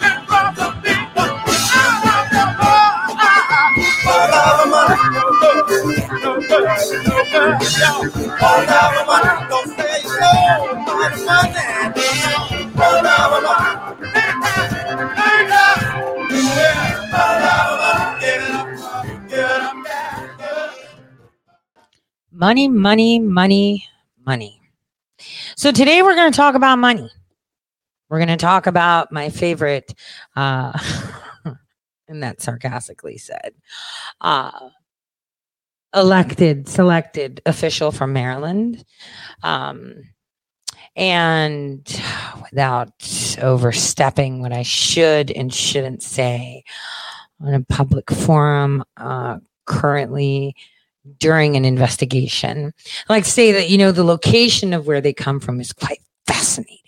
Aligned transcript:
can 0.00 0.26
rob 0.28 0.56
the. 0.56 0.74
All 8.42 8.66
money, 9.06 9.48
don't 9.48 9.68
say 9.68 10.02
no. 10.20 10.32
Money, 10.86 11.24
money. 11.24 12.03
Money, 22.44 22.68
money, 22.68 23.18
money, 23.20 23.88
money. 24.26 24.60
So 25.56 25.72
today 25.72 26.02
we're 26.02 26.14
going 26.14 26.30
to 26.30 26.36
talk 26.36 26.54
about 26.54 26.78
money. 26.78 27.10
We're 28.10 28.18
going 28.18 28.28
to 28.28 28.36
talk 28.36 28.66
about 28.66 29.10
my 29.10 29.30
favorite, 29.30 29.94
uh, 30.36 30.78
and 32.06 32.22
that 32.22 32.42
sarcastically 32.42 33.16
said, 33.16 33.54
uh, 34.20 34.68
elected, 35.94 36.68
selected 36.68 37.40
official 37.46 37.90
from 37.90 38.12
Maryland. 38.12 38.84
Um, 39.42 40.02
and 40.96 41.80
without 42.42 43.38
overstepping 43.40 44.42
what 44.42 44.52
I 44.52 44.64
should 44.64 45.30
and 45.30 45.50
shouldn't 45.50 46.02
say 46.02 46.64
on 47.40 47.54
a 47.54 47.64
public 47.64 48.10
forum, 48.10 48.84
uh, 48.98 49.38
currently 49.64 50.54
during 51.18 51.56
an 51.56 51.64
investigation. 51.64 52.72
Like 53.08 53.24
say 53.24 53.52
that, 53.52 53.70
you 53.70 53.78
know, 53.78 53.92
the 53.92 54.04
location 54.04 54.72
of 54.72 54.86
where 54.86 55.00
they 55.00 55.12
come 55.12 55.40
from 55.40 55.60
is 55.60 55.72
quite 55.72 56.00
fascinating, 56.26 56.78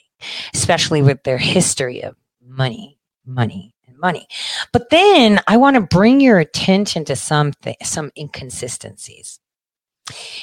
especially 0.55 1.03
with 1.03 1.22
their 1.25 1.39
history 1.39 2.03
of 2.03 2.17
money, 2.42 2.98
money, 3.25 3.75
and 3.87 3.97
money. 3.98 4.27
But 4.72 4.91
then 4.91 5.41
I 5.47 5.56
want 5.56 5.75
to 5.75 5.81
bring 5.81 6.20
your 6.20 6.39
attention 6.39 7.05
to 7.06 7.17
something, 7.17 7.77
some 7.83 8.11
inconsistencies. 8.17 9.41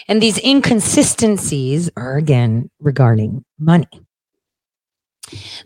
And 0.07 0.21
these 0.21 0.43
inconsistencies 0.43 1.89
are 1.95 2.17
again 2.17 2.69
regarding 2.79 3.45
money. 3.57 3.87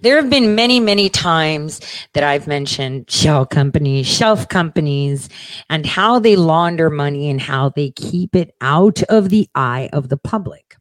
There 0.01 0.17
have 0.17 0.29
been 0.29 0.55
many, 0.55 0.79
many 0.79 1.09
times 1.09 1.81
that 2.13 2.23
I've 2.23 2.47
mentioned 2.47 3.09
shell 3.09 3.45
companies, 3.45 4.07
shelf 4.07 4.47
companies, 4.47 5.29
and 5.69 5.85
how 5.85 6.19
they 6.19 6.35
launder 6.35 6.89
money 6.89 7.29
and 7.29 7.41
how 7.41 7.69
they 7.69 7.91
keep 7.91 8.35
it 8.35 8.53
out 8.61 9.03
of 9.03 9.29
the 9.29 9.47
eye 9.55 9.89
of 9.93 10.09
the 10.09 10.17
public. 10.17 10.75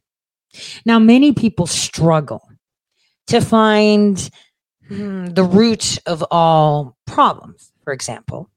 Now, 0.85 0.99
many 0.99 1.33
people 1.33 1.67
struggle 1.67 2.41
to 3.27 3.41
find 3.41 4.29
hmm, 4.87 5.25
the 5.27 5.43
root 5.43 5.99
of 6.05 6.23
all 6.31 6.97
problems. 7.05 7.71
For 7.83 7.93
example, 7.93 8.49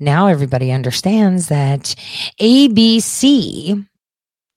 now 0.00 0.26
everybody 0.26 0.70
understands 0.70 1.48
that 1.48 1.94
ABC 2.40 3.86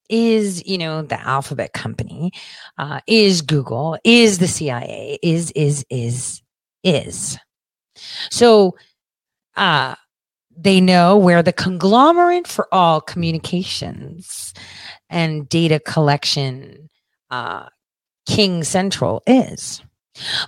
is, 0.10 0.66
you 0.66 0.78
know, 0.78 1.02
the 1.02 1.20
alphabet 1.20 1.74
company, 1.74 2.32
uh, 2.78 3.02
is 3.08 3.42
Google, 3.42 3.98
is 4.04 4.40
the 4.40 4.48
CIA, 4.48 5.20
is, 5.22 5.52
is, 5.52 5.86
is, 5.90 6.42
is. 6.84 7.38
So, 8.30 8.76
uh, 9.56 9.96
they 10.58 10.80
know 10.80 11.18
where 11.18 11.44
the 11.44 11.54
conglomerate 11.54 12.48
for 12.48 12.68
all 12.74 13.02
communications 13.02 14.54
and 15.10 15.48
data 15.50 15.80
collection, 15.80 16.90
uh, 17.30 17.68
King 18.26 18.64
Central 18.64 19.22
is. 19.28 19.82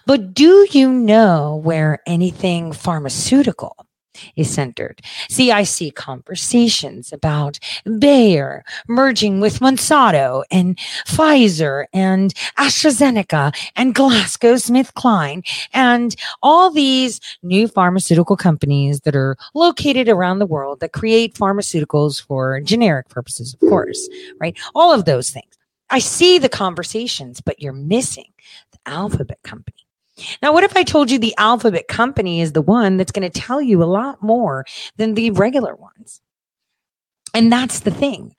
But 0.06 0.34
do 0.34 0.68
you 0.72 0.92
know 0.92 1.62
where 1.64 2.00
anything 2.06 2.72
pharmaceutical 2.72 3.87
is 4.36 4.50
centered? 4.50 5.02
See, 5.30 5.52
I 5.52 5.64
see 5.64 5.92
conversations 5.92 7.14
about 7.14 7.60
Bayer 8.00 8.64
merging 8.88 9.40
with 9.40 9.60
Monsanto 9.60 10.44
and 10.50 10.78
Pfizer 11.06 11.86
and 11.94 12.34
AstraZeneca 12.58 13.56
and 13.76 13.94
Glasgow 13.94 14.58
Smith 14.58 14.78
GlaxoSmithKline 14.78 15.48
and 15.74 16.16
all 16.42 16.72
these 16.72 17.20
new 17.44 17.68
pharmaceutical 17.68 18.38
companies 18.38 19.02
that 19.02 19.16
are 19.16 19.38
located 19.54 20.10
around 20.10 20.40
the 20.40 20.46
world 20.46 20.80
that 20.80 20.94
create 20.94 21.36
pharmaceuticals 21.36 22.22
for 22.22 22.60
generic 22.62 23.10
purposes, 23.10 23.54
of 23.54 23.60
course, 23.70 24.10
right? 24.40 24.58
All 24.76 24.94
of 24.94 25.06
those 25.06 25.30
things. 25.30 25.46
I 25.90 26.00
see 26.00 26.38
the 26.38 26.50
conversations, 26.50 27.40
but 27.42 27.62
you're 27.62 27.74
missing 27.74 28.32
the 28.72 28.80
alphabet 28.86 29.40
company. 29.44 29.87
Now, 30.42 30.54
what 30.54 30.64
if 30.64 30.76
I 30.76 30.84
told 30.84 31.12
you 31.12 31.20
the 31.20 31.36
alphabet 31.38 31.88
company 31.88 32.42
is 32.42 32.54
the 32.54 32.62
one 32.62 32.98
that's 32.98 33.12
going 33.12 33.30
to 33.30 33.40
tell 33.40 33.62
you 33.62 33.84
a 33.84 33.86
lot 33.86 34.22
more 34.22 34.66
than 34.98 35.14
the 35.14 35.32
regular 35.32 35.76
ones? 35.76 36.22
And 37.34 37.52
that's 37.52 37.82
the 37.82 37.92
thing. 37.92 38.36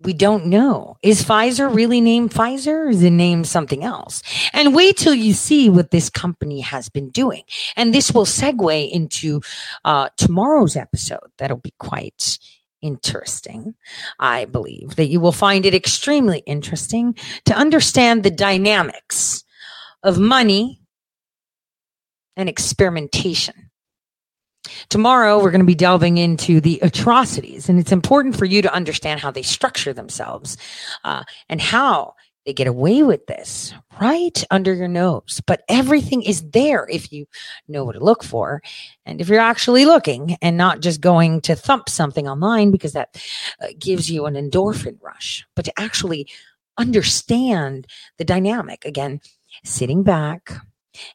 We 0.00 0.12
don't 0.12 0.46
know. 0.46 0.98
Is 1.02 1.24
Pfizer 1.24 1.74
really 1.74 2.02
named 2.02 2.30
Pfizer 2.30 2.86
or 2.86 2.88
is 2.90 3.02
it 3.02 3.10
named 3.10 3.46
something 3.46 3.82
else? 3.82 4.22
And 4.52 4.74
wait 4.74 4.98
till 4.98 5.14
you 5.14 5.32
see 5.32 5.70
what 5.70 5.90
this 5.90 6.10
company 6.10 6.60
has 6.60 6.90
been 6.90 7.08
doing. 7.08 7.42
And 7.76 7.94
this 7.94 8.12
will 8.12 8.26
segue 8.26 8.90
into 8.90 9.40
uh, 9.86 10.10
tomorrow's 10.18 10.76
episode. 10.76 11.30
That'll 11.38 11.56
be 11.56 11.72
quite 11.78 12.38
interesting. 12.82 13.74
I 14.20 14.44
believe 14.44 14.96
that 14.96 15.08
you 15.08 15.18
will 15.18 15.32
find 15.32 15.64
it 15.64 15.74
extremely 15.74 16.40
interesting 16.40 17.16
to 17.46 17.54
understand 17.54 18.22
the 18.22 18.30
dynamics 18.30 19.44
of 20.02 20.18
money 20.18 20.80
and 22.36 22.48
experimentation. 22.48 23.70
Tomorrow, 24.88 25.42
we're 25.42 25.50
going 25.50 25.60
to 25.60 25.66
be 25.66 25.74
delving 25.74 26.18
into 26.18 26.60
the 26.60 26.78
atrocities, 26.82 27.68
and 27.68 27.78
it's 27.78 27.92
important 27.92 28.36
for 28.36 28.44
you 28.44 28.62
to 28.62 28.72
understand 28.72 29.20
how 29.20 29.30
they 29.30 29.42
structure 29.42 29.92
themselves 29.92 30.56
uh, 31.04 31.22
and 31.48 31.60
how 31.60 32.14
they 32.46 32.52
get 32.52 32.68
away 32.68 33.02
with 33.02 33.26
this 33.26 33.74
right 34.00 34.44
under 34.50 34.72
your 34.72 34.88
nose. 34.88 35.42
But 35.46 35.62
everything 35.68 36.22
is 36.22 36.48
there 36.50 36.88
if 36.88 37.12
you 37.12 37.26
know 37.66 37.84
what 37.84 37.92
to 37.92 38.04
look 38.04 38.22
for. 38.22 38.62
And 39.04 39.20
if 39.20 39.28
you're 39.28 39.40
actually 39.40 39.84
looking 39.84 40.36
and 40.40 40.56
not 40.56 40.80
just 40.80 41.00
going 41.00 41.40
to 41.42 41.56
thump 41.56 41.88
something 41.88 42.28
online 42.28 42.70
because 42.70 42.92
that 42.92 43.20
uh, 43.60 43.68
gives 43.78 44.08
you 44.08 44.26
an 44.26 44.34
endorphin 44.34 44.96
rush, 45.02 45.44
but 45.56 45.64
to 45.64 45.78
actually 45.78 46.28
understand 46.78 47.86
the 48.18 48.24
dynamic. 48.24 48.84
Again, 48.84 49.20
sitting 49.64 50.02
back 50.02 50.52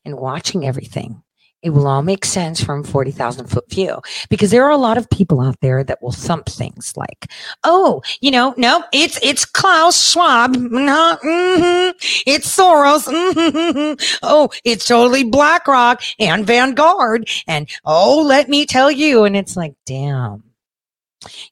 and 0.06 0.18
watching 0.18 0.66
everything. 0.66 1.24
It 1.64 1.70
will 1.70 1.88
all 1.88 2.02
make 2.02 2.26
sense 2.26 2.64
from 2.64 2.84
40,000 2.84 3.46
foot 3.46 3.70
view 3.70 4.00
because 4.32 4.50
there 4.50 4.66
are 4.66 4.72
a 4.72 4.78
lot 4.78 4.98
of 4.98 5.08
people 5.12 5.40
out 5.42 5.58
there 5.62 5.84
that 5.84 6.02
will 6.02 6.12
thump 6.12 6.48
things 6.48 6.98
like, 6.98 7.28
Oh, 7.64 8.02
you 8.20 8.32
know, 8.32 8.56
no, 8.58 8.84
it's, 8.92 9.20
it's 9.22 9.46
Klaus 9.46 10.12
Schwab. 10.12 10.56
No, 10.56 11.18
mhm, 11.24 11.94
it's 12.26 12.58
Soros. 12.58 13.06
mhm, 13.06 14.18
Oh, 14.24 14.50
it's 14.64 14.88
totally 14.88 15.24
BlackRock 15.24 16.02
and 16.18 16.48
Vanguard. 16.48 17.30
And 17.46 17.70
oh, 17.86 18.24
let 18.26 18.50
me 18.50 18.66
tell 18.66 18.90
you. 18.90 19.24
And 19.24 19.38
it's 19.38 19.56
like, 19.56 19.76
damn. 19.86 20.44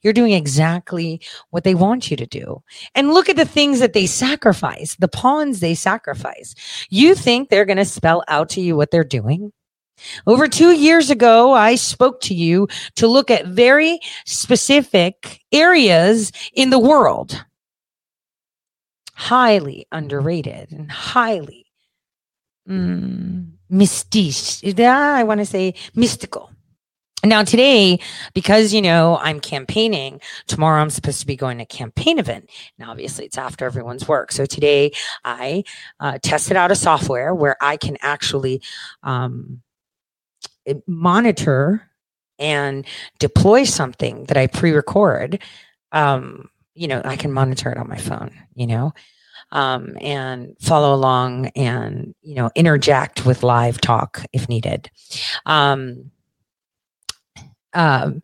You're 0.01 0.13
doing 0.13 0.33
exactly 0.33 1.21
what 1.51 1.63
they 1.63 1.75
want 1.75 2.09
you 2.09 2.17
to 2.17 2.25
do. 2.25 2.63
And 2.95 3.13
look 3.13 3.29
at 3.29 3.35
the 3.35 3.45
things 3.45 3.79
that 3.79 3.93
they 3.93 4.05
sacrifice, 4.05 4.95
the 4.95 5.07
pawns 5.07 5.59
they 5.59 5.75
sacrifice. 5.75 6.55
You 6.89 7.15
think 7.15 7.49
they're 7.49 7.65
going 7.65 7.77
to 7.77 7.85
spell 7.85 8.23
out 8.27 8.49
to 8.49 8.61
you 8.61 8.75
what 8.75 8.91
they're 8.91 9.03
doing? 9.03 9.51
Over 10.25 10.47
two 10.47 10.71
years 10.71 11.09
ago, 11.09 11.53
I 11.53 11.75
spoke 11.75 12.21
to 12.21 12.33
you 12.33 12.67
to 12.95 13.07
look 13.07 13.29
at 13.29 13.45
very 13.47 13.99
specific 14.25 15.41
areas 15.51 16.31
in 16.53 16.69
the 16.69 16.79
world. 16.79 17.43
Highly 19.13 19.85
underrated 19.91 20.71
and 20.71 20.89
highly 20.89 21.65
mm, 22.67 23.51
mystique. 23.69 24.79
I 24.79 25.23
want 25.23 25.41
to 25.41 25.45
say 25.45 25.73
mystical. 25.95 26.51
Now 27.23 27.43
today, 27.43 27.99
because 28.33 28.73
you 28.73 28.81
know 28.81 29.17
I'm 29.21 29.39
campaigning, 29.41 30.21
tomorrow 30.47 30.81
I'm 30.81 30.89
supposed 30.89 31.19
to 31.21 31.27
be 31.27 31.35
going 31.35 31.57
to 31.57 31.63
a 31.63 31.67
campaign 31.67 32.19
event. 32.19 32.49
And 32.79 32.89
obviously 32.89 33.25
it's 33.25 33.37
after 33.37 33.65
everyone's 33.65 34.07
work. 34.07 34.31
So 34.31 34.45
today 34.45 34.91
I 35.25 35.63
uh, 35.99 36.19
tested 36.23 36.57
out 36.57 36.71
a 36.71 36.75
software 36.75 37.35
where 37.35 37.57
I 37.61 37.77
can 37.77 37.97
actually 38.01 38.61
um, 39.03 39.61
monitor 40.87 41.89
and 42.39 42.85
deploy 43.19 43.65
something 43.65 44.25
that 44.25 44.37
I 44.37 44.47
pre-record. 44.47 45.41
Um, 45.91 46.49
you 46.75 46.87
know, 46.87 47.01
I 47.03 47.17
can 47.17 47.33
monitor 47.33 47.71
it 47.71 47.77
on 47.77 47.89
my 47.89 47.97
phone, 47.97 48.31
you 48.55 48.67
know. 48.67 48.93
um, 49.51 49.97
and 50.01 50.55
follow 50.59 50.93
along 50.93 51.47
and 51.55 52.13
you 52.21 52.35
know 52.35 52.51
interject 52.55 53.25
with 53.25 53.43
live 53.43 53.81
talk 53.81 54.23
if 54.33 54.49
needed. 54.49 54.89
Um, 55.45 56.11
um, 57.73 58.21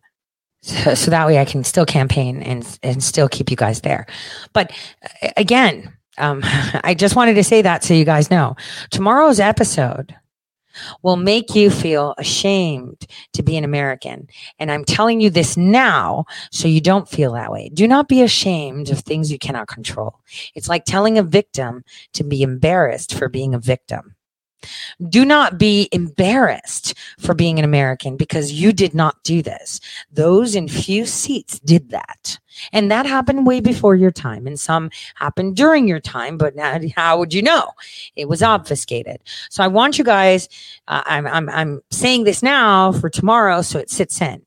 so, 0.62 0.94
so 0.94 1.10
that 1.10 1.26
way 1.26 1.38
I 1.38 1.44
can 1.44 1.64
still 1.64 1.86
campaign 1.86 2.42
and 2.42 2.78
and 2.82 3.02
still 3.02 3.28
keep 3.28 3.50
you 3.50 3.56
guys 3.56 3.82
there. 3.82 4.06
But 4.52 4.72
uh, 5.22 5.28
again, 5.36 5.96
um, 6.18 6.40
I 6.44 6.94
just 6.94 7.16
wanted 7.16 7.34
to 7.34 7.44
say 7.44 7.62
that 7.62 7.84
so 7.84 7.94
you 7.94 8.04
guys 8.04 8.30
know 8.30 8.56
tomorrow's 8.90 9.40
episode 9.40 10.14
will 11.02 11.16
make 11.16 11.54
you 11.54 11.70
feel 11.70 12.14
ashamed 12.18 13.06
to 13.32 13.42
be 13.42 13.56
an 13.56 13.64
American. 13.64 14.28
And 14.58 14.70
I'm 14.70 14.84
telling 14.84 15.20
you 15.20 15.30
this 15.30 15.56
now 15.56 16.24
so 16.50 16.68
you 16.68 16.80
don't 16.80 17.08
feel 17.08 17.32
that 17.32 17.50
way. 17.52 17.70
Do 17.72 17.88
not 17.88 18.08
be 18.08 18.22
ashamed 18.22 18.90
of 18.90 19.00
things 19.00 19.32
you 19.32 19.38
cannot 19.38 19.68
control. 19.68 20.20
It's 20.54 20.68
like 20.68 20.84
telling 20.84 21.18
a 21.18 21.22
victim 21.22 21.84
to 22.14 22.24
be 22.24 22.42
embarrassed 22.42 23.14
for 23.14 23.28
being 23.28 23.54
a 23.54 23.58
victim. 23.58 24.15
Do 25.08 25.24
not 25.24 25.58
be 25.58 25.88
embarrassed 25.92 26.94
for 27.18 27.34
being 27.34 27.58
an 27.58 27.64
American 27.64 28.16
because 28.16 28.52
you 28.52 28.72
did 28.72 28.94
not 28.94 29.22
do 29.22 29.42
this. 29.42 29.80
Those 30.10 30.54
in 30.54 30.68
few 30.68 31.06
seats 31.06 31.58
did 31.60 31.90
that. 31.90 32.38
And 32.72 32.90
that 32.90 33.06
happened 33.06 33.46
way 33.46 33.60
before 33.60 33.94
your 33.94 34.10
time. 34.10 34.46
And 34.46 34.58
some 34.58 34.90
happened 35.16 35.56
during 35.56 35.86
your 35.86 36.00
time, 36.00 36.38
but 36.38 36.56
now, 36.56 36.78
how 36.96 37.18
would 37.18 37.34
you 37.34 37.42
know? 37.42 37.70
It 38.16 38.28
was 38.28 38.42
obfuscated. 38.42 39.20
So 39.50 39.62
I 39.62 39.68
want 39.68 39.98
you 39.98 40.04
guys, 40.04 40.48
uh, 40.88 41.02
I'm, 41.04 41.26
I'm, 41.26 41.48
I'm 41.50 41.80
saying 41.90 42.24
this 42.24 42.42
now 42.42 42.92
for 42.92 43.10
tomorrow 43.10 43.62
so 43.62 43.78
it 43.78 43.90
sits 43.90 44.20
in. 44.20 44.42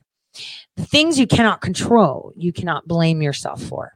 The 0.76 0.86
things 0.86 1.20
you 1.20 1.28
cannot 1.28 1.62
control, 1.62 2.34
you 2.36 2.52
cannot 2.52 2.88
blame 2.88 3.22
yourself 3.22 3.62
for. 3.62 3.94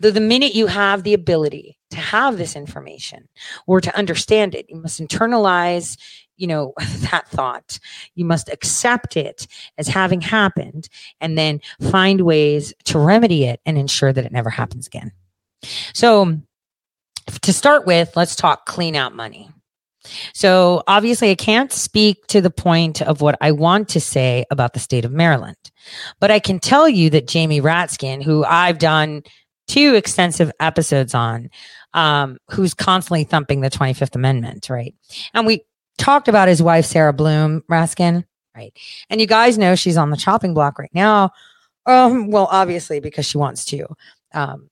Though 0.00 0.10
the 0.10 0.20
minute 0.20 0.54
you 0.54 0.66
have 0.66 1.02
the 1.02 1.14
ability 1.14 1.78
to 1.90 1.96
have 1.96 2.38
this 2.38 2.56
information 2.56 3.28
or 3.66 3.80
to 3.80 3.96
understand 3.96 4.54
it, 4.54 4.66
you 4.68 4.76
must 4.76 5.00
internalize, 5.00 5.96
you 6.36 6.46
know, 6.46 6.72
that 7.10 7.28
thought. 7.28 7.78
You 8.14 8.24
must 8.24 8.48
accept 8.48 9.16
it 9.16 9.46
as 9.78 9.88
having 9.88 10.20
happened 10.20 10.88
and 11.20 11.36
then 11.36 11.60
find 11.90 12.22
ways 12.22 12.72
to 12.84 12.98
remedy 12.98 13.44
it 13.44 13.60
and 13.66 13.76
ensure 13.76 14.12
that 14.12 14.24
it 14.24 14.32
never 14.32 14.50
happens 14.50 14.86
again. 14.86 15.12
So 15.92 16.38
to 17.42 17.52
start 17.52 17.86
with, 17.86 18.16
let's 18.16 18.36
talk 18.36 18.66
clean 18.66 18.96
out 18.96 19.14
money. 19.14 19.50
So 20.32 20.82
obviously 20.86 21.30
I 21.30 21.34
can't 21.34 21.72
speak 21.72 22.26
to 22.28 22.40
the 22.40 22.50
point 22.50 23.02
of 23.02 23.20
what 23.20 23.36
I 23.40 23.52
want 23.52 23.88
to 23.90 24.00
say 24.00 24.44
about 24.50 24.72
the 24.72 24.80
state 24.80 25.04
of 25.04 25.12
Maryland, 25.12 25.56
but 26.20 26.30
I 26.30 26.38
can 26.38 26.58
tell 26.58 26.88
you 26.88 27.10
that 27.10 27.28
Jamie 27.28 27.60
Ratskin, 27.60 28.22
who 28.22 28.44
I've 28.44 28.78
done 28.78 29.22
two 29.68 29.94
extensive 29.94 30.50
episodes 30.58 31.14
on, 31.14 31.50
um, 31.94 32.38
who's 32.50 32.74
constantly 32.74 33.24
thumping 33.24 33.60
the 33.60 33.70
25th 33.70 34.14
Amendment, 34.14 34.68
right? 34.70 34.94
And 35.34 35.46
we 35.46 35.64
talked 35.98 36.28
about 36.28 36.48
his 36.48 36.62
wife, 36.62 36.84
Sarah 36.84 37.12
Bloom 37.12 37.62
Raskin, 37.70 38.24
right? 38.56 38.72
And 39.08 39.20
you 39.20 39.26
guys 39.26 39.58
know 39.58 39.74
she's 39.74 39.96
on 39.96 40.10
the 40.10 40.16
chopping 40.16 40.54
block 40.54 40.78
right 40.78 40.94
now. 40.94 41.30
Um, 41.86 42.30
well, 42.30 42.48
obviously, 42.50 43.00
because 43.00 43.26
she 43.26 43.38
wants 43.38 43.64
to 43.66 43.86
um, 44.34 44.68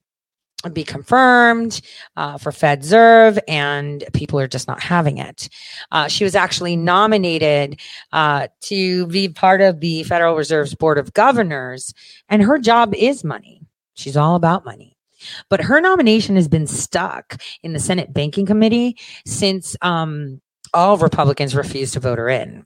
be 0.73 0.85
confirmed 0.85 1.81
uh, 2.17 2.39
for 2.39 2.51
FedZerv, 2.51 3.39
and 3.47 4.05
people 4.13 4.41
are 4.41 4.49
just 4.49 4.69
not 4.69 4.83
having 4.83 5.19
it. 5.19 5.49
Uh, 5.93 6.09
she 6.09 6.25
was 6.25 6.35
actually 6.35 6.77
nominated 6.77 7.81
uh, 8.13 8.49
to 8.63 9.07
be 9.07 9.29
part 9.29 9.61
of 9.61 9.81
the 9.81 10.03
Federal 10.05 10.35
Reserve's 10.35 10.75
Board 10.75 10.99
of 10.99 11.13
Governors, 11.15 11.95
and 12.29 12.43
her 12.43 12.59
job 12.59 12.95
is 12.95 13.25
money. 13.25 13.63
She's 13.95 14.17
all 14.17 14.35
about 14.35 14.65
money. 14.65 14.98
But 15.49 15.63
her 15.63 15.81
nomination 15.81 16.37
has 16.37 16.49
been 16.49 16.67
stuck 16.67 17.41
in 17.63 17.73
the 17.73 17.81
Senate 17.81 18.13
Banking 18.13 18.47
Committee 18.47 18.99
since 19.27 19.77
um, 19.83 20.41
all 20.75 20.97
Republicans 20.99 21.55
refused 21.55 21.95
to 21.95 22.01
vote 22.01 22.19
her 22.19 22.29
in. 22.29 22.65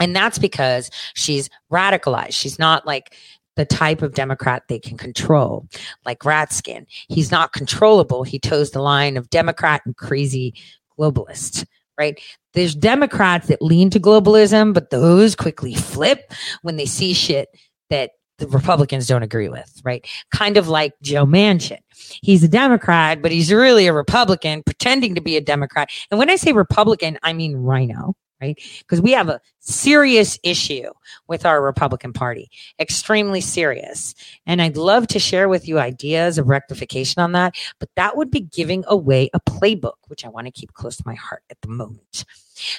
And 0.00 0.14
that's 0.14 0.38
because 0.38 0.90
she's 1.14 1.48
radicalized. 1.72 2.32
She's 2.32 2.58
not 2.58 2.86
like 2.86 3.14
the 3.56 3.64
type 3.64 4.02
of 4.02 4.14
Democrat 4.14 4.64
they 4.68 4.78
can 4.78 4.96
control, 4.96 5.68
like 6.04 6.20
Raskin. 6.20 6.86
He's 7.08 7.30
not 7.30 7.52
controllable. 7.52 8.24
He 8.24 8.38
toes 8.38 8.72
the 8.72 8.82
line 8.82 9.16
of 9.16 9.30
Democrat 9.30 9.82
and 9.84 9.96
crazy 9.96 10.54
globalist, 10.98 11.64
right? 11.96 12.20
There's 12.54 12.74
Democrats 12.74 13.46
that 13.48 13.62
lean 13.62 13.90
to 13.90 14.00
globalism, 14.00 14.74
but 14.74 14.90
those 14.90 15.36
quickly 15.36 15.74
flip 15.74 16.32
when 16.62 16.76
they 16.76 16.86
see 16.86 17.14
shit 17.14 17.48
that 17.90 18.10
the 18.38 18.48
Republicans 18.48 19.06
don't 19.06 19.22
agree 19.22 19.48
with, 19.48 19.80
right? 19.84 20.06
Kind 20.32 20.56
of 20.56 20.68
like 20.68 20.94
Joe 21.02 21.26
Manchin. 21.26 21.78
He's 22.22 22.42
a 22.42 22.48
Democrat, 22.48 23.22
but 23.22 23.30
he's 23.30 23.52
really 23.52 23.86
a 23.86 23.92
Republican 23.92 24.62
pretending 24.64 25.14
to 25.14 25.20
be 25.20 25.36
a 25.36 25.40
Democrat. 25.40 25.90
And 26.10 26.18
when 26.18 26.30
I 26.30 26.36
say 26.36 26.52
Republican, 26.52 27.18
I 27.22 27.32
mean 27.32 27.56
rhino, 27.56 28.14
right? 28.40 28.60
Because 28.80 29.00
we 29.00 29.12
have 29.12 29.28
a 29.28 29.40
serious 29.60 30.38
issue 30.42 30.90
with 31.28 31.46
our 31.46 31.62
Republican 31.62 32.12
Party, 32.12 32.50
extremely 32.78 33.40
serious. 33.40 34.14
And 34.46 34.60
I'd 34.60 34.76
love 34.76 35.06
to 35.08 35.18
share 35.18 35.48
with 35.48 35.68
you 35.68 35.78
ideas 35.78 36.36
of 36.36 36.48
rectification 36.48 37.22
on 37.22 37.32
that, 37.32 37.54
but 37.78 37.88
that 37.96 38.16
would 38.16 38.30
be 38.30 38.40
giving 38.40 38.84
away 38.88 39.30
a 39.32 39.40
playbook, 39.40 39.94
which 40.08 40.24
I 40.24 40.28
want 40.28 40.46
to 40.46 40.52
keep 40.52 40.72
close 40.74 40.96
to 40.96 41.04
my 41.06 41.14
heart 41.14 41.42
at 41.50 41.60
the 41.62 41.68
moment. 41.68 42.24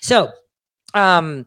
So, 0.02 0.32
um, 0.94 1.46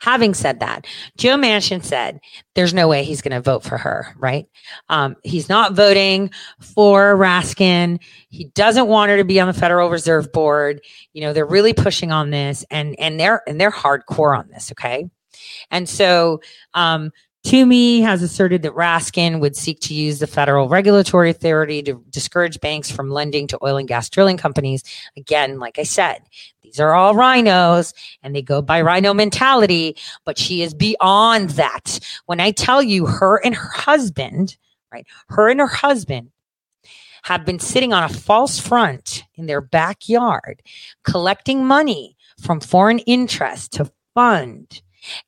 Having 0.00 0.34
said 0.34 0.60
that, 0.60 0.86
Joe 1.16 1.36
Manchin 1.36 1.82
said 1.82 2.20
there's 2.54 2.72
no 2.72 2.86
way 2.86 3.02
he's 3.02 3.20
going 3.20 3.34
to 3.34 3.40
vote 3.40 3.64
for 3.64 3.76
her, 3.78 4.14
right? 4.16 4.46
Um, 4.88 5.16
he's 5.24 5.48
not 5.48 5.72
voting 5.72 6.30
for 6.60 7.16
Raskin. 7.16 8.00
He 8.28 8.44
doesn't 8.54 8.86
want 8.88 9.10
her 9.10 9.16
to 9.16 9.24
be 9.24 9.40
on 9.40 9.48
the 9.48 9.54
Federal 9.54 9.90
Reserve 9.90 10.32
Board. 10.32 10.80
You 11.12 11.22
know, 11.22 11.32
they're 11.32 11.44
really 11.44 11.72
pushing 11.72 12.12
on 12.12 12.30
this 12.30 12.64
and 12.70 12.98
and 12.98 13.18
they're 13.18 13.42
and 13.48 13.60
they're 13.60 13.72
hardcore 13.72 14.38
on 14.38 14.48
this, 14.48 14.70
okay? 14.72 15.08
And 15.70 15.88
so 15.88 16.40
um 16.74 17.10
Toomey 17.48 18.02
has 18.02 18.20
asserted 18.20 18.60
that 18.60 18.74
Raskin 18.74 19.40
would 19.40 19.56
seek 19.56 19.80
to 19.80 19.94
use 19.94 20.18
the 20.18 20.26
federal 20.26 20.68
regulatory 20.68 21.30
authority 21.30 21.82
to 21.84 22.04
discourage 22.10 22.60
banks 22.60 22.90
from 22.90 23.08
lending 23.08 23.46
to 23.46 23.58
oil 23.64 23.78
and 23.78 23.88
gas 23.88 24.10
drilling 24.10 24.36
companies. 24.36 24.84
Again, 25.16 25.58
like 25.58 25.78
I 25.78 25.84
said, 25.84 26.20
these 26.60 26.78
are 26.78 26.92
all 26.92 27.14
rhinos 27.14 27.94
and 28.22 28.36
they 28.36 28.42
go 28.42 28.60
by 28.60 28.82
rhino 28.82 29.14
mentality, 29.14 29.96
but 30.26 30.36
she 30.36 30.60
is 30.60 30.74
beyond 30.74 31.48
that. 31.52 31.98
When 32.26 32.38
I 32.38 32.50
tell 32.50 32.82
you 32.82 33.06
her 33.06 33.42
and 33.42 33.54
her 33.54 33.70
husband, 33.70 34.58
right, 34.92 35.06
her 35.30 35.48
and 35.48 35.58
her 35.58 35.66
husband 35.66 36.30
have 37.22 37.46
been 37.46 37.60
sitting 37.60 37.94
on 37.94 38.04
a 38.04 38.10
false 38.10 38.60
front 38.60 39.24
in 39.36 39.46
their 39.46 39.62
backyard, 39.62 40.60
collecting 41.02 41.64
money 41.64 42.14
from 42.38 42.60
foreign 42.60 42.98
interests 42.98 43.68
to 43.78 43.90
fund 44.12 44.82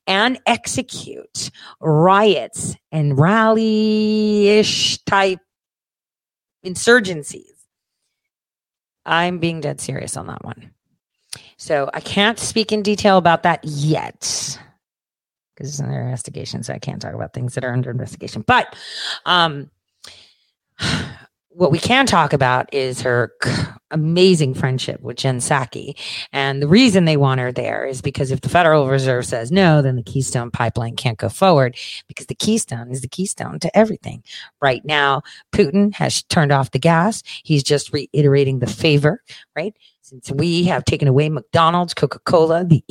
and 0.07 0.39
execute 0.45 1.51
riots 1.79 2.75
and 2.91 3.17
rally 3.17 4.49
ish 4.49 5.03
type 5.05 5.39
insurgencies. 6.65 7.45
I'm 9.05 9.39
being 9.39 9.61
dead 9.61 9.81
serious 9.81 10.15
on 10.17 10.27
that 10.27 10.43
one. 10.43 10.71
So 11.57 11.89
I 11.93 11.99
can't 11.99 12.39
speak 12.39 12.71
in 12.71 12.81
detail 12.81 13.17
about 13.17 13.43
that 13.43 13.63
yet 13.63 14.59
because 15.55 15.69
it's 15.69 15.79
under 15.79 15.99
investigation. 15.99 16.63
So 16.63 16.73
I 16.73 16.79
can't 16.79 17.01
talk 17.01 17.13
about 17.13 17.33
things 17.33 17.53
that 17.55 17.63
are 17.63 17.73
under 17.73 17.91
investigation. 17.91 18.43
But 18.45 18.75
um, 19.25 19.69
what 21.53 21.71
we 21.71 21.79
can 21.79 22.05
talk 22.05 22.31
about 22.31 22.73
is 22.73 23.01
her 23.01 23.33
amazing 23.91 24.53
friendship 24.53 25.01
with 25.01 25.17
Jen 25.17 25.39
Psaki. 25.39 25.97
And 26.31 26.61
the 26.61 26.67
reason 26.67 27.05
they 27.05 27.17
want 27.17 27.41
her 27.41 27.51
there 27.51 27.85
is 27.85 28.01
because 28.01 28.31
if 28.31 28.41
the 28.41 28.49
Federal 28.49 28.87
Reserve 28.87 29.25
says 29.25 29.51
no, 29.51 29.81
then 29.81 29.97
the 29.97 30.03
Keystone 30.03 30.49
pipeline 30.49 30.95
can't 30.95 31.17
go 31.17 31.27
forward 31.27 31.75
because 32.07 32.27
the 32.27 32.35
Keystone 32.35 32.89
is 32.89 33.01
the 33.01 33.07
keystone 33.07 33.59
to 33.59 33.77
everything. 33.77 34.23
Right 34.61 34.83
now, 34.85 35.23
Putin 35.51 35.93
has 35.95 36.23
turned 36.23 36.53
off 36.53 36.71
the 36.71 36.79
gas. 36.79 37.21
He's 37.43 37.63
just 37.63 37.91
reiterating 37.91 38.59
the 38.59 38.67
favor, 38.67 39.21
right? 39.55 39.75
Since 40.01 40.31
we 40.31 40.63
have 40.65 40.85
taken 40.85 41.07
away 41.07 41.29
McDonald's, 41.29 41.93
Coca 41.93 42.19
Cola, 42.19 42.63
the 42.63 42.83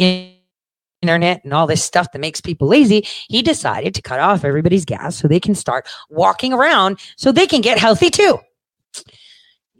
internet 1.02 1.42
and 1.44 1.54
all 1.54 1.66
this 1.66 1.82
stuff 1.82 2.12
that 2.12 2.18
makes 2.18 2.42
people 2.42 2.68
lazy, 2.68 3.06
he 3.28 3.40
decided 3.40 3.94
to 3.94 4.02
cut 4.02 4.20
off 4.20 4.44
everybody's 4.44 4.84
gas 4.84 5.16
so 5.16 5.26
they 5.26 5.40
can 5.40 5.54
start 5.54 5.88
walking 6.10 6.52
around 6.52 6.98
so 7.16 7.32
they 7.32 7.46
can 7.46 7.62
get 7.62 7.78
healthy 7.78 8.10
too 8.10 8.38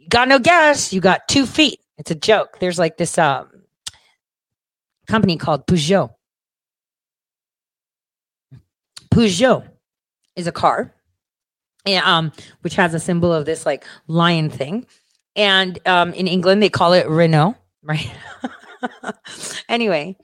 got 0.09 0.27
no 0.27 0.39
gas, 0.39 0.93
you 0.93 1.01
got 1.01 1.27
two 1.27 1.45
feet. 1.45 1.79
It's 1.97 2.11
a 2.11 2.15
joke. 2.15 2.59
There's 2.59 2.79
like 2.79 2.97
this 2.97 3.17
um, 3.17 3.47
company 5.07 5.37
called 5.37 5.67
Peugeot. 5.67 6.11
Peugeot 9.13 9.67
is 10.35 10.47
a 10.47 10.51
car, 10.51 10.93
and, 11.85 12.05
um, 12.05 12.31
which 12.61 12.75
has 12.75 12.93
a 12.93 12.99
symbol 12.99 13.33
of 13.33 13.45
this 13.45 13.65
like 13.65 13.85
lion 14.07 14.49
thing. 14.49 14.85
And 15.35 15.79
um, 15.87 16.13
in 16.13 16.27
England, 16.27 16.63
they 16.63 16.69
call 16.69 16.93
it 16.93 17.07
Renault, 17.07 17.55
right? 17.83 18.11
anyway, 19.69 20.17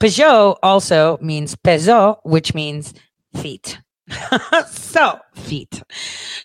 Peugeot 0.00 0.56
also 0.62 1.18
means 1.20 1.56
peso, 1.56 2.20
which 2.24 2.54
means 2.54 2.94
feet. 3.34 3.78
so 4.70 5.18
feet. 5.34 5.82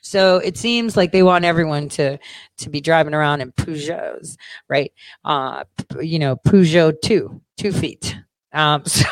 So 0.01 0.37
it 0.37 0.57
seems 0.57 0.97
like 0.97 1.11
they 1.11 1.23
want 1.23 1.45
everyone 1.45 1.89
to 1.89 2.17
to 2.57 2.69
be 2.69 2.81
driving 2.81 3.13
around 3.13 3.41
in 3.41 3.51
Peugeots, 3.51 4.37
right? 4.67 4.91
Uh, 5.23 5.63
you 5.99 6.19
know, 6.19 6.35
Peugeot 6.35 6.95
two, 7.03 7.41
two 7.57 7.71
feet. 7.71 8.15
Um, 8.53 8.83
so 8.85 9.05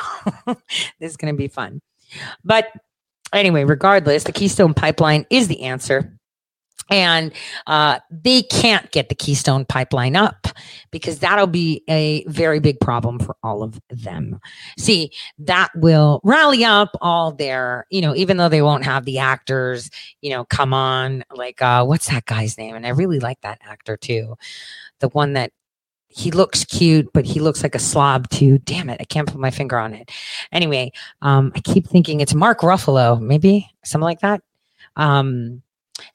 this 0.99 1.11
is 1.11 1.17
going 1.17 1.33
to 1.33 1.37
be 1.37 1.47
fun. 1.47 1.81
But 2.43 2.67
anyway, 3.33 3.63
regardless, 3.63 4.23
the 4.23 4.31
Keystone 4.31 4.73
Pipeline 4.73 5.25
is 5.29 5.47
the 5.47 5.63
answer. 5.63 6.18
And 6.89 7.31
uh, 7.67 7.99
they 8.09 8.41
can't 8.43 8.91
get 8.91 9.09
the 9.09 9.15
Keystone 9.15 9.65
Pipeline 9.65 10.15
up 10.15 10.47
because 10.91 11.19
that'll 11.19 11.47
be 11.47 11.83
a 11.89 12.23
very 12.25 12.59
big 12.59 12.79
problem 12.79 13.19
for 13.19 13.35
all 13.43 13.63
of 13.63 13.79
them. 13.89 14.39
See, 14.77 15.11
that 15.39 15.69
will 15.75 16.19
rally 16.23 16.63
up 16.63 16.89
all 17.01 17.31
their, 17.31 17.85
you 17.89 18.01
know, 18.01 18.15
even 18.15 18.37
though 18.37 18.49
they 18.49 18.61
won't 18.61 18.85
have 18.85 19.05
the 19.05 19.19
actors, 19.19 19.89
you 20.21 20.29
know, 20.29 20.45
come 20.45 20.73
on, 20.73 21.23
like, 21.31 21.61
uh, 21.61 21.85
what's 21.85 22.07
that 22.09 22.25
guy's 22.25 22.57
name? 22.57 22.75
And 22.75 22.85
I 22.85 22.89
really 22.89 23.19
like 23.19 23.41
that 23.41 23.59
actor 23.61 23.97
too. 23.97 24.35
The 24.99 25.09
one 25.09 25.33
that 25.33 25.51
he 26.09 26.31
looks 26.31 26.65
cute, 26.65 27.11
but 27.13 27.25
he 27.25 27.39
looks 27.39 27.61
like 27.61 27.75
a 27.75 27.79
slob 27.79 28.29
too. 28.29 28.57
Damn 28.59 28.89
it. 28.89 28.99
I 28.99 29.05
can't 29.05 29.27
put 29.27 29.39
my 29.39 29.51
finger 29.51 29.77
on 29.77 29.93
it. 29.93 30.11
Anyway, 30.51 30.91
um, 31.21 31.51
I 31.55 31.59
keep 31.59 31.87
thinking 31.87 32.19
it's 32.19 32.33
Mark 32.33 32.61
Ruffalo, 32.61 33.21
maybe 33.21 33.69
something 33.83 34.03
like 34.03 34.21
that. 34.21 34.41
Um, 34.95 35.61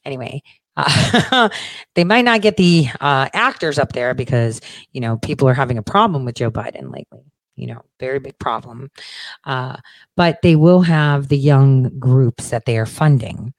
anyway, 0.04 0.42
uh, 0.76 1.48
they 1.94 2.04
might 2.04 2.24
not 2.24 2.42
get 2.42 2.56
the 2.56 2.88
uh, 3.00 3.28
actors 3.32 3.78
up 3.78 3.92
there 3.92 4.14
because 4.14 4.60
you 4.92 5.00
know 5.00 5.18
people 5.18 5.48
are 5.48 5.54
having 5.54 5.78
a 5.78 5.82
problem 5.82 6.24
with 6.24 6.36
Joe 6.36 6.50
Biden 6.50 6.92
lately. 6.92 7.22
You 7.56 7.68
know, 7.68 7.82
very 8.00 8.18
big 8.18 8.36
problem. 8.40 8.90
Uh, 9.44 9.76
but 10.16 10.42
they 10.42 10.56
will 10.56 10.80
have 10.80 11.28
the 11.28 11.38
young 11.38 12.00
groups 12.00 12.50
that 12.50 12.64
they 12.64 12.78
are 12.78 12.86
funding, 12.86 13.54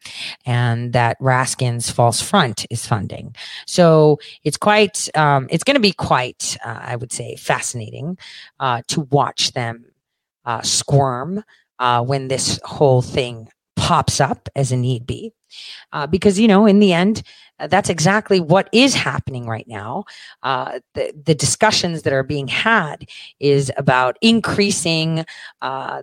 and 0.45 0.91
that 0.91 1.17
Raskin's 1.21 1.89
False 1.89 2.21
Front 2.21 2.65
is 2.69 2.85
funding. 2.85 3.33
So 3.65 4.19
it's 4.43 4.57
quite, 4.57 5.07
um, 5.15 5.47
it's 5.49 5.63
going 5.63 5.75
to 5.75 5.81
be 5.81 5.93
quite, 5.93 6.57
uh, 6.65 6.79
I 6.81 6.97
would 6.97 7.13
say, 7.13 7.37
fascinating 7.37 8.17
uh, 8.59 8.81
to 8.89 9.01
watch 9.11 9.53
them 9.53 9.85
uh, 10.43 10.61
squirm 10.61 11.45
when 11.79 12.27
this 12.27 12.59
whole 12.65 13.01
thing 13.01 13.47
pops 13.85 14.19
up 14.19 14.49
as 14.55 14.71
a 14.71 14.77
need 14.77 15.05
be. 15.05 15.31
Uh, 15.93 16.07
because 16.07 16.39
you 16.39 16.47
know 16.47 16.65
in 16.65 16.79
the 16.79 16.91
end 16.91 17.21
uh, 17.59 17.67
that's 17.67 17.89
exactly 17.89 18.39
what 18.39 18.67
is 18.73 18.95
happening 18.95 19.45
right 19.45 19.67
now. 19.67 20.03
Uh, 20.41 20.79
the, 20.95 21.13
the 21.23 21.35
discussions 21.35 22.01
that 22.01 22.11
are 22.11 22.23
being 22.23 22.47
had 22.47 23.07
is 23.39 23.71
about 23.77 24.17
increasing 24.21 25.23
uh, 25.61 26.01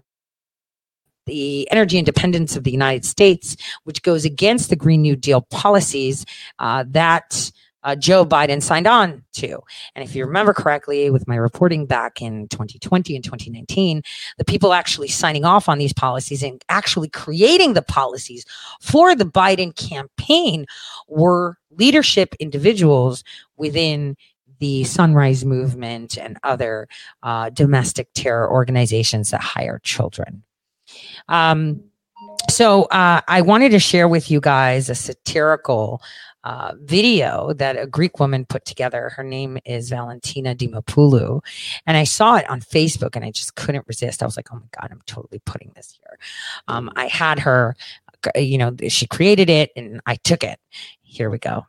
the 1.27 1.71
energy 1.73 1.99
independence 1.99 2.57
of 2.57 2.65
the 2.65 2.73
united 2.73 3.05
states 3.05 3.57
which 3.85 4.03
goes 4.03 4.25
against 4.25 4.71
the 4.71 4.77
green 4.77 5.03
new 5.03 5.15
deal 5.15 5.41
policies 5.41 6.27
uh, 6.59 6.85
that 6.89 7.53
uh, 7.85 7.97
Joe 7.97 8.25
Biden 8.25 8.63
signed 8.63 8.87
on 8.87 9.25
to. 9.35 9.59
And 9.95 10.05
if 10.05 10.15
you 10.15 10.25
remember 10.25 10.55
correctly, 10.55 11.11
with 11.11 11.27
my 11.27 11.37
reporting 11.37 11.87
back 11.87 12.23
in 12.23 12.49
2020 12.49 13.15
and 13.15 13.25
2019, 13.25 14.03
the 14.39 14.45
people 14.45 14.73
actually 14.73 15.09
signing 15.09 15.45
off 15.45 15.69
on 15.69 15.79
these 15.79 15.93
policies 15.93 16.43
and 16.43 16.63
actually 16.69 17.09
creating 17.09 17.75
the 17.75 17.83
policies 17.83 18.45
for 18.81 19.15
the 19.15 19.25
Biden 19.25 19.75
campaign 19.77 20.67
were 21.09 21.59
leadership 21.71 22.35
individuals 22.39 23.25
within 23.57 24.17
the 24.59 24.85
Sunrise 24.85 25.45
Movement 25.45 26.17
and 26.17 26.39
other 26.45 26.87
uh, 27.25 27.51
domestic 27.51 28.09
terror 28.15 28.49
organizations 28.49 29.31
that 29.31 29.41
hire 29.41 29.81
children. 29.83 30.45
Um, 31.29 31.83
so 32.49 32.85
uh, 32.85 33.21
I 33.27 33.41
wanted 33.41 33.71
to 33.71 33.79
share 33.79 34.07
with 34.07 34.31
you 34.31 34.41
guys 34.41 34.89
a 34.89 34.95
satirical 34.95 36.01
uh, 36.45 36.73
video 36.81 37.53
that 37.55 37.79
a 37.79 37.87
Greek 37.87 38.19
woman 38.19 38.45
put 38.45 38.65
together. 38.65 39.11
Her 39.11 39.23
name 39.23 39.59
is 39.65 39.91
Valentina 39.91 40.55
Dimopoulou. 40.55 41.41
And 41.87 41.97
I 41.97 42.05
saw 42.05 42.37
it 42.37 42.49
on 42.51 42.61
Facebook 42.61 43.17
and 43.17 43.25
I 43.25 43.31
just 43.31 43.55
couldn't 43.55 43.87
resist. 43.87 44.23
I 44.23 44.27
was 44.27 44.37
like, 44.37 44.53
oh 44.53 44.57
my 44.57 44.81
God, 44.81 44.89
I'm 44.91 45.03
totally 45.07 45.41
putting 45.45 45.73
this 45.75 45.99
here. 46.01 46.19
Um, 46.69 46.91
I 46.97 47.07
had 47.07 47.39
her, 47.41 47.77
uh, 48.27 48.39
you 48.39 48.59
know, 48.59 48.75
she 48.89 49.07
created 49.07 49.51
it 49.51 49.71
and 49.77 50.01
I 50.07 50.17
took 50.17 50.43
it. 50.45 50.59
Here 51.03 51.31
we 51.31 51.39
go. 51.39 51.67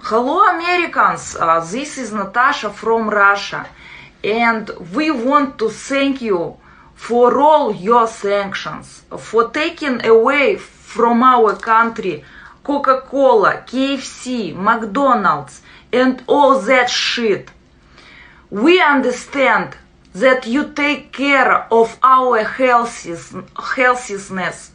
Hello, 0.00 0.38
Americans. 0.56 1.36
Uh, 1.36 1.60
this 1.60 1.98
is 1.98 2.12
Natasha 2.12 2.70
from 2.70 3.10
Russia, 3.10 3.68
and 4.22 4.70
we 4.94 5.10
want 5.10 5.58
to 5.58 5.68
thank 5.68 6.22
you 6.22 6.56
for 6.94 7.40
all 7.40 7.74
your 7.74 8.06
sanctions, 8.06 9.02
for 9.18 9.50
taking 9.50 10.06
away 10.06 10.56
from 10.56 11.24
our 11.24 11.56
country 11.56 12.24
Coca 12.63 13.01
Cola, 13.01 13.63
KFC, 13.65 14.55
McDonald's, 14.55 15.61
and 15.91 16.23
all 16.27 16.59
that 16.59 16.89
shit. 16.89 17.51
We 18.49 18.81
understand 18.81 19.75
that 20.13 20.45
you 20.45 20.71
take 20.73 21.11
care 21.11 21.67
of 21.73 21.97
our 22.03 22.43
healthiness, 22.43 23.33
healthiness, 23.75 24.71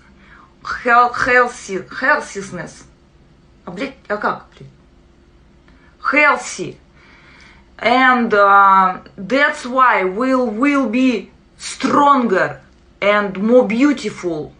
healthy, 0.84 1.78
healthiness. 2.00 2.84
А, 3.64 3.70
блядь, 3.70 3.94
а 4.08 4.16
как, 4.16 4.46
блядь? 4.50 4.70
Healthy. 6.12 6.76
And 7.78 8.34
uh, 8.34 8.98
that's 9.16 9.64
why 9.64 10.04
we'll, 10.04 10.46
will 10.46 10.88
be 10.88 11.30
stronger 11.56 12.60
and 13.00 13.36
more 13.40 13.66
beautiful 13.66 14.52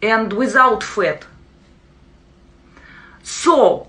and 0.00 0.32
without 0.32 0.82
fat. 0.82 1.26
So, 3.27 3.87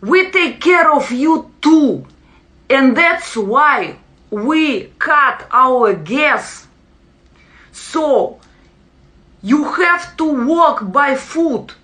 we 0.00 0.30
take 0.30 0.60
care 0.60 0.92
of 0.92 1.10
you 1.10 1.50
too. 1.60 2.06
And 2.70 2.96
that's 2.96 3.36
why 3.36 3.96
we 4.30 4.92
cut 5.00 5.48
our 5.50 5.92
gas. 5.94 6.68
So, 7.72 8.38
you 9.42 9.64
have 9.64 10.16
to 10.18 10.46
walk 10.46 10.92
by 10.92 11.16
foot 11.16 11.74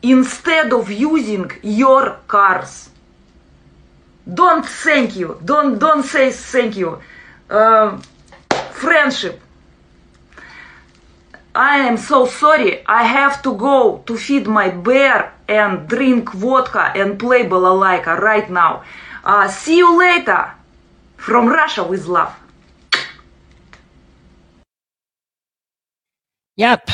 instead 0.00 0.72
of 0.72 0.92
using 0.92 1.50
your 1.62 2.20
cars. 2.28 2.88
Don't 4.32 4.64
thank 4.64 5.16
you. 5.16 5.40
Don't 5.44 5.78
don't 5.80 6.04
say 6.04 6.30
thank 6.30 6.76
you. 6.76 7.00
Uh, 7.50 8.00
friendship. 8.70 9.40
I 11.56 11.78
am 11.78 11.96
so 11.96 12.26
sorry. 12.26 12.86
I 12.86 13.04
have 13.04 13.40
to 13.42 13.54
go 13.56 14.02
to 14.06 14.16
feed 14.16 14.46
my 14.46 14.68
bear 14.68 15.32
and 15.48 15.88
drink 15.88 16.30
vodka 16.32 16.92
and 16.94 17.18
play 17.18 17.44
balalaika 17.44 18.20
right 18.20 18.48
now. 18.50 18.84
Uh, 19.24 19.48
see 19.48 19.78
you 19.78 19.98
later. 19.98 20.52
From 21.16 21.48
Russia 21.48 21.82
with 21.82 22.06
love. 22.06 22.34
Yep. 26.56 26.90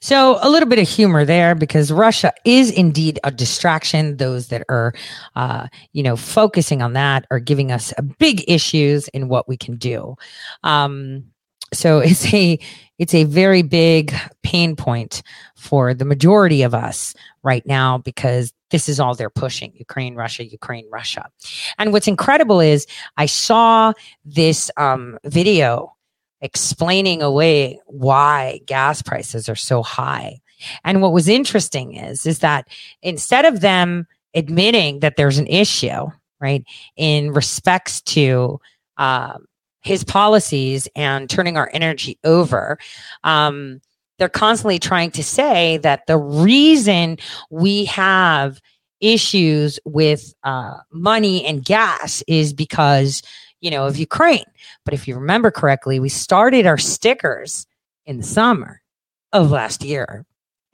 So 0.00 0.38
a 0.42 0.48
little 0.48 0.68
bit 0.68 0.78
of 0.78 0.88
humor 0.88 1.24
there 1.24 1.54
because 1.56 1.90
Russia 1.90 2.32
is 2.44 2.70
indeed 2.70 3.18
a 3.24 3.30
distraction. 3.30 4.16
Those 4.16 4.48
that 4.48 4.62
are, 4.68 4.94
uh, 5.34 5.66
you 5.92 6.04
know, 6.04 6.16
focusing 6.16 6.82
on 6.82 6.92
that 6.92 7.26
are 7.30 7.40
giving 7.40 7.72
us 7.72 7.92
big 8.18 8.44
issues 8.48 9.08
in 9.08 9.28
what 9.28 9.48
we 9.48 9.56
can 9.56 9.76
do. 9.76 10.14
Um, 10.62 11.24
so 11.72 11.98
it's 12.04 12.32
a 12.32 12.58
it's 12.98 13.14
a 13.14 13.24
very 13.24 13.62
big 13.62 14.12
pain 14.42 14.74
point 14.74 15.22
for 15.54 15.94
the 15.94 16.04
majority 16.04 16.62
of 16.62 16.74
us 16.74 17.14
right 17.44 17.64
now 17.64 17.98
because 17.98 18.52
this 18.70 18.88
is 18.88 18.98
all 18.98 19.14
they're 19.14 19.30
pushing 19.30 19.72
Ukraine, 19.76 20.14
Russia, 20.14 20.44
Ukraine, 20.44 20.86
Russia. 20.90 21.30
And 21.78 21.92
what's 21.92 22.08
incredible 22.08 22.60
is 22.60 22.86
I 23.16 23.26
saw 23.26 23.92
this 24.24 24.70
um, 24.76 25.18
video 25.24 25.94
explaining 26.40 27.22
away 27.22 27.80
why 27.86 28.60
gas 28.66 29.00
prices 29.00 29.48
are 29.48 29.56
so 29.56 29.82
high. 29.82 30.40
And 30.84 31.00
what 31.00 31.12
was 31.12 31.28
interesting 31.28 31.94
is, 31.94 32.26
is 32.26 32.40
that 32.40 32.68
instead 33.02 33.44
of 33.44 33.60
them 33.60 34.06
admitting 34.34 35.00
that 35.00 35.16
there's 35.16 35.38
an 35.38 35.46
issue, 35.46 36.08
right, 36.40 36.64
in 36.96 37.32
respects 37.32 38.00
to 38.02 38.60
um, 38.98 39.46
his 39.80 40.04
policies 40.04 40.88
and 40.96 41.28
turning 41.30 41.56
our 41.56 41.70
energy 41.72 42.18
over, 42.24 42.78
um, 43.24 43.80
they're 44.18 44.28
constantly 44.28 44.78
trying 44.78 45.10
to 45.12 45.22
say 45.22 45.78
that 45.78 46.06
the 46.06 46.18
reason 46.18 47.18
we 47.50 47.84
have 47.84 48.60
issues 49.00 49.78
with 49.84 50.34
uh, 50.42 50.78
money 50.90 51.44
and 51.44 51.64
gas 51.64 52.22
is 52.26 52.52
because 52.52 53.22
you 53.60 53.70
know 53.70 53.86
of 53.86 53.96
Ukraine. 53.96 54.44
But 54.84 54.94
if 54.94 55.06
you 55.06 55.14
remember 55.14 55.50
correctly, 55.50 56.00
we 56.00 56.08
started 56.08 56.66
our 56.66 56.78
stickers 56.78 57.66
in 58.06 58.18
the 58.18 58.24
summer 58.24 58.82
of 59.32 59.50
last 59.50 59.84
year. 59.84 60.24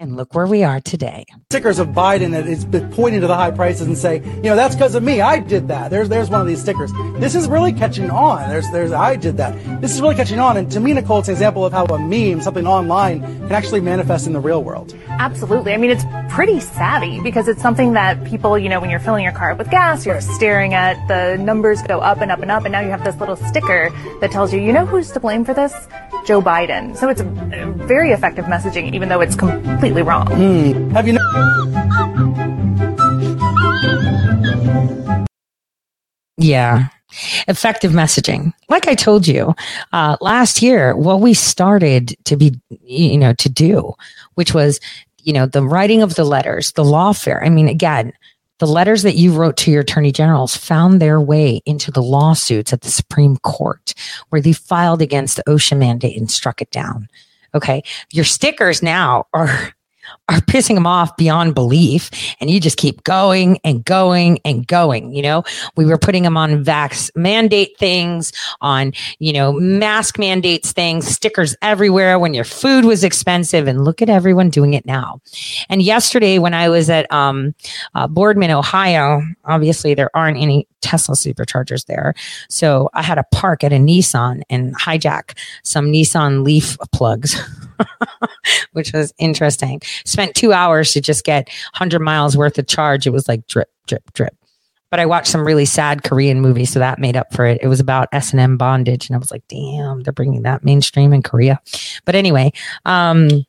And 0.00 0.16
look 0.16 0.34
where 0.34 0.46
we 0.46 0.64
are 0.64 0.80
today. 0.80 1.24
Stickers 1.50 1.78
of 1.78 1.88
Biden 1.88 2.32
that 2.32 2.48
is 2.48 2.64
pointing 2.96 3.20
to 3.20 3.28
the 3.28 3.36
high 3.36 3.52
prices 3.52 3.86
and 3.86 3.96
say, 3.96 4.16
you 4.16 4.42
know, 4.42 4.56
that's 4.56 4.74
because 4.74 4.96
of 4.96 5.04
me. 5.04 5.20
I 5.20 5.38
did 5.38 5.68
that. 5.68 5.92
There's 5.92 6.08
there's 6.08 6.28
one 6.28 6.40
of 6.40 6.48
these 6.48 6.60
stickers. 6.60 6.92
This 7.20 7.36
is 7.36 7.46
really 7.46 7.72
catching 7.72 8.10
on. 8.10 8.48
There's 8.48 8.68
there's 8.72 8.90
I 8.90 9.14
did 9.14 9.36
that. 9.36 9.80
This 9.80 9.94
is 9.94 10.00
really 10.00 10.16
catching 10.16 10.40
on. 10.40 10.56
And 10.56 10.70
to 10.72 10.80
me, 10.80 10.94
Nicole, 10.94 11.20
it's 11.20 11.28
an 11.28 11.34
example 11.34 11.64
of 11.64 11.72
how 11.72 11.84
a 11.84 11.98
meme, 11.98 12.40
something 12.40 12.66
online, 12.66 13.20
can 13.20 13.52
actually 13.52 13.82
manifest 13.82 14.26
in 14.26 14.32
the 14.32 14.40
real 14.40 14.64
world. 14.64 14.92
Absolutely. 15.10 15.72
I 15.72 15.76
mean, 15.76 15.92
it's 15.92 16.04
pretty 16.28 16.58
savvy 16.58 17.20
because 17.20 17.46
it's 17.46 17.62
something 17.62 17.92
that 17.92 18.24
people, 18.24 18.58
you 18.58 18.68
know, 18.68 18.80
when 18.80 18.90
you're 18.90 18.98
filling 18.98 19.22
your 19.22 19.32
car 19.32 19.52
up 19.52 19.58
with 19.58 19.70
gas, 19.70 20.04
you're 20.04 20.20
staring 20.20 20.74
at 20.74 21.06
the 21.06 21.40
numbers 21.40 21.80
go 21.82 22.00
up 22.00 22.20
and 22.20 22.32
up 22.32 22.40
and 22.40 22.50
up, 22.50 22.64
and 22.64 22.72
now 22.72 22.80
you 22.80 22.90
have 22.90 23.04
this 23.04 23.16
little 23.20 23.36
sticker 23.36 23.90
that 24.20 24.32
tells 24.32 24.52
you, 24.52 24.60
you 24.60 24.72
know, 24.72 24.84
who's 24.84 25.12
to 25.12 25.20
blame 25.20 25.44
for 25.44 25.54
this? 25.54 25.72
Joe 26.26 26.42
Biden. 26.42 26.96
So 26.96 27.08
it's 27.10 27.20
a 27.20 27.24
very 27.86 28.10
effective 28.10 28.46
messaging, 28.46 28.92
even 28.92 29.08
though 29.08 29.20
it's 29.20 29.36
completely 29.36 29.83
wrong. 29.92 30.26
Mm. 30.28 30.92
Have 30.92 31.06
you? 31.08 31.18
Yeah. 36.36 36.88
Effective 37.46 37.92
messaging. 37.92 38.52
Like 38.68 38.88
I 38.88 38.94
told 38.94 39.26
you 39.26 39.54
uh, 39.92 40.16
last 40.20 40.62
year, 40.62 40.96
what 40.96 41.20
we 41.20 41.32
started 41.32 42.16
to 42.24 42.36
be, 42.36 42.60
you 42.82 43.18
know, 43.18 43.34
to 43.34 43.48
do, 43.48 43.94
which 44.34 44.52
was, 44.52 44.80
you 45.18 45.32
know, 45.32 45.46
the 45.46 45.62
writing 45.62 46.02
of 46.02 46.16
the 46.16 46.24
letters, 46.24 46.72
the 46.72 46.82
lawfare. 46.82 47.44
I 47.44 47.50
mean, 47.50 47.68
again, 47.68 48.12
the 48.58 48.66
letters 48.66 49.02
that 49.02 49.16
you 49.16 49.32
wrote 49.32 49.56
to 49.58 49.70
your 49.70 49.82
attorney 49.82 50.12
generals 50.12 50.56
found 50.56 51.00
their 51.00 51.20
way 51.20 51.60
into 51.66 51.90
the 51.90 52.02
lawsuits 52.02 52.72
at 52.72 52.82
the 52.82 52.90
Supreme 52.90 53.36
Court, 53.38 53.94
where 54.30 54.40
they 54.40 54.52
filed 54.52 55.02
against 55.02 55.36
the 55.36 55.44
OSHA 55.48 55.78
mandate 55.78 56.16
and 56.16 56.30
struck 56.30 56.62
it 56.62 56.70
down. 56.70 57.08
Okay. 57.54 57.82
Your 58.12 58.24
stickers 58.24 58.82
now 58.82 59.26
are 59.32 59.72
are 60.28 60.40
pissing 60.40 60.74
them 60.74 60.86
off 60.86 61.16
beyond 61.16 61.54
belief. 61.54 62.10
And 62.40 62.50
you 62.50 62.60
just 62.60 62.76
keep 62.76 63.04
going 63.04 63.58
and 63.64 63.84
going 63.84 64.38
and 64.44 64.66
going. 64.66 65.12
You 65.12 65.22
know, 65.22 65.44
we 65.76 65.84
were 65.84 65.98
putting 65.98 66.22
them 66.22 66.36
on 66.36 66.64
vax 66.64 67.10
mandate 67.14 67.76
things, 67.78 68.32
on, 68.60 68.92
you 69.18 69.32
know, 69.32 69.52
mask 69.52 70.18
mandates 70.18 70.72
things, 70.72 71.06
stickers 71.06 71.54
everywhere 71.62 72.18
when 72.18 72.34
your 72.34 72.44
food 72.44 72.84
was 72.84 73.04
expensive. 73.04 73.66
And 73.66 73.84
look 73.84 74.02
at 74.02 74.08
everyone 74.08 74.50
doing 74.50 74.74
it 74.74 74.86
now. 74.86 75.20
And 75.68 75.82
yesterday, 75.82 76.38
when 76.38 76.54
I 76.54 76.68
was 76.68 76.90
at 76.90 77.10
um, 77.12 77.54
uh, 77.94 78.06
Boardman, 78.06 78.50
Ohio, 78.50 79.22
obviously 79.44 79.94
there 79.94 80.10
aren't 80.14 80.38
any 80.38 80.66
Tesla 80.84 81.14
superchargers 81.14 81.86
there. 81.86 82.14
So 82.48 82.90
I 82.92 83.02
had 83.02 83.16
to 83.16 83.24
park 83.32 83.64
at 83.64 83.72
a 83.72 83.76
Nissan 83.76 84.42
and 84.50 84.76
hijack 84.78 85.36
some 85.62 85.86
Nissan 85.86 86.44
Leaf 86.44 86.76
plugs. 86.92 87.40
which 88.72 88.92
was 88.92 89.12
interesting. 89.18 89.80
Spent 90.04 90.34
two 90.34 90.52
hours 90.52 90.92
to 90.92 91.00
just 91.00 91.24
get 91.24 91.48
100 91.74 92.00
miles 92.00 92.36
worth 92.36 92.58
of 92.58 92.66
charge. 92.66 93.06
It 93.06 93.10
was 93.10 93.28
like 93.28 93.46
drip, 93.46 93.70
drip, 93.86 94.12
drip. 94.12 94.36
But 94.90 95.00
I 95.00 95.06
watched 95.06 95.26
some 95.26 95.44
really 95.44 95.64
sad 95.64 96.04
Korean 96.04 96.40
movies, 96.40 96.70
so 96.70 96.78
that 96.78 97.00
made 97.00 97.16
up 97.16 97.34
for 97.34 97.46
it. 97.46 97.58
It 97.60 97.66
was 97.66 97.80
about 97.80 98.08
S 98.12 98.30
and 98.30 98.38
M 98.38 98.56
bondage, 98.56 99.08
and 99.08 99.16
I 99.16 99.18
was 99.18 99.32
like, 99.32 99.42
"Damn, 99.48 100.02
they're 100.02 100.12
bringing 100.12 100.42
that 100.42 100.64
mainstream 100.64 101.12
in 101.12 101.20
Korea." 101.20 101.58
But 102.04 102.14
anyway, 102.14 102.52
um, 102.84 103.44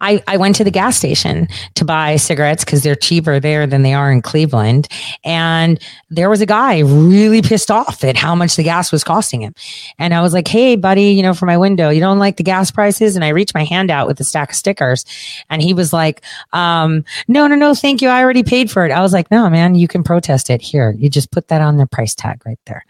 I, 0.00 0.22
I 0.26 0.36
went 0.36 0.56
to 0.56 0.64
the 0.64 0.70
gas 0.70 0.96
station 0.96 1.48
to 1.76 1.84
buy 1.84 2.16
cigarettes 2.16 2.64
because 2.64 2.82
they're 2.82 2.96
cheaper 2.96 3.40
there 3.40 3.66
than 3.66 3.82
they 3.82 3.94
are 3.94 4.10
in 4.10 4.22
Cleveland. 4.22 4.88
And 5.24 5.80
there 6.10 6.28
was 6.28 6.40
a 6.40 6.46
guy 6.46 6.80
really 6.80 7.42
pissed 7.42 7.70
off 7.70 8.02
at 8.04 8.16
how 8.16 8.34
much 8.34 8.56
the 8.56 8.64
gas 8.64 8.90
was 8.90 9.04
costing 9.04 9.40
him. 9.40 9.54
And 9.98 10.12
I 10.12 10.20
was 10.20 10.32
like, 10.34 10.48
Hey, 10.48 10.76
buddy, 10.76 11.12
you 11.12 11.22
know, 11.22 11.32
for 11.32 11.46
my 11.46 11.56
window, 11.56 11.90
you 11.90 12.00
don't 12.00 12.18
like 12.18 12.36
the 12.36 12.42
gas 12.42 12.70
prices? 12.70 13.14
And 13.14 13.24
I 13.24 13.28
reached 13.28 13.54
my 13.54 13.64
hand 13.64 13.90
out 13.90 14.06
with 14.06 14.20
a 14.20 14.24
stack 14.24 14.50
of 14.50 14.56
stickers. 14.56 15.04
And 15.48 15.62
he 15.62 15.72
was 15.72 15.92
like, 15.92 16.22
um, 16.52 17.04
no, 17.28 17.46
no, 17.46 17.54
no, 17.54 17.74
thank 17.74 18.02
you. 18.02 18.08
I 18.08 18.22
already 18.22 18.42
paid 18.42 18.70
for 18.70 18.84
it. 18.84 18.90
I 18.92 19.00
was 19.00 19.12
like, 19.12 19.30
no, 19.30 19.48
man, 19.48 19.74
you 19.74 19.88
can 19.88 20.02
protest 20.02 20.50
it 20.50 20.60
here. 20.60 20.94
You 20.98 21.08
just 21.08 21.30
put 21.30 21.48
that 21.48 21.62
on 21.62 21.76
the 21.76 21.86
price 21.86 22.14
tag 22.14 22.42
right 22.44 22.58
there. 22.66 22.84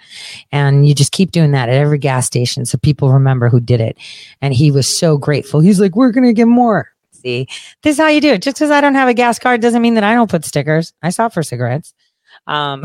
And 0.51 0.89
you 0.89 0.95
just 0.95 1.13
keep 1.13 1.33
doing 1.33 1.53
that 1.53 1.69
at 1.69 1.75
every 1.75 1.99
gas 1.99 2.27
station 2.27 2.65
so 2.65 2.79
people 2.79 3.13
remember 3.13 3.49
who 3.49 3.61
did 3.61 3.81
it. 3.81 3.97
And 4.41 4.55
he 4.55 4.71
was 4.71 4.87
so 4.87 5.19
grateful. 5.19 5.61
He's 5.61 5.81
like, 5.81 5.95
we're 5.95 6.11
going 6.11 6.27
to 6.27 6.33
get 6.33 6.47
more 6.47 6.90
This 7.25 7.97
is 7.97 7.99
how 7.99 8.09
you 8.09 8.21
do 8.21 8.33
it. 8.33 8.43
Just 8.43 8.57
because 8.57 8.71
I 8.71 8.81
don't 8.81 8.95
have 8.95 9.09
a 9.09 9.15
gas 9.15 9.39
card 9.39 9.61
doesn't 9.61 9.83
mean 9.83 9.95
that 9.95 10.05
I 10.05 10.15
don't 10.15 10.31
put 10.31 10.45
stickers. 10.45 10.93
I 11.03 11.11
stop 11.11 11.33
for 11.33 11.43
cigarettes. 11.43 11.95
Um, 12.47 12.85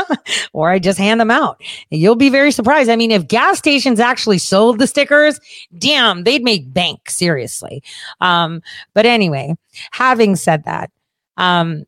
or 0.52 0.70
I 0.70 0.78
just 0.78 0.98
hand 0.98 1.20
them 1.20 1.30
out. 1.30 1.60
You'll 1.90 2.14
be 2.14 2.30
very 2.30 2.50
surprised. 2.50 2.88
I 2.88 2.96
mean, 2.96 3.10
if 3.10 3.28
gas 3.28 3.58
stations 3.58 4.00
actually 4.00 4.38
sold 4.38 4.78
the 4.78 4.86
stickers, 4.86 5.40
damn, 5.76 6.24
they'd 6.24 6.44
make 6.44 6.72
bank, 6.72 7.10
seriously. 7.10 7.82
Um, 8.20 8.62
but 8.94 9.04
anyway, 9.04 9.56
having 9.90 10.36
said 10.36 10.64
that, 10.64 10.90
um, 11.36 11.84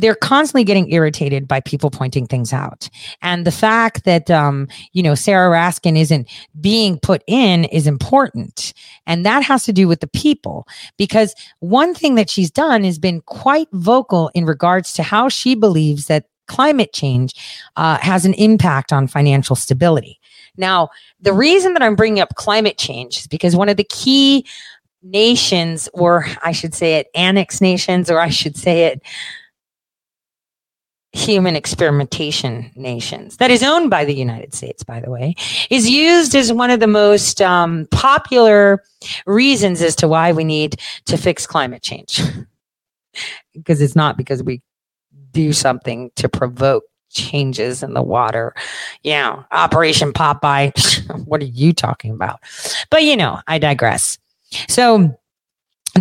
they're 0.00 0.14
constantly 0.14 0.64
getting 0.64 0.90
irritated 0.92 1.46
by 1.46 1.60
people 1.60 1.90
pointing 1.90 2.26
things 2.26 2.52
out. 2.52 2.88
And 3.22 3.46
the 3.46 3.52
fact 3.52 4.04
that, 4.04 4.30
um, 4.30 4.68
you 4.92 5.02
know, 5.02 5.14
Sarah 5.14 5.50
Raskin 5.50 5.98
isn't 5.98 6.28
being 6.60 6.98
put 6.98 7.22
in 7.26 7.64
is 7.64 7.86
important. 7.86 8.72
And 9.06 9.24
that 9.26 9.42
has 9.42 9.64
to 9.64 9.72
do 9.72 9.88
with 9.88 10.00
the 10.00 10.08
people 10.08 10.66
because 10.96 11.34
one 11.60 11.94
thing 11.94 12.14
that 12.16 12.30
she's 12.30 12.50
done 12.50 12.84
has 12.84 12.98
been 12.98 13.20
quite 13.22 13.68
vocal 13.72 14.30
in 14.34 14.44
regards 14.44 14.92
to 14.94 15.02
how 15.02 15.28
she 15.28 15.54
believes 15.54 16.06
that 16.06 16.24
climate 16.46 16.92
change 16.92 17.34
uh, 17.76 17.98
has 17.98 18.24
an 18.24 18.34
impact 18.34 18.92
on 18.92 19.06
financial 19.06 19.54
stability. 19.54 20.18
Now, 20.56 20.88
the 21.20 21.32
reason 21.32 21.74
that 21.74 21.82
I'm 21.82 21.94
bringing 21.94 22.20
up 22.20 22.34
climate 22.34 22.78
change 22.78 23.18
is 23.18 23.26
because 23.26 23.54
one 23.54 23.68
of 23.68 23.76
the 23.76 23.84
key 23.84 24.44
nations, 25.02 25.88
or 25.94 26.26
I 26.42 26.52
should 26.52 26.74
say 26.74 26.96
it, 26.96 27.08
annex 27.14 27.60
nations, 27.60 28.10
or 28.10 28.18
I 28.18 28.30
should 28.30 28.56
say 28.56 28.86
it, 28.86 29.00
human 31.18 31.56
experimentation 31.56 32.70
nations 32.76 33.36
that 33.38 33.50
is 33.50 33.62
owned 33.62 33.90
by 33.90 34.04
the 34.04 34.14
United 34.14 34.54
States, 34.54 34.82
by 34.82 35.00
the 35.00 35.10
way, 35.10 35.34
is 35.70 35.90
used 35.90 36.34
as 36.34 36.52
one 36.52 36.70
of 36.70 36.80
the 36.80 36.86
most 36.86 37.42
um, 37.42 37.86
popular 37.90 38.82
reasons 39.26 39.82
as 39.82 39.96
to 39.96 40.08
why 40.08 40.32
we 40.32 40.44
need 40.44 40.80
to 41.06 41.16
fix 41.16 41.46
climate 41.46 41.82
change. 41.82 42.20
because 43.54 43.80
it's 43.80 43.96
not 43.96 44.16
because 44.16 44.42
we 44.42 44.62
do 45.32 45.52
something 45.52 46.10
to 46.16 46.28
provoke 46.28 46.84
changes 47.10 47.82
in 47.82 47.94
the 47.94 48.02
water. 48.02 48.54
Yeah, 49.02 49.42
Operation 49.50 50.12
Popeye. 50.12 50.72
what 51.26 51.40
are 51.40 51.46
you 51.46 51.72
talking 51.72 52.12
about? 52.12 52.40
But 52.90 53.02
you 53.02 53.16
know, 53.16 53.40
I 53.46 53.58
digress. 53.58 54.18
So 54.68 55.18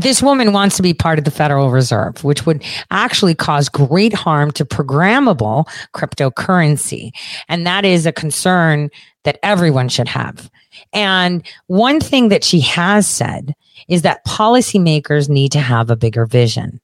this 0.01 0.21
woman 0.21 0.53
wants 0.53 0.75
to 0.77 0.81
be 0.81 0.93
part 0.93 1.19
of 1.19 1.25
the 1.25 1.31
Federal 1.31 1.69
Reserve, 1.69 2.23
which 2.23 2.45
would 2.45 2.63
actually 2.91 3.35
cause 3.35 3.69
great 3.69 4.13
harm 4.13 4.51
to 4.51 4.65
programmable 4.65 5.67
cryptocurrency. 5.93 7.11
And 7.47 7.65
that 7.65 7.85
is 7.85 8.05
a 8.05 8.11
concern 8.11 8.89
that 9.23 9.39
everyone 9.43 9.89
should 9.89 10.07
have. 10.07 10.49
And 10.93 11.45
one 11.67 11.99
thing 11.99 12.29
that 12.29 12.43
she 12.43 12.59
has 12.61 13.07
said 13.07 13.53
is 13.87 14.01
that 14.03 14.25
policymakers 14.25 15.29
need 15.29 15.51
to 15.53 15.59
have 15.59 15.89
a 15.89 15.95
bigger 15.95 16.25
vision. 16.25 16.79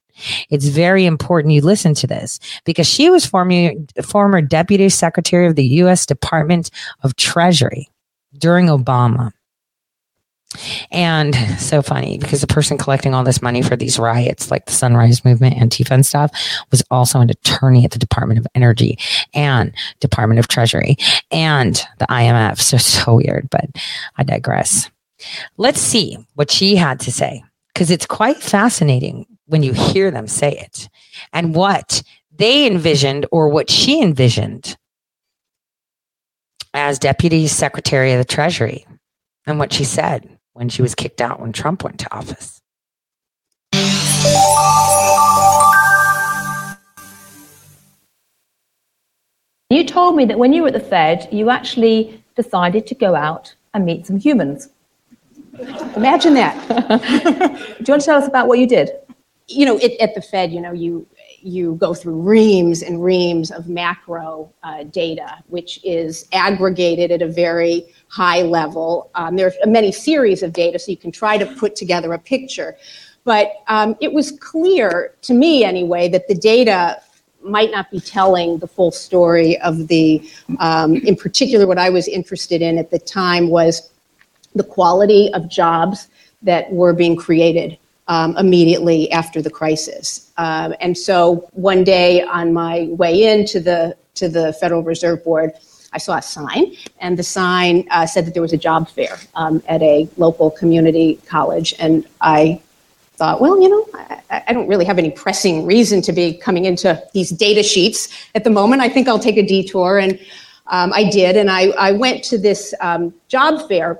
It's 0.49 0.67
very 0.67 1.05
important 1.05 1.53
you 1.53 1.61
listen 1.61 1.93
to 1.95 2.07
this 2.07 2.39
because 2.65 2.87
she 2.87 3.09
was 3.09 3.25
former, 3.25 3.71
former 4.03 4.41
deputy 4.41 4.89
secretary 4.89 5.47
of 5.47 5.55
the 5.55 5.65
U.S. 5.65 6.05
Department 6.05 6.69
of 7.03 7.15
Treasury 7.15 7.89
during 8.37 8.67
Obama. 8.67 9.31
And 10.91 11.35
so 11.59 11.81
funny 11.81 12.17
because 12.17 12.41
the 12.41 12.47
person 12.47 12.77
collecting 12.77 13.13
all 13.13 13.23
this 13.23 13.41
money 13.41 13.61
for 13.61 13.75
these 13.75 13.99
riots, 13.99 14.51
like 14.51 14.65
the 14.65 14.71
Sunrise 14.71 15.23
Movement, 15.25 15.55
Antifa 15.55 15.91
and 15.91 16.05
stuff, 16.05 16.31
was 16.71 16.83
also 16.91 17.19
an 17.19 17.29
attorney 17.29 17.85
at 17.85 17.91
the 17.91 17.99
Department 17.99 18.39
of 18.39 18.47
Energy 18.55 18.97
and 19.33 19.73
Department 19.99 20.39
of 20.39 20.47
Treasury 20.47 20.97
and 21.31 21.75
the 21.99 22.05
IMF. 22.07 22.59
So, 22.59 22.77
so 23.03 23.15
weird, 23.15 23.49
but 23.49 23.65
I 24.17 24.23
digress. 24.23 24.89
Let's 25.57 25.79
see 25.79 26.17
what 26.35 26.51
she 26.51 26.75
had 26.75 26.99
to 27.01 27.11
say 27.11 27.43
because 27.73 27.91
it's 27.91 28.05
quite 28.05 28.37
fascinating 28.37 29.25
when 29.45 29.63
you 29.63 29.73
hear 29.73 30.11
them 30.11 30.27
say 30.27 30.51
it 30.51 30.89
and 31.31 31.55
what 31.55 32.03
they 32.35 32.65
envisioned 32.67 33.25
or 33.31 33.49
what 33.49 33.69
she 33.69 34.01
envisioned 34.01 34.77
as 36.73 36.99
Deputy 36.99 37.47
Secretary 37.47 38.13
of 38.13 38.17
the 38.17 38.25
Treasury 38.25 38.85
and 39.45 39.59
what 39.59 39.71
she 39.71 39.83
said 39.83 40.37
when 40.53 40.69
she 40.69 40.81
was 40.81 40.95
kicked 40.95 41.21
out 41.21 41.39
when 41.39 41.51
Trump 41.51 41.83
went 41.83 41.99
to 41.99 42.15
office. 42.15 42.61
You 49.69 49.83
told 49.83 50.15
me 50.15 50.25
that 50.25 50.37
when 50.37 50.53
you 50.53 50.61
were 50.61 50.67
at 50.67 50.73
the 50.75 50.79
Fed, 50.79 51.27
you 51.31 51.49
actually 51.49 52.23
decided 52.35 52.85
to 52.87 52.95
go 52.95 53.15
out 53.15 53.55
and 53.73 53.85
meet 53.85 54.05
some 54.05 54.17
humans. 54.17 54.69
Imagine 55.95 56.35
that. 56.35 56.55
Do 56.67 57.83
you 57.85 57.91
want 57.91 58.01
to 58.01 58.05
tell 58.05 58.21
us 58.21 58.27
about 58.27 58.47
what 58.47 58.59
you 58.59 58.67
did? 58.67 58.91
You 59.47 59.65
know, 59.65 59.77
it, 59.77 59.99
at 59.99 60.15
the 60.15 60.21
Fed, 60.21 60.51
you 60.51 60.61
know, 60.61 60.73
you 60.73 61.07
you 61.41 61.75
go 61.75 61.93
through 61.93 62.21
reams 62.21 62.81
and 62.81 63.03
reams 63.03 63.51
of 63.51 63.67
macro 63.67 64.51
uh, 64.63 64.83
data, 64.83 65.43
which 65.47 65.83
is 65.83 66.27
aggregated 66.31 67.11
at 67.11 67.21
a 67.21 67.27
very 67.27 67.83
high 68.13 68.43
level. 68.43 69.09
Um, 69.15 69.35
there 69.35 69.47
are 69.47 69.67
many 69.79 69.91
series 69.91 70.43
of 70.43 70.53
data, 70.53 70.77
so 70.77 70.91
you 70.91 70.97
can 70.97 71.11
try 71.11 71.35
to 71.35 71.47
put 71.61 71.75
together 71.75 72.13
a 72.13 72.19
picture. 72.19 72.77
But 73.23 73.53
um, 73.67 73.95
it 74.01 74.13
was 74.13 74.27
clear 74.51 75.15
to 75.23 75.33
me, 75.33 75.63
anyway, 75.63 76.09
that 76.09 76.27
the 76.27 76.35
data 76.35 77.01
might 77.41 77.71
not 77.71 77.89
be 77.89 77.99
telling 77.99 78.59
the 78.59 78.67
full 78.67 78.91
story 78.91 79.59
of 79.61 79.87
the, 79.87 80.29
um, 80.59 80.95
in 80.97 81.15
particular, 81.15 81.65
what 81.65 81.79
I 81.79 81.89
was 81.89 82.07
interested 82.07 82.61
in 82.61 82.77
at 82.77 82.91
the 82.91 82.99
time 82.99 83.49
was 83.49 83.89
the 84.53 84.63
quality 84.63 85.33
of 85.33 85.49
jobs 85.49 86.07
that 86.43 86.71
were 86.71 86.93
being 86.93 87.15
created 87.15 87.79
um, 88.07 88.37
immediately 88.37 89.11
after 89.11 89.41
the 89.41 89.49
crisis. 89.49 90.31
Um, 90.37 90.75
and 90.79 90.95
so 90.95 91.49
one 91.53 91.83
day 91.83 92.21
on 92.21 92.53
my 92.53 92.89
way 92.91 93.23
into 93.23 93.59
the 93.59 93.97
to 94.15 94.29
the 94.29 94.53
Federal 94.53 94.83
Reserve 94.83 95.23
Board, 95.23 95.53
I 95.93 95.99
saw 95.99 96.17
a 96.17 96.21
sign, 96.21 96.75
and 96.99 97.17
the 97.17 97.23
sign 97.23 97.87
uh, 97.91 98.05
said 98.05 98.25
that 98.25 98.33
there 98.33 98.41
was 98.41 98.53
a 98.53 98.57
job 98.57 98.89
fair 98.89 99.17
um, 99.35 99.61
at 99.67 99.81
a 99.81 100.09
local 100.17 100.51
community 100.51 101.19
college, 101.27 101.73
and 101.79 102.05
I 102.21 102.61
thought, 103.15 103.39
well, 103.39 103.61
you 103.61 103.69
know, 103.69 103.87
I, 104.29 104.43
I, 104.47 104.53
don't 104.53 104.67
really 104.67 104.85
have 104.85 104.97
any 104.97 105.11
pressing 105.11 105.67
reason 105.67 106.01
to 106.01 106.11
be 106.11 106.33
coming 106.33 106.65
into 106.65 107.01
these 107.13 107.29
data 107.29 107.61
sheets 107.61 108.09
at 108.33 108.43
the 108.43 108.49
moment. 108.49 108.81
I 108.81 108.89
think 108.89 109.07
I'll 109.07 109.19
take 109.19 109.37
a 109.37 109.45
detour, 109.45 109.99
and 109.99 110.19
um, 110.67 110.91
I 110.93 111.09
did, 111.09 111.37
and 111.37 111.51
I, 111.51 111.67
I 111.77 111.91
went 111.91 112.23
to 112.25 112.37
this 112.39 112.73
um, 112.81 113.13
job 113.27 113.67
fair 113.67 113.99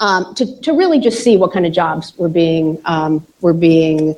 um, 0.00 0.34
to, 0.34 0.60
to 0.62 0.72
really 0.72 0.98
just 0.98 1.22
see 1.22 1.36
what 1.36 1.52
kind 1.52 1.66
of 1.66 1.72
jobs 1.72 2.16
were 2.18 2.28
being 2.28 2.80
um, 2.84 3.24
were 3.40 3.54
being 3.54 4.16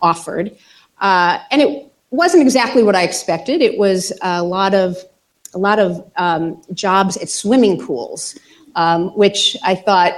offered, 0.00 0.56
uh, 1.00 1.38
and 1.50 1.60
it 1.60 1.86
wasn't 2.10 2.42
exactly 2.42 2.82
what 2.82 2.96
I 2.96 3.02
expected. 3.02 3.60
It 3.60 3.78
was 3.78 4.12
a 4.22 4.42
lot 4.42 4.74
of 4.74 4.96
a 5.54 5.58
lot 5.58 5.78
of 5.78 6.10
um, 6.16 6.60
jobs 6.72 7.16
at 7.16 7.28
swimming 7.28 7.80
pools, 7.80 8.38
um, 8.76 9.16
which 9.16 9.56
I 9.62 9.74
thought 9.74 10.14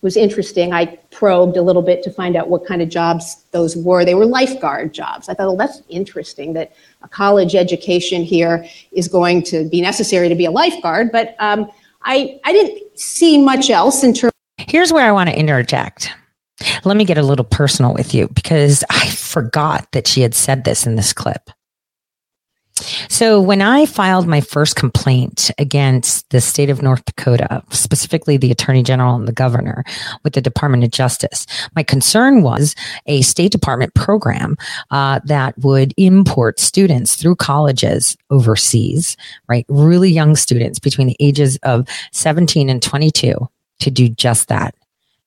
was 0.00 0.16
interesting. 0.16 0.72
I 0.72 0.96
probed 1.10 1.56
a 1.56 1.62
little 1.62 1.82
bit 1.82 2.02
to 2.04 2.10
find 2.10 2.36
out 2.36 2.48
what 2.48 2.64
kind 2.66 2.80
of 2.82 2.88
jobs 2.88 3.44
those 3.50 3.76
were. 3.76 4.04
They 4.04 4.14
were 4.14 4.26
lifeguard 4.26 4.94
jobs. 4.94 5.28
I 5.28 5.34
thought, 5.34 5.48
well, 5.48 5.56
that's 5.56 5.82
interesting 5.88 6.52
that 6.52 6.72
a 7.02 7.08
college 7.08 7.54
education 7.54 8.22
here 8.22 8.64
is 8.92 9.08
going 9.08 9.42
to 9.44 9.68
be 9.68 9.80
necessary 9.80 10.28
to 10.28 10.34
be 10.34 10.44
a 10.44 10.50
lifeguard, 10.50 11.10
but 11.10 11.34
um, 11.40 11.68
I, 12.02 12.38
I 12.44 12.52
didn't 12.52 12.98
see 12.98 13.42
much 13.42 13.70
else 13.70 14.04
in 14.04 14.14
terms. 14.14 14.32
Here's 14.58 14.92
where 14.92 15.06
I 15.06 15.12
want 15.12 15.30
to 15.30 15.38
interject. 15.38 16.12
Let 16.84 16.96
me 16.96 17.04
get 17.04 17.18
a 17.18 17.22
little 17.22 17.44
personal 17.44 17.94
with 17.94 18.14
you 18.14 18.28
because 18.28 18.84
I 18.90 19.08
forgot 19.10 19.90
that 19.92 20.06
she 20.06 20.20
had 20.20 20.34
said 20.34 20.64
this 20.64 20.86
in 20.86 20.96
this 20.96 21.12
clip. 21.12 21.50
So 23.08 23.40
when 23.40 23.62
I 23.62 23.86
filed 23.86 24.26
my 24.26 24.40
first 24.40 24.76
complaint 24.76 25.50
against 25.58 26.28
the 26.30 26.40
state 26.40 26.70
of 26.70 26.82
North 26.82 27.04
Dakota, 27.04 27.62
specifically 27.70 28.36
the 28.36 28.50
attorney 28.50 28.82
general 28.82 29.14
and 29.14 29.26
the 29.26 29.32
governor 29.32 29.84
with 30.24 30.34
the 30.34 30.40
Department 30.40 30.84
of 30.84 30.90
Justice, 30.90 31.46
my 31.74 31.82
concern 31.82 32.42
was 32.42 32.74
a 33.06 33.22
State 33.22 33.52
Department 33.52 33.94
program 33.94 34.56
uh, 34.90 35.20
that 35.24 35.56
would 35.58 35.94
import 35.96 36.58
students 36.60 37.16
through 37.16 37.36
colleges 37.36 38.16
overseas, 38.30 39.16
right? 39.48 39.66
Really 39.68 40.10
young 40.10 40.36
students 40.36 40.78
between 40.78 41.06
the 41.06 41.16
ages 41.20 41.58
of 41.62 41.88
17 42.12 42.68
and 42.68 42.82
22 42.82 43.48
to 43.80 43.90
do 43.90 44.08
just 44.08 44.48
that 44.48 44.74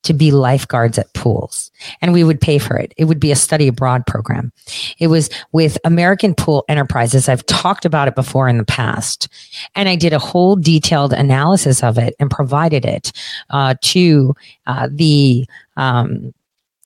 to 0.04 0.14
be 0.14 0.32
lifeguards 0.32 0.98
at 0.98 1.14
pools 1.14 1.72
and 2.02 2.14
we 2.14 2.24
would 2.24 2.42
pay 2.42 2.58
for 2.58 2.78
it. 2.78 2.94
It 2.98 3.06
would 3.06 3.20
be 3.20 3.32
a 3.32 3.36
study 3.36 3.68
abroad 3.68 4.06
program. 4.08 4.52
It 5.00 5.08
was 5.08 5.30
with 5.52 5.78
American 5.84 6.34
Pool 6.34 6.66
Enterprises. 6.68 7.30
I've 7.30 7.46
talked 7.46 7.86
about 7.86 8.08
it 8.08 8.16
before 8.16 8.48
in 8.48 8.58
the 8.58 8.66
past 8.66 9.28
and 9.76 9.88
I 9.88 9.96
did 9.96 10.14
a 10.14 10.20
whole 10.20 10.56
detailed 10.56 11.14
analysis 11.14 11.84
of 11.84 11.98
it 11.98 12.16
and 12.20 12.30
provided 12.30 12.86
it 12.86 13.12
uh, 13.50 13.76
to 13.82 14.36
uh, 14.68 14.90
the 14.92 15.46
um, 15.78 16.34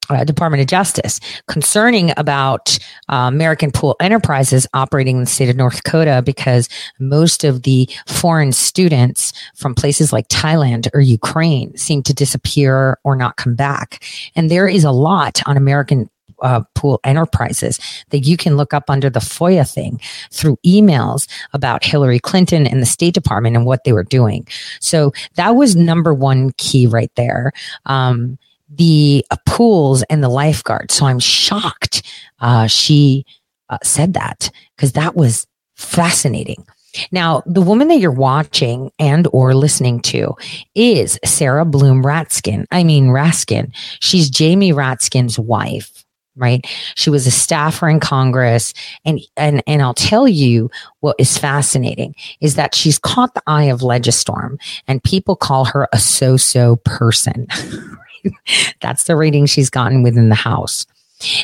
uh, 0.09 0.23
Department 0.23 0.61
of 0.61 0.67
Justice 0.67 1.19
concerning 1.47 2.11
about 2.17 2.77
uh, 3.09 3.27
American 3.27 3.71
Pool 3.71 3.95
Enterprises 3.99 4.67
operating 4.73 5.17
in 5.17 5.21
the 5.21 5.29
state 5.29 5.49
of 5.49 5.55
North 5.55 5.83
Dakota 5.83 6.21
because 6.25 6.69
most 6.99 7.43
of 7.43 7.63
the 7.63 7.89
foreign 8.07 8.51
students 8.51 9.33
from 9.55 9.75
places 9.75 10.13
like 10.13 10.27
Thailand 10.27 10.87
or 10.93 11.01
Ukraine 11.01 11.75
seem 11.77 12.03
to 12.03 12.13
disappear 12.13 12.97
or 13.03 13.15
not 13.15 13.37
come 13.37 13.55
back. 13.55 14.03
And 14.35 14.49
there 14.49 14.67
is 14.67 14.83
a 14.83 14.91
lot 14.91 15.41
on 15.45 15.57
American 15.57 16.09
uh, 16.41 16.61
pool 16.73 16.99
enterprises 17.03 17.79
that 18.09 18.19
you 18.19 18.37
can 18.37 18.57
look 18.57 18.73
up 18.73 18.89
under 18.89 19.09
the 19.09 19.19
FOIA 19.19 19.71
thing 19.71 19.99
through 20.31 20.57
emails 20.65 21.27
about 21.53 21.83
Hillary 21.83 22.19
Clinton 22.19 22.67
and 22.67 22.81
the 22.81 22.85
State 22.85 23.13
Department 23.13 23.55
and 23.55 23.65
what 23.65 23.83
they 23.83 23.93
were 23.93 24.03
doing. 24.03 24.47
So 24.79 25.13
that 25.35 25.51
was 25.51 25.75
number 25.75 26.13
one 26.13 26.51
key 26.57 26.87
right 26.87 27.11
there. 27.15 27.51
Um, 27.85 28.37
the 28.69 29.25
uh, 29.31 29.37
pools 29.45 30.03
and 30.03 30.23
the 30.23 30.29
lifeguards. 30.29 30.93
So 30.93 31.05
I'm 31.05 31.19
shocked 31.19 32.01
uh, 32.39 32.67
she 32.67 33.25
uh, 33.69 33.77
said 33.83 34.13
that 34.13 34.51
because 34.75 34.93
that 34.93 35.15
was 35.15 35.47
fascinating. 35.75 36.65
Now, 37.11 37.43
the 37.45 37.61
woman 37.61 37.89
that 37.89 37.99
you're 37.99 38.11
watching 38.11 38.91
and 38.99 39.27
or 39.33 39.53
listening 39.53 39.99
to 40.01 40.35
is 40.75 41.19
Sarah 41.25 41.65
Bloom 41.65 42.03
Ratskin. 42.03 42.65
I 42.71 42.83
mean 42.83 43.07
Raskin. 43.07 43.71
She's 43.99 44.29
Jamie 44.29 44.71
Ratskin's 44.71 45.37
wife, 45.37 46.05
right? 46.37 46.65
She 46.95 47.09
was 47.09 47.27
a 47.27 47.31
staffer 47.31 47.89
in 47.89 47.99
Congress 47.99 48.73
and 49.03 49.19
and 49.35 49.61
and 49.67 49.81
I'll 49.81 49.93
tell 49.93 50.25
you 50.25 50.71
what 51.01 51.17
is 51.19 51.37
fascinating 51.37 52.15
is 52.39 52.55
that 52.55 52.73
she's 52.73 52.97
caught 52.97 53.33
the 53.33 53.43
eye 53.45 53.65
of 53.65 53.81
Legistorm 53.81 54.57
and 54.87 55.03
people 55.03 55.35
call 55.35 55.65
her 55.65 55.89
a 55.91 55.99
so-so 55.99 56.77
person. 56.77 57.47
That's 58.81 59.05
the 59.05 59.15
rating 59.15 59.45
she's 59.45 59.69
gotten 59.69 60.03
within 60.03 60.29
the 60.29 60.35
House. 60.35 60.85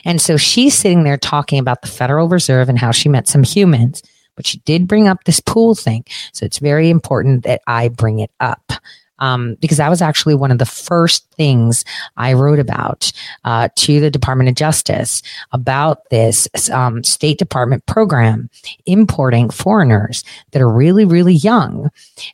And 0.04 0.22
so 0.22 0.38
she's 0.38 0.78
sitting 0.78 1.04
there 1.04 1.18
talking 1.18 1.60
about 1.60 1.82
the 1.82 1.88
Federal 1.88 2.28
Reserve 2.28 2.70
and 2.70 2.78
how 2.78 2.92
she 2.92 3.10
met 3.10 3.28
some 3.28 3.44
humans, 3.44 4.04
but 4.36 4.46
she 4.46 4.60
did 4.60 4.88
bring 4.88 5.08
up 5.08 5.24
this 5.24 5.40
pool 5.40 5.76
thing. 5.76 6.04
So 6.34 6.46
it's 6.46 6.60
very 6.60 6.90
important 6.90 7.44
that 7.44 7.62
I 7.68 7.88
bring 7.88 8.20
it 8.20 8.32
up 8.40 8.74
um, 9.22 9.56
because 9.62 9.78
that 9.78 9.90
was 9.90 10.02
actually 10.02 10.36
one 10.36 10.52
of 10.52 10.58
the 10.58 10.66
first 10.66 11.26
things 11.32 11.86
I 12.18 12.34
wrote 12.34 12.60
about 12.60 13.12
uh, 13.46 13.70
to 13.78 14.00
the 14.02 14.12
Department 14.12 14.50
of 14.50 14.56
Justice 14.56 15.22
about 15.54 16.10
this 16.10 16.48
um, 16.72 17.04
State 17.04 17.38
Department 17.38 17.86
program 17.86 18.50
importing 18.86 19.50
foreigners 19.50 20.24
that 20.52 20.62
are 20.62 20.70
really, 20.70 21.06
really 21.06 21.36
young 21.36 21.90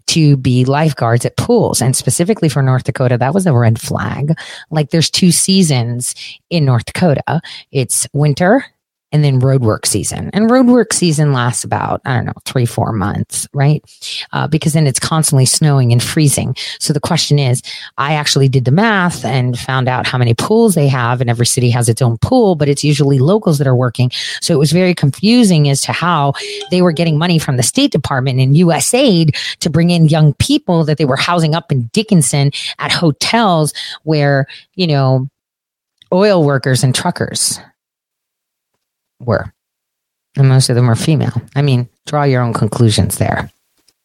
to 0.08 0.38
be 0.38 0.66
lifeguards 0.66 1.26
at 1.26 1.38
pools. 1.38 1.82
And 1.82 1.96
specifically 1.96 2.50
for 2.50 2.64
North 2.64 2.86
Dakota, 2.86 3.18
that 3.18 3.34
was 3.34 3.46
a 3.46 3.54
red 3.54 3.80
flag. 3.80 4.34
Like 4.72 4.90
there's 4.90 5.12
two 5.12 5.32
seasons 5.32 6.16
in 6.50 6.66
North 6.66 6.86
Dakota. 6.86 7.42
It's 7.72 8.08
winter 8.14 8.66
and 9.12 9.24
then 9.24 9.40
roadwork 9.40 9.86
season. 9.86 10.30
And 10.34 10.50
roadwork 10.50 10.92
season 10.92 11.32
lasts 11.32 11.64
about, 11.64 12.02
I 12.06 12.16
don't 12.16 12.26
know, 12.26 12.34
three, 12.46 12.66
four 12.66 12.92
months, 12.92 13.48
right? 13.54 13.82
Uh, 14.34 14.48
because 14.48 14.74
then 14.74 14.86
it's 14.86 15.00
constantly 15.00 15.46
snowing 15.46 15.92
and 15.94 16.04
freezing. 16.04 16.56
So 16.80 16.92
the 16.92 17.00
question 17.00 17.40
is, 17.40 17.62
I 17.98 18.14
actually 18.14 18.50
did 18.50 18.66
the 18.66 18.72
math 18.72 19.24
and 19.24 19.58
found 19.58 19.88
out 19.88 20.06
how 20.06 20.18
many 20.18 20.34
pools 20.34 20.76
they 20.76 20.90
have, 20.90 21.22
and 21.22 21.30
every 21.30 21.46
city 21.46 21.70
has 21.70 21.88
its 21.88 22.02
own 22.02 22.18
pool, 22.18 22.56
but 22.56 22.68
it's 22.68 22.84
usually 22.84 23.20
locals 23.20 23.60
that 23.60 23.68
are 23.68 23.76
working. 23.76 24.12
So 24.42 24.54
it 24.54 24.60
was 24.60 24.74
very 24.74 24.94
confusing 24.94 25.70
as 25.70 25.82
to 25.82 25.94
how 25.94 26.34
they 26.70 26.82
were 26.82 26.92
getting 26.92 27.18
money 27.18 27.40
from 27.40 27.56
the 27.56 27.64
State 27.64 27.92
Department 27.92 28.40
and 28.40 28.56
USAID 28.56 29.36
to 29.60 29.70
bring 29.70 29.90
in 29.90 30.10
young 30.10 30.34
people 30.34 30.84
that 30.84 30.98
they 30.98 31.06
were 31.06 31.16
housing 31.16 31.56
up 31.56 31.72
in 31.72 31.90
Dickinson 31.94 32.52
at 32.80 32.92
hotels 32.92 33.74
where, 34.04 34.48
you 34.76 34.88
know, 34.88 35.30
oil 36.12 36.44
workers 36.44 36.84
and 36.84 36.94
truckers 36.94 37.60
were. 39.20 39.54
And 40.38 40.50
most 40.50 40.70
of 40.70 40.76
them 40.76 40.88
were 40.88 40.96
female. 40.96 41.42
I 41.56 41.62
mean, 41.62 41.90
draw 42.06 42.24
your 42.24 42.42
own 42.42 42.54
conclusions 42.54 43.18
there. 43.18 43.50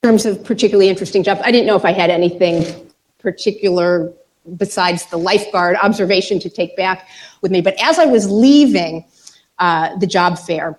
In 0.03 0.09
terms 0.09 0.27
of 0.27 0.43
particularly 0.45 0.89
interesting 0.89 1.23
jobs, 1.23 1.41
I 1.45 1.51
didn't 1.53 1.67
know 1.67 1.77
if 1.77 1.85
I 1.85 1.93
had 1.93 2.11
anything 2.11 2.91
particular 3.19 4.13
besides 4.57 5.07
the 5.07 5.17
lifeguard 5.17 5.77
observation 5.83 6.39
to 6.41 6.51
take 6.51 6.77
back 6.77 7.09
with 7.43 7.53
me. 7.53 7.61
But 7.61 7.81
as 7.81 7.99
I 7.99 8.07
was 8.07 8.31
leaving 8.31 9.05
uh, 9.59 9.97
the 9.99 10.07
job 10.07 10.39
fair, 10.39 10.77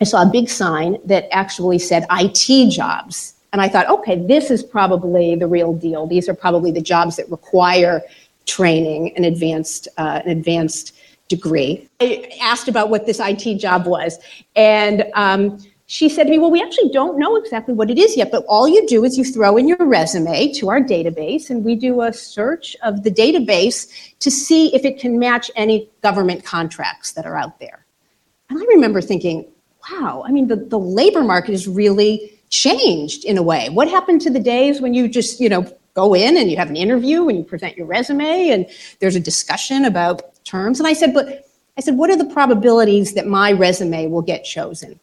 I 0.00 0.04
saw 0.04 0.22
a 0.22 0.30
big 0.30 0.48
sign 0.48 0.98
that 1.04 1.26
actually 1.32 1.78
said 1.78 2.06
IT 2.10 2.70
jobs. 2.70 3.34
And 3.52 3.62
I 3.62 3.68
thought, 3.68 3.88
okay, 3.88 4.16
this 4.16 4.50
is 4.50 4.62
probably 4.62 5.34
the 5.34 5.46
real 5.46 5.72
deal. 5.72 6.06
These 6.06 6.28
are 6.28 6.34
probably 6.34 6.70
the 6.70 6.82
jobs 6.82 7.16
that 7.16 7.30
require 7.30 8.02
training 8.44 9.16
and 9.16 9.24
advanced, 9.24 9.88
uh, 9.96 10.20
an 10.24 10.30
advanced 10.30 10.95
degree. 11.28 11.88
I 12.00 12.30
asked 12.40 12.68
about 12.68 12.90
what 12.90 13.06
this 13.06 13.20
IT 13.20 13.58
job 13.58 13.86
was. 13.86 14.18
And 14.54 15.04
um, 15.14 15.58
she 15.86 16.08
said 16.08 16.24
to 16.24 16.30
me, 16.30 16.38
Well, 16.38 16.50
we 16.50 16.62
actually 16.62 16.90
don't 16.90 17.18
know 17.18 17.36
exactly 17.36 17.74
what 17.74 17.90
it 17.90 17.98
is 17.98 18.16
yet, 18.16 18.30
but 18.30 18.44
all 18.48 18.68
you 18.68 18.86
do 18.86 19.04
is 19.04 19.16
you 19.16 19.24
throw 19.24 19.56
in 19.56 19.68
your 19.68 19.78
resume 19.80 20.52
to 20.54 20.68
our 20.68 20.80
database, 20.80 21.48
and 21.48 21.64
we 21.64 21.74
do 21.76 22.02
a 22.02 22.12
search 22.12 22.76
of 22.82 23.02
the 23.02 23.10
database 23.10 23.88
to 24.18 24.30
see 24.30 24.74
if 24.74 24.84
it 24.84 24.98
can 24.98 25.18
match 25.18 25.50
any 25.56 25.88
government 26.02 26.44
contracts 26.44 27.12
that 27.12 27.26
are 27.26 27.36
out 27.36 27.58
there. 27.60 27.86
And 28.50 28.58
I 28.60 28.64
remember 28.66 29.00
thinking, 29.00 29.48
wow, 29.90 30.24
I 30.26 30.32
mean, 30.32 30.48
the, 30.48 30.56
the 30.56 30.78
labor 30.78 31.22
market 31.22 31.52
has 31.52 31.68
really 31.68 32.32
changed 32.48 33.24
in 33.24 33.38
a 33.38 33.42
way. 33.42 33.68
What 33.68 33.88
happened 33.88 34.20
to 34.22 34.30
the 34.30 34.40
days 34.40 34.80
when 34.80 34.94
you 34.94 35.08
just, 35.08 35.40
you 35.40 35.48
know, 35.48 35.70
go 35.94 36.14
in 36.14 36.36
and 36.36 36.50
you 36.50 36.56
have 36.56 36.68
an 36.68 36.76
interview 36.76 37.28
and 37.28 37.38
you 37.38 37.44
present 37.44 37.76
your 37.76 37.86
resume 37.86 38.50
and 38.50 38.66
there's 39.00 39.16
a 39.16 39.20
discussion 39.20 39.84
about 39.84 40.35
terms. 40.46 40.80
And 40.80 40.86
I 40.86 40.92
said, 40.92 41.12
but 41.12 41.46
I 41.76 41.80
said, 41.80 41.96
what 41.96 42.10
are 42.10 42.16
the 42.16 42.32
probabilities 42.32 43.14
that 43.14 43.26
my 43.26 43.52
resume 43.52 44.06
will 44.06 44.22
get 44.22 44.44
chosen? 44.44 44.98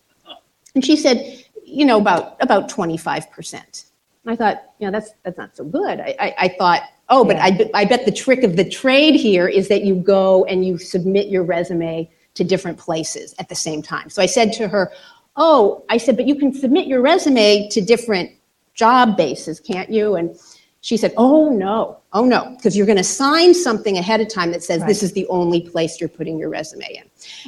And 0.74 0.84
she 0.84 0.96
said, 0.96 1.46
you 1.66 1.86
know, 1.86 2.00
about 2.00 2.38
about 2.42 2.70
25%. 2.70 3.86
I 4.26 4.36
thought, 4.36 4.64
you 4.80 4.88
know, 4.88 4.92
that's 4.92 5.12
that's 5.24 5.38
not 5.38 5.56
so 5.56 5.66
good. 5.66 6.00
I, 6.00 6.16
I, 6.20 6.36
I 6.40 6.56
thought, 6.58 6.84
oh, 7.10 7.26
but 7.26 7.36
I, 7.38 7.70
I 7.74 7.86
bet 7.86 8.06
the 8.06 8.12
trick 8.12 8.44
of 8.44 8.56
the 8.56 8.68
trade 8.68 9.16
here 9.16 9.48
is 9.48 9.68
that 9.68 9.84
you 9.84 9.96
go 9.96 10.46
and 10.46 10.66
you 10.66 10.78
submit 10.78 11.28
your 11.28 11.44
resume 11.44 12.10
to 12.36 12.44
different 12.44 12.78
places 12.78 13.36
at 13.38 13.50
the 13.50 13.56
same 13.56 13.82
time. 13.82 14.10
So 14.10 14.22
I 14.22 14.26
said 14.26 14.54
to 14.54 14.68
her, 14.68 14.92
oh, 15.36 15.84
I 15.90 15.98
said, 15.98 16.16
but 16.16 16.26
you 16.26 16.36
can 16.36 16.54
submit 16.54 16.88
your 16.88 17.02
resume 17.02 17.68
to 17.70 17.82
different 17.82 18.32
job 18.74 19.18
bases, 19.18 19.60
can't 19.60 19.90
you? 19.90 20.16
And 20.16 20.36
she 20.84 20.98
said, 20.98 21.14
oh, 21.16 21.48
no, 21.48 21.98
oh, 22.12 22.26
no, 22.26 22.54
because 22.58 22.76
you're 22.76 22.86
going 22.86 22.98
to 22.98 23.06
sign 23.06 23.54
something 23.54 23.98
ahead 23.98 24.20
of 24.20 24.28
time 24.28 24.52
that 24.52 24.62
says 24.62 24.84
this 24.84 25.02
is 25.02 25.14
the 25.14 25.26
only 25.28 25.62
place 25.62 26.02
you're 26.02 26.10
putting 26.10 26.38
your 26.38 26.50
resume 26.50 26.86
in. 26.94 27.04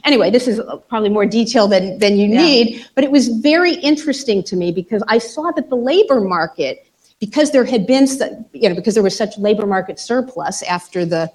Anyway, 0.05 0.31
this 0.31 0.47
is 0.47 0.61
uh, 0.61 0.77
probably 0.77 1.09
more 1.09 1.25
detail 1.25 1.67
than, 1.67 1.99
than 1.99 2.15
you 2.15 2.29
Yeah. 2.29 2.41
need, 2.41 2.85
but 2.95 3.03
it 3.03 3.11
was 3.11 3.27
very 3.27 3.73
interesting 3.73 4.41
to 4.43 4.55
me 4.55 4.71
because 4.71 5.03
I 5.09 5.17
saw 5.17 5.51
that 5.51 5.69
the 5.69 5.75
labor 5.75 6.21
market, 6.21 6.87
because 7.19 7.51
there 7.51 7.65
had 7.65 7.85
been, 7.85 8.07
you 8.53 8.69
know, 8.69 8.75
because 8.75 8.93
there 8.93 9.03
was 9.03 9.17
such 9.17 9.37
labor 9.37 9.67
market 9.67 9.99
surplus 9.99 10.63
after 10.63 11.03
the, 11.03 11.29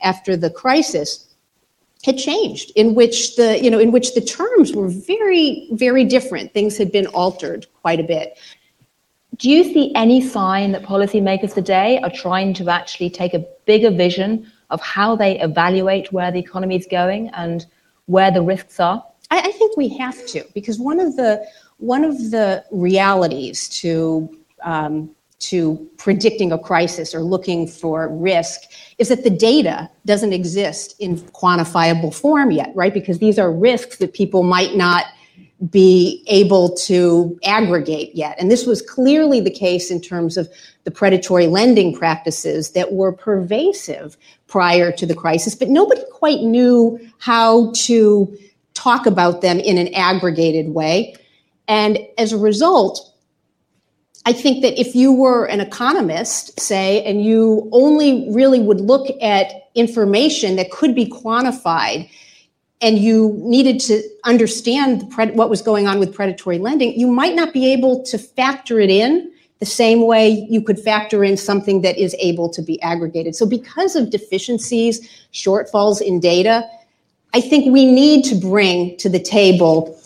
after 0.00 0.36
the 0.36 0.48
crisis, 0.48 1.26
had 2.04 2.18
changed 2.18 2.70
in 2.74 2.94
which 2.96 3.36
the 3.36 3.62
you 3.62 3.70
know 3.70 3.78
in 3.78 3.92
which 3.92 4.14
the 4.14 4.20
terms 4.20 4.72
were 4.72 4.88
very 4.88 5.68
very 5.70 6.04
different. 6.04 6.52
Things 6.52 6.76
had 6.76 6.90
been 6.90 7.06
altered 7.06 7.64
quite 7.80 8.00
a 8.00 8.02
bit 8.02 8.36
Do 9.42 9.50
you 9.50 9.64
see 9.64 9.90
any 9.96 10.20
sign 10.20 10.70
that 10.70 10.84
policymakers 10.84 11.52
today 11.52 11.98
are 12.04 12.10
trying 12.10 12.54
to 12.54 12.70
actually 12.70 13.10
take 13.10 13.34
a 13.34 13.44
bigger 13.66 13.90
vision 13.90 14.52
of 14.70 14.80
how 14.80 15.16
they 15.16 15.40
evaluate 15.40 16.12
where 16.12 16.30
the 16.30 16.38
economy 16.38 16.76
is 16.76 16.86
going 16.88 17.28
and 17.30 17.66
where 18.06 18.30
the 18.30 18.40
risks 18.40 18.78
are? 18.78 19.04
I, 19.32 19.40
I 19.40 19.50
think 19.50 19.76
we 19.76 19.88
have 19.98 20.24
to 20.26 20.44
because 20.54 20.78
one 20.78 21.00
of 21.00 21.16
the 21.16 21.44
one 21.78 22.04
of 22.04 22.30
the 22.30 22.64
realities 22.70 23.68
to 23.80 24.30
um, 24.62 25.10
to 25.40 25.90
predicting 25.96 26.52
a 26.52 26.58
crisis 26.58 27.12
or 27.12 27.22
looking 27.22 27.66
for 27.66 28.06
risk 28.10 28.60
is 28.98 29.08
that 29.08 29.24
the 29.24 29.30
data 29.30 29.90
doesn't 30.06 30.32
exist 30.32 30.94
in 31.00 31.18
quantifiable 31.18 32.14
form 32.14 32.52
yet, 32.52 32.70
right? 32.76 32.94
Because 32.94 33.18
these 33.18 33.40
are 33.40 33.52
risks 33.52 33.96
that 33.96 34.14
people 34.14 34.44
might 34.44 34.76
not 34.76 35.06
be 35.70 36.24
able 36.26 36.74
to 36.76 37.38
aggregate 37.44 38.14
yet. 38.14 38.36
And 38.38 38.50
this 38.50 38.66
was 38.66 38.82
clearly 38.82 39.40
the 39.40 39.50
case 39.50 39.90
in 39.90 40.00
terms 40.00 40.36
of 40.36 40.48
the 40.84 40.90
predatory 40.90 41.46
lending 41.46 41.94
practices 41.94 42.72
that 42.72 42.92
were 42.92 43.12
pervasive 43.12 44.16
prior 44.48 44.90
to 44.92 45.06
the 45.06 45.14
crisis, 45.14 45.54
but 45.54 45.68
nobody 45.68 46.02
quite 46.12 46.40
knew 46.40 46.98
how 47.18 47.72
to 47.76 48.36
talk 48.74 49.06
about 49.06 49.40
them 49.40 49.60
in 49.60 49.78
an 49.78 49.94
aggregated 49.94 50.70
way. 50.70 51.14
And 51.68 51.98
as 52.18 52.32
a 52.32 52.38
result, 52.38 53.08
I 54.26 54.32
think 54.32 54.62
that 54.62 54.80
if 54.80 54.94
you 54.94 55.12
were 55.12 55.44
an 55.46 55.60
economist, 55.60 56.58
say, 56.58 57.04
and 57.04 57.24
you 57.24 57.68
only 57.72 58.28
really 58.30 58.60
would 58.60 58.80
look 58.80 59.08
at 59.20 59.52
information 59.74 60.56
that 60.56 60.70
could 60.70 60.94
be 60.94 61.06
quantified 61.06 62.08
and 62.82 62.98
you 62.98 63.34
needed 63.38 63.78
to 63.80 64.02
understand 64.24 65.02
pred- 65.04 65.34
what 65.34 65.48
was 65.48 65.62
going 65.62 65.86
on 65.86 66.00
with 66.00 66.12
predatory 66.12 66.58
lending, 66.58 66.98
you 66.98 67.06
might 67.06 67.34
not 67.34 67.52
be 67.52 67.72
able 67.72 68.02
to 68.04 68.18
factor 68.18 68.80
it 68.80 68.90
in 68.90 69.30
the 69.60 69.66
same 69.66 70.04
way 70.04 70.44
you 70.50 70.60
could 70.60 70.80
factor 70.80 71.22
in 71.22 71.36
something 71.36 71.82
that 71.82 71.96
is 71.96 72.16
able 72.18 72.50
to 72.50 72.60
be 72.60 72.82
aggregated. 72.82 73.36
So, 73.36 73.46
because 73.46 73.94
of 73.94 74.10
deficiencies, 74.10 75.08
shortfalls 75.32 76.00
in 76.00 76.18
data, 76.18 76.68
I 77.32 77.40
think 77.40 77.72
we 77.72 77.86
need 77.86 78.24
to 78.24 78.34
bring 78.34 78.96
to 78.96 79.08
the 79.08 79.20
table 79.20 79.96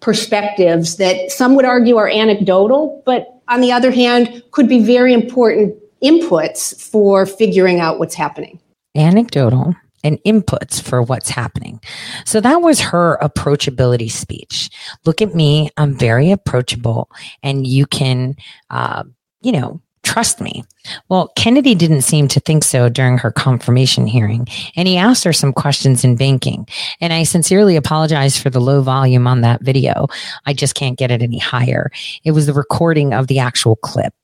perspectives 0.00 0.96
that 0.96 1.30
some 1.30 1.54
would 1.56 1.64
argue 1.64 1.96
are 1.96 2.08
anecdotal, 2.08 3.02
but 3.06 3.40
on 3.48 3.62
the 3.62 3.72
other 3.72 3.90
hand, 3.90 4.42
could 4.50 4.68
be 4.68 4.84
very 4.84 5.14
important 5.14 5.74
inputs 6.02 6.78
for 6.80 7.24
figuring 7.24 7.80
out 7.80 7.98
what's 7.98 8.14
happening. 8.14 8.60
anecdotal 8.94 9.74
and 10.02 10.18
inputs 10.26 10.80
for 10.80 11.02
what's 11.02 11.30
happening. 11.30 11.80
So 12.24 12.40
that 12.40 12.62
was 12.62 12.80
her 12.80 13.18
approachability 13.22 14.10
speech. 14.10 14.70
Look 15.04 15.22
at 15.22 15.34
me. 15.34 15.70
I'm 15.76 15.94
very 15.94 16.30
approachable 16.30 17.10
and 17.42 17.66
you 17.66 17.86
can, 17.86 18.36
uh, 18.70 19.04
you 19.42 19.52
know, 19.52 19.80
trust 20.02 20.40
me. 20.40 20.64
Well, 21.08 21.32
Kennedy 21.36 21.74
didn't 21.74 22.02
seem 22.02 22.28
to 22.28 22.40
think 22.40 22.64
so 22.64 22.88
during 22.88 23.18
her 23.18 23.30
confirmation 23.30 24.06
hearing, 24.06 24.46
and 24.76 24.86
he 24.86 24.96
asked 24.96 25.24
her 25.24 25.32
some 25.32 25.52
questions 25.52 26.04
in 26.04 26.16
banking. 26.16 26.66
And 27.00 27.12
I 27.12 27.24
sincerely 27.24 27.76
apologize 27.76 28.38
for 28.38 28.50
the 28.50 28.60
low 28.60 28.82
volume 28.82 29.26
on 29.26 29.40
that 29.42 29.62
video. 29.62 30.08
I 30.46 30.52
just 30.52 30.74
can't 30.74 30.98
get 30.98 31.10
it 31.10 31.22
any 31.22 31.38
higher. 31.38 31.90
It 32.24 32.32
was 32.32 32.46
the 32.46 32.52
recording 32.54 33.12
of 33.12 33.26
the 33.26 33.38
actual 33.38 33.76
clip. 33.76 34.14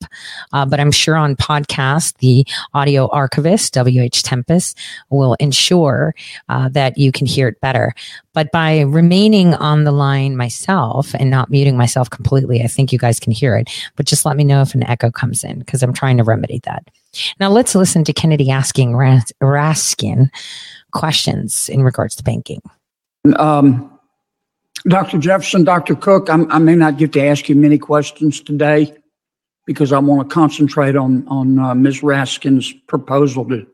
Uh, 0.53 0.65
but 0.65 0.79
I'm 0.79 0.91
sure 0.91 1.15
on 1.15 1.35
podcast, 1.35 2.17
the 2.17 2.45
audio 2.73 3.07
archivist, 3.09 3.75
WH 3.75 4.23
Tempest, 4.23 4.77
will 5.09 5.35
ensure 5.39 6.15
uh, 6.49 6.69
that 6.69 6.97
you 6.97 7.11
can 7.11 7.27
hear 7.27 7.47
it 7.47 7.59
better. 7.61 7.93
But 8.33 8.51
by 8.51 8.81
remaining 8.81 9.55
on 9.55 9.83
the 9.83 9.91
line 9.91 10.37
myself 10.37 11.15
and 11.15 11.31
not 11.31 11.49
muting 11.49 11.75
myself 11.75 12.07
completely, 12.09 12.61
I 12.61 12.67
think 12.67 12.93
you 12.93 12.99
guys 12.99 13.19
can 13.19 13.31
hear 13.31 13.57
it. 13.57 13.67
But 13.95 14.05
just 14.05 14.25
let 14.25 14.37
me 14.37 14.43
know 14.43 14.61
if 14.61 14.75
an 14.75 14.83
echo 14.83 15.09
comes 15.09 15.43
in 15.43 15.57
because 15.57 15.81
I'm 15.81 15.91
trying 15.91 16.17
to 16.17 16.23
remedy 16.23 16.56
that. 16.63 16.89
Now 17.39 17.49
let's 17.49 17.75
listen 17.75 18.03
to 18.05 18.13
Kennedy 18.13 18.51
asking 18.51 18.95
Ras- 18.95 19.31
Raskin 19.41 20.29
questions 20.91 21.69
in 21.69 21.83
regards 21.83 22.15
to 22.15 22.23
banking. 22.23 22.61
Um, 23.35 23.91
Dr. 24.87 25.17
Jefferson, 25.17 25.63
Dr. 25.63 25.95
Cook, 25.95 26.29
I'm, 26.29 26.49
I 26.51 26.59
may 26.59 26.75
not 26.75 26.97
get 26.97 27.13
to 27.13 27.23
ask 27.23 27.49
you 27.49 27.55
many 27.55 27.77
questions 27.77 28.41
today 28.41 28.93
because 29.65 29.91
I 29.91 29.99
want 29.99 30.27
to 30.27 30.33
concentrate 30.33 30.95
on 30.95 31.27
on 31.27 31.59
uh, 31.59 31.75
Ms. 31.75 32.01
Raskin's 32.01 32.71
proposal 32.87 33.45
to 33.49 33.67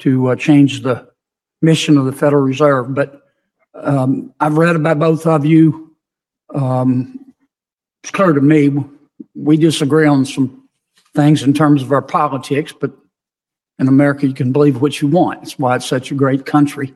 to 0.00 0.28
uh, 0.28 0.36
change 0.36 0.82
the 0.82 1.08
mission 1.62 1.98
of 1.98 2.06
the 2.06 2.12
Federal 2.12 2.42
Reserve. 2.42 2.94
But 2.94 3.22
um, 3.74 4.32
I've 4.40 4.56
read 4.56 4.76
about 4.76 4.98
both 4.98 5.26
of 5.26 5.44
you. 5.44 5.94
Um, 6.54 7.32
it's 8.02 8.10
clear 8.10 8.32
to 8.32 8.40
me 8.40 8.74
we 9.34 9.56
disagree 9.56 10.06
on 10.06 10.24
some 10.24 10.59
things 11.14 11.42
in 11.42 11.52
terms 11.52 11.82
of 11.82 11.92
our 11.92 12.02
politics, 12.02 12.72
but 12.78 12.92
in 13.78 13.88
America 13.88 14.26
you 14.26 14.34
can 14.34 14.52
believe 14.52 14.80
what 14.80 15.00
you 15.00 15.08
want. 15.08 15.40
That's 15.40 15.58
why 15.58 15.76
it's 15.76 15.86
such 15.86 16.10
a 16.10 16.14
great 16.14 16.46
country. 16.46 16.94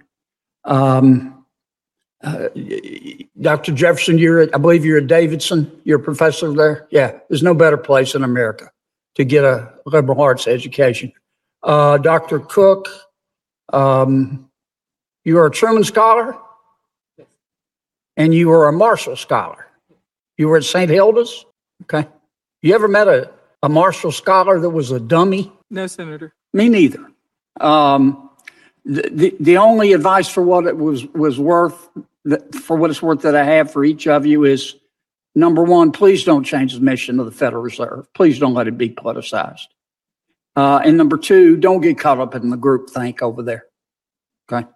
Um, 0.65 1.45
uh, 2.23 2.49
Dr. 3.41 3.73
Jefferson, 3.73 4.17
you're, 4.19 4.43
I 4.55 4.59
believe 4.59 4.85
you're 4.85 4.99
at 4.99 5.07
Davidson. 5.07 5.81
You're 5.85 6.01
a 6.01 6.03
professor 6.03 6.53
there. 6.53 6.89
Yeah, 6.91 7.19
there's 7.29 7.43
no 7.43 7.55
better 7.55 7.77
place 7.77 8.15
in 8.15 8.25
America 8.25 8.71
to 9.17 9.25
get 9.25 9.45
a 9.45 9.73
liberal 9.87 10.21
arts 10.21 10.47
education. 10.47 11.13
Uh, 11.63 11.99
Dr. 11.99 12.41
Cook, 12.41 12.89
um, 13.73 14.51
you 15.25 15.39
are 15.39 15.47
a 15.47 15.51
Truman 15.51 15.85
Scholar, 15.85 16.37
and 18.17 18.35
you 18.35 18.49
were 18.49 18.69
a 18.69 18.73
Marshall 18.73 19.17
Scholar. 19.17 19.67
You 20.37 20.49
were 20.49 20.57
at 20.57 20.65
St. 20.65 20.91
Hilda's. 20.91 21.45
Okay. 21.83 22.09
You 22.63 22.75
ever 22.75 22.89
met 22.89 23.09
a, 23.09 23.31
a 23.65 23.69
Marshall 23.69 24.13
Scholar 24.13 24.61
that 24.61 24.69
was 24.69 24.91
a 24.91 25.01
dummy? 25.01 25.51
No, 25.71 25.87
Senator. 25.87 26.35
Me 26.53 26.69
neither. 26.69 27.11
Um, 27.61 28.31
the, 28.85 29.09
the 29.11 29.37
the 29.41 29.57
only 29.57 29.95
advice 29.95 30.29
for 30.29 30.43
what 30.43 30.67
it 30.67 30.77
was 30.77 31.07
was 31.07 31.41
worth 31.41 31.89
that, 32.27 32.55
for 32.55 32.77
what 32.77 32.91
it's 32.91 33.01
worth 33.01 33.23
that 33.23 33.35
I 33.35 33.43
have 33.43 33.73
for 33.73 33.83
each 33.83 34.07
of 34.07 34.27
you 34.27 34.45
is 34.45 34.77
number 35.35 35.63
one, 35.63 35.93
please 35.93 36.25
don't 36.25 36.45
change 36.45 36.75
the 36.75 36.81
mission 36.81 37.19
of 37.19 37.25
the 37.25 37.33
Federal 37.33 37.63
Reserve. 37.63 38.07
Please 38.13 38.39
don't 38.39 38.53
let 38.53 38.69
it 38.69 38.77
be 38.77 38.91
politicized. 38.91 39.69
Uh, 40.55 40.83
and 40.85 40.99
number 40.99 41.17
two, 41.17 41.57
don't 41.57 41.81
get 41.81 41.99
caught 41.99 42.21
up 42.21 42.35
in 42.35 42.51
the 42.51 42.59
group 42.59 42.91
think 42.91 43.23
over 43.23 43.43
there. 43.43 43.65
Okay. 44.53 44.69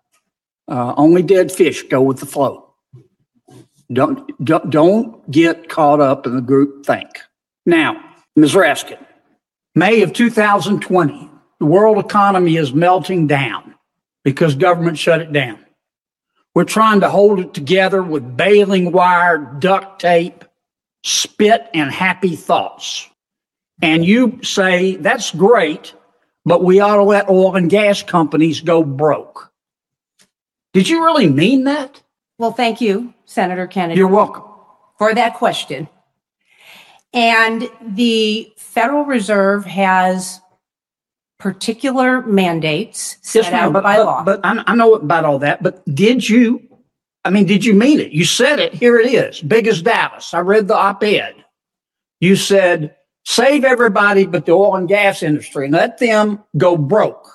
Uh, 0.66 0.94
only 0.96 1.22
dead 1.22 1.52
fish 1.52 1.82
go 1.82 2.00
with 2.00 2.20
the 2.20 2.26
flow. 2.26 2.72
Don't, 3.92 4.32
don't 4.42 4.70
don't 4.70 5.30
get 5.30 5.68
caught 5.68 6.00
up 6.00 6.26
in 6.26 6.36
the 6.36 6.42
group 6.42 6.86
think. 6.86 7.08
Now, 7.66 8.07
Ms. 8.38 8.54
Raskin, 8.54 9.04
May 9.74 10.02
of 10.02 10.12
2020, 10.12 11.28
the 11.58 11.66
world 11.66 11.98
economy 11.98 12.56
is 12.56 12.72
melting 12.72 13.26
down 13.26 13.74
because 14.22 14.54
government 14.54 14.96
shut 14.96 15.20
it 15.20 15.32
down. 15.32 15.58
We're 16.54 16.62
trying 16.62 17.00
to 17.00 17.10
hold 17.10 17.40
it 17.40 17.52
together 17.52 18.00
with 18.00 18.36
baling 18.36 18.92
wire, 18.92 19.38
duct 19.58 20.00
tape, 20.00 20.44
spit, 21.02 21.68
and 21.74 21.90
happy 21.90 22.36
thoughts. 22.36 23.08
And 23.82 24.04
you 24.04 24.38
say, 24.44 24.94
that's 24.94 25.34
great, 25.34 25.92
but 26.44 26.62
we 26.62 26.78
ought 26.78 26.96
to 26.96 27.02
let 27.02 27.28
oil 27.28 27.56
and 27.56 27.68
gas 27.68 28.04
companies 28.04 28.60
go 28.60 28.84
broke. 28.84 29.52
Did 30.72 30.88
you 30.88 31.04
really 31.04 31.28
mean 31.28 31.64
that? 31.64 32.00
Well, 32.38 32.52
thank 32.52 32.80
you, 32.80 33.14
Senator 33.24 33.66
Kennedy. 33.66 33.98
You're 33.98 34.06
welcome. 34.06 34.44
For 34.96 35.12
that 35.12 35.34
question. 35.34 35.88
And 37.12 37.68
the 37.80 38.52
Federal 38.56 39.04
Reserve 39.04 39.64
has 39.64 40.40
particular 41.38 42.22
mandates 42.22 43.16
set 43.22 43.52
ma'am, 43.52 43.68
out 43.68 43.72
but, 43.72 43.82
by 43.82 43.96
but, 43.96 44.04
law. 44.04 44.24
but 44.24 44.40
I, 44.44 44.62
I 44.66 44.74
know 44.74 44.94
about 44.94 45.24
all 45.24 45.38
that, 45.38 45.62
but 45.62 45.84
did 45.94 46.28
you, 46.28 46.60
I 47.24 47.30
mean, 47.30 47.46
did 47.46 47.64
you 47.64 47.74
mean 47.74 48.00
it? 48.00 48.12
You 48.12 48.24
said 48.24 48.58
it. 48.58 48.74
Here 48.74 48.98
it 48.98 49.12
is. 49.12 49.40
Big 49.40 49.66
as 49.66 49.80
Dallas. 49.80 50.34
I 50.34 50.40
read 50.40 50.68
the 50.68 50.76
op-ed. 50.76 51.36
You 52.20 52.34
said, 52.34 52.96
save 53.24 53.64
everybody 53.64 54.26
but 54.26 54.46
the 54.46 54.52
oil 54.52 54.74
and 54.76 54.88
gas 54.88 55.22
industry 55.22 55.66
and 55.66 55.74
let 55.74 55.98
them 55.98 56.42
go 56.56 56.76
broke. 56.76 57.30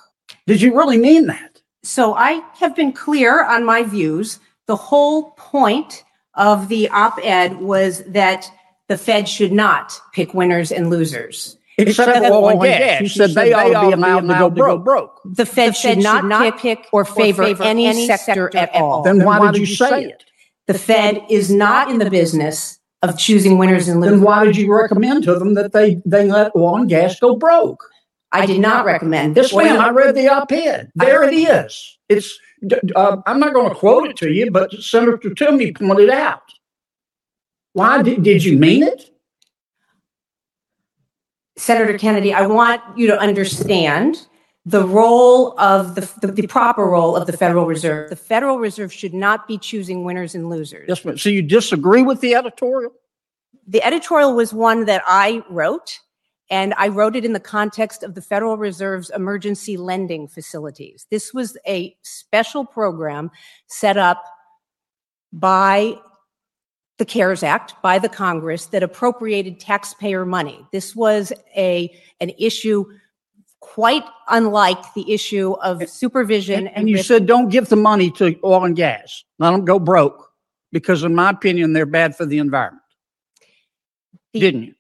Did 0.48 0.62
you 0.62 0.76
really 0.76 0.98
mean 0.98 1.28
that? 1.28 1.62
So 1.84 2.14
I 2.14 2.42
have 2.56 2.76
been 2.76 2.92
clear 2.92 3.46
on 3.46 3.66
my 3.66 3.84
views. 3.84 4.40
The 4.68 4.76
whole 4.76 5.32
point 5.32 6.04
of 6.34 6.68
the 6.68 6.90
op-ed 6.90 7.58
was 7.58 8.04
that 8.08 8.52
the 8.94 8.98
Fed 9.00 9.28
should 9.28 9.52
not 9.52 10.00
pick 10.12 10.36
winners 10.36 10.72
and 10.72 10.92
losers. 10.92 11.58
Except 11.80 12.16
for 12.16 12.32
oil 12.32 12.50
and 12.52 12.62
gas. 12.62 13.02
You 13.02 13.08
said 13.08 13.32
they 13.32 13.52
ought 13.52 13.70
to 13.70 13.88
be 13.88 13.94
allowed 13.94 14.20
to 14.20 14.34
go 14.36 14.50
broke. 14.52 14.84
broke. 14.86 15.20
The 15.26 15.48
Fed, 15.48 15.76
should, 15.76 15.98
not 15.98 16.60
pick, 16.60 16.86
or 16.92 17.04
favor, 17.04 17.42
any, 17.64 18.06
sector, 18.06 18.56
at 18.56 18.70
all. 18.76 19.02
Then 19.02 19.26
why 19.26 19.52
did 19.52 19.60
you 19.60 19.66
say 19.66 20.06
it? 20.06 20.24
The 20.68 20.76
Fed 20.76 21.26
is 21.28 21.50
not 21.50 21.90
in 21.90 21.98
the 21.98 22.08
business 22.08 22.78
of 23.02 23.18
choosing 23.18 23.58
winners 23.58 23.88
and 23.88 24.00
losers. 24.00 24.20
Then 24.20 24.24
why 24.24 24.46
did 24.46 24.58
you 24.58 24.72
recommend 24.72 25.24
to 25.24 25.40
them 25.40 25.56
that 25.56 25.74
they, 25.74 26.00
they 26.06 26.30
let 26.30 26.56
oil 26.56 26.78
and 26.78 26.88
gas 26.88 27.20
go 27.20 27.36
broke? 27.36 27.84
I 28.32 28.46
did 28.46 28.62
not 28.62 28.86
recommend. 28.86 29.36
Yes, 29.36 29.56
ma'am. 29.56 29.82
I 29.82 29.90
read 29.90 30.14
the 30.14 30.28
op-ed. 30.28 30.92
There 30.94 31.24
it 31.24 31.34
is. 31.34 31.98
It's. 32.10 32.38
Uh, 32.96 33.18
I'm 33.26 33.40
not 33.40 33.56
going 33.56 33.70
to 33.70 33.76
quote 33.76 34.08
it 34.08 34.18
to 34.18 34.32
you, 34.32 34.52
but 34.52 34.72
Senator 34.72 35.18
Toomey 35.18 35.74
pointed 35.74 36.12
out. 36.12 36.44
Why 37.74 38.02
did, 38.02 38.24
did 38.24 38.44
you 38.44 38.58
mean 38.58 38.84
it? 38.84 39.10
Senator 41.58 41.98
Kennedy, 41.98 42.34
I 42.34 42.48
want 42.48 42.82
you 42.98 43.08
to 43.08 43.20
understand 43.20 44.28
the 44.66 44.86
role 44.86 45.60
of 45.60 45.96
the, 45.96 46.10
the, 46.22 46.32
the 46.32 46.48
proper 46.48 46.86
role 46.86 47.16
of 47.16 47.28
the 47.28 47.36
Federal 47.36 47.66
Reserve. 47.66 48.10
The 48.10 48.16
Federal 48.16 48.60
Reserve 48.60 48.94
should 48.94 49.14
not 49.14 49.48
be 49.48 49.58
choosing 49.58 50.04
winners 50.04 50.36
and 50.36 50.50
losers. 50.50 50.86
Yes, 50.88 51.04
ma'am. 51.04 51.18
So 51.18 51.30
you 51.30 51.42
disagree 51.42 52.02
with 52.02 52.22
the 52.22 52.36
editorial? 52.36 52.92
The 53.68 53.84
editorial 53.84 54.36
was 54.36 54.54
one 54.54 54.86
that 54.86 55.04
I 55.06 55.44
wrote, 55.50 56.00
and 56.50 56.74
I 56.78 56.88
wrote 56.88 57.16
it 57.16 57.26
in 57.26 57.34
the 57.34 57.40
context 57.40 58.04
of 58.04 58.16
the 58.16 58.22
Federal 58.22 58.58
Reserve's 58.58 59.10
emergency 59.10 59.78
lending 59.78 60.28
facilities. 60.28 61.08
This 61.12 61.34
was 61.34 61.58
a 61.68 61.96
special 62.02 62.66
program 62.66 63.32
set 63.68 63.98
up 63.98 64.24
by 65.32 65.96
the 67.00 67.06
CARES 67.06 67.44
Act, 67.44 67.74
by 67.82 68.00
the 68.00 68.10
Congress, 68.10 68.68
that 68.68 68.84
appropriated 68.84 69.60
taxpayer 69.60 70.26
money. 70.26 70.66
This 70.72 70.96
was 70.96 71.34
a, 71.56 71.94
an 72.22 72.32
issue 72.38 72.86
quite 73.60 74.04
unlike 74.30 74.94
the 74.94 75.12
issue 75.12 75.54
of 75.64 75.88
supervision 75.90 76.68
And, 76.68 76.78
and 76.78 76.90
you 76.90 76.98
risk- 76.98 77.08
said 77.08 77.26
don't 77.26 77.50
give 77.50 77.70
the 77.70 77.76
money 77.78 78.12
to 78.12 78.38
oil 78.44 78.66
and 78.66 78.76
gas. 78.76 79.24
Let 79.40 79.52
them 79.52 79.66
go 79.66 79.80
broke 79.80 80.30
because, 80.72 81.04
in 81.04 81.16
my 81.16 81.30
opinion, 81.32 81.74
they're 81.74 81.86
bad 81.86 82.16
for 82.16 82.26
the 82.26 82.38
environment. 82.38 82.84
The- 84.34 84.40
Didn't 84.40 84.64
you? 84.64 84.76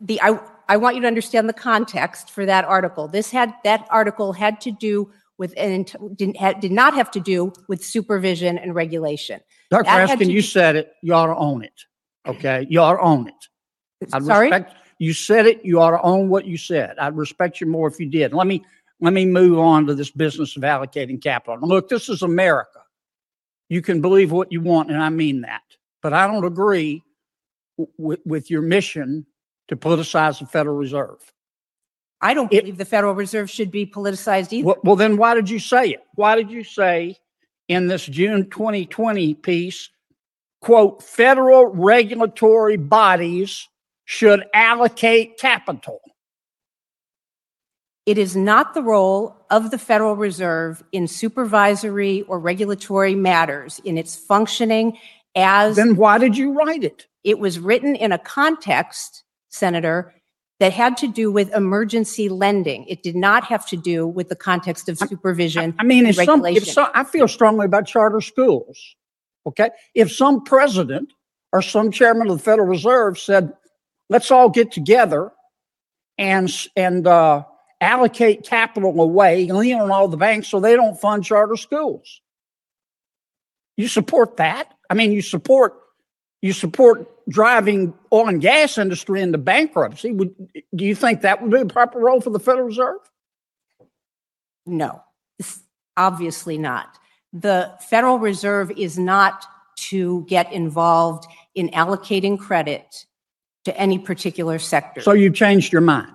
the 0.00 0.20
I, 0.22 0.40
I 0.68 0.76
want 0.78 0.96
you 0.96 1.02
to 1.02 1.06
understand 1.06 1.48
the 1.48 1.52
context 1.52 2.30
for 2.30 2.46
that 2.46 2.64
article. 2.64 3.06
This 3.08 3.30
had 3.30 3.52
that 3.62 3.86
article 3.90 4.32
had 4.32 4.60
to 4.62 4.72
do 4.72 5.10
with 5.42 5.52
an 5.56 5.72
int- 5.72 6.16
didn't 6.16 6.36
ha, 6.36 6.52
did 6.52 6.70
not 6.70 6.94
have 6.94 7.10
to 7.10 7.18
do 7.18 7.52
with 7.66 7.84
supervision 7.84 8.58
and 8.58 8.76
regulation. 8.76 9.40
Dr. 9.70 9.82
That 9.82 10.08
Raskin, 10.08 10.28
you 10.28 10.40
do- 10.40 10.42
said 10.42 10.76
it. 10.76 10.92
You 11.02 11.14
ought 11.14 11.26
to 11.26 11.36
own 11.36 11.64
it. 11.64 11.72
Okay. 12.28 12.64
You 12.70 12.78
ought 12.80 12.94
to 12.94 13.02
own 13.02 13.26
it. 13.26 14.12
I 14.12 14.20
Sorry, 14.20 14.46
respect 14.46 14.76
you 14.98 15.12
said 15.12 15.46
it. 15.46 15.64
You 15.64 15.80
ought 15.80 15.90
to 15.90 16.02
own 16.02 16.28
what 16.28 16.46
you 16.46 16.56
said. 16.56 16.96
I'd 16.96 17.16
respect 17.16 17.60
you 17.60 17.66
more 17.66 17.88
if 17.88 17.98
you 17.98 18.06
did. 18.06 18.32
Let 18.32 18.46
me 18.46 18.64
let 19.00 19.12
me 19.12 19.26
move 19.26 19.58
on 19.58 19.84
to 19.88 19.96
this 19.96 20.12
business 20.12 20.56
of 20.56 20.62
allocating 20.62 21.20
capital. 21.20 21.58
Look, 21.60 21.88
this 21.88 22.08
is 22.08 22.22
America. 22.22 22.78
You 23.68 23.82
can 23.82 24.00
believe 24.00 24.30
what 24.30 24.52
you 24.52 24.60
want, 24.60 24.92
and 24.92 25.02
I 25.02 25.08
mean 25.08 25.40
that. 25.40 25.62
But 26.02 26.12
I 26.12 26.28
don't 26.28 26.44
agree 26.44 27.02
with, 27.98 28.20
with 28.24 28.48
your 28.48 28.62
mission 28.62 29.26
to 29.66 29.76
politicize 29.76 30.38
the 30.38 30.46
Federal 30.46 30.76
Reserve. 30.76 31.31
I 32.22 32.34
don't 32.34 32.50
believe 32.50 32.78
the 32.78 32.84
Federal 32.84 33.14
Reserve 33.14 33.50
should 33.50 33.70
be 33.70 33.84
politicized 33.84 34.52
either. 34.52 34.66
Well, 34.66 34.78
well, 34.84 34.96
then 34.96 35.16
why 35.16 35.34
did 35.34 35.50
you 35.50 35.58
say 35.58 35.90
it? 35.90 36.04
Why 36.14 36.36
did 36.36 36.50
you 36.50 36.62
say 36.62 37.16
in 37.68 37.88
this 37.88 38.06
June 38.06 38.48
2020 38.48 39.34
piece, 39.34 39.90
quote, 40.60 41.02
federal 41.02 41.66
regulatory 41.66 42.76
bodies 42.76 43.68
should 44.04 44.44
allocate 44.54 45.36
capital? 45.38 46.00
It 48.06 48.18
is 48.18 48.34
not 48.34 48.74
the 48.74 48.82
role 48.82 49.36
of 49.50 49.70
the 49.70 49.78
Federal 49.78 50.16
Reserve 50.16 50.82
in 50.92 51.06
supervisory 51.06 52.22
or 52.22 52.38
regulatory 52.38 53.14
matters 53.14 53.80
in 53.84 53.98
its 53.98 54.16
functioning 54.16 54.96
as 55.34 55.76
Then 55.76 55.96
why 55.96 56.18
did 56.18 56.36
you 56.36 56.52
write 56.52 56.84
it? 56.84 57.06
it 57.24 57.38
was 57.38 57.58
written 57.58 57.94
in 57.94 58.12
a 58.12 58.18
context, 58.18 59.22
Senator, 59.48 60.12
that 60.62 60.72
had 60.72 60.96
to 60.96 61.08
do 61.08 61.32
with 61.32 61.52
emergency 61.54 62.28
lending. 62.28 62.86
It 62.86 63.02
did 63.02 63.16
not 63.16 63.42
have 63.42 63.66
to 63.66 63.76
do 63.76 64.06
with 64.06 64.28
the 64.28 64.36
context 64.36 64.88
of 64.88 64.96
supervision. 64.96 65.74
I 65.80 65.82
mean, 65.82 66.06
if 66.06 66.14
some, 66.14 66.46
if 66.46 66.64
some, 66.64 66.88
I 66.94 67.02
feel 67.02 67.26
strongly 67.26 67.66
about 67.66 67.88
charter 67.88 68.20
schools. 68.20 68.94
Okay. 69.44 69.70
If 69.96 70.12
some 70.12 70.44
president 70.44 71.14
or 71.52 71.62
some 71.62 71.90
chairman 71.90 72.30
of 72.30 72.38
the 72.38 72.44
Federal 72.44 72.68
Reserve 72.68 73.18
said, 73.18 73.52
let's 74.08 74.30
all 74.30 74.48
get 74.48 74.70
together 74.70 75.32
and, 76.16 76.48
and, 76.76 77.08
uh, 77.08 77.42
allocate 77.80 78.44
capital 78.44 79.00
away, 79.00 79.46
lean 79.46 79.80
on 79.80 79.90
all 79.90 80.06
the 80.06 80.16
banks 80.16 80.46
so 80.46 80.60
they 80.60 80.76
don't 80.76 80.96
fund 81.00 81.24
charter 81.24 81.56
schools. 81.56 82.20
You 83.76 83.88
support 83.88 84.36
that? 84.36 84.72
I 84.88 84.94
mean, 84.94 85.10
you 85.10 85.22
support, 85.22 85.74
you 86.42 86.52
support 86.52 87.08
driving 87.28 87.94
oil 88.12 88.28
and 88.28 88.40
gas 88.40 88.76
industry 88.76 89.22
into 89.22 89.38
bankruptcy. 89.38 90.12
Would, 90.12 90.34
do 90.74 90.84
you 90.84 90.94
think 90.94 91.22
that 91.22 91.40
would 91.40 91.52
be 91.52 91.60
a 91.60 91.66
proper 91.66 92.00
role 92.00 92.20
for 92.20 92.30
the 92.30 92.40
Federal 92.40 92.66
Reserve? 92.66 92.98
No, 94.66 95.02
obviously 95.96 96.58
not. 96.58 96.98
The 97.32 97.72
Federal 97.88 98.18
Reserve 98.18 98.72
is 98.72 98.98
not 98.98 99.46
to 99.76 100.24
get 100.28 100.52
involved 100.52 101.26
in 101.54 101.68
allocating 101.70 102.38
credit 102.38 103.06
to 103.64 103.76
any 103.76 103.98
particular 103.98 104.58
sector. 104.58 105.00
So 105.00 105.12
you've 105.12 105.34
changed 105.34 105.72
your 105.72 105.80
mind. 105.80 106.12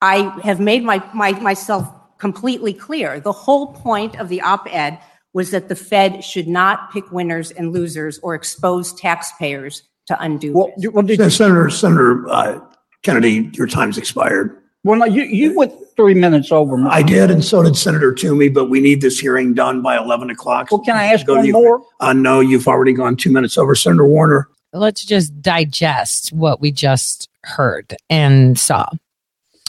I 0.00 0.40
have 0.42 0.60
made 0.60 0.82
my, 0.82 1.04
my, 1.14 1.32
myself 1.32 1.88
completely 2.18 2.72
clear. 2.72 3.20
The 3.20 3.32
whole 3.32 3.72
point 3.74 4.18
of 4.18 4.28
the 4.28 4.40
op-ed 4.40 4.98
was 5.34 5.50
that 5.50 5.68
the 5.68 5.76
Fed 5.76 6.24
should 6.24 6.48
not 6.48 6.92
pick 6.92 7.10
winners 7.12 7.50
and 7.50 7.72
losers 7.72 8.18
or 8.20 8.34
expose 8.34 8.92
taxpayers 8.94 9.82
to 10.06 10.20
undue 10.22 10.52
Well, 10.52 10.66
risk. 10.68 10.82
you- 10.82 10.90
well, 10.90 11.04
did 11.04 11.18
you, 11.18 11.30
Senator, 11.30 11.68
Senator 11.70 12.28
uh, 12.30 12.60
Kennedy, 13.02 13.50
your 13.54 13.66
time's 13.66 13.98
expired. 13.98 14.56
well, 14.84 14.98
no, 14.98 15.04
you, 15.04 15.22
you 15.24 15.54
went 15.56 15.72
three 15.96 16.14
minutes 16.14 16.50
over. 16.50 16.76
Mike. 16.76 16.92
I 16.92 17.02
did, 17.02 17.30
and 17.30 17.44
so 17.44 17.62
did 17.62 17.76
Senator 17.76 18.12
Toomey, 18.14 18.48
but 18.48 18.66
we 18.70 18.80
need 18.80 19.00
this 19.00 19.18
hearing 19.18 19.52
done 19.52 19.82
by 19.82 19.98
11 19.98 20.30
o'clock. 20.30 20.68
Well, 20.70 20.80
can 20.80 20.96
I 20.96 21.04
ask 21.06 21.26
Go 21.26 21.34
to 21.34 21.38
one 21.40 21.46
the- 21.46 21.52
more? 21.52 21.82
Uh, 22.00 22.12
no, 22.14 22.40
you've 22.40 22.66
already 22.68 22.92
gone 22.94 23.16
two 23.16 23.30
minutes 23.30 23.58
over. 23.58 23.74
Senator 23.74 24.06
Warner, 24.06 24.48
let's 24.72 25.04
just 25.04 25.40
digest 25.42 26.32
what 26.32 26.60
we 26.60 26.70
just 26.72 27.28
heard 27.44 27.94
and 28.08 28.58
saw. 28.58 28.88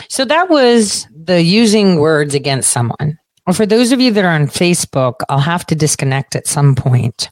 So 0.08 0.24
that 0.26 0.50
was 0.50 1.06
the 1.14 1.42
using 1.42 1.98
words 2.00 2.34
against 2.34 2.72
someone. 2.72 3.18
Well, 3.50 3.56
for 3.56 3.66
those 3.66 3.92
of 3.92 4.00
you 4.00 4.12
that 4.12 4.24
are 4.24 4.36
on 4.36 4.46
Facebook, 4.46 5.22
I'll 5.28 5.40
have 5.40 5.66
to 5.66 5.76
disconnect 5.76 6.36
at 6.36 6.46
some 6.46 6.76
point 6.76 7.32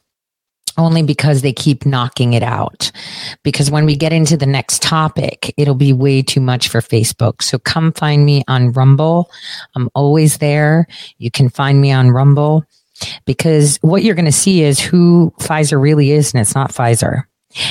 only 0.75 1.03
because 1.03 1.43
they 1.43 1.53
keep 1.53 1.85
knocking 1.85 2.33
it 2.33 2.41
out. 2.41 2.91
Because 3.43 3.69
when 3.69 3.85
we 3.85 3.95
get 3.95 4.13
into 4.13 4.35
the 4.35 4.47
next 4.47 4.81
topic, 4.81 5.53
it'll 5.57 5.75
be 5.75 5.93
way 5.93 6.23
too 6.23 6.41
much 6.41 6.69
for 6.69 6.81
Facebook. 6.81 7.43
So 7.43 7.59
come 7.59 7.93
find 7.93 8.25
me 8.25 8.43
on 8.47 8.71
Rumble. 8.71 9.29
I'm 9.75 9.91
always 9.93 10.39
there. 10.39 10.87
You 11.19 11.29
can 11.29 11.49
find 11.49 11.79
me 11.79 11.91
on 11.91 12.09
Rumble 12.09 12.65
because 13.27 13.77
what 13.81 14.01
you're 14.01 14.15
going 14.15 14.25
to 14.25 14.31
see 14.31 14.63
is 14.63 14.79
who 14.79 15.31
Pfizer 15.39 15.79
really 15.79 16.09
is, 16.09 16.33
and 16.33 16.41
it's 16.41 16.55
not 16.55 16.71
Pfizer 16.71 17.25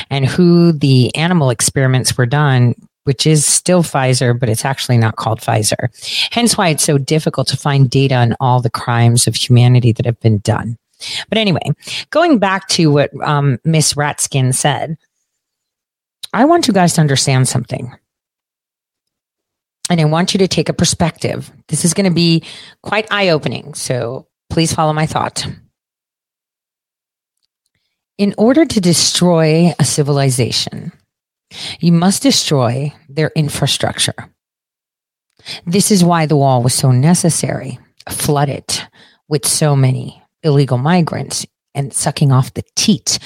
and 0.09 0.25
who 0.25 0.71
the 0.71 1.13
animal 1.17 1.51
experiments 1.51 2.17
were 2.17 2.27
done, 2.27 2.77
which 3.07 3.27
is 3.27 3.47
still 3.47 3.83
Pfizer, 3.83 4.39
but 4.39 4.49
it's 4.49 4.65
actually 4.65 4.99
not 4.99 5.17
called 5.17 5.41
Pfizer. 5.41 5.89
Hence 6.33 6.57
why 6.57 6.69
it's 6.69 6.85
so 6.85 6.99
difficult 6.99 7.49
to 7.49 7.57
find 7.57 7.89
data 7.89 8.17
on 8.17 8.35
all 8.41 8.61
the 8.61 8.71
crimes 8.71 9.27
of 9.27 9.35
humanity 9.35 9.93
that 9.93 10.07
have 10.07 10.21
been 10.21 10.39
done. 10.39 10.77
But 11.29 11.39
anyway, 11.39 11.73
going 12.11 12.39
back 12.39 12.69
to 12.69 12.91
what 12.91 13.11
um, 13.23 13.59
Miss 13.65 13.95
Ratskin 13.95 14.55
said, 14.55 14.97
I 16.33 16.45
want 16.45 16.67
you 16.67 16.75
guys 16.75 16.95
to 16.95 17.01
understand 17.01 17.49
something. 17.49 17.95
And 19.89 20.01
I 20.01 20.05
want 20.05 20.35
you 20.35 20.39
to 20.39 20.49
take 20.49 20.69
a 20.69 20.73
perspective. 20.73 21.53
This 21.69 21.85
is 21.85 21.95
going 21.95 22.09
to 22.09 22.15
be 22.15 22.43
quite 22.83 23.07
eye 23.13 23.29
opening. 23.29 23.75
So 23.75 24.27
please 24.51 24.73
follow 24.73 24.93
my 24.93 25.07
thought. 25.07 25.47
In 28.19 28.35
order 28.39 28.65
to 28.65 28.81
destroy 28.81 29.73
a 29.79 29.85
civilization, 29.85 30.91
you 31.81 31.93
must 31.93 32.23
destroy 32.23 32.93
their 33.09 33.31
infrastructure. 33.37 34.15
This 35.65 35.91
is 35.91 36.05
why 36.05 36.27
the 36.27 36.37
wall 36.37 36.63
was 36.63 36.75
so 36.75 36.91
necessary, 36.91 37.79
flooded 38.11 38.83
with 39.29 39.47
so 39.47 39.77
many 39.77 40.23
illegal 40.43 40.79
migrants 40.79 41.47
and 41.75 41.93
sucking 41.93 42.33
off 42.33 42.55
the 42.55 42.65
teat 42.75 43.19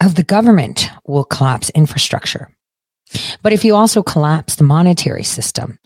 of 0.00 0.14
the 0.14 0.22
government 0.22 0.90
will 1.06 1.24
collapse 1.24 1.70
infrastructure. 1.70 2.50
But 3.42 3.52
if 3.52 3.64
you 3.64 3.74
also 3.74 4.02
collapse 4.02 4.56
the 4.56 4.64
monetary 4.64 5.24
system, 5.24 5.78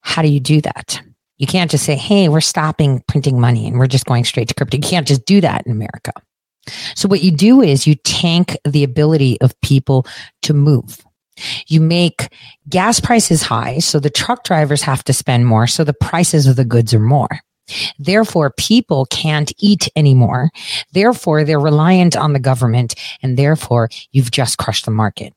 how 0.00 0.22
do 0.22 0.28
you 0.28 0.40
do 0.40 0.60
that? 0.60 1.00
You 1.38 1.46
can't 1.46 1.70
just 1.70 1.84
say, 1.84 1.96
hey, 1.96 2.28
we're 2.28 2.40
stopping 2.40 3.02
printing 3.08 3.40
money 3.40 3.66
and 3.66 3.78
we're 3.78 3.86
just 3.86 4.06
going 4.06 4.24
straight 4.24 4.48
to 4.48 4.54
crypto. 4.54 4.76
You 4.76 4.82
can't 4.82 5.08
just 5.08 5.24
do 5.24 5.40
that 5.40 5.66
in 5.66 5.72
America. 5.72 6.12
So 6.94 7.08
what 7.08 7.22
you 7.22 7.30
do 7.30 7.60
is 7.60 7.86
you 7.86 7.94
tank 7.96 8.56
the 8.64 8.84
ability 8.84 9.40
of 9.40 9.60
people 9.62 10.06
to 10.42 10.54
move. 10.54 11.04
You 11.66 11.80
make 11.80 12.32
gas 12.68 13.00
prices 13.00 13.42
high, 13.42 13.78
so 13.78 13.98
the 13.98 14.10
truck 14.10 14.44
drivers 14.44 14.82
have 14.82 15.02
to 15.04 15.12
spend 15.12 15.46
more, 15.46 15.66
so 15.66 15.82
the 15.82 15.94
prices 15.94 16.46
of 16.46 16.56
the 16.56 16.64
goods 16.64 16.92
are 16.92 17.00
more. 17.00 17.40
Therefore, 17.98 18.52
people 18.56 19.06
can't 19.06 19.52
eat 19.58 19.88
anymore. 19.96 20.50
Therefore, 20.92 21.44
they're 21.44 21.60
reliant 21.60 22.16
on 22.16 22.32
the 22.32 22.40
government, 22.40 22.94
and 23.22 23.38
therefore, 23.38 23.88
you've 24.12 24.30
just 24.30 24.58
crushed 24.58 24.84
the 24.84 24.90
market. 24.90 25.32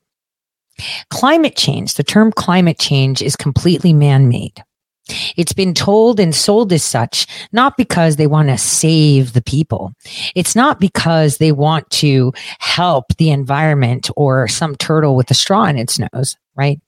Climate 1.09 1.55
change, 1.55 1.93
the 1.93 2.03
term 2.03 2.31
climate 2.31 2.77
change 2.77 3.21
is 3.21 3.35
completely 3.35 3.93
man 3.93 4.27
made. 4.27 4.63
It's 5.37 5.53
been 5.53 5.73
told 5.73 6.19
and 6.19 6.33
sold 6.33 6.73
as 6.73 6.83
such, 6.83 7.27
not 7.51 7.77
because 7.77 8.15
they 8.15 8.27
want 8.27 8.49
to 8.49 8.57
save 8.57 9.33
the 9.33 9.41
people. 9.41 9.93
It's 10.33 10.55
not 10.55 10.79
because 10.79 11.37
they 11.37 11.51
want 11.51 11.89
to 11.91 12.33
help 12.59 13.15
the 13.17 13.29
environment 13.29 14.09
or 14.15 14.47
some 14.47 14.75
turtle 14.75 15.15
with 15.15 15.29
a 15.29 15.35
straw 15.35 15.65
in 15.65 15.77
its 15.77 15.99
nose, 15.99 16.35
right? 16.55 16.79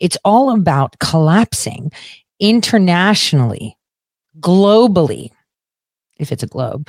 It's 0.00 0.18
all 0.24 0.50
about 0.50 0.98
collapsing 0.98 1.92
internationally, 2.40 3.76
globally, 4.40 5.30
if 6.18 6.32
it's 6.32 6.42
a 6.42 6.48
globe, 6.48 6.88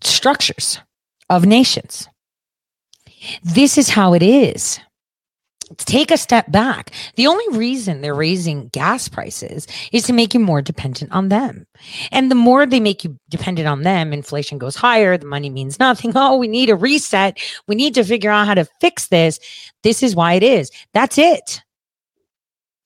structures 0.00 0.80
of 1.28 1.46
nations. 1.46 2.08
This 3.42 3.78
is 3.78 3.88
how 3.88 4.14
it 4.14 4.22
is 4.22 4.80
take 5.78 6.10
a 6.10 6.16
step 6.16 6.50
back. 6.50 6.92
The 7.16 7.26
only 7.26 7.56
reason 7.56 8.00
they're 8.00 8.14
raising 8.14 8.68
gas 8.68 9.08
prices 9.08 9.66
is 9.92 10.04
to 10.04 10.12
make 10.12 10.34
you 10.34 10.40
more 10.40 10.62
dependent 10.62 11.12
on 11.12 11.28
them. 11.28 11.66
And 12.12 12.30
the 12.30 12.34
more 12.34 12.66
they 12.66 12.80
make 12.80 13.04
you 13.04 13.16
dependent 13.28 13.68
on 13.68 13.82
them, 13.82 14.12
inflation 14.12 14.58
goes 14.58 14.76
higher, 14.76 15.16
the 15.16 15.26
money 15.26 15.50
means 15.50 15.78
nothing. 15.78 16.12
Oh, 16.22 16.36
we 16.36 16.48
need 16.48 16.68
a 16.68 16.76
reset. 16.76 17.38
We 17.66 17.74
need 17.74 17.94
to 17.94 18.04
figure 18.04 18.30
out 18.30 18.46
how 18.46 18.52
to 18.52 18.66
fix 18.80 19.08
this. 19.08 19.38
This 19.82 20.02
is 20.02 20.14
why 20.14 20.34
it 20.34 20.42
is. 20.42 20.70
That's 20.92 21.16
it. 21.16 21.62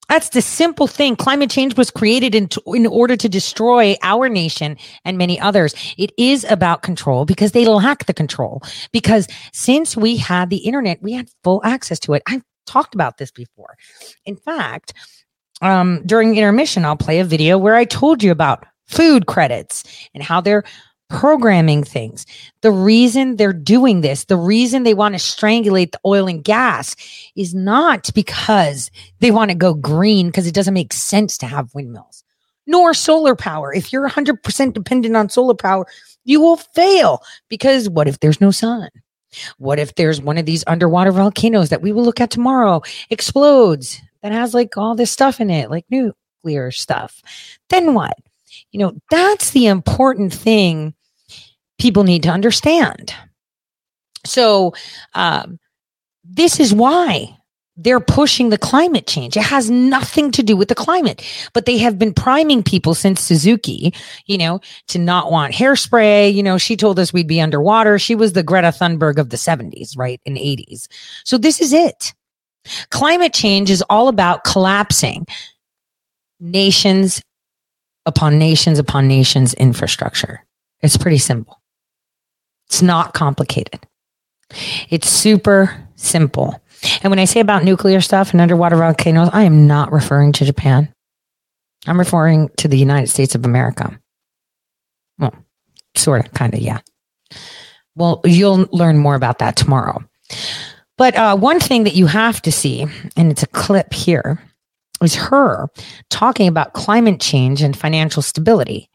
That's 0.07 0.29
the 0.29 0.41
simple 0.41 0.87
thing. 0.87 1.15
Climate 1.15 1.49
change 1.49 1.75
was 1.75 1.89
created 1.89 2.35
in, 2.35 2.47
in 2.67 2.85
order 2.85 3.17
to 3.17 3.27
destroy 3.27 3.95
our 4.03 4.29
nation 4.29 4.77
and 5.03 5.17
many 5.17 5.39
others. 5.39 5.73
It 5.97 6.11
is 6.17 6.45
about 6.45 6.83
control 6.83 7.25
because 7.25 7.51
they 7.51 7.65
lack 7.65 8.05
the 8.05 8.13
control. 8.13 8.61
Because 8.91 9.27
since 9.51 9.97
we 9.97 10.15
had 10.15 10.49
the 10.49 10.57
internet, 10.57 11.01
we 11.01 11.13
had 11.13 11.29
full 11.43 11.61
access 11.65 11.99
to 12.01 12.13
it. 12.13 12.23
I've 12.27 12.43
talked 12.65 12.95
about 12.95 13.17
this 13.17 13.31
before. 13.31 13.77
In 14.25 14.35
fact, 14.35 14.93
um, 15.61 16.01
during 16.05 16.35
intermission, 16.35 16.85
I'll 16.85 16.97
play 16.97 17.19
a 17.19 17.25
video 17.25 17.57
where 17.57 17.75
I 17.75 17.85
told 17.85 18.23
you 18.23 18.31
about 18.31 18.65
food 18.87 19.25
credits 19.25 19.83
and 20.13 20.23
how 20.23 20.41
they're 20.41 20.63
programming 21.09 21.83
things. 21.83 22.25
The 22.61 22.71
reason 22.71 23.35
they're 23.35 23.53
doing 23.53 24.01
this, 24.01 24.25
the 24.25 24.37
reason 24.37 24.83
they 24.83 24.93
want 24.93 25.13
to 25.15 25.19
strangulate 25.19 25.91
the 25.91 25.99
oil 26.05 26.27
and 26.27 26.43
gas 26.43 26.95
is 27.35 27.53
not 27.53 28.09
because 28.13 28.89
they 29.19 29.31
want 29.31 29.51
to 29.51 29.55
go 29.55 29.73
green 29.73 30.27
because 30.27 30.47
it 30.47 30.55
doesn't 30.55 30.73
make 30.73 30.93
sense 30.93 31.37
to 31.37 31.45
have 31.45 31.73
windmills 31.75 32.25
nor 32.67 32.93
solar 32.93 33.35
power. 33.35 33.73
If 33.73 33.91
you're 33.91 34.07
100% 34.07 34.73
dependent 34.73 35.15
on 35.15 35.29
solar 35.29 35.53
power, 35.53 35.85
you 36.23 36.41
will 36.41 36.57
fail 36.57 37.23
because 37.49 37.89
what 37.89 38.07
if 38.07 38.19
there's 38.19 38.41
no 38.41 38.51
sun? 38.51 38.89
What 39.57 39.79
if 39.79 39.95
there's 39.95 40.21
one 40.21 40.37
of 40.37 40.45
these 40.45 40.63
underwater 40.67 41.11
volcanoes 41.11 41.69
that 41.69 41.81
we 41.81 41.91
will 41.91 42.03
look 42.03 42.19
at 42.19 42.31
tomorrow 42.31 42.81
explodes 43.09 44.01
that 44.21 44.31
has 44.31 44.53
like 44.53 44.77
all 44.77 44.95
this 44.95 45.11
stuff 45.11 45.39
in 45.39 45.49
it, 45.49 45.69
like 45.69 45.85
nuclear 45.89 46.71
stuff? 46.71 47.21
Then 47.69 47.93
what? 47.93 48.17
You 48.71 48.79
know, 48.79 48.93
that's 49.09 49.51
the 49.51 49.67
important 49.67 50.33
thing 50.33 50.93
people 51.79 52.03
need 52.03 52.23
to 52.23 52.29
understand. 52.29 53.13
So, 54.25 54.73
um, 55.13 55.59
this 56.23 56.59
is 56.59 56.73
why 56.73 57.37
they're 57.77 57.99
pushing 57.99 58.49
the 58.49 58.57
climate 58.57 59.05
change. 59.05 59.35
It 59.35 59.43
has 59.43 59.69
nothing 59.69 60.31
to 60.31 60.43
do 60.43 60.55
with 60.55 60.69
the 60.69 60.75
climate, 60.75 61.21
but 61.53 61.65
they 61.65 61.77
have 61.77 61.99
been 61.99 62.13
priming 62.13 62.63
people 62.63 62.93
since 62.93 63.21
Suzuki, 63.21 63.93
you 64.25 64.37
know, 64.37 64.61
to 64.87 64.97
not 64.97 65.31
want 65.31 65.53
hairspray. 65.53 66.33
You 66.33 66.41
know, 66.41 66.57
she 66.57 66.77
told 66.77 66.99
us 66.99 67.11
we'd 67.11 67.27
be 67.27 67.41
underwater. 67.41 67.99
She 67.99 68.15
was 68.15 68.33
the 68.33 68.43
Greta 68.43 68.69
Thunberg 68.69 69.17
of 69.17 69.29
the 69.29 69.37
70s, 69.37 69.97
right? 69.97 70.21
In 70.25 70.35
80s. 70.35 70.87
So 71.25 71.37
this 71.37 71.59
is 71.59 71.73
it. 71.73 72.13
Climate 72.89 73.33
change 73.33 73.69
is 73.69 73.83
all 73.89 74.07
about 74.07 74.43
collapsing 74.43 75.27
nations 76.39 77.21
upon 78.05 78.37
nations 78.37 78.79
upon 78.79 79.07
nations 79.07 79.53
infrastructure. 79.55 80.45
It's 80.81 80.97
pretty 80.97 81.17
simple. 81.17 81.61
It's 82.67 82.81
not 82.81 83.13
complicated. 83.13 83.79
It's 84.89 85.09
super 85.09 85.75
simple. 85.95 86.61
And 87.01 87.09
when 87.11 87.19
I 87.19 87.25
say 87.25 87.39
about 87.39 87.63
nuclear 87.63 88.01
stuff 88.01 88.31
and 88.31 88.41
underwater 88.41 88.75
volcanoes, 88.75 89.29
I 89.33 89.43
am 89.43 89.67
not 89.67 89.91
referring 89.91 90.31
to 90.33 90.45
Japan. 90.45 90.93
I'm 91.87 91.99
referring 91.99 92.49
to 92.57 92.67
the 92.67 92.77
United 92.77 93.07
States 93.07 93.35
of 93.35 93.45
America. 93.45 93.99
Well, 95.19 95.33
sort 95.95 96.25
of, 96.25 96.33
kind 96.33 96.53
of, 96.53 96.59
yeah. 96.59 96.79
Well, 97.95 98.21
you'll 98.25 98.67
learn 98.71 98.97
more 98.97 99.15
about 99.15 99.39
that 99.39 99.55
tomorrow. 99.55 100.03
But 100.97 101.15
uh, 101.15 101.35
one 101.35 101.59
thing 101.59 101.83
that 101.83 101.95
you 101.95 102.07
have 102.07 102.41
to 102.43 102.51
see, 102.51 102.85
and 103.15 103.31
it's 103.31 103.43
a 103.43 103.47
clip 103.47 103.93
here, 103.93 104.41
is 105.01 105.15
her 105.15 105.67
talking 106.09 106.47
about 106.47 106.73
climate 106.73 107.19
change 107.19 107.61
and 107.61 107.77
financial 107.77 108.21
stability. 108.21 108.89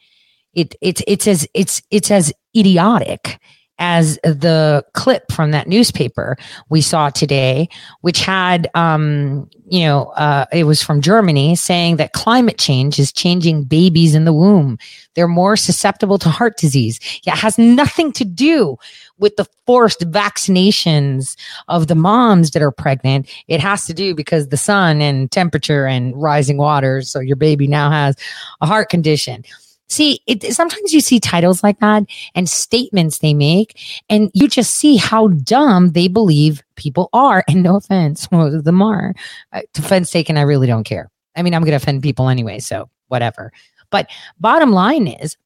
It, 0.55 0.75
it's 0.81 1.03
it's 1.07 1.29
as 1.29 1.47
it's 1.55 1.83
it's 1.91 2.11
as 2.11 2.33
idiotic 2.57 3.39
as 3.81 4.17
the 4.23 4.85
clip 4.93 5.33
from 5.33 5.51
that 5.51 5.67
newspaper 5.67 6.37
we 6.69 6.83
saw 6.83 7.09
today, 7.09 7.69
which 8.03 8.21
had, 8.21 8.71
um, 8.75 9.49
you 9.69 9.81
know, 9.81 10.09
uh, 10.17 10.45
it 10.53 10.65
was 10.65 10.83
from 10.83 11.01
Germany 11.01 11.57
saying 11.57 11.97
that 11.97 12.13
climate 12.13 12.59
change 12.59 12.99
is 12.99 13.11
changing 13.11 13.65
babies 13.65 14.15
in 14.15 14.27
the 14.27 14.33
womb. 14.33 14.79
They're 15.15 15.27
more 15.27 15.57
susceptible 15.57 16.19
to 16.19 16.29
heart 16.29 16.59
disease. 16.59 17.01
Yeah, 17.25 17.33
it 17.33 17.39
has 17.39 17.59
nothing 17.59 18.13
to 18.13 18.25
do 18.25 18.77
with 19.19 19.37
the 19.37 19.47
forced 19.67 20.01
vaccinations 20.11 21.37
of 21.69 21.87
the 21.87 21.95
moms 21.95 22.51
that 22.51 22.63
are 22.63 22.71
pregnant. 22.71 23.29
It 23.49 23.61
has 23.61 23.87
to 23.87 23.95
do 23.95 24.15
because 24.15 24.49
the 24.49 24.57
sun 24.57 25.01
and 25.01 25.31
temperature 25.31 25.87
and 25.87 26.21
rising 26.21 26.59
waters. 26.59 27.11
So 27.11 27.21
your 27.21 27.37
baby 27.37 27.67
now 27.67 27.91
has 27.91 28.17
a 28.61 28.67
heart 28.67 28.89
condition. 28.89 29.45
See, 29.91 30.21
it, 30.27 30.55
sometimes 30.55 30.95
you 30.95 31.01
see 31.01 31.19
titles 31.19 31.63
like 31.65 31.81
that 31.81 32.05
and 32.37 32.49
statements 32.49 33.19
they 33.19 33.35
make, 33.35 33.79
and 34.09 34.31
you 34.33 34.47
just 34.49 34.75
see 34.77 34.97
how 34.97 35.29
dumb 35.29 35.91
they 35.91 36.09
believe 36.09 36.63
people 36.77 37.11
are. 37.13 37.45
And 37.51 37.65
no 37.65 37.77
offense, 37.77 38.31
most 38.33 38.55
of 38.55 38.65
them 38.65 38.81
are. 38.81 39.13
Uh, 39.53 39.63
offense 39.77 40.11
taken, 40.11 40.39
I 40.39 40.43
really 40.43 40.69
don't 40.69 40.85
care. 40.85 41.11
I 41.37 41.43
mean, 41.43 41.53
I'm 41.53 41.63
going 41.63 41.73
to 41.73 41.77
offend 41.77 42.03
people 42.03 42.29
anyway, 42.29 42.61
so 42.61 42.89
whatever. 43.09 43.53
But 43.91 44.09
bottom 44.39 44.71
line 44.71 45.09
is, 45.09 45.37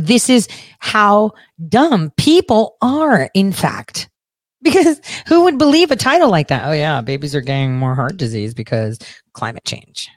this 0.00 0.30
is 0.30 0.48
how 0.78 1.32
dumb 1.68 2.10
people 2.16 2.76
are, 2.80 3.30
in 3.34 3.52
fact. 3.52 4.08
Because 4.64 4.98
who 5.26 5.44
would 5.44 5.58
believe 5.58 5.90
a 5.90 5.96
title 5.96 6.30
like 6.30 6.48
that? 6.48 6.66
Oh, 6.66 6.72
yeah, 6.72 7.02
babies 7.02 7.34
are 7.34 7.42
getting 7.42 7.76
more 7.76 7.94
heart 7.94 8.16
disease 8.16 8.54
because 8.54 8.98
climate 9.34 9.66
change. 9.66 10.08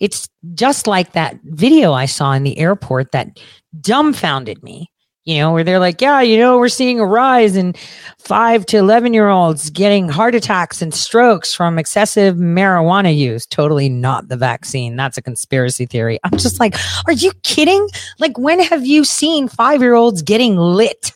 It's 0.00 0.28
just 0.54 0.86
like 0.86 1.12
that 1.12 1.38
video 1.44 1.92
I 1.92 2.06
saw 2.06 2.32
in 2.32 2.42
the 2.42 2.58
airport 2.58 3.12
that 3.12 3.38
dumbfounded 3.80 4.62
me, 4.62 4.90
you 5.24 5.38
know, 5.38 5.52
where 5.52 5.62
they're 5.64 5.78
like, 5.78 6.00
yeah, 6.00 6.20
you 6.20 6.36
know, 6.36 6.58
we're 6.58 6.68
seeing 6.68 6.98
a 6.98 7.06
rise 7.06 7.56
in 7.56 7.74
five 8.18 8.66
to 8.66 8.76
11 8.78 9.14
year 9.14 9.28
olds 9.28 9.70
getting 9.70 10.08
heart 10.08 10.34
attacks 10.34 10.82
and 10.82 10.92
strokes 10.92 11.54
from 11.54 11.78
excessive 11.78 12.36
marijuana 12.36 13.16
use. 13.16 13.46
Totally 13.46 13.88
not 13.88 14.28
the 14.28 14.36
vaccine. 14.36 14.96
That's 14.96 15.16
a 15.16 15.22
conspiracy 15.22 15.86
theory. 15.86 16.18
I'm 16.24 16.38
just 16.38 16.58
like, 16.58 16.76
are 17.06 17.12
you 17.12 17.32
kidding? 17.44 17.88
Like, 18.18 18.36
when 18.36 18.60
have 18.60 18.84
you 18.84 19.04
seen 19.04 19.48
five 19.48 19.80
year 19.80 19.94
olds 19.94 20.22
getting 20.22 20.56
lit? 20.56 21.12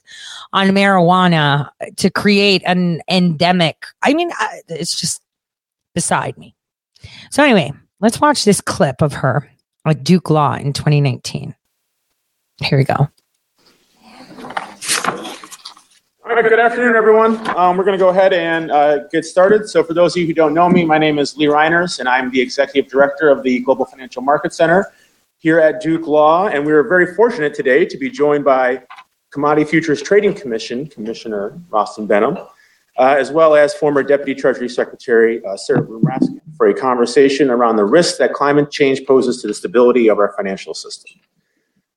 On 0.53 0.69
marijuana 0.69 1.69
to 1.97 2.09
create 2.09 2.63
an 2.65 3.03
endemic. 3.11 3.85
I 4.01 4.15
mean, 4.15 4.31
it's 4.69 4.99
just 4.99 5.21
beside 5.93 6.39
me. 6.39 6.55
So, 7.31 7.43
anyway, 7.43 7.73
Let's 7.99 8.21
watch 8.21 8.45
this 8.45 8.61
clip 8.61 9.01
of 9.01 9.15
her 9.15 9.51
at 9.87 10.05
Duke 10.05 10.29
Law 10.29 10.55
in 10.55 10.75
2019. 10.75 11.55
Here 12.63 12.79
we 12.79 12.85
go. 12.85 13.09
All 16.25 16.35
right, 16.35 16.47
good 16.47 16.59
afternoon, 16.59 16.95
everyone. 16.95 17.37
Um, 17.57 17.79
we're 17.79 17.85
going 17.85 17.99
to 17.99 18.03
go 18.05 18.11
ahead 18.11 18.35
and 18.35 18.71
uh, 18.71 19.05
get 19.09 19.25
started. 19.25 19.67
So, 19.71 19.83
for 19.83 19.95
those 19.95 20.15
of 20.15 20.21
you 20.21 20.27
who 20.27 20.35
don't 20.35 20.53
know 20.53 20.69
me, 20.69 20.85
my 20.85 20.99
name 20.99 21.19
is 21.19 21.39
Lee 21.39 21.47
Reiners, 21.47 21.99
and 21.99 22.07
I'm 22.07 22.31
the 22.31 22.41
executive 22.41 22.91
director 22.91 23.31
of 23.31 23.43
the 23.43 23.61
Global 23.61 23.87
Financial 23.87 24.21
Market 24.21 24.53
Center 24.53 24.93
here 25.39 25.59
at 25.59 25.81
Duke 25.81 26.07
Law. 26.07 26.49
And 26.49 26.67
we 26.67 26.73
are 26.73 26.83
very 26.83 27.15
fortunate 27.15 27.55
today 27.55 27.87
to 27.87 27.97
be 27.97 28.11
joined 28.11 28.45
by 28.45 28.83
Commodity 29.31 29.65
Futures 29.71 30.03
Trading 30.03 30.35
Commission 30.35 30.87
Commissioner 30.87 31.59
Rostin 31.71 32.07
Behnam, 32.07 32.47
uh, 32.99 33.17
as 33.19 33.31
well 33.31 33.55
as 33.55 33.75
former 33.75 34.03
Deputy 34.03 34.35
Treasury 34.39 34.69
Secretary 34.69 35.45
uh, 35.45 35.57
Sarah 35.57 35.83
Bloom 35.83 36.03
Raskin, 36.03 36.41
for 36.57 36.69
a 36.69 36.75
conversation 36.75 37.51
around 37.51 37.77
the 37.77 37.85
risks 37.85 38.19
that 38.19 38.33
climate 38.33 38.71
change 38.71 39.05
poses 39.07 39.41
to 39.43 39.47
the 39.47 39.55
stability 39.55 40.09
of 40.09 40.19
our 40.19 40.33
financial 40.37 40.75
system. 40.75 41.21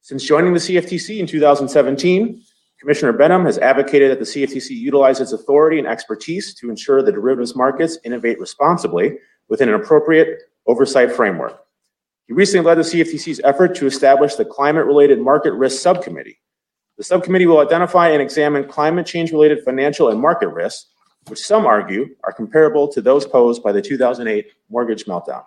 Since 0.02 0.24
joining 0.24 0.54
the 0.54 0.60
CFTC 0.60 1.20
in 1.20 1.28
2017, 1.28 2.42
Commissioner 2.80 3.14
Behnam 3.14 3.46
has 3.46 3.58
advocated 3.58 4.12
that 4.12 4.20
the 4.20 4.26
CFTC 4.26 4.70
utilize 4.72 5.20
its 5.20 5.34
authority 5.34 5.80
and 5.80 5.88
expertise 5.88 6.54
to 6.56 6.70
ensure 6.70 7.04
the 7.04 7.12
derivatives 7.12 7.56
markets 7.56 7.98
innovate 8.06 8.40
responsibly 8.40 9.18
within 9.50 9.70
an 9.70 9.76
appropriate 9.76 10.44
oversight 10.66 11.12
framework. 11.12 11.62
He 12.28 12.34
recently 12.34 12.66
led 12.66 12.78
the 12.78 12.84
CFTC's 12.84 13.42
effort 13.44 13.76
to 13.76 13.86
establish 13.86 14.36
the 14.36 14.46
Climate 14.46 14.86
Related 14.86 15.20
Market 15.20 15.54
Risk 15.54 15.82
Subcommittee. 15.82 16.40
The 17.00 17.06
subcommittee 17.06 17.46
will 17.46 17.60
identify 17.60 18.10
and 18.10 18.22
examine 18.22 18.68
climate 18.68 19.06
change 19.06 19.32
related 19.32 19.64
financial 19.64 20.10
and 20.10 20.20
market 20.20 20.50
risks, 20.50 20.88
which 21.28 21.40
some 21.40 21.66
argue 21.66 22.14
are 22.26 22.34
comparable 22.34 22.90
to 22.90 23.02
those 23.02 23.26
posed 23.26 23.64
by 23.64 23.72
the 23.72 23.82
2008 23.82 24.48
mortgage 24.70 25.06
meltdown. 25.06 25.46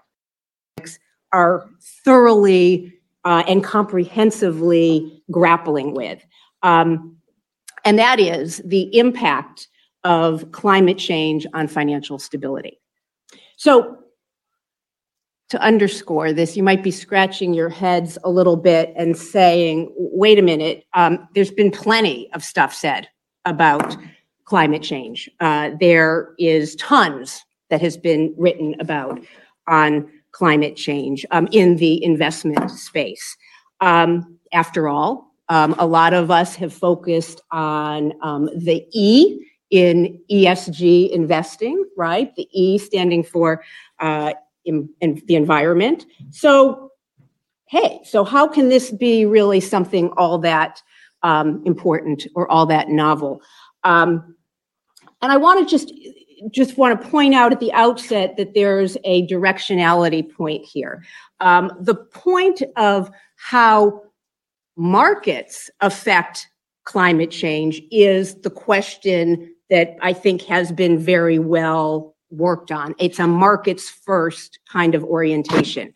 are 1.31 1.69
thoroughly 2.07 2.95
uh, 3.27 3.43
and 3.47 3.63
comprehensively 3.63 5.23
grappling 5.31 5.93
with. 5.93 6.25
Um, 6.63 7.19
and 7.85 7.99
that 7.99 8.19
is 8.19 8.63
the 8.65 8.97
impact 8.99 9.69
of 10.05 10.53
climate 10.53 10.97
change 10.97 11.47
on 11.53 11.69
financial 11.69 12.19
stability. 12.19 12.81
So, 13.57 13.99
to 15.53 15.61
underscore 15.61 16.33
this, 16.33 16.57
you 16.57 16.63
might 16.63 16.83
be 16.83 16.91
scratching 16.91 17.53
your 17.53 17.69
heads 17.69 18.17
a 18.25 18.31
little 18.31 18.57
bit 18.57 18.91
and 18.97 19.15
saying, 19.15 19.93
wait 19.99 20.39
a 20.39 20.43
minute, 20.43 20.87
um, 20.95 21.29
there's 21.35 21.51
been 21.51 21.71
plenty 21.71 22.33
of 22.33 22.43
stuff 22.43 22.73
said 22.73 23.07
about 23.45 23.95
climate 24.47 24.83
change. 24.83 25.29
Uh, 25.41 25.73
there 25.79 26.31
is 26.39 26.75
tons 26.77 27.45
that 27.69 27.83
has 27.83 27.99
been 27.99 28.35
written 28.39 28.75
about 28.81 29.21
on 29.69 30.11
climate 30.31 30.75
change 30.75 31.27
um, 31.33 31.47
in 31.53 31.77
the 31.77 32.03
investment 32.03 32.71
space. 32.71 33.37
Um, 33.83 34.39
after 34.55 34.89
all, 34.89 35.35
um, 35.51 35.75
a 35.79 35.87
lot 35.87 36.15
of 36.15 36.31
us 36.31 36.55
have 36.57 36.73
focused 36.73 37.43
on 37.51 38.15
um, 38.23 38.49
the 38.57 38.87
E 38.95 39.39
in 39.69 40.19
ESG 40.31 41.11
investing, 41.11 41.85
right? 41.95 42.35
The 42.37 42.49
E 42.53 42.79
standing 42.79 43.23
for 43.23 43.63
uh, 44.01 44.33
in, 44.65 44.89
in 45.01 45.23
the 45.27 45.37
environment. 45.37 46.07
So, 46.31 46.91
hey, 47.69 48.01
so 48.05 48.25
how 48.25 48.47
can 48.47 48.69
this 48.69 48.91
be 48.91 49.25
really 49.25 49.61
something 49.61 50.11
all 50.17 50.39
that 50.39 50.83
um, 51.23 51.63
important 51.65 52.27
or 52.35 52.51
all 52.51 52.67
that 52.67 52.89
novel? 52.89 53.43
Um, 53.85 54.37
and 55.21 55.33
I 55.33 55.37
want 55.37 55.67
to 55.67 55.71
just 55.71 55.93
just 56.51 56.77
want 56.77 57.01
to 57.01 57.09
point 57.09 57.35
out 57.35 57.53
at 57.53 57.61
the 57.61 57.73
outset 57.73 58.37
that 58.37 58.55
there's 58.55 58.97
a 59.05 59.27
directionality 59.29 60.29
point 60.29 60.65
here. 60.65 61.05
Um, 61.41 61.71
the 61.81 61.95
point 61.95 62.63
of 62.77 63.11
how 63.37 64.03
markets 64.77 65.71
affect 65.81 66.49
climate 66.85 67.31
change 67.31 67.81
is 67.91 68.41
the 68.41 68.51
question 68.51 69.55
that 69.71 69.97
I 70.03 70.13
think 70.13 70.43
has 70.43 70.73
been 70.73 70.99
very 70.99 71.39
well 71.39 72.12
worked 72.33 72.73
on. 72.73 72.95
It's 72.99 73.19
a 73.19 73.27
markets 73.27 73.89
first 73.89 74.59
kind 74.71 74.95
of 74.95 75.05
orientation. 75.05 75.93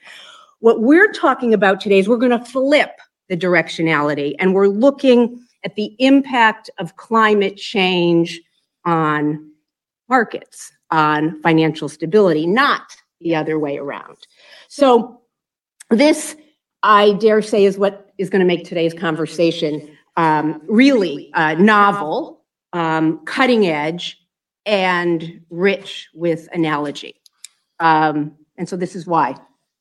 What 0.60 0.80
we're 0.80 1.12
talking 1.12 1.54
about 1.54 1.80
today 1.80 1.98
is 1.98 2.08
we're 2.08 2.16
going 2.16 2.38
to 2.38 2.44
flip 2.44 2.90
the 3.28 3.36
directionality 3.36 4.34
and 4.38 4.54
we're 4.54 4.68
looking 4.68 5.42
at 5.64 5.74
the 5.74 5.94
impact 5.98 6.70
of 6.78 6.96
climate 6.96 7.56
change 7.56 8.40
on 8.84 9.50
markets, 10.08 10.72
on 10.90 11.40
financial 11.42 11.88
stability, 11.88 12.46
not 12.46 12.96
the 13.20 13.34
other 13.34 13.58
way 13.58 13.78
around. 13.78 14.16
So, 14.68 15.20
this, 15.90 16.36
I 16.82 17.12
dare 17.14 17.42
say, 17.42 17.64
is 17.64 17.78
what 17.78 18.10
is 18.18 18.30
going 18.30 18.40
to 18.40 18.46
make 18.46 18.64
today's 18.64 18.94
conversation 18.94 19.96
um, 20.16 20.62
really 20.66 21.32
uh, 21.34 21.54
novel, 21.54 22.44
um, 22.72 23.24
cutting 23.24 23.66
edge, 23.66 24.20
and 24.66 25.40
rich 25.48 26.08
with 26.12 26.48
analogy. 26.52 27.20
Um, 27.80 28.32
and 28.58 28.68
so, 28.68 28.76
this 28.76 28.96
is 28.96 29.06
why 29.06 29.36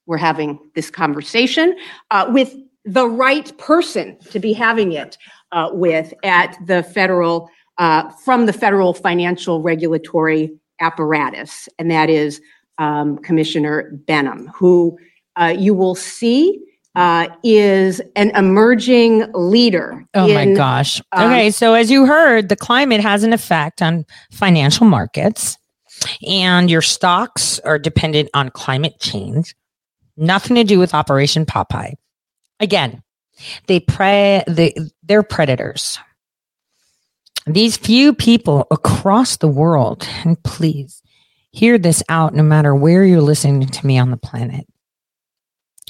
we're 0.05 0.17
having 0.17 0.59
this 0.75 0.89
conversation 0.89 1.75
uh, 2.11 2.27
with 2.29 2.55
the 2.85 3.07
right 3.07 3.57
person 3.57 4.17
to 4.29 4.39
be 4.39 4.53
having 4.53 4.91
it 4.91 5.17
uh, 5.51 5.69
with 5.73 6.13
at 6.23 6.55
the 6.65 6.83
federal, 6.83 7.49
uh, 7.79 8.09
from 8.23 8.45
the 8.45 8.53
federal 8.53 8.93
financial 8.93 9.61
regulatory 9.61 10.55
apparatus, 10.79 11.67
and 11.79 11.89
that 11.89 12.09
is 12.09 12.41
um, 12.77 13.17
Commissioner 13.19 13.91
Behnam, 14.05 14.47
who 14.53 14.97
uh, 15.37 15.53
you 15.57 15.73
will 15.73 15.95
see 15.95 16.61
uh, 16.95 17.27
is 17.43 18.01
an 18.15 18.31
emerging 18.35 19.31
leader. 19.33 20.03
Oh 20.13 20.33
my 20.33 20.41
in, 20.41 20.53
gosh. 20.55 21.01
um, 21.11 21.31
Okay, 21.31 21.51
so 21.51 21.73
as 21.73 21.91
you 21.91 22.05
heard, 22.05 22.49
the 22.49 22.55
climate 22.55 23.01
has 23.01 23.23
an 23.23 23.33
effect 23.33 23.81
on 23.81 24.05
financial 24.31 24.85
markets, 24.85 25.57
and 26.27 26.69
your 26.69 26.81
stocks 26.81 27.59
are 27.59 27.79
dependent 27.79 28.29
on 28.33 28.49
climate 28.49 28.99
change. 28.99 29.55
Nothing 30.17 30.55
to 30.55 30.63
do 30.63 30.79
with 30.79 30.93
Operation 30.93 31.45
Popeye. 31.45 31.95
Again, 32.59 33.03
they 33.67 33.79
prey 33.79 34.43
they 34.47 34.73
they're 35.03 35.23
predators. 35.23 35.99
These 37.47 37.77
few 37.77 38.13
people 38.13 38.65
across 38.71 39.37
the 39.37 39.47
world, 39.47 40.07
and 40.23 40.41
please 40.43 41.03
hear 41.51 41.77
this 41.77 42.01
out 42.09 42.33
no 42.33 42.43
matter 42.43 42.73
where 42.73 43.03
you're 43.03 43.21
listening 43.21 43.67
to 43.67 43.85
me 43.85 43.97
on 43.97 44.11
the 44.11 44.17
planet. 44.17 44.65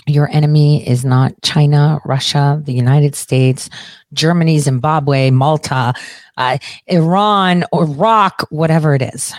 Your 0.07 0.29
enemy 0.29 0.87
is 0.87 1.03
not 1.03 1.33
China, 1.41 1.99
Russia, 2.05 2.61
the 2.63 2.73
United 2.73 3.15
States, 3.15 3.69
Germany, 4.13 4.59
Zimbabwe, 4.59 5.31
Malta, 5.31 5.93
uh, 6.37 6.57
Iran, 6.85 7.63
Iraq, 7.73 8.45
whatever 8.51 8.93
it 8.93 9.01
is. 9.01 9.33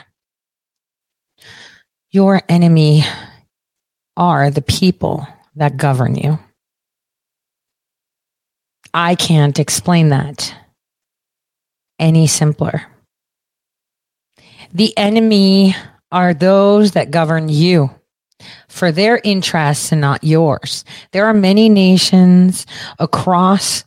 Your 2.11 2.43
enemy 2.49 3.05
are 4.17 4.51
the 4.51 4.63
people 4.63 5.27
that 5.55 5.77
govern 5.77 6.17
you. 6.17 6.39
I 8.93 9.15
can't 9.15 9.59
explain 9.59 10.09
that 10.09 10.55
any 11.99 12.27
simpler. 12.27 12.87
The 14.73 14.97
enemy 14.97 15.77
are 16.11 16.35
those 16.35 16.93
that 16.93 17.11
govern 17.11 17.49
you 17.49 17.91
for 18.77 18.93
their 18.93 19.19
interests 19.25 19.91
and 19.91 20.03
not 20.03 20.23
yours. 20.23 20.85
There 21.13 21.25
are 21.25 21.35
many 21.35 21.71
nations 21.71 22.67
across 22.99 23.85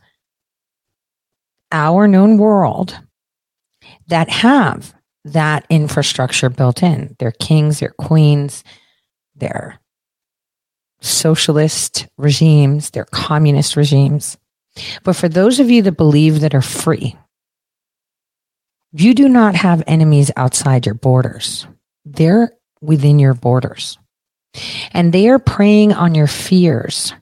our 1.70 2.08
known 2.08 2.38
world 2.38 2.98
that 4.08 4.28
have 4.28 4.92
that 5.24 5.64
infrastructure 5.70 6.48
built 6.48 6.82
in. 6.82 7.14
Their 7.20 7.30
kings, 7.30 7.78
their 7.78 7.94
queens, 7.98 8.64
their 9.36 9.80
socialist 11.00 12.08
regimes, 12.18 12.90
their 12.90 13.04
communist 13.04 13.76
regimes. 13.76 14.38
But 15.04 15.14
for 15.14 15.28
those 15.28 15.60
of 15.60 15.70
you 15.70 15.82
that 15.82 15.92
believe 15.92 16.40
that 16.40 16.54
are 16.54 16.62
free, 16.62 17.16
you 18.92 19.14
do 19.14 19.28
not 19.28 19.54
have 19.54 19.84
enemies 19.86 20.32
outside 20.36 20.84
your 20.84 20.96
borders. 20.96 21.68
They're 22.04 22.52
within 22.80 23.20
your 23.20 23.34
borders. 23.34 23.99
And 24.92 25.12
they 25.12 25.28
are 25.28 25.38
preying 25.38 25.92
on 25.92 26.14
your 26.14 26.26
fears 26.26 27.14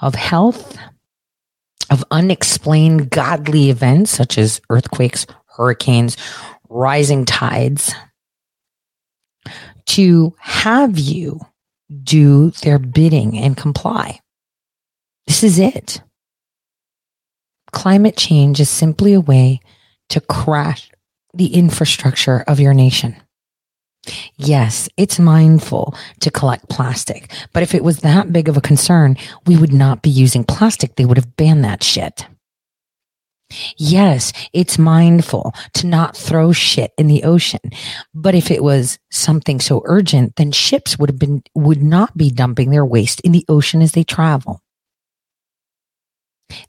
of 0.00 0.14
health, 0.14 0.76
of 1.90 2.04
unexplained 2.10 3.10
godly 3.10 3.70
events 3.70 4.10
such 4.10 4.38
as 4.38 4.60
earthquakes, 4.70 5.26
hurricanes, 5.46 6.16
rising 6.68 7.24
tides, 7.24 7.94
to 9.86 10.34
have 10.38 10.98
you 10.98 11.40
do 12.02 12.50
their 12.62 12.78
bidding 12.78 13.36
and 13.38 13.56
comply. 13.56 14.20
This 15.26 15.42
is 15.42 15.58
it. 15.58 16.02
Climate 17.72 18.16
change 18.16 18.60
is 18.60 18.68
simply 18.68 19.14
a 19.14 19.20
way 19.20 19.60
to 20.10 20.20
crash 20.20 20.90
the 21.34 21.54
infrastructure 21.54 22.44
of 22.46 22.60
your 22.60 22.74
nation. 22.74 23.16
Yes, 24.36 24.88
it's 24.96 25.18
mindful 25.18 25.94
to 26.20 26.30
collect 26.30 26.68
plastic, 26.68 27.32
but 27.52 27.62
if 27.62 27.74
it 27.74 27.84
was 27.84 27.98
that 27.98 28.32
big 28.32 28.48
of 28.48 28.56
a 28.56 28.60
concern, 28.60 29.16
we 29.46 29.56
would 29.56 29.72
not 29.72 30.02
be 30.02 30.10
using 30.10 30.44
plastic. 30.44 30.96
They 30.96 31.04
would 31.04 31.16
have 31.16 31.36
banned 31.36 31.64
that 31.64 31.84
shit. 31.84 32.26
Yes, 33.76 34.32
it's 34.52 34.78
mindful 34.78 35.54
to 35.74 35.86
not 35.86 36.16
throw 36.16 36.52
shit 36.52 36.92
in 36.96 37.06
the 37.06 37.22
ocean. 37.22 37.60
But 38.14 38.34
if 38.34 38.50
it 38.50 38.62
was 38.62 38.98
something 39.10 39.60
so 39.60 39.82
urgent, 39.84 40.36
then 40.36 40.52
ships 40.52 40.98
would 40.98 41.10
have 41.10 41.18
been 41.18 41.42
would 41.54 41.82
not 41.82 42.16
be 42.16 42.30
dumping 42.30 42.70
their 42.70 42.86
waste 42.86 43.20
in 43.20 43.32
the 43.32 43.44
ocean 43.48 43.82
as 43.82 43.92
they 43.92 44.04
travel. 44.04 44.62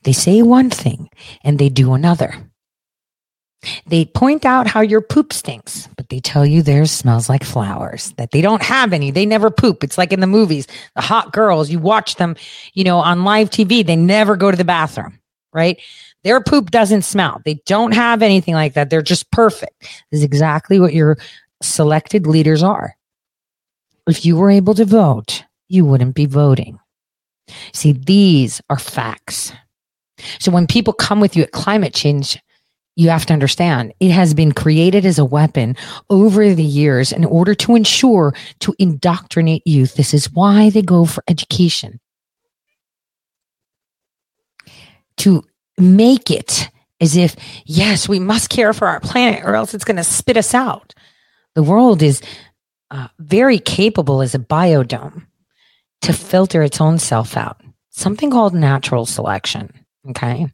They 0.03 0.13
say 0.13 0.41
one 0.41 0.69
thing 0.69 1.09
and 1.43 1.57
they 1.57 1.69
do 1.69 1.93
another. 1.93 2.35
They 3.85 4.05
point 4.05 4.45
out 4.45 4.67
how 4.67 4.81
your 4.81 5.01
poop 5.01 5.33
stinks, 5.33 5.87
but 5.95 6.09
they 6.09 6.19
tell 6.19 6.45
you 6.45 6.61
theirs 6.61 6.91
smells 6.91 7.29
like 7.29 7.43
flowers, 7.43 8.13
that 8.17 8.31
they 8.31 8.41
don't 8.41 8.61
have 8.61 8.93
any. 8.93 9.11
They 9.11 9.25
never 9.25 9.49
poop. 9.49 9.83
It's 9.83 9.97
like 9.97 10.11
in 10.11 10.19
the 10.19 10.27
movies, 10.27 10.67
the 10.95 11.01
hot 11.01 11.31
girls, 11.31 11.69
you 11.69 11.79
watch 11.79 12.15
them, 12.15 12.35
you 12.73 12.83
know, 12.83 12.99
on 12.99 13.23
live 13.23 13.49
TV, 13.49 13.85
they 13.85 13.95
never 13.95 14.35
go 14.35 14.51
to 14.51 14.57
the 14.57 14.65
bathroom, 14.65 15.19
right? 15.53 15.79
Their 16.23 16.41
poop 16.41 16.71
doesn't 16.71 17.03
smell. 17.03 17.41
They 17.45 17.55
don't 17.65 17.93
have 17.93 18.21
anything 18.21 18.53
like 18.53 18.73
that. 18.73 18.89
They're 18.89 19.01
just 19.01 19.31
perfect. 19.31 19.81
This 20.11 20.19
is 20.19 20.23
exactly 20.23 20.79
what 20.79 20.93
your 20.93 21.17
selected 21.61 22.27
leaders 22.27 22.63
are. 22.63 22.95
If 24.07 24.25
you 24.25 24.35
were 24.35 24.49
able 24.49 24.73
to 24.75 24.85
vote, 24.85 25.43
you 25.69 25.85
wouldn't 25.85 26.15
be 26.15 26.25
voting. 26.25 26.79
See, 27.73 27.93
these 27.93 28.61
are 28.69 28.79
facts. 28.79 29.51
So 30.39 30.51
when 30.51 30.67
people 30.67 30.93
come 30.93 31.19
with 31.19 31.35
you 31.35 31.43
at 31.43 31.51
climate 31.51 31.93
change, 31.93 32.37
you 32.95 33.09
have 33.09 33.25
to 33.25 33.33
understand 33.33 33.93
it 33.99 34.11
has 34.11 34.33
been 34.33 34.51
created 34.51 35.05
as 35.05 35.17
a 35.17 35.25
weapon 35.25 35.75
over 36.09 36.53
the 36.53 36.63
years 36.63 37.11
in 37.11 37.25
order 37.25 37.55
to 37.55 37.75
ensure 37.75 38.33
to 38.59 38.75
indoctrinate 38.79 39.65
youth. 39.65 39.95
This 39.95 40.13
is 40.13 40.31
why 40.31 40.69
they 40.69 40.81
go 40.81 41.05
for 41.05 41.23
education. 41.27 41.99
To 45.17 45.43
make 45.77 46.29
it 46.29 46.69
as 47.01 47.15
if, 47.15 47.35
yes, 47.65 48.07
we 48.07 48.19
must 48.19 48.49
care 48.49 48.73
for 48.73 48.87
our 48.87 48.99
planet 48.99 49.43
or 49.43 49.55
else 49.55 49.73
it's 49.73 49.83
going 49.83 49.97
to 49.97 50.03
spit 50.03 50.37
us 50.37 50.53
out. 50.53 50.93
The 51.55 51.63
world 51.63 52.01
is 52.01 52.21
uh, 52.91 53.07
very 53.19 53.59
capable 53.59 54.21
as 54.21 54.35
a 54.35 54.39
biodome 54.39 55.25
to 56.01 56.13
filter 56.13 56.61
its 56.61 56.79
own 56.81 56.99
self 56.99 57.37
out, 57.37 57.61
something 57.89 58.29
called 58.29 58.53
natural 58.53 59.05
selection. 59.05 59.71
Okay. 60.09 60.47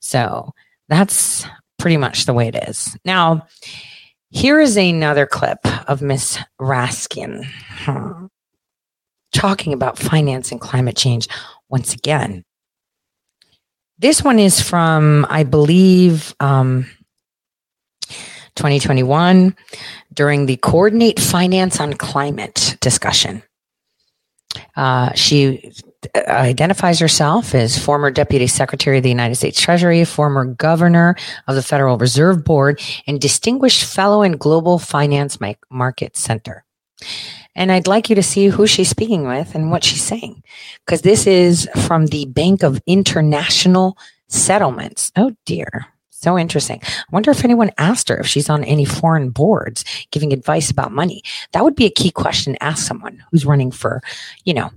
So 0.00 0.52
that's 0.88 1.46
pretty 1.80 1.96
much 1.96 2.26
the 2.26 2.34
way 2.34 2.48
it 2.48 2.68
is. 2.68 2.96
Now, 3.04 3.46
here 4.30 4.60
is 4.60 4.76
another 4.76 5.26
clip 5.26 5.58
of 5.88 6.02
Miss 6.02 6.38
Raskin 6.60 7.44
hmm, 7.84 8.26
talking 9.32 9.72
about 9.72 9.98
finance 9.98 10.52
and 10.52 10.60
climate 10.60 10.96
change 10.96 11.26
once 11.68 11.94
again. 11.94 12.44
This 13.98 14.22
one 14.22 14.38
is 14.38 14.60
from, 14.60 15.26
I 15.28 15.42
believe, 15.42 16.34
um, 16.40 16.86
2021 18.56 19.56
during 20.12 20.46
the 20.46 20.56
Coordinate 20.56 21.20
Finance 21.20 21.80
on 21.80 21.94
Climate 21.94 22.76
discussion. 22.80 23.42
Uh, 24.76 25.12
she 25.14 25.72
Uh, 26.14 26.22
identifies 26.28 26.98
herself 26.98 27.54
as 27.54 27.78
former 27.78 28.10
Deputy 28.10 28.46
Secretary 28.46 28.96
of 28.96 29.02
the 29.02 29.10
United 29.10 29.34
States 29.34 29.60
Treasury, 29.60 30.02
former 30.06 30.46
Governor 30.46 31.14
of 31.46 31.56
the 31.56 31.62
Federal 31.62 31.98
Reserve 31.98 32.42
Board, 32.42 32.80
and 33.06 33.20
Distinguished 33.20 33.84
Fellow 33.84 34.22
in 34.22 34.38
Global 34.38 34.78
Finance 34.78 35.38
Market 35.68 36.16
Center. 36.16 36.64
And 37.54 37.70
I'd 37.70 37.86
like 37.86 38.08
you 38.08 38.16
to 38.16 38.22
see 38.22 38.46
who 38.46 38.66
she's 38.66 38.88
speaking 38.88 39.26
with 39.26 39.54
and 39.54 39.70
what 39.70 39.84
she's 39.84 40.02
saying, 40.02 40.42
because 40.86 41.02
this 41.02 41.26
is 41.26 41.68
from 41.86 42.06
the 42.06 42.24
Bank 42.24 42.62
of 42.62 42.80
International 42.86 43.98
Settlements. 44.26 45.12
Oh 45.16 45.36
dear. 45.44 45.86
So 46.08 46.38
interesting. 46.38 46.80
I 46.82 47.02
wonder 47.12 47.30
if 47.30 47.44
anyone 47.44 47.72
asked 47.76 48.08
her 48.08 48.18
if 48.18 48.26
she's 48.26 48.48
on 48.48 48.64
any 48.64 48.86
foreign 48.86 49.30
boards 49.30 49.84
giving 50.12 50.32
advice 50.32 50.70
about 50.70 50.92
money. 50.92 51.22
That 51.52 51.64
would 51.64 51.74
be 51.74 51.86
a 51.86 51.90
key 51.90 52.10
question 52.10 52.54
to 52.54 52.62
ask 52.62 52.86
someone 52.86 53.22
who's 53.30 53.44
running 53.44 53.70
for, 53.70 54.02
you 54.44 54.54
know, 54.54 54.70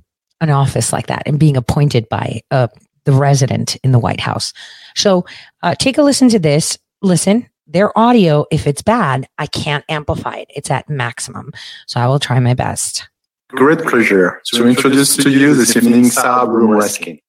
an 0.43 0.55
office 0.55 0.93
like 0.93 1.07
that 1.07 1.23
and 1.25 1.39
being 1.39 1.57
appointed 1.57 2.07
by 2.09 2.41
uh, 2.51 2.67
the 3.05 3.13
resident 3.13 3.77
in 3.83 3.91
the 3.91 3.99
White 3.99 4.19
House. 4.19 4.53
So 4.95 5.25
uh, 5.61 5.75
take 5.75 5.97
a 5.97 6.03
listen 6.03 6.29
to 6.29 6.39
this. 6.39 6.77
Listen, 7.01 7.49
their 7.67 7.97
audio, 7.97 8.45
if 8.51 8.67
it's 8.67 8.81
bad, 8.81 9.27
I 9.37 9.47
can't 9.47 9.83
amplify 9.89 10.37
it. 10.37 10.47
It's 10.55 10.71
at 10.71 10.89
maximum. 10.89 11.51
So 11.87 11.99
I 11.99 12.07
will 12.07 12.19
try 12.19 12.39
my 12.39 12.53
best. 12.53 13.09
Great 13.49 13.79
pleasure 13.79 14.41
to 14.45 14.67
introduce 14.67 15.15
to 15.17 15.29
you 15.29 15.53
this 15.53 15.75
evening 15.75 16.05
Sarah 16.05 16.47
Bloom-Raskin. 16.47 17.21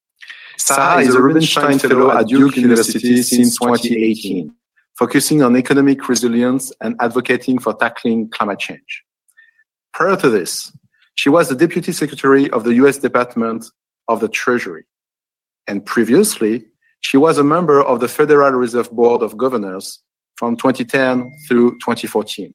Sarah 0.57 1.03
is 1.03 1.15
a 1.15 1.21
Rubenstein 1.21 1.79
Fellow 1.79 2.11
at 2.17 2.29
Duke 2.29 2.57
University 2.57 3.23
since 3.23 3.59
2018, 3.59 4.55
focusing 4.97 5.43
on 5.43 5.57
economic 5.57 6.09
resilience 6.09 6.73
and 6.81 6.97
advocating 7.01 7.59
for 7.59 7.75
tackling 7.75 8.31
climate 8.31 8.59
change. 8.59 9.05
Prior 9.93 10.17
to 10.17 10.31
this, 10.31 10.73
she 11.15 11.29
was 11.29 11.49
the 11.49 11.55
Deputy 11.55 11.93
Secretary 11.93 12.51
of 12.51 12.65
the 12.65 12.75
US 12.75 12.99
Department 12.99 13.67
of 14.09 14.21
the 14.21 14.29
Treasury. 14.29 14.85
And 15.67 15.85
previously, 15.85 16.67
she 17.01 17.17
was 17.17 17.39
a 17.39 17.45
member 17.45 17.83
of 17.83 18.01
the 18.01 18.09
Federal 18.09 18.53
Reserve 18.53 18.91
Board 18.91 19.23
of 19.23 19.37
Governors 19.37 20.03
from 20.37 20.57
2010 20.57 21.33
through 21.49 21.73
2014. 21.79 22.53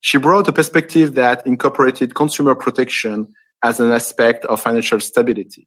She 0.00 0.18
brought 0.18 0.48
a 0.48 0.52
perspective 0.52 1.14
that 1.14 1.46
incorporated 1.46 2.14
consumer 2.14 2.54
protection 2.54 3.32
as 3.62 3.80
an 3.80 3.90
aspect 3.90 4.44
of 4.44 4.60
financial 4.60 5.00
stability. 5.00 5.66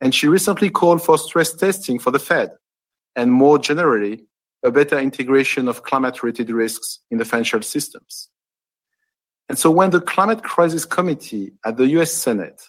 And 0.00 0.14
she 0.14 0.26
recently 0.26 0.70
called 0.70 1.02
for 1.02 1.18
stress 1.18 1.52
testing 1.52 1.98
for 1.98 2.10
the 2.10 2.18
Fed 2.18 2.50
and 3.16 3.32
more 3.32 3.58
generally, 3.58 4.24
a 4.64 4.70
better 4.70 4.98
integration 4.98 5.68
of 5.68 5.82
climate 5.82 6.22
related 6.22 6.50
risks 6.50 7.00
in 7.10 7.18
the 7.18 7.24
financial 7.24 7.62
systems. 7.62 8.28
And 9.48 9.58
so 9.58 9.70
when 9.70 9.90
the 9.90 10.00
Climate 10.00 10.42
Crisis 10.42 10.84
Committee 10.84 11.52
at 11.64 11.76
the 11.76 11.86
US 11.98 12.12
Senate 12.12 12.62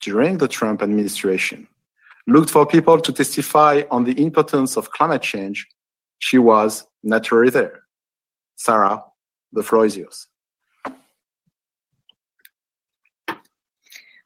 during 0.00 0.38
the 0.38 0.48
Trump 0.48 0.82
administration 0.82 1.66
looked 2.26 2.50
for 2.50 2.66
people 2.66 3.00
to 3.00 3.12
testify 3.12 3.82
on 3.90 4.04
the 4.04 4.20
importance 4.22 4.76
of 4.76 4.90
climate 4.90 5.22
change, 5.22 5.66
she 6.18 6.38
was 6.38 6.86
naturally 7.02 7.50
there. 7.50 7.84
Sarah, 8.56 9.04
the 9.52 9.62
floor 9.62 9.86
is 9.86 9.96
yours. 9.96 10.26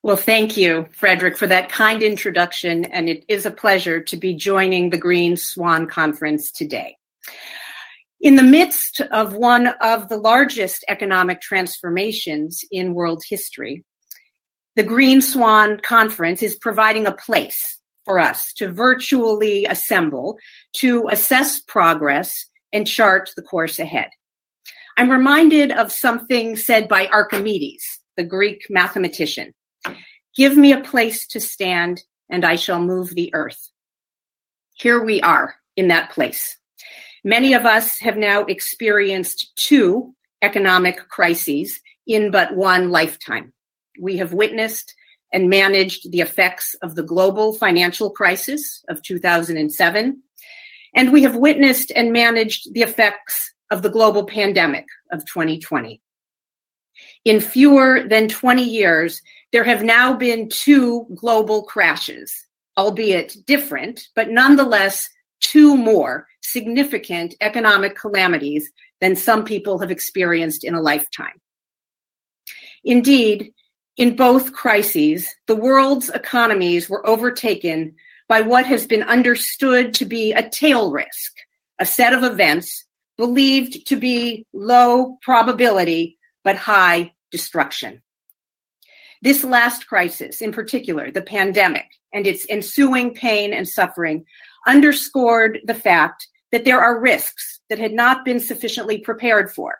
Well, 0.03 0.17
thank 0.17 0.57
you, 0.57 0.89
Frederick, 0.91 1.39
for 1.39 1.47
that 1.47 1.69
kind 1.69 2.03
introduction. 2.03 2.87
And 2.87 3.09
it 3.09 3.25
is 3.29 3.47
a 3.47 3.53
pleasure 3.53 4.01
to 4.01 4.17
be 4.17 4.35
joining 4.35 4.91
the 4.91 4.99
Green 4.99 5.37
Swan 5.37 5.87
Conference 5.87 6.51
today. 6.51 6.97
In 8.23 8.37
the 8.37 8.45
midst 8.45 9.01
of 9.01 9.35
one 9.35 9.67
of 9.81 10.09
the 10.09 10.17
largest 10.17 10.85
economic 10.89 11.41
transformations 11.41 12.65
in 12.71 12.95
world 12.95 13.25
history, 13.29 13.85
the 14.77 14.85
Green 14.85 15.21
Swan 15.21 15.81
Conference 15.81 16.41
is 16.41 16.55
providing 16.55 17.05
a 17.05 17.17
place 17.17 17.81
for 18.05 18.21
us 18.21 18.53
to 18.55 18.71
virtually 18.71 19.65
assemble 19.65 20.39
to 20.75 21.09
assess 21.11 21.61
progress 21.63 22.47
and 22.73 22.87
chart 22.87 23.31
the 23.35 23.43
course 23.43 23.81
ahead. 23.81 24.11
I'm 24.97 25.11
reminded 25.11 25.73
of 25.73 25.91
something 25.91 26.55
said 26.55 26.87
by 26.87 27.09
Archimedes, 27.09 27.85
the 28.17 28.23
Greek 28.23 28.67
mathematician. 28.71 29.53
Give 30.37 30.57
me 30.57 30.73
a 30.73 30.81
place 30.81 31.27
to 31.27 31.41
stand, 31.41 32.05
and 32.31 32.45
I 32.45 32.55
shall 32.55 32.81
move 32.81 33.17
the 33.17 33.35
earth. 33.35 33.71
Here 34.75 35.03
we 35.03 35.21
are 35.23 35.57
in 35.77 35.89
that 35.89 36.11
place. 36.11 36.57
Many 37.25 37.55
of 37.55 37.65
us 37.65 37.99
have 38.01 38.17
now 38.17 38.45
experienced 38.45 39.53
two 39.57 40.15
economic 40.43 41.09
crises 41.09 41.81
in 42.07 42.31
but 42.31 42.57
one 42.57 42.91
lifetime. 42.91 43.53
We 44.01 44.17
have 44.17 44.33
witnessed 44.33 44.95
and 45.33 45.49
managed 45.49 46.11
the 46.11 46.21
effects 46.21 46.75
of 46.83 46.95
the 46.95 47.03
global 47.03 47.53
financial 47.53 48.11
crisis 48.11 48.85
of 48.89 49.03
2007. 49.03 50.23
And 50.95 51.13
we 51.13 51.23
have 51.23 51.37
witnessed 51.37 51.93
and 51.95 52.13
managed 52.13 52.75
the 52.75 52.83
effects 52.83 53.55
of 53.71 53.83
the 53.83 53.89
global 53.89 54.27
pandemic 54.27 54.87
of 55.11 55.25
2020. 55.27 56.01
In 57.25 57.41
fewer 57.41 58.03
than 58.07 58.29
20 58.29 58.63
years, 58.63 59.23
there 59.53 59.65
have 59.65 59.83
now 59.83 60.13
been 60.13 60.49
two 60.49 61.07
global 61.15 61.63
crashes, 61.63 62.35
albeit 62.77 63.37
different, 63.47 64.09
but 64.15 64.29
nonetheless, 64.29 65.09
two 65.53 65.77
more 65.77 66.27
significant 66.41 67.35
economic 67.41 67.95
calamities 67.95 68.71
than 69.01 69.15
some 69.15 69.45
people 69.45 69.79
have 69.79 69.91
experienced 69.91 70.65
in 70.65 70.75
a 70.75 70.81
lifetime. 70.81 71.41
Indeed, 72.85 73.53
in 73.99 74.17
both 74.17 74.55
crises, 74.55 75.29
the 75.47 75.57
world's 75.57 76.09
economies 76.09 76.89
were 76.89 77.07
overtaken 77.07 77.95
by 78.29 78.41
what 78.41 78.65
has 78.65 78.87
been 78.87 79.03
understood 79.03 79.93
to 79.95 80.07
be 80.07 80.33
a 80.33 80.49
tail 80.49 80.91
risk, 80.91 81.33
a 81.79 81.85
set 81.85 82.15
of 82.15 82.25
events 82.25 82.87
believed 83.19 83.87
to 83.89 83.97
be 83.97 84.47
low 84.55 85.19
probability 85.21 86.19
but 86.43 86.57
high 86.57 87.13
destruction. 87.31 88.01
This 89.21 89.45
last 89.45 89.87
crisis, 89.87 90.41
in 90.41 90.51
particular, 90.51 91.11
the 91.11 91.23
pandemic 91.23 91.87
and 92.13 92.27
its 92.27 92.47
ensuing 92.49 93.15
pain 93.15 93.53
and 93.53 93.69
suffering, 93.69 94.25
underscored 94.67 95.61
the 95.65 95.75
fact 95.75 96.29
that 96.51 96.65
there 96.65 96.81
are 96.81 97.01
risks 97.01 97.61
that 97.71 97.79
had 97.79 97.93
not 97.93 98.25
been 98.25 98.41
sufficiently 98.41 98.99
prepared 98.99 99.51
for. 99.51 99.79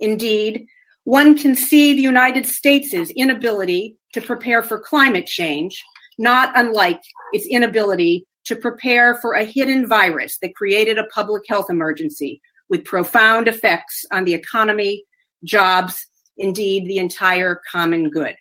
Indeed, 0.00 0.66
one 1.04 1.38
can 1.38 1.56
see 1.56 1.94
the 1.94 2.02
United 2.02 2.46
States' 2.46 3.10
inability 3.16 3.96
to 4.12 4.20
prepare 4.20 4.62
for 4.62 4.78
climate 4.78 5.26
change, 5.26 5.82
not 6.18 6.52
unlike 6.54 7.00
its 7.32 7.46
inability 7.46 8.26
to 8.44 8.56
prepare 8.56 9.14
for 9.16 9.34
a 9.34 9.44
hidden 9.44 9.86
virus 9.86 10.38
that 10.38 10.54
created 10.54 10.98
a 10.98 11.06
public 11.06 11.44
health 11.48 11.70
emergency 11.70 12.40
with 12.68 12.84
profound 12.84 13.48
effects 13.48 14.04
on 14.12 14.24
the 14.24 14.34
economy, 14.34 15.04
jobs, 15.44 16.06
indeed, 16.36 16.86
the 16.86 16.98
entire 16.98 17.60
common 17.70 18.10
good. 18.10 18.34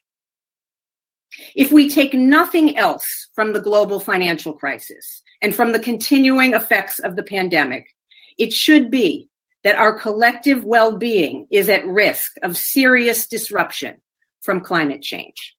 If 1.55 1.71
we 1.71 1.89
take 1.89 2.13
nothing 2.13 2.77
else 2.77 3.27
from 3.33 3.53
the 3.53 3.61
global 3.61 3.99
financial 3.99 4.53
crisis 4.53 5.21
and 5.41 5.55
from 5.55 5.71
the 5.71 5.79
continuing 5.79 6.53
effects 6.53 6.99
of 6.99 7.15
the 7.15 7.23
pandemic, 7.23 7.87
it 8.37 8.53
should 8.53 8.89
be 8.89 9.29
that 9.63 9.75
our 9.75 9.97
collective 9.97 10.63
well 10.63 10.97
being 10.97 11.47
is 11.51 11.69
at 11.69 11.85
risk 11.85 12.33
of 12.43 12.57
serious 12.57 13.27
disruption 13.27 13.97
from 14.41 14.61
climate 14.61 15.01
change. 15.01 15.55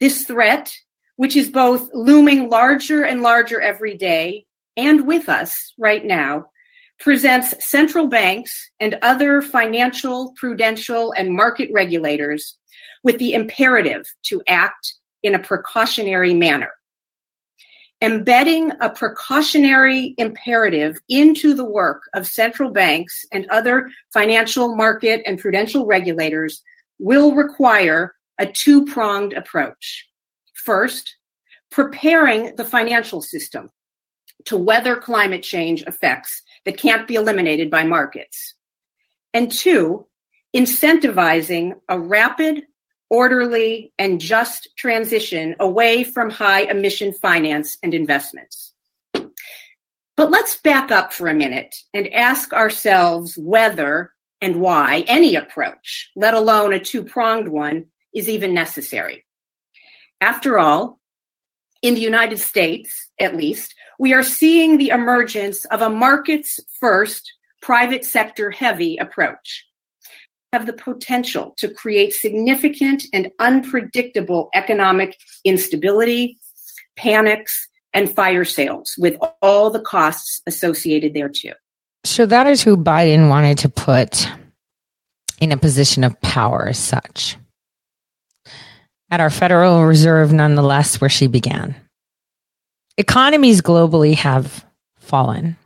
This 0.00 0.24
threat, 0.24 0.72
which 1.16 1.36
is 1.36 1.50
both 1.50 1.88
looming 1.92 2.48
larger 2.48 3.04
and 3.04 3.22
larger 3.22 3.60
every 3.60 3.96
day 3.96 4.46
and 4.76 5.06
with 5.06 5.28
us 5.28 5.72
right 5.78 6.04
now, 6.04 6.46
presents 6.98 7.54
central 7.66 8.06
banks 8.06 8.70
and 8.78 8.98
other 9.02 9.40
financial, 9.40 10.32
prudential, 10.36 11.12
and 11.12 11.34
market 11.34 11.70
regulators 11.72 12.58
with 13.02 13.18
the 13.18 13.32
imperative 13.32 14.06
to 14.24 14.42
act 14.48 14.94
in 15.22 15.34
a 15.34 15.38
precautionary 15.38 16.34
manner. 16.34 16.70
Embedding 18.02 18.72
a 18.80 18.88
precautionary 18.88 20.14
imperative 20.16 20.98
into 21.10 21.52
the 21.52 21.64
work 21.64 22.02
of 22.14 22.26
central 22.26 22.70
banks 22.70 23.26
and 23.30 23.46
other 23.50 23.90
financial 24.12 24.74
market 24.74 25.22
and 25.26 25.38
prudential 25.38 25.84
regulators 25.84 26.62
will 26.98 27.34
require 27.34 28.14
a 28.38 28.46
two 28.46 28.86
pronged 28.86 29.34
approach. 29.34 30.08
First, 30.54 31.16
preparing 31.70 32.56
the 32.56 32.64
financial 32.64 33.20
system 33.20 33.70
to 34.46 34.56
weather 34.56 34.96
climate 34.96 35.42
change 35.42 35.82
effects 35.82 36.42
that 36.64 36.78
can't 36.78 37.06
be 37.06 37.14
eliminated 37.14 37.70
by 37.70 37.84
markets. 37.84 38.54
And 39.34 39.52
two, 39.52 40.06
incentivizing 40.56 41.74
a 41.88 41.98
rapid, 41.98 42.64
orderly, 43.10 43.92
and 43.98 44.20
just 44.20 44.68
transition 44.76 45.56
away 45.60 46.04
from 46.04 46.30
high 46.30 46.62
emission 46.62 47.12
finance 47.12 47.76
and 47.82 47.92
investments. 47.92 48.72
But 49.12 50.30
let's 50.30 50.56
back 50.56 50.90
up 50.90 51.12
for 51.12 51.28
a 51.28 51.34
minute 51.34 51.76
and 51.92 52.12
ask 52.12 52.52
ourselves 52.52 53.36
whether 53.36 54.12
and 54.40 54.60
why 54.60 55.04
any 55.06 55.34
approach, 55.34 56.10
let 56.16 56.34
alone 56.34 56.72
a 56.72 56.80
two 56.80 57.02
pronged 57.02 57.48
one, 57.48 57.86
is 58.14 58.28
even 58.28 58.54
necessary. 58.54 59.24
After 60.20 60.58
all, 60.58 61.00
in 61.82 61.94
the 61.94 62.00
United 62.00 62.38
States, 62.38 63.08
at 63.18 63.36
least, 63.36 63.74
we 63.98 64.12
are 64.12 64.22
seeing 64.22 64.76
the 64.76 64.90
emergence 64.90 65.64
of 65.66 65.82
a 65.82 65.90
markets 65.90 66.60
first, 66.78 67.32
private 67.62 68.04
sector 68.04 68.50
heavy 68.50 68.96
approach. 68.98 69.66
Have 70.52 70.66
the 70.66 70.72
potential 70.72 71.54
to 71.58 71.68
create 71.68 72.12
significant 72.12 73.04
and 73.12 73.30
unpredictable 73.38 74.50
economic 74.54 75.16
instability, 75.44 76.38
panics, 76.96 77.68
and 77.92 78.12
fire 78.12 78.44
sales 78.44 78.94
with 78.98 79.16
all 79.42 79.70
the 79.70 79.80
costs 79.80 80.42
associated 80.46 81.14
thereto. 81.14 81.54
So 82.04 82.26
that 82.26 82.46
is 82.46 82.62
who 82.62 82.76
Biden 82.76 83.28
wanted 83.28 83.58
to 83.58 83.68
put 83.68 84.28
in 85.40 85.52
a 85.52 85.56
position 85.56 86.04
of 86.04 86.20
power 86.20 86.68
as 86.68 86.78
such 86.78 87.36
at 89.10 89.20
our 89.20 89.30
Federal 89.30 89.84
Reserve, 89.84 90.32
nonetheless, 90.32 91.00
where 91.00 91.10
she 91.10 91.26
began. 91.26 91.74
Economies 92.96 93.60
globally 93.60 94.14
have 94.14 94.64
fallen. 94.98 95.56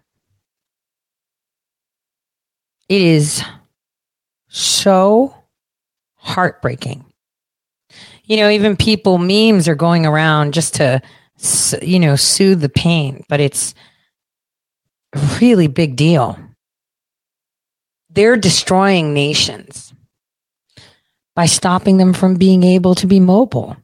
It 2.89 3.03
is 3.03 3.43
so 4.55 5.35
heartbreaking. 6.15 7.05
You 8.25 8.37
know, 8.37 8.49
even 8.49 8.77
people, 8.77 9.19
memes 9.19 9.69
are 9.69 9.75
going 9.75 10.07
around 10.07 10.55
just 10.55 10.75
to, 10.75 11.03
you 11.83 11.99
know, 11.99 12.17
soothe 12.17 12.61
the 12.61 12.69
pain, 12.69 13.25
but 13.29 13.41
it's 13.41 13.75
a 15.15 15.39
really 15.41 15.67
big 15.67 15.97
deal. 15.97 16.39
They're 18.11 18.37
destroying 18.37 19.13
nations 19.13 19.93
by 21.35 21.47
stopping 21.47 21.97
them 21.97 22.13
from 22.15 22.37
being 22.37 22.63
able 22.63 22.95
to 22.95 23.09
be 23.09 23.19
mobile. 23.19 23.77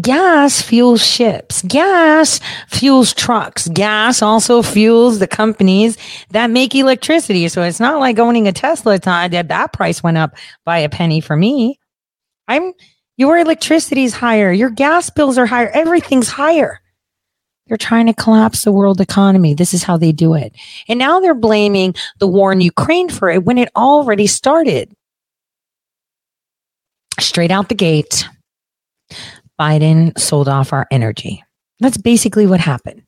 Gas 0.00 0.62
fuels 0.62 1.04
ships. 1.04 1.62
Gas 1.62 2.40
fuels 2.68 3.12
trucks. 3.12 3.68
Gas 3.68 4.22
also 4.22 4.62
fuels 4.62 5.18
the 5.18 5.26
companies 5.26 5.96
that 6.30 6.50
make 6.50 6.74
electricity. 6.74 7.48
So 7.48 7.62
it's 7.62 7.80
not 7.80 7.98
like 7.98 8.18
owning 8.18 8.46
a 8.46 8.52
Tesla 8.52 8.98
time 8.98 9.32
that 9.32 9.48
that 9.48 9.72
price 9.72 10.02
went 10.02 10.16
up 10.16 10.36
by 10.64 10.78
a 10.78 10.88
penny 10.88 11.20
for 11.20 11.36
me. 11.36 11.78
I'm 12.46 12.72
your 13.16 13.36
electricity 13.36 14.04
is 14.04 14.14
higher. 14.14 14.52
Your 14.52 14.70
gas 14.70 15.10
bills 15.10 15.38
are 15.38 15.46
higher. 15.46 15.68
Everything's 15.70 16.28
higher. 16.28 16.80
They're 17.66 17.76
trying 17.76 18.06
to 18.06 18.14
collapse 18.14 18.62
the 18.62 18.72
world 18.72 19.00
economy. 19.00 19.54
This 19.54 19.74
is 19.74 19.82
how 19.82 19.96
they 19.96 20.12
do 20.12 20.34
it. 20.34 20.54
And 20.88 20.98
now 20.98 21.18
they're 21.20 21.34
blaming 21.34 21.94
the 22.18 22.28
war 22.28 22.52
in 22.52 22.60
Ukraine 22.60 23.08
for 23.08 23.28
it 23.28 23.44
when 23.44 23.58
it 23.58 23.70
already 23.76 24.26
started 24.28 24.94
straight 27.20 27.50
out 27.50 27.68
the 27.68 27.74
gate, 27.74 28.26
Biden 29.58 30.18
sold 30.18 30.48
off 30.48 30.72
our 30.72 30.86
energy. 30.90 31.44
That's 31.80 31.96
basically 31.96 32.46
what 32.46 32.60
happened. 32.60 33.02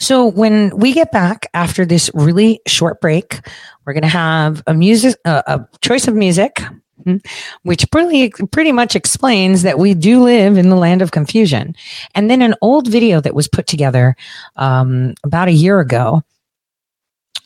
So 0.00 0.26
when 0.26 0.76
we 0.76 0.92
get 0.92 1.12
back 1.12 1.46
after 1.54 1.84
this 1.84 2.10
really 2.14 2.60
short 2.66 3.00
break, 3.00 3.40
we're 3.84 3.92
going 3.92 4.02
to 4.02 4.08
have 4.08 4.62
a 4.66 4.74
music, 4.74 5.16
uh, 5.24 5.42
a 5.46 5.66
choice 5.80 6.08
of 6.08 6.14
music, 6.14 6.62
hmm, 7.04 7.16
which 7.62 7.90
pretty, 7.90 8.30
pretty 8.50 8.72
much 8.72 8.96
explains 8.96 9.62
that 9.62 9.78
we 9.78 9.94
do 9.94 10.22
live 10.22 10.56
in 10.56 10.70
the 10.70 10.76
land 10.76 11.02
of 11.02 11.10
confusion. 11.10 11.74
And 12.14 12.30
then 12.30 12.42
an 12.42 12.54
old 12.62 12.88
video 12.88 13.20
that 13.20 13.34
was 13.34 13.48
put 13.48 13.66
together 13.66 14.16
um, 14.56 15.14
about 15.24 15.48
a 15.48 15.52
year 15.52 15.80
ago 15.80 16.22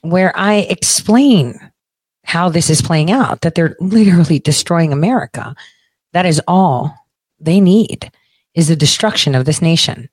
where 0.03 0.33
I 0.37 0.57
explain 0.57 1.59
how 2.25 2.49
this 2.49 2.71
is 2.71 2.81
playing 2.81 3.11
out, 3.11 3.41
that 3.41 3.55
they're 3.55 3.77
literally 3.81 4.39
destroying 4.39 4.93
America. 4.93 5.55
That 6.13 6.27
is 6.27 6.41
all 6.47 6.95
they 7.41 7.61
need 7.61 8.11
is 8.55 8.69
the 8.69 8.77
destruction 8.77 9.35
of 9.35 9.45
this 9.45 9.63
nation. 9.63 10.09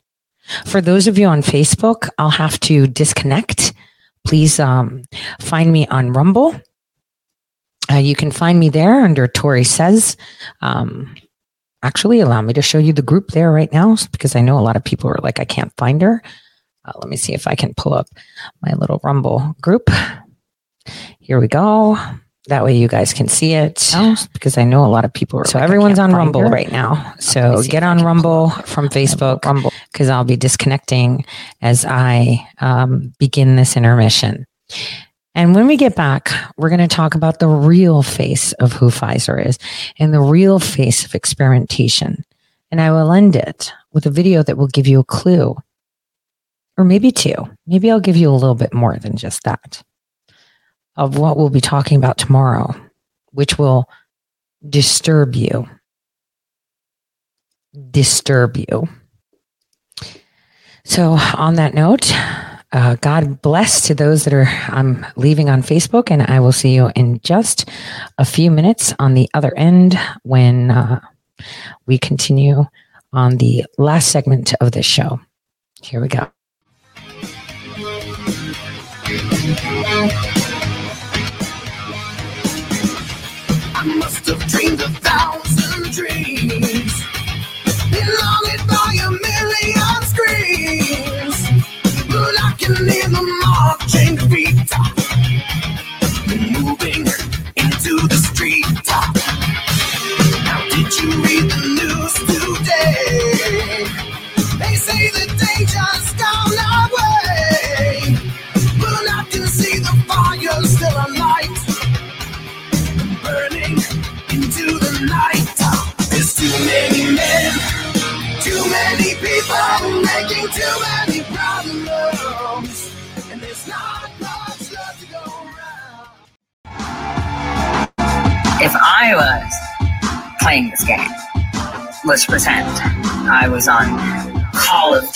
For 0.65 0.79
those 0.79 1.07
of 1.07 1.17
you 1.17 1.27
on 1.27 1.41
Facebook, 1.41 2.09
I'll 2.17 2.29
have 2.29 2.59
to 2.61 2.87
disconnect. 2.87 3.73
Please 4.25 4.59
um, 4.59 5.03
find 5.41 5.71
me 5.71 5.87
on 5.87 6.13
Rumble. 6.13 6.59
Uh, 7.91 7.95
you 7.95 8.15
can 8.15 8.31
find 8.31 8.59
me 8.59 8.69
there 8.69 9.01
under 9.01 9.27
Tori 9.27 9.63
Says. 9.63 10.17
Um, 10.61 11.15
actually, 11.83 12.19
allow 12.19 12.41
me 12.41 12.53
to 12.53 12.61
show 12.61 12.77
you 12.77 12.93
the 12.93 13.01
group 13.01 13.29
there 13.31 13.51
right 13.51 13.71
now 13.71 13.97
because 14.11 14.35
I 14.35 14.41
know 14.41 14.57
a 14.57 14.61
lot 14.61 14.75
of 14.75 14.83
people 14.83 15.09
are 15.09 15.19
like, 15.21 15.39
I 15.39 15.45
can't 15.45 15.73
find 15.77 16.01
her. 16.01 16.21
Uh, 16.85 16.93
let 16.99 17.09
me 17.09 17.17
see 17.17 17.33
if 17.33 17.47
I 17.47 17.55
can 17.55 17.73
pull 17.75 17.93
up 17.93 18.07
my 18.61 18.73
little 18.73 18.99
Rumble 19.03 19.55
group. 19.61 19.89
Here 21.19 21.39
we 21.39 21.47
go. 21.47 21.97
That 22.47 22.63
way 22.63 22.77
you 22.77 22.87
guys 22.87 23.13
can 23.13 23.27
see 23.27 23.53
it 23.53 23.93
because 24.33 24.57
I 24.57 24.63
know 24.63 24.85
a 24.85 24.87
lot 24.87 25.03
of 25.03 25.13
people 25.13 25.39
are. 25.39 25.45
So 25.45 25.57
like, 25.57 25.65
everyone's 25.65 25.99
on 25.99 26.13
Rumble 26.13 26.41
her. 26.41 26.49
right 26.49 26.71
now. 26.71 27.13
So 27.19 27.61
get 27.63 27.83
on 27.83 28.03
Rumble 28.03 28.49
from 28.49 28.87
Facebook 28.87 29.43
Rumble 29.43 29.73
because 29.91 30.09
I'll 30.09 30.23
be 30.23 30.37
disconnecting 30.37 31.25
as 31.61 31.83
I 31.85 32.47
um, 32.59 33.13
begin 33.19 33.57
this 33.57 33.75
intermission. 33.75 34.45
And 35.35 35.53
when 35.53 35.67
we 35.67 35.77
get 35.77 35.95
back, 35.95 36.31
we're 36.57 36.69
going 36.69 36.79
to 36.79 36.87
talk 36.87 37.15
about 37.15 37.39
the 37.39 37.47
real 37.47 38.01
face 38.01 38.53
of 38.53 38.73
who 38.73 38.89
Pfizer 38.89 39.45
is 39.45 39.59
and 39.99 40.13
the 40.13 40.21
real 40.21 40.59
face 40.59 41.05
of 41.05 41.13
experimentation. 41.13 42.23
And 42.71 42.81
I 42.81 42.91
will 42.91 43.11
end 43.11 43.35
it 43.35 43.71
with 43.93 44.05
a 44.05 44.09
video 44.09 44.41
that 44.43 44.57
will 44.57 44.67
give 44.67 44.87
you 44.87 44.99
a 44.99 45.05
clue 45.05 45.55
or 46.77 46.83
maybe 46.83 47.11
two. 47.11 47.35
Maybe 47.65 47.91
I'll 47.91 47.99
give 47.99 48.17
you 48.17 48.29
a 48.29 48.31
little 48.31 48.55
bit 48.55 48.73
more 48.73 48.97
than 48.97 49.17
just 49.17 49.43
that 49.43 49.83
of 50.97 51.17
what 51.17 51.37
we'll 51.37 51.49
be 51.49 51.61
talking 51.61 51.97
about 51.97 52.17
tomorrow, 52.17 52.75
which 53.31 53.57
will 53.57 53.87
disturb 54.67 55.35
you. 55.35 55.69
Disturb 57.91 58.57
you. 58.57 58.89
So, 60.83 61.17
on 61.35 61.55
that 61.55 61.73
note, 61.73 62.11
uh, 62.71 62.95
God 63.01 63.41
bless 63.41 63.87
to 63.87 63.95
those 63.95 64.23
that 64.25 64.33
are 64.33 64.47
I'm 64.69 65.05
leaving 65.15 65.49
on 65.49 65.61
Facebook, 65.61 66.09
and 66.11 66.23
I 66.23 66.39
will 66.39 66.51
see 66.51 66.73
you 66.73 66.91
in 66.95 67.19
just 67.21 67.69
a 68.17 68.25
few 68.25 68.49
minutes 68.49 68.93
on 68.99 69.13
the 69.13 69.29
other 69.33 69.53
end 69.55 69.97
when 70.23 70.71
uh, 70.71 70.99
we 71.85 71.97
continue 71.97 72.65
on 73.13 73.37
the 73.37 73.65
last 73.77 74.11
segment 74.11 74.53
of 74.59 74.71
this 74.71 74.85
show. 74.85 75.19
Here 75.81 76.01
we 76.01 76.07
go. 76.07 76.31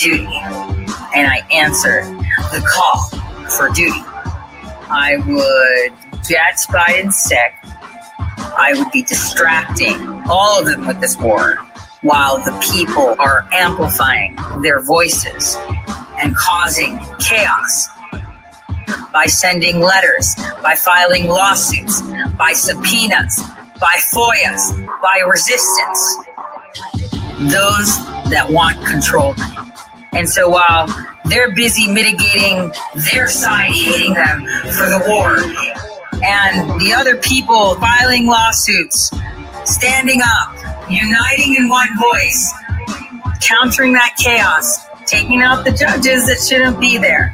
Duty 0.02 0.26
and 1.14 1.28
I 1.28 1.45
answered 1.52 2.06
the 2.52 2.66
call 2.68 3.08
for 3.49 3.70
duty, 3.70 4.02
I 4.89 5.18
would 5.28 6.28
get 6.28 6.56
Biden 6.70 7.12
sick. 7.12 7.54
I 8.58 8.74
would 8.76 8.91
be 8.91 9.04
distracting 9.04 10.24
all 10.28 10.60
of 10.60 10.66
them 10.66 10.88
with 10.88 10.99
this 11.02 11.16
war 11.18 11.58
while 12.02 12.38
the 12.38 12.52
people 12.74 13.16
are 13.20 13.47
amplifying 13.52 14.36
their 14.64 14.82
voices 14.82 15.56
and 16.18 16.36
causing 16.36 16.99
chaos 17.20 17.88
by 19.14 19.28
sending 19.28 19.82
letters, 19.82 20.36
by 20.64 20.74
filing 20.74 21.28
lawsuits, 21.28 22.02
by 22.38 22.54
subpoenas, 22.54 23.43
by 23.80 23.97
FOIAs, 24.12 24.84
by 24.99 25.22
resistance. 25.28 26.18
Those 27.52 27.97
that 28.32 28.47
want 28.49 28.84
control. 28.86 29.36
And 30.14 30.28
so 30.28 30.49
while 30.49 30.88
they're 31.26 31.53
busy 31.55 31.91
mitigating 31.91 32.72
their 33.12 33.28
side 33.28 33.72
hating 33.72 34.14
them 34.14 34.45
for 34.74 34.89
the 34.89 35.03
war, 35.07 35.38
and 36.24 36.80
the 36.80 36.93
other 36.93 37.18
people 37.18 37.76
filing 37.76 38.28
lawsuits, 38.28 39.12
standing 39.66 40.22
up, 40.22 40.89
uniting 40.89 41.55
in 41.55 41.70
one 41.70 41.89
voice, 41.97 42.53
countering 43.39 43.93
that 43.93 44.16
chaos, 44.18 44.86
taking 45.05 45.41
out 45.41 45.64
the 45.64 45.72
judges 45.72 46.28
that 46.28 46.45
shouldn't 46.47 46.80
be 46.80 46.97
there. 46.97 47.34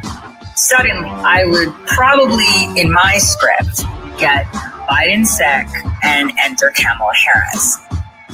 Suddenly, 0.56 1.10
I 1.10 1.46
would 1.46 1.74
probably, 1.88 2.80
in 2.80 2.92
my 2.92 3.18
script, 3.18 3.84
get 4.18 4.46
Biden 4.88 5.26
sick 5.26 5.68
and 6.04 6.32
enter 6.40 6.72
Kamala 6.76 7.14
Harris. 7.14 7.78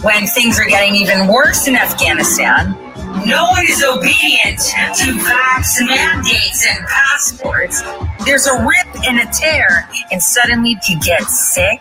When 0.02 0.28
things 0.28 0.60
are 0.60 0.66
getting 0.66 0.96
even 0.96 1.28
worse 1.28 1.68
in 1.68 1.76
Afghanistan, 1.76 2.78
no 3.26 3.46
one 3.52 3.64
is 3.68 3.84
obedient 3.84 4.60
to 4.60 5.14
vax 5.22 5.88
mandates 5.88 6.66
and 6.68 6.86
passports. 6.88 7.82
There's 8.26 8.48
a 8.48 8.66
rip 8.66 9.06
and 9.06 9.20
a 9.20 9.32
tear, 9.32 9.88
and 10.12 10.22
suddenly 10.22 10.78
you 10.90 11.00
get 11.00 11.22
sick. 11.24 11.80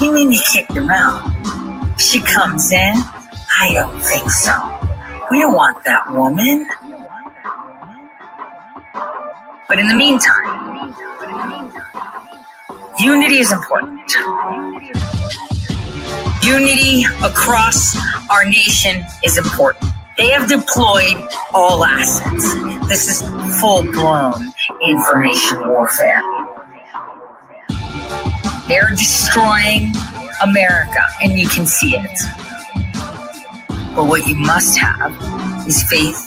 You 0.00 0.12
mean 0.12 0.30
you 0.32 0.40
kicked 0.52 0.72
him 0.72 0.88
out? 0.90 1.98
She 1.98 2.20
comes 2.20 2.70
in. 2.70 2.94
I 3.60 3.72
don't 3.74 4.00
think 4.00 4.30
so. 4.30 4.52
We 5.30 5.40
don't 5.40 5.54
want 5.54 5.84
that 5.84 6.10
woman. 6.12 6.66
But 9.68 9.78
in 9.78 9.88
the 9.88 9.94
meantime, 9.94 10.94
unity 13.00 13.38
is 13.38 13.52
important. 13.52 14.00
Unity 16.42 17.04
across 17.22 17.96
our 18.30 18.44
nation 18.44 19.04
is 19.24 19.36
important. 19.36 19.92
They 20.18 20.30
have 20.30 20.48
deployed 20.48 21.28
all 21.54 21.84
assets. 21.84 22.52
This 22.88 23.08
is 23.08 23.60
full 23.60 23.84
blown 23.84 24.52
information 24.84 25.68
warfare. 25.68 26.20
They're 28.66 28.90
destroying 28.90 29.94
America, 30.42 31.06
and 31.22 31.38
you 31.38 31.48
can 31.48 31.66
see 31.66 31.94
it. 31.94 32.18
But 33.94 34.06
what 34.06 34.26
you 34.26 34.34
must 34.34 34.76
have 34.76 35.12
is 35.68 35.84
faith 35.84 36.20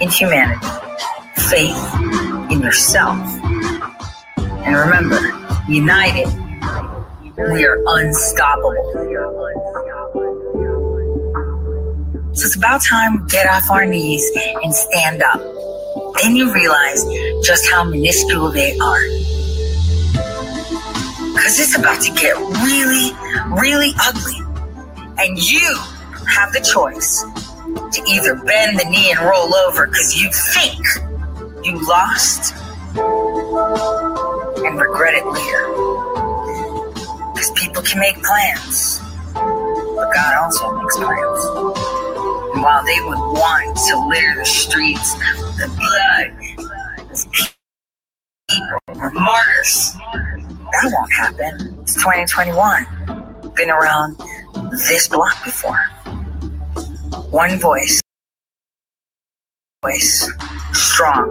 in 0.00 0.08
humanity, 0.08 0.66
faith 1.36 1.76
in 2.50 2.62
yourself. 2.62 3.18
And 4.38 4.76
remember, 4.76 5.20
united, 5.68 6.28
we 7.52 7.66
are 7.66 7.82
unstoppable. 7.86 8.72
So 12.36 12.44
it's 12.44 12.56
about 12.56 12.82
time 12.82 13.22
we 13.22 13.28
get 13.30 13.46
off 13.46 13.70
our 13.70 13.86
knees 13.86 14.30
and 14.62 14.74
stand 14.74 15.22
up. 15.22 15.40
Then 16.20 16.36
you 16.36 16.52
realize 16.52 17.02
just 17.42 17.66
how 17.70 17.82
minuscule 17.82 18.50
they 18.50 18.76
are. 18.78 19.00
Because 21.32 21.58
it's 21.58 21.78
about 21.78 22.02
to 22.02 22.12
get 22.12 22.36
really, 22.36 23.12
really 23.58 23.94
ugly. 24.02 24.36
And 25.16 25.38
you 25.38 25.78
have 26.28 26.52
the 26.52 26.60
choice 26.60 27.24
to 27.92 28.02
either 28.06 28.34
bend 28.34 28.80
the 28.80 28.84
knee 28.90 29.12
and 29.12 29.20
roll 29.20 29.54
over 29.54 29.86
because 29.86 30.20
you 30.20 30.30
think 30.52 30.84
you 31.64 31.88
lost 31.88 32.54
and 34.62 34.78
regret 34.78 35.14
it 35.14 35.24
later. 35.24 35.72
Because 37.32 37.50
people 37.52 37.80
can 37.80 37.98
make 37.98 38.22
plans, 38.22 39.00
but 39.32 40.12
God 40.12 40.34
also 40.42 40.70
makes 40.76 40.96
plans. 40.98 41.95
While 42.66 42.84
they 42.84 43.00
would 43.00 43.16
want 43.16 43.76
to 43.76 44.08
litter 44.08 44.34
the 44.40 44.44
streets 44.44 45.14
with 45.14 45.56
the 45.56 45.68
blood 45.78 46.32
people 48.50 49.20
martyrs, 49.20 49.92
that 50.72 50.90
won't 50.92 51.12
happen. 51.12 51.78
It's 51.82 51.94
2021. 51.94 53.52
Been 53.54 53.70
around 53.70 54.20
this 54.88 55.06
block 55.06 55.44
before. 55.44 55.78
One 57.30 57.56
voice, 57.60 58.02
voice, 59.84 60.28
strong, 60.72 61.30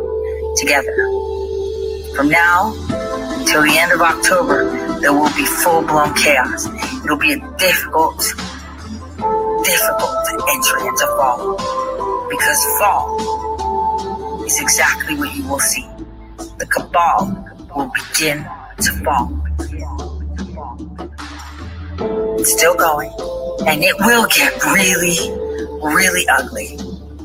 together. 0.56 0.96
From 2.16 2.30
now 2.30 2.74
until 3.40 3.64
the 3.64 3.78
end 3.78 3.92
of 3.92 4.00
October, 4.00 4.72
there 5.02 5.12
will 5.12 5.36
be 5.36 5.44
full 5.44 5.82
blown 5.82 6.14
chaos. 6.14 6.70
It'll 7.04 7.18
be 7.18 7.34
a 7.34 7.58
difficult, 7.58 8.24
difficult 9.66 10.16
to 10.30 10.34
entry 10.54 10.88
into 10.88 11.08
fall. 11.18 11.58
Because 12.30 12.66
fall 12.80 14.46
is 14.46 14.60
exactly 14.60 15.16
what 15.16 15.36
you 15.36 15.48
will 15.48 15.60
see. 15.60 15.88
The 16.58 16.68
cabal 16.68 17.34
will 17.76 17.92
begin 17.94 18.46
to 18.80 18.92
fall. 19.04 19.32
It's 22.40 22.52
still 22.52 22.76
going, 22.76 23.12
and 23.68 23.84
it 23.84 23.96
will 24.00 24.28
get 24.28 24.54
really, 24.66 25.18
really 25.82 26.26
ugly. 26.30 26.78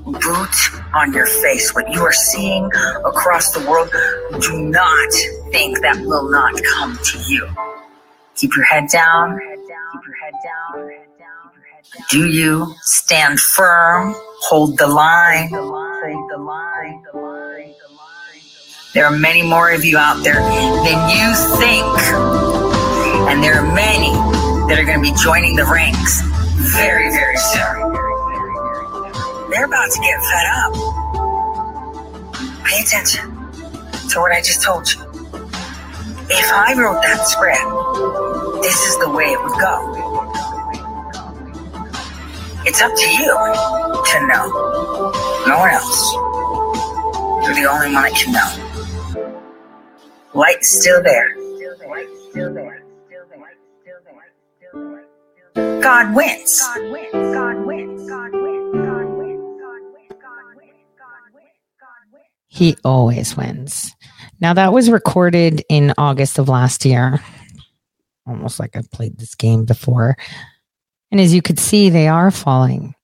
Boot 0.04 0.56
on 0.94 1.12
your 1.12 1.26
face. 1.26 1.74
What 1.74 1.90
you 1.92 2.00
are 2.02 2.12
seeing 2.12 2.64
across 3.04 3.52
the 3.52 3.60
world, 3.68 3.90
do 4.40 4.58
not 4.58 5.12
think 5.52 5.80
that 5.82 6.00
will 6.00 6.30
not 6.30 6.54
come 6.74 6.96
to 6.96 7.18
you. 7.28 7.48
Keep 8.34 8.56
your 8.56 8.64
head 8.64 8.88
down. 8.88 9.38
Keep 9.38 10.06
your 10.06 10.16
head 10.16 10.34
down. 10.42 10.90
Do 12.10 12.28
you 12.28 12.74
stand 12.82 13.40
firm? 13.40 14.14
Hold 14.48 14.78
the 14.78 14.86
line. 14.86 15.50
There 18.94 19.06
are 19.06 19.16
many 19.16 19.42
more 19.42 19.70
of 19.70 19.84
you 19.84 19.98
out 19.98 20.22
there 20.24 20.40
than 20.40 21.10
you 21.10 21.34
think. 21.58 21.86
And 23.30 23.42
there 23.42 23.54
are 23.54 23.74
many 23.74 24.10
that 24.68 24.78
are 24.78 24.84
going 24.84 25.02
to 25.02 25.02
be 25.02 25.16
joining 25.22 25.56
the 25.56 25.64
ranks 25.64 26.22
very, 26.74 27.10
very 27.10 27.36
soon. 27.36 27.92
They're 29.50 29.66
about 29.66 29.90
to 29.90 30.00
get 30.00 30.20
fed 30.30 30.46
up. 30.62 30.72
Pay 32.64 32.80
attention 32.82 33.30
to 34.10 34.20
what 34.20 34.32
I 34.32 34.40
just 34.40 34.62
told 34.62 34.92
you. 34.92 35.00
If 36.28 36.52
I 36.52 36.74
wrote 36.76 37.02
that 37.02 37.26
script, 37.26 37.60
this 38.62 38.86
is 38.86 38.98
the 38.98 39.10
way 39.10 39.26
it 39.32 39.42
would 39.42 39.58
go. 39.60 39.99
It's 42.72 42.80
up 42.82 42.94
to 42.94 43.10
you 43.10 43.26
to 43.26 44.26
know. 44.28 44.46
No 45.44 45.58
one 45.58 45.70
else. 45.70 46.12
You're 47.44 47.56
the 47.56 47.68
only 47.68 47.92
one 47.92 47.94
that 47.94 48.14
can 48.14 48.32
know. 48.32 48.48
Light's 50.34 50.78
still 50.80 51.02
there. 51.02 51.34
God 55.82 56.14
wins. 56.14 56.62
He 62.46 62.76
always 62.84 63.36
wins. 63.36 63.96
Now, 64.40 64.54
that 64.54 64.72
was 64.72 64.92
recorded 64.92 65.64
in 65.68 65.92
August 65.98 66.38
of 66.38 66.48
last 66.48 66.84
year. 66.84 67.20
Almost 68.28 68.60
like 68.60 68.76
I've 68.76 68.92
played 68.92 69.18
this 69.18 69.34
game 69.34 69.64
before. 69.64 70.16
And 71.10 71.20
as 71.20 71.34
you 71.34 71.42
could 71.42 71.58
see, 71.58 71.90
they 71.90 72.08
are 72.08 72.30
falling. 72.30 72.94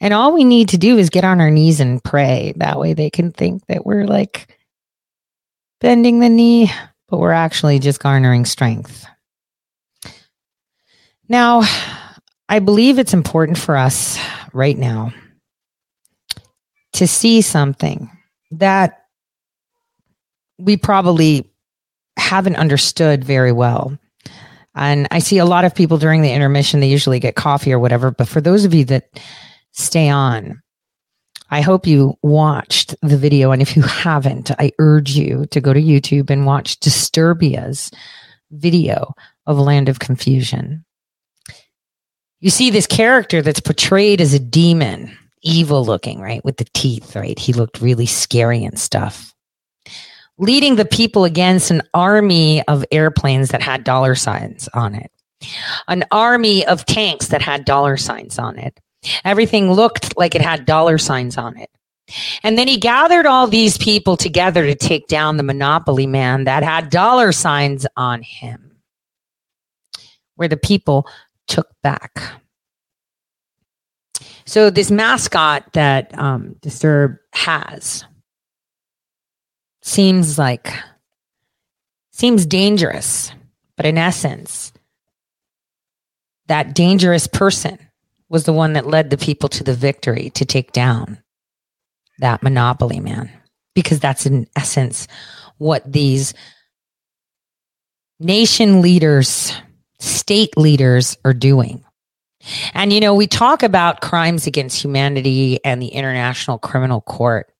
And 0.00 0.14
all 0.14 0.32
we 0.32 0.44
need 0.44 0.68
to 0.70 0.78
do 0.78 0.96
is 0.96 1.10
get 1.10 1.24
on 1.24 1.40
our 1.40 1.50
knees 1.50 1.80
and 1.80 2.02
pray. 2.02 2.52
That 2.56 2.78
way 2.78 2.94
they 2.94 3.10
can 3.10 3.32
think 3.32 3.66
that 3.66 3.84
we're 3.84 4.06
like 4.06 4.56
bending 5.80 6.20
the 6.20 6.28
knee, 6.28 6.70
but 7.08 7.18
we're 7.18 7.32
actually 7.32 7.78
just 7.78 8.00
garnering 8.00 8.44
strength. 8.44 9.06
Now, 11.28 11.62
I 12.48 12.60
believe 12.60 12.98
it's 12.98 13.14
important 13.14 13.58
for 13.58 13.76
us 13.76 14.18
right 14.52 14.78
now 14.78 15.12
to 16.92 17.06
see 17.06 17.42
something 17.42 18.10
that 18.52 19.02
we 20.58 20.76
probably 20.76 21.50
haven't 22.16 22.56
understood 22.56 23.24
very 23.24 23.52
well. 23.52 23.98
And 24.76 25.08
I 25.10 25.20
see 25.20 25.38
a 25.38 25.46
lot 25.46 25.64
of 25.64 25.74
people 25.74 25.96
during 25.96 26.20
the 26.22 26.32
intermission, 26.32 26.80
they 26.80 26.88
usually 26.88 27.18
get 27.18 27.34
coffee 27.34 27.72
or 27.72 27.78
whatever. 27.78 28.10
But 28.10 28.28
for 28.28 28.42
those 28.42 28.64
of 28.64 28.74
you 28.74 28.84
that 28.84 29.08
stay 29.72 30.08
on, 30.10 30.62
I 31.50 31.62
hope 31.62 31.86
you 31.86 32.14
watched 32.22 32.94
the 33.02 33.16
video. 33.16 33.52
And 33.52 33.62
if 33.62 33.74
you 33.74 33.82
haven't, 33.82 34.50
I 34.58 34.72
urge 34.78 35.12
you 35.12 35.46
to 35.46 35.60
go 35.60 35.72
to 35.72 35.80
YouTube 35.80 36.28
and 36.28 36.44
watch 36.44 36.78
Disturbia's 36.80 37.90
video 38.50 39.14
of 39.46 39.58
Land 39.58 39.88
of 39.88 39.98
Confusion. 39.98 40.84
You 42.40 42.50
see 42.50 42.70
this 42.70 42.86
character 42.86 43.40
that's 43.40 43.60
portrayed 43.60 44.20
as 44.20 44.34
a 44.34 44.38
demon, 44.38 45.16
evil 45.42 45.84
looking, 45.84 46.20
right? 46.20 46.44
With 46.44 46.58
the 46.58 46.66
teeth, 46.74 47.16
right? 47.16 47.38
He 47.38 47.52
looked 47.54 47.80
really 47.80 48.06
scary 48.06 48.62
and 48.62 48.78
stuff. 48.78 49.32
Leading 50.38 50.76
the 50.76 50.84
people 50.84 51.24
against 51.24 51.70
an 51.70 51.82
army 51.94 52.66
of 52.68 52.84
airplanes 52.90 53.50
that 53.50 53.62
had 53.62 53.84
dollar 53.84 54.14
signs 54.14 54.68
on 54.74 54.94
it, 54.94 55.10
an 55.88 56.04
army 56.10 56.66
of 56.66 56.84
tanks 56.84 57.28
that 57.28 57.40
had 57.40 57.64
dollar 57.64 57.96
signs 57.96 58.38
on 58.38 58.58
it. 58.58 58.78
Everything 59.24 59.72
looked 59.72 60.16
like 60.16 60.34
it 60.34 60.42
had 60.42 60.66
dollar 60.66 60.98
signs 60.98 61.38
on 61.38 61.56
it. 61.56 61.70
And 62.42 62.56
then 62.56 62.68
he 62.68 62.76
gathered 62.76 63.26
all 63.26 63.46
these 63.46 63.78
people 63.78 64.16
together 64.16 64.64
to 64.66 64.74
take 64.74 65.08
down 65.08 65.36
the 65.36 65.42
monopoly 65.42 66.06
man 66.06 66.44
that 66.44 66.62
had 66.62 66.90
dollar 66.90 67.32
signs 67.32 67.86
on 67.96 68.22
him, 68.22 68.76
where 70.36 70.48
the 70.48 70.56
people 70.56 71.08
took 71.48 71.68
back. 71.82 72.42
So, 74.44 74.70
this 74.70 74.92
mascot 74.92 75.72
that 75.72 76.16
um, 76.16 76.54
Disturbed 76.60 77.18
has 77.34 78.04
seems 79.86 80.36
like, 80.36 80.72
seems 82.10 82.44
dangerous, 82.44 83.30
but 83.76 83.86
in 83.86 83.96
essence, 83.96 84.72
that 86.48 86.74
dangerous 86.74 87.28
person 87.28 87.78
was 88.28 88.44
the 88.44 88.52
one 88.52 88.72
that 88.72 88.88
led 88.88 89.10
the 89.10 89.16
people 89.16 89.48
to 89.48 89.62
the 89.62 89.74
victory 89.74 90.30
to 90.30 90.44
take 90.44 90.72
down 90.72 91.22
that 92.18 92.42
monopoly 92.42 92.98
man. 92.98 93.30
Because 93.74 94.00
that's 94.00 94.26
in 94.26 94.48
essence 94.56 95.06
what 95.58 95.90
these 95.90 96.34
nation 98.18 98.82
leaders, 98.82 99.52
state 100.00 100.56
leaders 100.56 101.16
are 101.24 101.34
doing. 101.34 101.84
And, 102.74 102.92
you 102.92 103.00
know, 103.00 103.14
we 103.14 103.28
talk 103.28 103.62
about 103.62 104.00
crimes 104.00 104.46
against 104.46 104.82
humanity 104.82 105.60
and 105.64 105.80
the 105.80 105.88
International 105.88 106.58
Criminal 106.58 107.02
Court, 107.02 107.52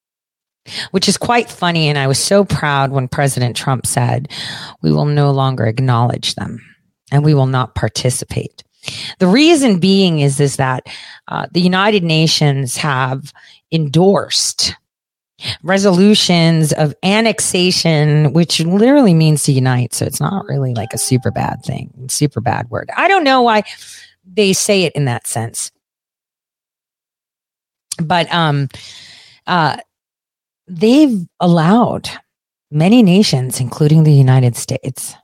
which 0.91 1.09
is 1.09 1.17
quite 1.17 1.51
funny. 1.51 1.89
And 1.89 1.99
I 1.99 2.07
was 2.07 2.19
so 2.19 2.45
proud 2.45 2.91
when 2.91 3.09
President 3.09 3.57
Trump 3.57 3.87
said, 3.87 4.29
we 4.83 4.93
will 4.93 5.07
no 5.07 5.31
longer 5.31 5.67
acknowledge 5.67 6.35
them 6.35 6.61
and 7.11 7.25
we 7.25 7.35
will 7.35 7.47
not 7.47 7.75
participate. 7.75 8.63
The 9.19 9.27
reason 9.27 9.81
being 9.81 10.21
is, 10.21 10.41
is 10.41 10.57
that 10.57 10.87
uh, 11.29 11.47
the 11.51 11.61
United 11.61 12.05
Nations 12.05 12.77
have 12.77 13.33
endorsed 13.73 14.75
resolutions 15.63 16.73
of 16.73 16.95
annexation, 17.03 18.33
which 18.33 18.61
literally 18.61 19.13
means 19.13 19.43
to 19.45 19.53
unite. 19.53 19.93
So 19.93 20.07
it's 20.07 20.21
not 20.21 20.47
really 20.47 20.73
like 20.73 20.93
a 20.95 20.99
super 20.99 21.31
bad 21.31 21.63
thing, 21.63 21.93
super 22.09 22.41
bad 22.41 22.71
word. 22.71 22.89
I 22.97 23.09
don't 23.09 23.25
know 23.25 23.43
why 23.43 23.65
they 24.25 24.53
say 24.53 24.85
it 24.85 24.95
in 24.95 25.05
that 25.07 25.27
sense. 25.27 25.71
But 28.03 28.33
um, 28.33 28.69
uh, 29.47 29.79
they've 30.69 31.27
allowed 31.41 32.09
many 32.71 33.03
nations, 33.03 33.61
including 33.61 34.05
the 34.05 34.13
United 34.13 34.57
States, 34.57 35.15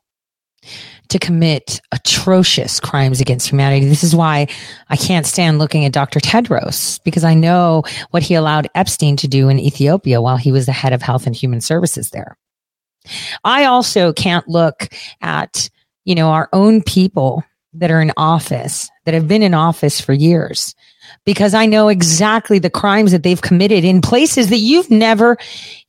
to 1.09 1.19
commit 1.19 1.81
atrocious 1.91 2.81
crimes 2.81 3.21
against 3.21 3.49
humanity. 3.49 3.87
This 3.87 4.05
is 4.05 4.17
why 4.17 4.47
I 4.89 4.97
can't 4.97 5.27
stand 5.27 5.59
looking 5.59 5.85
at 5.85 5.93
Dr. 5.93 6.21
Tedros 6.21 7.03
because 7.05 7.25
I 7.25 7.35
know 7.35 7.83
what 8.11 8.23
he 8.23 8.35
allowed 8.35 8.69
Epstein 8.75 9.17
to 9.19 9.29
do 9.29 9.49
in 9.49 9.59
Ethiopia 9.59 10.23
while 10.23 10.37
he 10.37 10.53
was 10.53 10.67
the 10.67 10.73
head 10.73 10.93
of 10.93 11.03
health 11.03 11.27
and 11.27 11.37
human 11.37 11.61
services 11.61 12.11
there. 12.11 12.39
I 13.45 13.65
also 13.65 14.13
can't 14.13 14.49
look 14.49 14.89
at, 15.21 15.69
you 16.05 16.15
know, 16.15 16.31
our 16.31 16.49
own 16.53 16.83
people 16.83 17.45
that 17.75 17.91
are 17.91 18.01
in 18.01 18.13
office 18.17 18.91
that 19.05 19.15
have 19.15 19.29
been 19.29 19.43
in 19.43 19.55
office 19.55 20.01
for 20.01 20.13
years 20.13 20.75
because 21.25 21.55
I 21.55 21.67
know 21.67 21.89
exactly 21.89 22.59
the 22.59 22.71
crimes 22.71 23.13
that 23.13 23.23
they've 23.23 23.41
committed 23.41 23.85
in 23.85 24.01
places 24.01 24.51
that 24.51 24.59
you've 24.59 24.91
never 24.91 25.37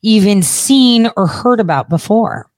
even 0.02 0.42
seen 0.42 1.10
or 1.16 1.26
heard 1.26 1.60
about 1.60 1.88
before. 1.88 2.50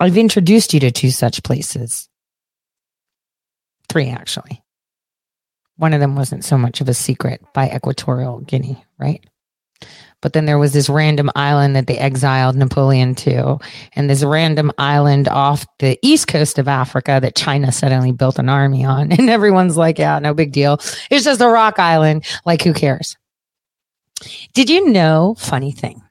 I've 0.00 0.16
introduced 0.16 0.74
you 0.74 0.80
to 0.80 0.90
two 0.90 1.10
such 1.10 1.42
places. 1.42 2.08
Three, 3.88 4.08
actually. 4.08 4.62
One 5.76 5.94
of 5.94 6.00
them 6.00 6.16
wasn't 6.16 6.44
so 6.44 6.58
much 6.58 6.80
of 6.80 6.88
a 6.88 6.94
secret 6.94 7.42
by 7.54 7.70
Equatorial 7.70 8.40
Guinea, 8.40 8.84
right? 8.98 9.24
But 10.22 10.32
then 10.32 10.46
there 10.46 10.58
was 10.58 10.72
this 10.72 10.88
random 10.88 11.30
island 11.34 11.76
that 11.76 11.86
they 11.86 11.98
exiled 11.98 12.56
Napoleon 12.56 13.14
to, 13.16 13.58
and 13.94 14.08
this 14.08 14.24
random 14.24 14.72
island 14.78 15.28
off 15.28 15.66
the 15.80 15.98
east 16.00 16.28
coast 16.28 16.58
of 16.58 16.68
Africa 16.68 17.18
that 17.20 17.36
China 17.36 17.70
suddenly 17.70 18.12
built 18.12 18.38
an 18.38 18.48
army 18.48 18.84
on. 18.84 19.12
And 19.22 19.28
everyone's 19.28 19.76
like, 19.76 19.98
yeah, 19.98 20.18
no 20.18 20.32
big 20.32 20.52
deal. 20.52 20.78
It's 21.10 21.24
just 21.24 21.40
a 21.40 21.48
rock 21.48 21.78
island. 21.78 22.24
Like, 22.44 22.62
who 22.62 22.72
cares? 22.72 23.16
Did 24.54 24.70
you 24.70 24.88
know, 24.88 25.36
funny 25.38 25.70
thing, 25.70 26.02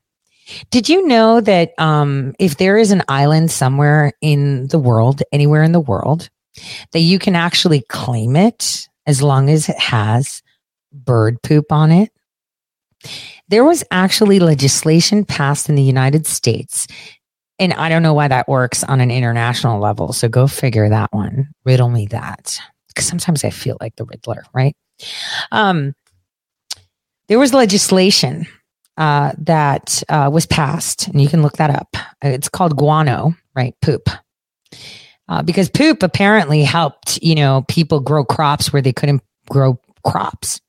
did 0.69 0.89
you 0.89 1.07
know 1.07 1.41
that 1.41 1.71
um, 1.77 2.33
if 2.39 2.57
there 2.57 2.77
is 2.77 2.91
an 2.91 3.03
island 3.07 3.51
somewhere 3.51 4.13
in 4.21 4.67
the 4.67 4.79
world, 4.79 5.21
anywhere 5.31 5.63
in 5.63 5.71
the 5.71 5.79
world, 5.79 6.29
that 6.91 6.99
you 6.99 7.19
can 7.19 7.35
actually 7.35 7.81
claim 7.81 8.35
it 8.35 8.87
as 9.05 9.21
long 9.21 9.49
as 9.49 9.69
it 9.69 9.79
has 9.79 10.41
bird 10.91 11.41
poop 11.41 11.71
on 11.71 11.91
it? 11.91 12.11
There 13.51 13.65
was 13.65 13.83
actually 13.91 14.39
legislation 14.39 15.25
passed 15.25 15.67
in 15.69 15.75
the 15.75 15.83
United 15.83 16.25
States. 16.25 16.87
And 17.59 17.73
I 17.73 17.89
don't 17.89 18.01
know 18.01 18.13
why 18.13 18.29
that 18.29 18.47
works 18.47 18.83
on 18.83 19.01
an 19.01 19.11
international 19.11 19.79
level. 19.79 20.13
So 20.13 20.29
go 20.29 20.47
figure 20.47 20.89
that 20.89 21.11
one. 21.11 21.49
Riddle 21.65 21.89
me 21.89 22.07
that. 22.07 22.57
Because 22.87 23.05
sometimes 23.05 23.43
I 23.43 23.49
feel 23.49 23.77
like 23.79 23.95
the 23.97 24.05
Riddler, 24.05 24.43
right? 24.53 24.75
Um, 25.51 25.93
there 27.27 27.39
was 27.39 27.53
legislation 27.53 28.47
uh, 28.97 29.33
that 29.37 30.01
uh, 30.09 30.29
was 30.31 30.45
passed, 30.45 31.07
and 31.07 31.21
you 31.21 31.27
can 31.27 31.41
look 31.41 31.57
that 31.57 31.69
up. 31.69 31.95
It's 32.21 32.49
called 32.49 32.77
guano, 32.77 33.35
right? 33.55 33.75
Poop. 33.81 34.09
Uh, 35.29 35.41
because 35.41 35.69
poop 35.69 36.03
apparently 36.03 36.63
helped, 36.63 37.21
you 37.21 37.35
know, 37.35 37.63
people 37.67 37.99
grow 37.99 38.23
crops 38.25 38.73
where 38.73 38.81
they 38.81 38.93
couldn't 38.93 39.21
grow 39.49 39.79
crops. 40.05 40.59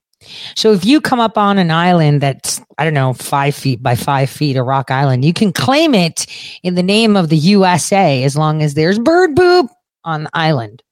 So 0.56 0.72
if 0.72 0.84
you 0.84 1.00
come 1.00 1.20
up 1.20 1.36
on 1.36 1.58
an 1.58 1.70
island 1.70 2.20
that's, 2.20 2.60
I 2.78 2.84
don't 2.84 2.94
know, 2.94 3.12
five 3.12 3.54
feet 3.54 3.82
by 3.82 3.94
five 3.94 4.30
feet, 4.30 4.56
a 4.56 4.62
rock 4.62 4.90
island, 4.90 5.24
you 5.24 5.32
can 5.32 5.52
claim 5.52 5.94
it 5.94 6.26
in 6.62 6.74
the 6.74 6.82
name 6.82 7.16
of 7.16 7.28
the 7.28 7.36
USA 7.36 8.22
as 8.24 8.36
long 8.36 8.62
as 8.62 8.74
there's 8.74 8.98
bird 8.98 9.36
poop 9.36 9.70
on 10.04 10.24
the 10.24 10.30
island. 10.32 10.82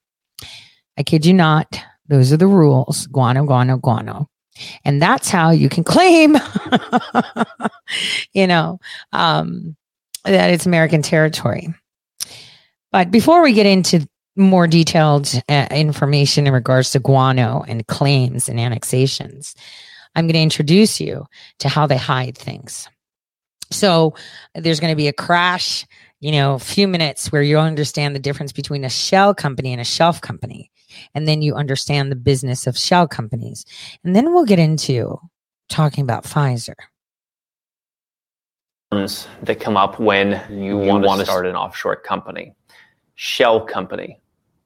I 0.98 1.02
kid 1.02 1.24
you 1.24 1.34
not. 1.34 1.80
Those 2.08 2.32
are 2.32 2.36
the 2.36 2.46
rules. 2.46 3.06
Guano, 3.06 3.44
guano, 3.44 3.76
guano. 3.78 4.28
And 4.84 5.00
that's 5.00 5.30
how 5.30 5.50
you 5.50 5.68
can 5.68 5.84
claim, 5.84 6.36
you 8.32 8.46
know, 8.46 8.78
um, 9.12 9.76
that 10.24 10.50
it's 10.50 10.66
American 10.66 11.02
territory. 11.02 11.72
But 12.92 13.10
before 13.10 13.42
we 13.42 13.52
get 13.52 13.66
into 13.66 14.06
more 14.36 14.66
detailed 14.66 15.32
uh, 15.48 15.66
information 15.70 16.46
in 16.46 16.52
regards 16.52 16.90
to 16.92 16.98
guano 16.98 17.64
and 17.66 17.86
claims 17.86 18.48
and 18.48 18.60
annexations, 18.60 19.54
I'm 20.14 20.26
going 20.26 20.34
to 20.34 20.40
introduce 20.40 21.00
you 21.00 21.26
to 21.58 21.68
how 21.68 21.86
they 21.86 21.96
hide 21.96 22.36
things. 22.36 22.88
So 23.70 24.14
there's 24.54 24.80
going 24.80 24.92
to 24.92 24.96
be 24.96 25.08
a 25.08 25.12
crash 25.12 25.86
you 26.20 26.32
know, 26.32 26.54
a 26.54 26.58
few 26.58 26.86
minutes 26.86 27.32
where 27.32 27.42
you 27.42 27.58
understand 27.58 28.14
the 28.14 28.20
difference 28.20 28.52
between 28.52 28.84
a 28.84 28.90
shell 28.90 29.34
company 29.34 29.72
and 29.72 29.80
a 29.80 29.84
shelf 29.84 30.20
company. 30.20 30.70
And 31.14 31.26
then 31.26 31.40
you 31.40 31.54
understand 31.54 32.12
the 32.12 32.16
business 32.16 32.66
of 32.66 32.76
shell 32.76 33.08
companies. 33.08 33.64
And 34.04 34.14
then 34.14 34.32
we'll 34.32 34.44
get 34.44 34.58
into 34.58 35.18
talking 35.68 36.04
about 36.04 36.24
Pfizer. 36.24 36.74
that 39.42 39.60
come 39.60 39.76
up 39.76 39.98
when 39.98 40.42
you, 40.50 40.76
want 40.76 41.20
to 41.20 41.24
start 41.24 41.46
an 41.46 41.56
offshore 41.56 41.96
company. 41.96 42.54
Shell 43.14 43.62
company, 43.62 44.19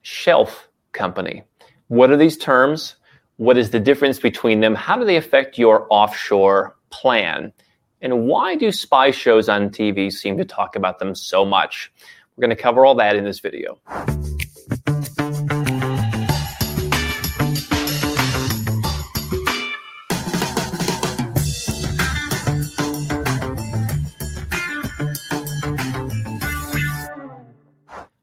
shelf 0.05 0.69
company. 0.93 1.43
What 1.89 2.11
are 2.11 2.17
these 2.17 2.37
terms? 2.37 2.97
What 3.37 3.57
is 3.57 3.71
the 3.71 3.81
difference 3.81 4.19
between 4.19 4.61
them? 4.61 4.75
How 4.75 4.99
do 4.99 5.05
they 5.07 5.17
affect 5.17 5.59
your 5.59 5.87
offshore 5.89 6.77
plan? 6.91 7.55
And 8.03 8.27
why 8.27 8.55
do 8.55 8.71
spy 8.71 9.11
shows 9.11 9.49
on 9.49 9.71
TV 9.71 10.13
seem 10.13 10.37
to 10.37 10.45
talk 10.45 10.77
about 10.77 10.99
them 10.99 11.15
so 11.15 11.43
much? 11.47 11.91
We're 12.37 12.43
going 12.43 12.55
to 12.55 12.63
cover 12.63 12.85
all 12.85 12.95
that 12.97 13.17
in 13.17 13.25
this 13.25 13.41
video. 13.41 13.81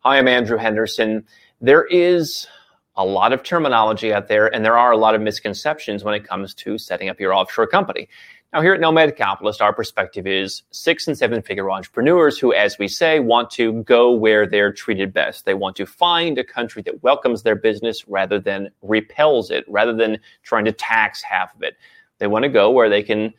Hi, 0.04 0.18
I'm 0.18 0.28
Andrew 0.28 0.58
Henderson. 0.58 1.26
There 1.64 1.86
is 1.86 2.48
a 2.96 3.06
lot 3.06 3.34
of 3.34 3.44
terminology 3.44 4.12
out 4.12 4.28
there, 4.28 4.54
and 4.54 4.66
there 4.66 4.78
are 4.78 4.92
a 4.92 4.98
lot 4.98 5.14
of 5.14 5.22
misconceptions 5.22 6.04
when 6.04 6.16
it 6.16 6.28
comes 6.28 6.56
to 6.56 6.80
setting 6.80 7.08
up 7.08 7.20
your 7.20 7.36
offshore 7.36 7.68
company. 7.68 8.10
Now, 8.52 8.62
here 8.62 8.74
at 8.74 8.82
Nomad 8.82 9.16
Capitalist, 9.16 9.62
our 9.62 9.72
perspective 9.72 10.26
is 10.26 10.64
six 10.72 11.08
and 11.08 11.16
seven 11.16 11.42
figure 11.44 11.70
entrepreneurs 11.70 12.40
who, 12.40 12.52
as 12.52 12.80
we 12.80 12.88
say, 12.88 13.20
want 13.20 13.52
to 13.52 13.84
go 13.84 14.12
where 14.12 14.48
they're 14.48 14.74
treated 14.74 15.14
best. 15.14 15.46
They 15.46 15.54
want 15.54 15.76
to 15.76 15.86
find 15.86 16.40
a 16.40 16.44
country 16.44 16.82
that 16.82 17.04
welcomes 17.04 17.44
their 17.44 17.56
business 17.56 18.08
rather 18.08 18.40
than 18.40 18.72
repels 18.82 19.52
it, 19.52 19.64
rather 19.68 19.94
than 19.94 20.18
trying 20.42 20.66
to 20.66 20.72
tax 20.72 21.22
half 21.22 21.56
of 21.56 21.62
it. 21.62 21.76
They 22.18 22.26
want 22.26 22.44
to 22.44 22.50
go 22.50 22.72
where 22.72 22.90
they 22.90 23.04
can 23.04 23.34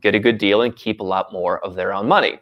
get 0.00 0.14
a 0.14 0.20
good 0.20 0.38
deal 0.38 0.62
and 0.62 0.76
keep 0.76 1.00
a 1.00 1.04
lot 1.04 1.32
more 1.32 1.58
of 1.64 1.74
their 1.74 1.92
own 1.92 2.06
money. 2.06 2.38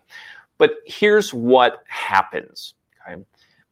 But 0.59 0.75
here's 0.85 1.33
what 1.33 1.83
happens. 1.89 2.75
Okay? 3.09 3.23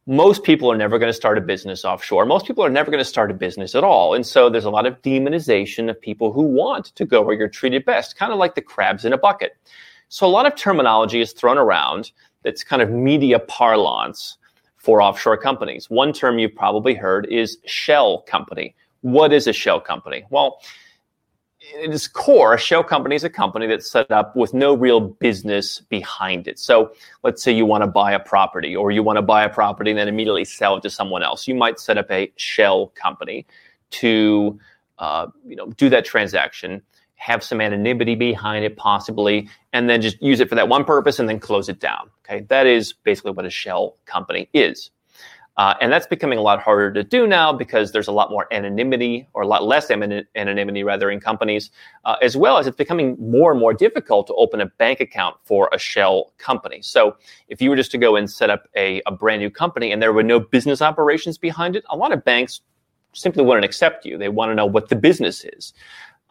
Most 0.07 0.43
people 0.43 0.71
are 0.71 0.77
never 0.77 0.99
going 0.99 1.09
to 1.09 1.13
start 1.13 1.37
a 1.37 1.41
business 1.41 1.83
offshore. 1.83 2.25
Most 2.25 2.45
people 2.45 2.63
are 2.63 2.69
never 2.69 2.91
going 2.91 3.01
to 3.01 3.09
start 3.09 3.31
a 3.31 3.33
business 3.33 3.73
at 3.73 3.83
all. 3.83 4.13
And 4.13 4.25
so 4.25 4.49
there's 4.49 4.65
a 4.65 4.69
lot 4.69 4.85
of 4.85 5.01
demonization 5.01 5.89
of 5.89 5.99
people 5.99 6.31
who 6.31 6.43
want 6.43 6.87
to 6.95 7.05
go 7.05 7.21
where 7.21 7.35
you're 7.35 7.47
treated 7.47 7.85
best, 7.85 8.15
kind 8.15 8.31
of 8.31 8.37
like 8.37 8.53
the 8.53 8.61
crabs 8.61 9.03
in 9.03 9.13
a 9.13 9.17
bucket. 9.17 9.57
So 10.09 10.27
a 10.27 10.29
lot 10.29 10.45
of 10.45 10.55
terminology 10.55 11.21
is 11.21 11.33
thrown 11.33 11.57
around 11.57 12.11
that's 12.43 12.63
kind 12.63 12.83
of 12.83 12.91
media 12.91 13.39
parlance 13.39 14.37
for 14.77 15.01
offshore 15.01 15.37
companies. 15.37 15.89
One 15.89 16.13
term 16.13 16.37
you've 16.37 16.55
probably 16.55 16.93
heard 16.93 17.25
is 17.31 17.57
shell 17.65 18.21
company. 18.21 18.75
What 19.01 19.33
is 19.33 19.47
a 19.47 19.53
shell 19.53 19.81
company? 19.81 20.23
Well, 20.29 20.59
in 21.81 21.91
its 21.91 22.07
core, 22.07 22.53
a 22.53 22.57
shell 22.57 22.83
company 22.83 23.15
is 23.15 23.23
a 23.23 23.29
company 23.29 23.67
that's 23.67 23.89
set 23.89 24.11
up 24.11 24.35
with 24.35 24.53
no 24.53 24.73
real 24.73 24.99
business 24.99 25.79
behind 25.79 26.47
it. 26.47 26.59
So 26.59 26.93
let's 27.23 27.43
say 27.43 27.51
you 27.51 27.65
want 27.65 27.83
to 27.83 27.87
buy 27.87 28.11
a 28.11 28.19
property 28.19 28.75
or 28.75 28.91
you 28.91 29.03
want 29.03 29.17
to 29.17 29.21
buy 29.21 29.43
a 29.43 29.49
property 29.49 29.91
and 29.91 29.99
then 29.99 30.07
immediately 30.07 30.45
sell 30.45 30.77
it 30.77 30.81
to 30.83 30.89
someone 30.89 31.23
else. 31.23 31.47
You 31.47 31.55
might 31.55 31.79
set 31.79 31.97
up 31.97 32.09
a 32.11 32.31
shell 32.37 32.87
company 32.95 33.45
to 33.91 34.59
uh, 34.99 35.27
you 35.45 35.55
know, 35.55 35.67
do 35.71 35.89
that 35.89 36.05
transaction, 36.05 36.81
have 37.15 37.43
some 37.43 37.61
anonymity 37.61 38.15
behind 38.15 38.63
it 38.65 38.77
possibly, 38.77 39.49
and 39.73 39.89
then 39.89 40.01
just 40.01 40.21
use 40.21 40.39
it 40.39 40.49
for 40.49 40.55
that 40.55 40.69
one 40.69 40.85
purpose 40.85 41.19
and 41.19 41.27
then 41.27 41.39
close 41.39 41.69
it 41.69 41.79
down. 41.79 42.09
Okay, 42.25 42.45
that 42.49 42.65
is 42.65 42.93
basically 42.93 43.31
what 43.31 43.45
a 43.45 43.49
shell 43.49 43.97
company 44.05 44.49
is. 44.53 44.91
Uh, 45.57 45.73
and 45.79 45.91
that's 45.91 46.05
becoming 46.07 46.37
a 46.37 46.41
lot 46.41 46.61
harder 46.61 46.91
to 46.91 47.03
do 47.03 47.25
now 47.25 47.53
because 47.53 47.93
there's 47.93 48.09
a 48.09 48.11
lot 48.11 48.29
more 48.29 48.45
anonymity 48.51 49.25
or 49.33 49.43
a 49.43 49.47
lot 49.47 49.63
less 49.63 49.89
anonymity 49.89 50.83
rather 50.83 51.09
in 51.09 51.19
companies, 51.19 51.71
uh, 52.03 52.17
as 52.21 52.35
well 52.35 52.57
as 52.57 52.67
it's 52.67 52.75
becoming 52.75 53.15
more 53.19 53.51
and 53.51 53.59
more 53.59 53.73
difficult 53.73 54.27
to 54.27 54.33
open 54.33 54.59
a 54.59 54.65
bank 54.65 54.99
account 54.99 55.37
for 55.45 55.69
a 55.71 55.77
shell 55.77 56.33
company. 56.37 56.81
So 56.81 57.15
if 57.47 57.61
you 57.61 57.69
were 57.69 57.77
just 57.77 57.91
to 57.91 57.97
go 57.97 58.17
and 58.17 58.29
set 58.29 58.49
up 58.49 58.67
a, 58.75 59.01
a 59.05 59.11
brand 59.11 59.41
new 59.41 59.49
company 59.49 59.93
and 59.93 60.01
there 60.01 60.11
were 60.11 60.23
no 60.23 60.41
business 60.41 60.81
operations 60.81 61.37
behind 61.37 61.77
it, 61.77 61.85
a 61.89 61.95
lot 61.95 62.11
of 62.11 62.25
banks 62.25 62.59
simply 63.13 63.43
wouldn't 63.43 63.63
accept 63.63 64.05
you. 64.05 64.17
They 64.17 64.27
want 64.27 64.51
to 64.51 64.55
know 64.55 64.65
what 64.65 64.89
the 64.89 64.95
business 64.97 65.45
is. 65.45 65.73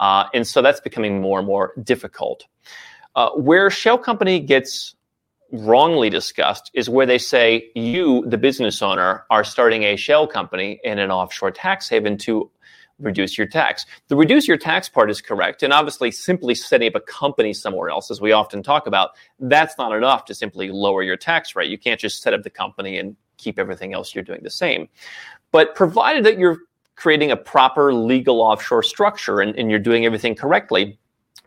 Uh, 0.01 0.25
and 0.35 0.47
so 0.47 0.61
that's 0.61 0.81
becoming 0.81 1.23
more 1.23 1.39
and 1.39 1.47
more 1.47 1.73
difficult. 1.83 2.45
Uh, 3.15 3.31
where 3.31 3.71
shell 3.71 3.97
company 3.97 4.39
gets 4.41 4.97
wrongly 5.55 6.11
discussed 6.11 6.71
is 6.75 6.91
where 6.91 7.07
they 7.07 7.19
say 7.19 7.71
you, 7.75 8.25
the 8.27 8.39
business 8.39 8.83
owner, 8.83 9.25
are 9.31 9.45
starting 9.45 9.85
a 9.85 9.97
shell 9.97 10.27
company 10.27 10.81
in 10.83 10.99
an 10.99 11.11
offshore 11.11 11.53
tax 11.53 11.89
haven 11.89 12.19
to 12.19 12.51
reduce 12.99 13.39
your 13.39 13.47
tax. 13.47 13.87
The 14.09 14.17
reduce 14.17 14.49
your 14.49 14.57
tax 14.57 14.89
part 14.89 15.11
is 15.11 15.21
correct. 15.21 15.63
And 15.63 15.73
obviously, 15.73 16.11
simply 16.11 16.55
setting 16.55 16.89
up 16.89 16.95
a 16.97 17.01
company 17.01 17.53
somewhere 17.53 17.89
else, 17.89 18.11
as 18.11 18.21
we 18.21 18.33
often 18.33 18.63
talk 18.63 18.87
about, 18.87 19.11
that's 19.39 19.79
not 19.79 19.95
enough 19.97 20.25
to 20.27 20.35
simply 20.35 20.71
lower 20.71 21.03
your 21.03 21.17
tax 21.17 21.55
rate. 21.55 21.71
You 21.71 21.79
can't 21.79 22.01
just 22.01 22.23
set 22.23 22.35
up 22.35 22.43
the 22.43 22.51
company 22.51 22.99
and 22.99 23.17
keep 23.37 23.59
everything 23.59 23.95
else 23.95 24.15
you're 24.15 24.25
doing 24.25 24.43
the 24.43 24.51
same. 24.51 24.89
But 25.53 25.75
provided 25.75 26.25
that 26.25 26.39
you're 26.39 26.59
creating 26.97 27.31
a 27.31 27.37
proper 27.37 27.93
legal 27.93 28.41
offshore 28.41 28.83
structure 28.83 29.41
and, 29.41 29.57
and 29.57 29.71
you're 29.71 29.81
doing 29.81 30.05
everything 30.05 30.35
correctly, 30.35 30.99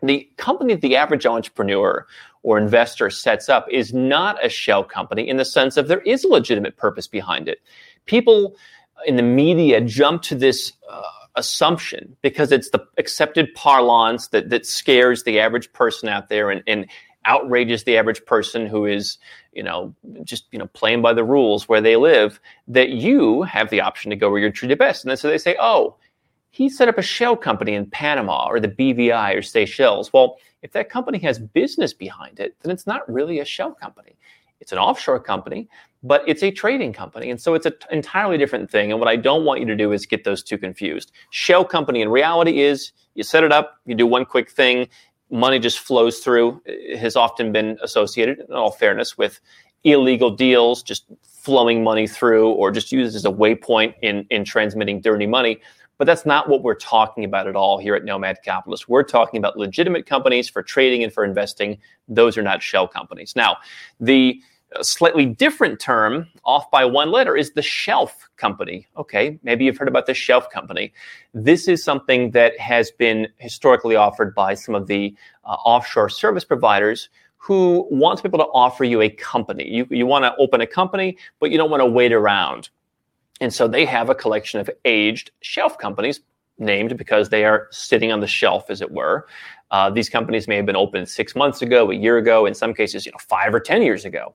the 0.02 0.28
company 0.36 0.74
the 0.74 0.96
average 0.96 1.26
entrepreneur 1.26 2.06
or 2.42 2.58
investor 2.58 3.10
sets 3.10 3.48
up 3.48 3.66
is 3.70 3.92
not 3.92 4.44
a 4.44 4.48
shell 4.48 4.84
company 4.84 5.28
in 5.28 5.36
the 5.36 5.44
sense 5.44 5.76
of 5.76 5.88
there 5.88 6.00
is 6.02 6.24
a 6.24 6.28
legitimate 6.28 6.76
purpose 6.76 7.06
behind 7.06 7.48
it. 7.48 7.60
People 8.06 8.56
in 9.06 9.16
the 9.16 9.22
media 9.22 9.80
jump 9.80 10.22
to 10.22 10.34
this 10.34 10.72
uh, 10.90 11.02
assumption 11.36 12.16
because 12.22 12.52
it's 12.52 12.70
the 12.70 12.84
accepted 12.98 13.54
parlance 13.54 14.28
that, 14.28 14.50
that 14.50 14.66
scares 14.66 15.22
the 15.22 15.38
average 15.38 15.72
person 15.72 16.08
out 16.08 16.28
there 16.28 16.50
and, 16.50 16.62
and 16.66 16.86
outrages 17.24 17.84
the 17.84 17.96
average 17.96 18.24
person 18.24 18.66
who 18.66 18.86
is, 18.86 19.18
you 19.52 19.62
know, 19.62 19.94
just, 20.24 20.46
you 20.50 20.58
know, 20.58 20.66
playing 20.68 21.02
by 21.02 21.12
the 21.12 21.24
rules 21.24 21.68
where 21.68 21.80
they 21.80 21.96
live, 21.96 22.40
that 22.66 22.90
you 22.90 23.42
have 23.42 23.70
the 23.70 23.80
option 23.80 24.10
to 24.10 24.16
go 24.16 24.30
where 24.30 24.40
you're 24.40 24.50
treated 24.50 24.78
best. 24.78 25.04
And 25.04 25.10
then 25.10 25.16
so 25.16 25.28
they 25.28 25.38
say, 25.38 25.56
oh, 25.60 25.96
he 26.50 26.68
set 26.68 26.88
up 26.88 26.98
a 26.98 27.02
shell 27.02 27.36
company 27.36 27.74
in 27.74 27.86
Panama 27.90 28.48
or 28.48 28.58
the 28.58 28.68
BVI 28.68 29.36
or 29.36 29.42
Seychelles. 29.42 30.12
Well, 30.12 30.38
if 30.62 30.72
that 30.72 30.90
company 30.90 31.18
has 31.20 31.38
business 31.38 31.92
behind 31.92 32.40
it, 32.40 32.56
then 32.62 32.70
it's 32.72 32.86
not 32.86 33.10
really 33.10 33.40
a 33.40 33.44
shell 33.44 33.72
company. 33.72 34.16
It's 34.60 34.72
an 34.72 34.78
offshore 34.78 35.20
company, 35.20 35.68
but 36.02 36.22
it's 36.26 36.42
a 36.42 36.50
trading 36.50 36.92
company. 36.92 37.30
And 37.30 37.40
so 37.40 37.54
it's 37.54 37.66
an 37.66 37.74
entirely 37.90 38.38
different 38.38 38.70
thing. 38.70 38.90
And 38.90 38.98
what 38.98 39.08
I 39.08 39.16
don't 39.16 39.44
want 39.44 39.60
you 39.60 39.66
to 39.66 39.76
do 39.76 39.92
is 39.92 40.04
get 40.04 40.24
those 40.24 40.42
two 40.42 40.58
confused. 40.58 41.12
Shell 41.30 41.66
company 41.66 42.02
in 42.02 42.08
reality 42.08 42.60
is 42.60 42.92
you 43.14 43.22
set 43.22 43.44
it 43.44 43.52
up, 43.52 43.78
you 43.86 43.94
do 43.94 44.06
one 44.06 44.24
quick 44.24 44.50
thing, 44.50 44.88
money 45.30 45.58
just 45.58 45.78
flows 45.78 46.18
through. 46.18 46.60
It 46.64 46.98
has 46.98 47.14
often 47.16 47.52
been 47.52 47.78
associated, 47.82 48.40
in 48.40 48.54
all 48.54 48.72
fairness, 48.72 49.16
with 49.16 49.40
illegal 49.84 50.30
deals, 50.30 50.82
just 50.82 51.04
flowing 51.22 51.84
money 51.84 52.08
through, 52.08 52.50
or 52.50 52.70
just 52.72 52.90
used 52.90 53.14
as 53.14 53.24
a 53.24 53.30
waypoint 53.30 53.94
in, 54.02 54.26
in 54.30 54.44
transmitting 54.44 55.00
dirty 55.00 55.26
money. 55.26 55.60
But 55.98 56.06
that's 56.06 56.24
not 56.24 56.48
what 56.48 56.62
we're 56.62 56.76
talking 56.76 57.24
about 57.24 57.46
at 57.48 57.56
all 57.56 57.78
here 57.78 57.94
at 57.94 58.04
Nomad 58.04 58.38
Capitalist. 58.44 58.88
We're 58.88 59.02
talking 59.02 59.38
about 59.38 59.56
legitimate 59.56 60.06
companies 60.06 60.48
for 60.48 60.62
trading 60.62 61.02
and 61.02 61.12
for 61.12 61.24
investing. 61.24 61.78
Those 62.06 62.38
are 62.38 62.42
not 62.42 62.62
shell 62.62 62.88
companies. 62.88 63.34
Now, 63.36 63.56
the 64.00 64.40
slightly 64.82 65.26
different 65.26 65.80
term, 65.80 66.26
off 66.44 66.70
by 66.70 66.84
one 66.84 67.10
letter, 67.10 67.36
is 67.36 67.52
the 67.52 67.62
shelf 67.62 68.28
company. 68.36 68.86
Okay, 68.96 69.38
maybe 69.42 69.64
you've 69.64 69.76
heard 69.76 69.88
about 69.88 70.06
the 70.06 70.14
shelf 70.14 70.50
company. 70.50 70.92
This 71.34 71.68
is 71.68 71.82
something 71.82 72.30
that 72.32 72.58
has 72.58 72.90
been 72.90 73.28
historically 73.38 73.96
offered 73.96 74.34
by 74.34 74.54
some 74.54 74.74
of 74.74 74.86
the 74.86 75.14
uh, 75.44 75.56
offshore 75.64 76.08
service 76.08 76.44
providers 76.44 77.08
who 77.38 77.86
want 77.90 78.24
able 78.24 78.38
to 78.38 78.46
offer 78.46 78.84
you 78.84 79.00
a 79.00 79.08
company. 79.08 79.66
You, 79.68 79.86
you 79.90 80.06
want 80.06 80.24
to 80.24 80.34
open 80.38 80.60
a 80.60 80.66
company, 80.66 81.16
but 81.40 81.50
you 81.50 81.56
don't 81.56 81.70
want 81.70 81.80
to 81.80 81.86
wait 81.86 82.12
around. 82.12 82.68
And 83.40 83.52
so 83.52 83.68
they 83.68 83.84
have 83.84 84.10
a 84.10 84.14
collection 84.14 84.60
of 84.60 84.70
aged 84.84 85.30
shelf 85.40 85.78
companies 85.78 86.20
named 86.58 86.96
because 86.96 87.28
they 87.28 87.44
are 87.44 87.68
sitting 87.70 88.12
on 88.12 88.20
the 88.20 88.26
shelf, 88.26 88.70
as 88.70 88.80
it 88.80 88.90
were. 88.90 89.26
Uh, 89.70 89.90
these 89.90 90.08
companies 90.08 90.48
may 90.48 90.56
have 90.56 90.66
been 90.66 90.76
opened 90.76 91.08
six 91.08 91.36
months 91.36 91.62
ago, 91.62 91.90
a 91.90 91.94
year 91.94 92.16
ago, 92.18 92.46
in 92.46 92.54
some 92.54 92.74
cases, 92.74 93.06
you 93.06 93.12
know, 93.12 93.18
five 93.18 93.54
or 93.54 93.60
10 93.60 93.82
years 93.82 94.04
ago. 94.04 94.34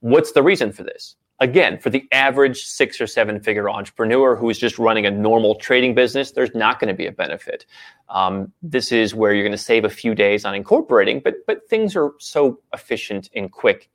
What's 0.00 0.32
the 0.32 0.42
reason 0.42 0.72
for 0.72 0.82
this? 0.82 1.16
Again, 1.38 1.78
for 1.78 1.88
the 1.88 2.06
average 2.12 2.64
six 2.64 3.00
or 3.00 3.06
seven 3.06 3.40
figure 3.40 3.70
entrepreneur 3.70 4.36
who 4.36 4.50
is 4.50 4.58
just 4.58 4.78
running 4.78 5.06
a 5.06 5.10
normal 5.10 5.54
trading 5.54 5.94
business, 5.94 6.32
there's 6.32 6.54
not 6.54 6.78
going 6.78 6.88
to 6.88 6.94
be 6.94 7.06
a 7.06 7.12
benefit. 7.12 7.64
Um, 8.10 8.52
this 8.62 8.92
is 8.92 9.14
where 9.14 9.32
you're 9.32 9.44
going 9.44 9.52
to 9.52 9.58
save 9.58 9.86
a 9.86 9.90
few 9.90 10.14
days 10.14 10.44
on 10.44 10.54
incorporating, 10.54 11.20
but 11.24 11.36
but 11.46 11.66
things 11.68 11.96
are 11.96 12.12
so 12.18 12.60
efficient 12.74 13.30
and 13.34 13.50
quick 13.50 13.88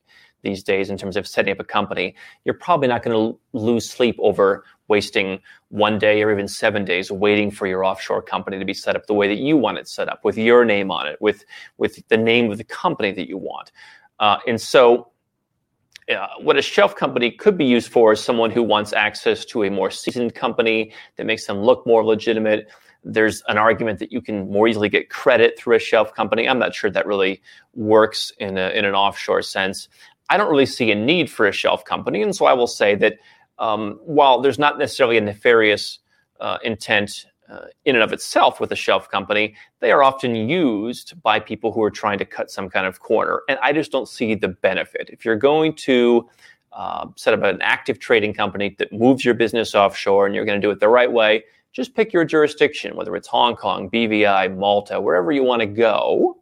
these 0.46 0.64
days 0.64 0.90
in 0.90 0.98
terms 0.98 1.18
of 1.18 1.28
setting 1.28 1.52
up 1.52 1.60
a 1.60 1.66
company, 1.66 2.16
you're 2.46 2.54
probably 2.68 2.88
not 2.88 3.04
going 3.04 3.16
to 3.18 3.38
lose 3.52 3.90
sleep 3.90 4.16
over 4.20 4.64
wasting 4.88 5.40
one 5.70 6.00
day 6.00 6.24
or 6.24 6.32
even 6.32 6.48
seven 6.48 6.86
days 6.86 7.12
waiting 7.12 7.52
for 7.52 7.68
your 7.68 7.84
offshore 7.84 8.22
company 8.22 8.58
to 8.60 8.66
be 8.66 8.74
set 8.74 8.96
up 8.96 9.08
the 9.08 9.14
way 9.14 9.28
that 9.28 9.40
you 9.40 9.58
want 9.58 9.78
it 9.78 9.88
set 9.88 10.08
up, 10.08 10.24
with 10.24 10.38
your 10.38 10.64
name 10.64 10.92
on 10.92 11.08
it, 11.08 11.18
with 11.20 11.44
with 11.78 12.08
the 12.08 12.18
name 12.18 12.52
of 12.52 12.58
the 12.58 12.64
company 12.64 13.12
that 13.12 13.28
you 13.28 13.38
want. 13.38 13.72
Uh, 14.20 14.38
and 14.48 14.62
so 14.62 15.10
uh, 16.10 16.28
what 16.40 16.56
a 16.56 16.62
shelf 16.62 16.96
company 16.96 17.32
could 17.32 17.58
be 17.58 17.66
used 17.66 17.92
for 17.92 18.14
is 18.14 18.24
someone 18.24 18.52
who 18.52 18.62
wants 18.62 18.94
access 18.94 19.44
to 19.46 19.64
a 19.64 19.72
more 19.72 19.90
seasoned 19.90 20.36
company 20.36 20.94
that 21.18 21.26
makes 21.26 21.48
them 21.48 21.58
look 21.58 21.86
more 21.88 22.06
legitimate. 22.06 22.68
There's 23.04 23.42
an 23.48 23.58
argument 23.58 24.00
that 24.00 24.12
you 24.12 24.22
can 24.22 24.52
more 24.52 24.68
easily 24.68 24.90
get 24.90 25.10
credit 25.10 25.58
through 25.58 25.76
a 25.76 25.80
shelf 25.80 26.14
company. 26.14 26.48
I'm 26.48 26.60
not 26.60 26.76
sure 26.76 26.92
that 26.92 27.06
really 27.08 27.42
works 27.74 28.32
in, 28.38 28.58
a, 28.58 28.70
in 28.70 28.86
an 28.86 28.94
offshore 28.94 29.42
sense. 29.42 29.90
I 30.30 30.38
don't 30.38 30.50
really 30.50 30.66
see 30.66 30.92
a 30.92 30.96
need 30.96 31.30
for 31.30 31.48
a 31.48 31.52
shelf 31.52 31.86
company. 31.86 32.22
And 32.22 32.36
so 32.36 32.46
I 32.46 32.54
will 32.54 32.68
say 32.68 32.96
that 32.96 33.18
um, 33.60 34.00
while 34.04 34.42
there's 34.42 34.60
not 34.60 34.78
necessarily 34.78 35.18
a 35.18 35.22
nefarious 35.22 36.00
uh, 36.40 36.58
intent 36.64 37.26
uh, 37.50 37.66
in 37.86 37.96
and 37.96 38.04
of 38.04 38.12
itself 38.12 38.60
with 38.60 38.72
a 38.72 38.76
shelf 38.76 39.10
company, 39.10 39.56
they 39.80 39.92
are 39.92 40.04
often 40.04 40.36
used 40.36 41.22
by 41.22 41.40
people 41.40 41.72
who 41.72 41.84
are 41.84 41.92
trying 41.92 42.18
to 42.18 42.26
cut 42.26 42.50
some 42.50 42.70
kind 42.70 42.88
of 42.88 43.00
corner. 43.00 43.42
And 43.48 43.60
I 43.62 43.72
just 43.72 43.92
don't 43.92 44.08
see 44.08 44.36
the 44.36 44.48
benefit. 44.48 45.10
If 45.12 45.24
you're 45.24 45.36
going 45.36 45.76
to 45.76 46.28
uh, 46.74 47.08
set 47.16 47.34
up 47.34 47.44
an 47.44 47.62
active 47.62 48.00
trading 48.00 48.34
company 48.34 48.76
that 48.80 48.92
moves 48.92 49.24
your 49.24 49.36
business 49.36 49.76
offshore 49.76 50.26
and 50.26 50.36
you're 50.36 50.46
going 50.46 50.60
to 50.60 50.66
do 50.66 50.72
it 50.72 50.80
the 50.80 50.90
right 50.90 51.12
way, 51.12 51.44
just 51.72 51.94
pick 51.94 52.14
your 52.14 52.26
jurisdiction, 52.26 52.96
whether 52.96 53.16
it's 53.16 53.28
Hong 53.28 53.56
Kong, 53.56 53.90
BVI, 53.90 54.58
Malta, 54.58 55.00
wherever 55.00 55.32
you 55.32 55.44
want 55.44 55.60
to 55.60 55.66
go, 55.66 56.38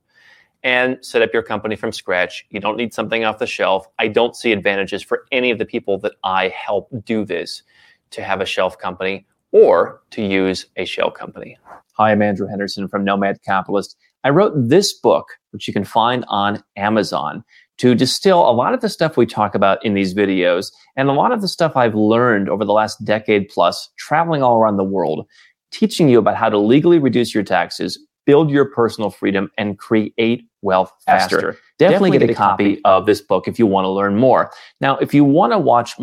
and 0.64 0.98
set 1.02 1.22
up 1.22 1.34
your 1.34 1.44
company 1.44 1.76
from 1.76 1.92
scratch. 1.92 2.46
You 2.50 2.60
don't 2.60 2.78
need 2.78 2.94
something 2.94 3.24
off 3.24 3.40
the 3.40 3.48
shelf. 3.48 3.88
I 4.00 4.08
don't 4.08 4.36
see 4.36 4.52
advantages 4.52 5.04
for 5.04 5.26
any 5.32 5.52
of 5.52 5.60
the 5.60 5.66
people 5.66 5.98
that 6.00 6.14
I 6.24 6.50
help 6.50 6.90
do 7.04 7.26
this 7.26 7.64
to 8.12 8.24
have 8.24 8.42
a 8.42 8.46
shelf 8.46 8.78
company 8.78 9.26
or 9.52 10.02
to 10.12 10.24
use 10.24 10.68
a 10.78 10.86
shell 10.86 11.12
company. 11.12 11.58
Hi, 11.94 12.12
I'm 12.12 12.22
Andrew 12.22 12.48
Henderson 12.48 12.88
from 12.88 13.04
Nomad 13.04 13.42
Capitalist. 13.44 13.96
I 14.24 14.30
wrote 14.30 14.54
this 14.56 14.94
book, 14.94 15.28
which 15.52 15.68
you 15.68 15.74
can 15.74 15.84
find 15.84 16.24
on 16.28 16.64
Amazon, 16.78 17.44
to 17.78 17.94
distill 17.94 18.50
a 18.50 18.54
lot 18.54 18.74
of 18.74 18.82
the 18.82 18.90
stuff 18.90 19.18
we 19.18 19.26
talk 19.26 19.56
about 19.56 19.84
in 19.84 19.94
these 19.94 20.14
videos 20.14 20.72
and 20.96 21.10
a 21.10 21.14
lot 21.14 21.32
of 21.32 21.42
the 21.42 21.48
stuff 21.48 21.76
I've 21.76 21.96
learned 21.96 22.48
over 22.48 22.64
the 22.64 22.72
last 22.72 23.04
decade 23.04 23.50
plus 23.50 23.90
traveling 23.98 24.42
all 24.42 24.58
around 24.58 24.78
the 24.78 24.84
world, 24.84 25.28
teaching 25.72 26.08
you 26.08 26.20
about 26.20 26.38
how 26.38 26.50
to 26.50 26.58
legally 26.58 27.00
reduce 27.00 27.34
your 27.34 27.44
taxes, 27.44 28.00
build 28.26 28.50
your 28.50 28.66
personal 28.66 29.10
freedom, 29.10 29.52
and 29.58 29.78
create 29.78 30.46
wealth 30.62 30.92
faster. 31.06 31.36
faster. 31.36 31.58
Definitely, 31.78 32.12
Definitely, 32.12 32.28
get, 32.28 32.30
a 32.30 32.34
copy 32.34 32.82
of 32.86 33.06
this 33.06 33.22
book 33.22 33.48
if 33.48 33.60
you 33.60 33.68
want 33.68 33.86
to 33.86 33.90
learn 33.90 34.18
more. 34.18 34.52
Now, 34.82 34.98
if 34.98 35.14
you 35.14 35.24
want 35.24 35.54
to 35.54 35.60
watch 35.60 35.94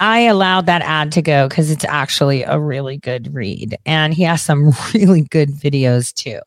I 0.00 0.20
allowed 0.20 0.66
that 0.66 0.82
ad 0.82 1.12
to 1.12 1.22
go 1.22 1.48
because 1.48 1.70
it's 1.70 1.84
actually 1.84 2.42
a 2.42 2.58
really 2.58 2.96
good 2.98 3.32
read. 3.32 3.76
And 3.86 4.12
he 4.12 4.24
has 4.24 4.42
some 4.42 4.72
really 4.94 5.22
good 5.22 5.50
videos 5.50 6.12
too. 6.12 6.40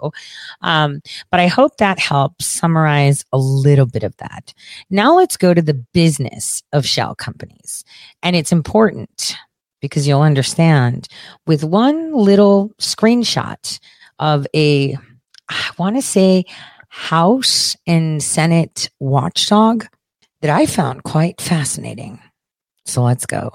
Um, 0.61 1.01
but 1.31 1.39
I 1.39 1.47
hope 1.47 1.77
that 1.77 1.97
helps 1.97 2.45
summarize 2.45 3.23
a 3.31 3.37
little 3.37 3.85
bit 3.85 4.03
of 4.03 4.15
that. 4.17 4.53
Now 4.89 5.15
let's 5.15 5.37
go 5.37 5.53
to 5.53 5.61
the 5.61 5.73
business 5.73 6.61
of 6.73 6.85
shell 6.85 7.15
companies. 7.15 7.85
And 8.21 8.35
it's 8.35 8.51
important 8.51 9.37
because 9.79 10.07
you'll 10.07 10.21
understand 10.21 11.07
with 11.45 11.63
one 11.63 12.13
little 12.13 12.73
screenshot 12.81 13.79
of 14.19 14.48
a, 14.56 14.98
I 15.49 15.69
want 15.77 15.95
to 15.95 16.02
say, 16.02 16.45
House 16.89 17.76
and 17.85 18.22
Senate 18.23 18.89
watchdog 18.99 19.85
that 20.41 20.49
I 20.49 20.65
found 20.65 21.03
quite 21.03 21.41
fascinating. 21.41 22.19
So 22.85 23.03
let's 23.03 23.26
go. 23.26 23.52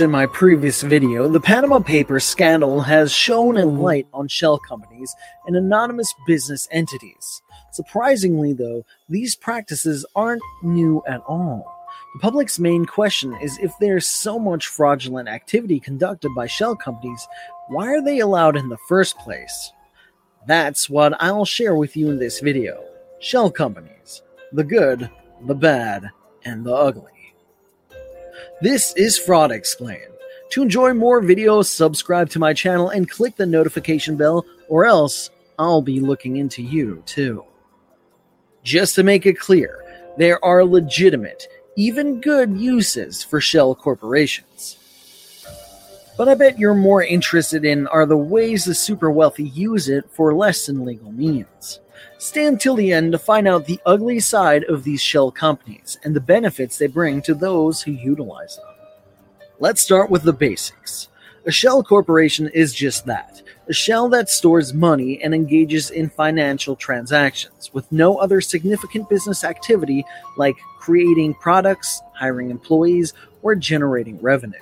In 0.00 0.10
my 0.10 0.26
previous 0.26 0.82
video, 0.82 1.28
the 1.28 1.40
Panama 1.40 1.78
Papers 1.78 2.24
scandal 2.24 2.80
has 2.80 3.12
shown 3.12 3.56
a 3.56 3.64
light 3.64 4.08
on 4.12 4.26
shell 4.26 4.58
companies 4.58 5.14
and 5.46 5.56
anonymous 5.56 6.12
business 6.26 6.66
entities. 6.72 7.42
Surprisingly, 7.72 8.52
though, 8.52 8.84
these 9.08 9.36
practices 9.36 10.04
aren't 10.16 10.42
new 10.62 11.02
at 11.06 11.20
all. 11.28 11.64
The 12.14 12.20
public's 12.20 12.58
main 12.58 12.84
question 12.84 13.36
is 13.40 13.58
if 13.58 13.72
there's 13.78 14.08
so 14.08 14.38
much 14.38 14.66
fraudulent 14.66 15.28
activity 15.28 15.78
conducted 15.78 16.34
by 16.34 16.46
shell 16.46 16.74
companies, 16.74 17.28
why 17.68 17.88
are 17.88 18.02
they 18.02 18.18
allowed 18.18 18.56
in 18.56 18.68
the 18.68 18.78
first 18.88 19.16
place? 19.18 19.72
That's 20.46 20.88
what 20.88 21.20
I'll 21.20 21.44
share 21.44 21.74
with 21.74 21.96
you 21.96 22.08
in 22.10 22.18
this 22.18 22.38
video. 22.38 22.84
Shell 23.18 23.50
companies. 23.50 24.22
The 24.52 24.62
good, 24.62 25.10
the 25.42 25.54
bad, 25.54 26.10
and 26.44 26.64
the 26.64 26.72
ugly. 26.72 27.34
This 28.62 28.94
is 28.94 29.18
Fraud 29.18 29.50
Explained. 29.50 30.12
To 30.50 30.62
enjoy 30.62 30.94
more 30.94 31.20
videos, 31.20 31.66
subscribe 31.66 32.30
to 32.30 32.38
my 32.38 32.52
channel 32.52 32.90
and 32.90 33.10
click 33.10 33.34
the 33.34 33.44
notification 33.44 34.16
bell, 34.16 34.46
or 34.68 34.86
else 34.86 35.30
I'll 35.58 35.82
be 35.82 35.98
looking 35.98 36.36
into 36.36 36.62
you 36.62 37.02
too. 37.06 37.44
Just 38.62 38.94
to 38.94 39.02
make 39.02 39.26
it 39.26 39.40
clear, 39.40 39.84
there 40.16 40.42
are 40.44 40.64
legitimate, 40.64 41.48
even 41.76 42.20
good 42.20 42.56
uses 42.56 43.24
for 43.24 43.40
shell 43.40 43.74
corporations. 43.74 44.78
But 46.16 46.28
I 46.28 46.34
bet 46.34 46.58
you're 46.58 46.74
more 46.74 47.02
interested 47.02 47.64
in 47.64 47.86
are 47.88 48.06
the 48.06 48.16
ways 48.16 48.64
the 48.64 48.74
super 48.74 49.10
wealthy 49.10 49.48
use 49.48 49.88
it 49.88 50.04
for 50.10 50.34
less 50.34 50.66
than 50.66 50.84
legal 50.84 51.12
means. 51.12 51.80
Stay 52.18 52.46
until 52.46 52.74
the 52.74 52.92
end 52.92 53.12
to 53.12 53.18
find 53.18 53.46
out 53.46 53.66
the 53.66 53.80
ugly 53.84 54.20
side 54.20 54.64
of 54.64 54.82
these 54.82 55.02
shell 55.02 55.30
companies 55.30 55.98
and 56.04 56.16
the 56.16 56.20
benefits 56.20 56.78
they 56.78 56.86
bring 56.86 57.20
to 57.22 57.34
those 57.34 57.82
who 57.82 57.92
utilize 57.92 58.56
them. 58.56 58.64
Let's 59.58 59.82
start 59.82 60.10
with 60.10 60.22
the 60.22 60.32
basics. 60.32 61.08
A 61.44 61.50
shell 61.50 61.82
corporation 61.82 62.48
is 62.48 62.72
just 62.72 63.04
that 63.06 63.42
a 63.68 63.72
shell 63.72 64.08
that 64.08 64.28
stores 64.30 64.72
money 64.72 65.20
and 65.22 65.34
engages 65.34 65.90
in 65.90 66.08
financial 66.08 66.76
transactions 66.76 67.70
with 67.72 67.90
no 67.90 68.16
other 68.16 68.40
significant 68.40 69.08
business 69.08 69.42
activity 69.42 70.04
like 70.36 70.56
creating 70.78 71.34
products, 71.34 72.00
hiring 72.14 72.50
employees, 72.50 73.12
or 73.42 73.56
generating 73.56 74.20
revenue. 74.20 74.58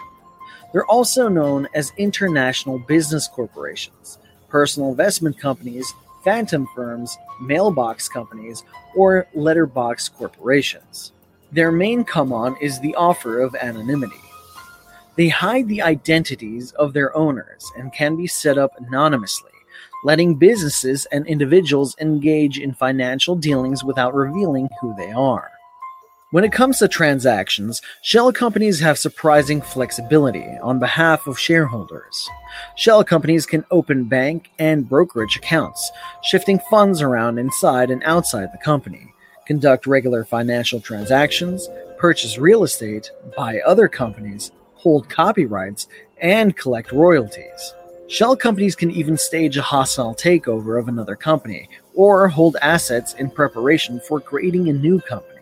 They're 0.74 0.84
also 0.86 1.28
known 1.28 1.68
as 1.72 1.92
international 1.98 2.80
business 2.80 3.28
corporations, 3.28 4.18
personal 4.48 4.90
investment 4.90 5.38
companies, 5.38 5.94
phantom 6.24 6.66
firms, 6.74 7.16
mailbox 7.40 8.08
companies, 8.08 8.64
or 8.96 9.28
letterbox 9.34 10.08
corporations. 10.08 11.12
Their 11.52 11.70
main 11.70 12.02
come 12.02 12.32
on 12.32 12.56
is 12.60 12.80
the 12.80 12.96
offer 12.96 13.40
of 13.40 13.54
anonymity. 13.54 14.20
They 15.16 15.28
hide 15.28 15.68
the 15.68 15.80
identities 15.80 16.72
of 16.72 16.92
their 16.92 17.16
owners 17.16 17.70
and 17.78 17.92
can 17.92 18.16
be 18.16 18.26
set 18.26 18.58
up 18.58 18.72
anonymously, 18.76 19.52
letting 20.02 20.34
businesses 20.34 21.06
and 21.12 21.24
individuals 21.28 21.94
engage 22.00 22.58
in 22.58 22.74
financial 22.74 23.36
dealings 23.36 23.84
without 23.84 24.12
revealing 24.12 24.68
who 24.80 24.92
they 24.96 25.12
are. 25.12 25.53
When 26.34 26.42
it 26.42 26.50
comes 26.50 26.80
to 26.80 26.88
transactions, 26.88 27.80
shell 28.02 28.32
companies 28.32 28.80
have 28.80 28.98
surprising 28.98 29.62
flexibility 29.62 30.44
on 30.60 30.80
behalf 30.80 31.28
of 31.28 31.38
shareholders. 31.38 32.28
Shell 32.74 33.04
companies 33.04 33.46
can 33.46 33.64
open 33.70 34.06
bank 34.06 34.50
and 34.58 34.88
brokerage 34.88 35.36
accounts, 35.36 35.92
shifting 36.24 36.58
funds 36.68 37.00
around 37.00 37.38
inside 37.38 37.88
and 37.88 38.02
outside 38.02 38.52
the 38.52 38.58
company, 38.58 39.14
conduct 39.46 39.86
regular 39.86 40.24
financial 40.24 40.80
transactions, 40.80 41.68
purchase 41.98 42.36
real 42.36 42.64
estate, 42.64 43.12
buy 43.36 43.60
other 43.60 43.86
companies, 43.86 44.50
hold 44.74 45.08
copyrights, 45.08 45.86
and 46.20 46.56
collect 46.56 46.90
royalties. 46.90 47.74
Shell 48.08 48.38
companies 48.38 48.74
can 48.74 48.90
even 48.90 49.16
stage 49.16 49.56
a 49.56 49.62
hostile 49.62 50.16
takeover 50.16 50.80
of 50.80 50.88
another 50.88 51.14
company 51.14 51.68
or 51.94 52.26
hold 52.26 52.56
assets 52.60 53.14
in 53.14 53.30
preparation 53.30 54.00
for 54.00 54.18
creating 54.18 54.68
a 54.68 54.72
new 54.72 55.00
company. 55.00 55.33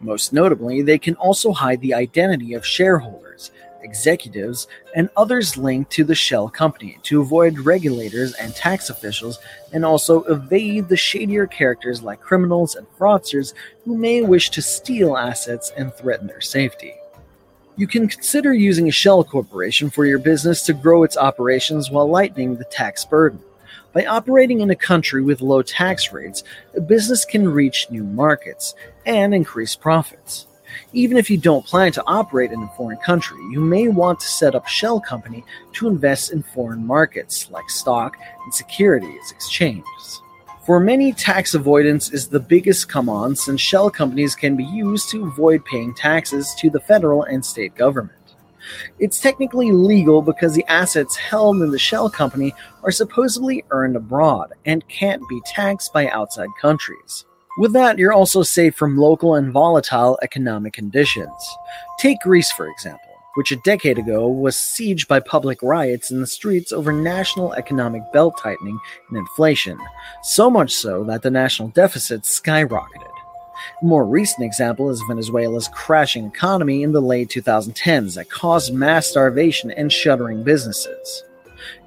Most 0.00 0.32
notably, 0.32 0.82
they 0.82 0.98
can 0.98 1.16
also 1.16 1.52
hide 1.52 1.80
the 1.80 1.94
identity 1.94 2.54
of 2.54 2.64
shareholders, 2.64 3.50
executives, 3.82 4.68
and 4.94 5.10
others 5.16 5.56
linked 5.56 5.90
to 5.92 6.04
the 6.04 6.14
shell 6.14 6.48
company 6.48 6.98
to 7.04 7.20
avoid 7.20 7.58
regulators 7.58 8.34
and 8.34 8.54
tax 8.54 8.90
officials 8.90 9.38
and 9.72 9.84
also 9.84 10.22
evade 10.24 10.88
the 10.88 10.96
shadier 10.96 11.46
characters 11.46 12.02
like 12.02 12.20
criminals 12.20 12.76
and 12.76 12.86
fraudsters 12.98 13.54
who 13.84 13.96
may 13.96 14.22
wish 14.22 14.50
to 14.50 14.62
steal 14.62 15.16
assets 15.16 15.72
and 15.76 15.92
threaten 15.92 16.26
their 16.26 16.40
safety. 16.40 16.94
You 17.76 17.86
can 17.86 18.08
consider 18.08 18.52
using 18.52 18.88
a 18.88 18.92
shell 18.92 19.22
corporation 19.22 19.90
for 19.90 20.04
your 20.04 20.18
business 20.18 20.64
to 20.64 20.72
grow 20.72 21.04
its 21.04 21.16
operations 21.16 21.90
while 21.90 22.08
lightening 22.08 22.56
the 22.56 22.64
tax 22.64 23.04
burden. 23.04 23.40
By 23.98 24.06
operating 24.06 24.60
in 24.60 24.70
a 24.70 24.76
country 24.76 25.22
with 25.22 25.40
low 25.40 25.60
tax 25.60 26.12
rates, 26.12 26.44
a 26.76 26.80
business 26.80 27.24
can 27.24 27.48
reach 27.48 27.90
new 27.90 28.04
markets 28.04 28.76
and 29.06 29.34
increase 29.34 29.74
profits. 29.74 30.46
Even 30.92 31.16
if 31.16 31.28
you 31.28 31.36
don't 31.36 31.66
plan 31.66 31.90
to 31.90 32.04
operate 32.06 32.52
in 32.52 32.62
a 32.62 32.68
foreign 32.76 32.98
country, 32.98 33.38
you 33.50 33.58
may 33.58 33.88
want 33.88 34.20
to 34.20 34.28
set 34.28 34.54
up 34.54 34.66
a 34.66 34.70
shell 34.70 35.00
company 35.00 35.42
to 35.72 35.88
invest 35.88 36.30
in 36.30 36.44
foreign 36.44 36.86
markets 36.86 37.50
like 37.50 37.68
stock 37.68 38.16
and 38.44 38.54
securities 38.54 39.32
exchanges. 39.32 40.22
For 40.64 40.78
many, 40.78 41.12
tax 41.12 41.54
avoidance 41.54 42.12
is 42.12 42.28
the 42.28 42.38
biggest 42.38 42.88
come 42.88 43.08
on 43.08 43.34
since 43.34 43.60
shell 43.60 43.90
companies 43.90 44.36
can 44.36 44.54
be 44.54 44.62
used 44.62 45.10
to 45.10 45.24
avoid 45.24 45.64
paying 45.64 45.92
taxes 45.92 46.54
to 46.60 46.70
the 46.70 46.78
federal 46.78 47.24
and 47.24 47.44
state 47.44 47.74
government. 47.74 48.17
It's 48.98 49.20
technically 49.20 49.72
legal 49.72 50.22
because 50.22 50.54
the 50.54 50.64
assets 50.68 51.16
held 51.16 51.62
in 51.62 51.70
the 51.70 51.78
shell 51.78 52.10
company 52.10 52.54
are 52.82 52.90
supposedly 52.90 53.64
earned 53.70 53.96
abroad 53.96 54.52
and 54.64 54.86
can't 54.88 55.22
be 55.28 55.40
taxed 55.46 55.92
by 55.92 56.08
outside 56.08 56.48
countries. 56.60 57.24
With 57.58 57.72
that, 57.72 57.98
you're 57.98 58.12
also 58.12 58.42
safe 58.42 58.74
from 58.76 58.98
local 58.98 59.34
and 59.34 59.52
volatile 59.52 60.18
economic 60.22 60.72
conditions. 60.74 61.56
Take 61.98 62.20
Greece, 62.20 62.52
for 62.52 62.68
example 62.68 63.08
which 63.38 63.52
a 63.52 63.56
decade 63.56 63.98
ago 63.98 64.26
was 64.26 64.56
sieged 64.56 65.06
by 65.06 65.20
public 65.20 65.62
riots 65.62 66.10
in 66.10 66.20
the 66.20 66.26
streets 66.26 66.72
over 66.72 66.92
national 66.92 67.52
economic 67.52 68.02
belt 68.12 68.36
tightening 68.36 68.76
and 69.08 69.16
inflation, 69.16 69.78
so 70.24 70.50
much 70.50 70.74
so 70.74 71.04
that 71.04 71.22
the 71.22 71.30
national 71.30 71.68
deficit 71.68 72.22
skyrocketed. 72.22 73.17
A 73.80 73.84
more 73.84 74.04
recent 74.04 74.44
example 74.44 74.90
is 74.90 75.02
Venezuela's 75.08 75.68
crashing 75.68 76.26
economy 76.26 76.82
in 76.82 76.92
the 76.92 77.00
late 77.00 77.28
2010s 77.28 78.14
that 78.14 78.30
caused 78.30 78.74
mass 78.74 79.06
starvation 79.06 79.70
and 79.70 79.92
shuttering 79.92 80.42
businesses. 80.42 81.24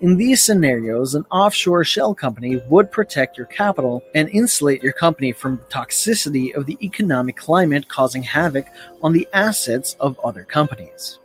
In 0.02 0.18
these 0.18 0.44
scenarios, 0.44 1.16
an 1.16 1.26
offshore 1.32 1.84
shell 1.84 2.14
company 2.14 2.62
would 2.70 2.92
protect 2.92 3.38
your 3.38 3.48
capital 3.48 4.04
and 4.14 4.30
insulate 4.30 4.84
your 4.84 4.94
company 4.94 5.32
from 5.32 5.58
the 5.58 5.64
toxicity 5.64 6.54
of 6.54 6.66
the 6.66 6.78
economic 6.82 7.36
climate 7.36 7.88
causing 7.88 8.24
havoc 8.24 8.68
on 9.02 9.14
the 9.14 9.28
assets 9.34 9.96
of 10.00 10.20
other 10.20 10.44
companies. 10.44 11.20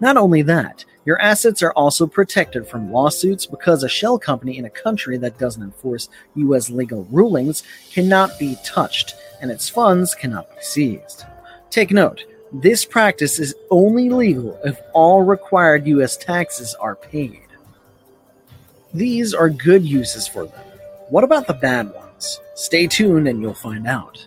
Not 0.00 0.16
only 0.16 0.42
that, 0.42 0.84
your 1.04 1.20
assets 1.22 1.62
are 1.62 1.72
also 1.72 2.06
protected 2.06 2.66
from 2.66 2.92
lawsuits 2.92 3.46
because 3.46 3.82
a 3.82 3.88
shell 3.88 4.18
company 4.18 4.58
in 4.58 4.66
a 4.66 4.70
country 4.70 5.16
that 5.18 5.38
doesn't 5.38 5.62
enforce 5.62 6.08
U.S. 6.34 6.70
legal 6.70 7.04
rulings 7.10 7.62
cannot 7.90 8.38
be 8.38 8.56
touched 8.64 9.14
and 9.40 9.50
its 9.50 9.68
funds 9.68 10.14
cannot 10.14 10.50
be 10.50 10.62
seized. 10.62 11.24
Take 11.70 11.90
note, 11.90 12.24
this 12.52 12.84
practice 12.84 13.38
is 13.38 13.54
only 13.70 14.08
legal 14.08 14.58
if 14.64 14.80
all 14.94 15.22
required 15.22 15.86
U.S. 15.86 16.16
taxes 16.16 16.74
are 16.80 16.96
paid. 16.96 17.42
These 18.94 19.34
are 19.34 19.50
good 19.50 19.84
uses 19.84 20.26
for 20.26 20.46
them. 20.46 20.64
What 21.10 21.24
about 21.24 21.46
the 21.46 21.54
bad 21.54 21.92
ones? 21.94 22.40
Stay 22.54 22.86
tuned 22.86 23.28
and 23.28 23.42
you'll 23.42 23.54
find 23.54 23.86
out. 23.86 24.26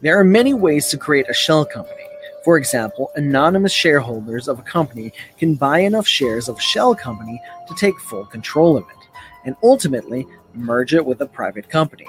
There 0.00 0.18
are 0.18 0.24
many 0.24 0.54
ways 0.54 0.88
to 0.88 0.96
create 0.96 1.28
a 1.28 1.34
shell 1.34 1.64
company. 1.64 1.96
For 2.44 2.56
example, 2.56 3.10
anonymous 3.16 3.72
shareholders 3.72 4.48
of 4.48 4.58
a 4.58 4.62
company 4.62 5.12
can 5.36 5.56
buy 5.56 5.80
enough 5.80 6.06
shares 6.06 6.48
of 6.48 6.56
a 6.56 6.60
shell 6.62 6.94
company 6.94 7.42
to 7.68 7.74
take 7.74 7.98
full 8.00 8.24
control 8.24 8.76
of 8.76 8.84
it, 8.84 9.08
and 9.44 9.56
ultimately 9.62 10.26
merge 10.54 10.94
it 10.94 11.04
with 11.04 11.20
a 11.20 11.26
private 11.26 11.68
company. 11.68 12.06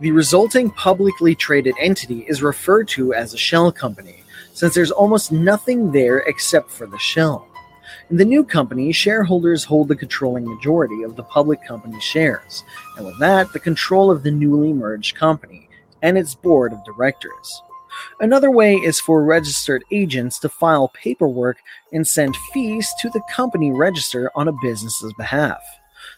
The 0.00 0.10
resulting 0.10 0.70
publicly 0.70 1.36
traded 1.36 1.76
entity 1.78 2.26
is 2.28 2.42
referred 2.42 2.88
to 2.88 3.14
as 3.14 3.32
a 3.32 3.38
shell 3.38 3.70
company, 3.70 4.24
since 4.52 4.74
there's 4.74 4.90
almost 4.90 5.30
nothing 5.30 5.92
there 5.92 6.18
except 6.18 6.70
for 6.70 6.86
the 6.86 6.98
shell. 6.98 7.46
In 8.10 8.16
the 8.16 8.24
new 8.24 8.42
company, 8.42 8.90
shareholders 8.90 9.62
hold 9.62 9.86
the 9.86 9.94
controlling 9.94 10.48
majority 10.48 11.04
of 11.04 11.14
the 11.14 11.22
public 11.22 11.64
company's 11.64 12.02
shares, 12.02 12.64
and 12.96 13.06
with 13.06 13.18
that, 13.20 13.52
the 13.52 13.60
control 13.60 14.10
of 14.10 14.24
the 14.24 14.32
newly 14.32 14.72
merged 14.72 15.14
company 15.14 15.68
and 16.02 16.18
its 16.18 16.34
board 16.34 16.72
of 16.72 16.84
directors. 16.84 17.62
Another 18.18 18.50
way 18.50 18.74
is 18.74 18.98
for 18.98 19.22
registered 19.22 19.84
agents 19.92 20.40
to 20.40 20.48
file 20.48 20.88
paperwork 20.88 21.58
and 21.92 22.06
send 22.06 22.36
fees 22.52 22.92
to 23.00 23.10
the 23.10 23.22
company 23.32 23.70
register 23.70 24.28
on 24.34 24.48
a 24.48 24.58
business's 24.60 25.12
behalf. 25.12 25.62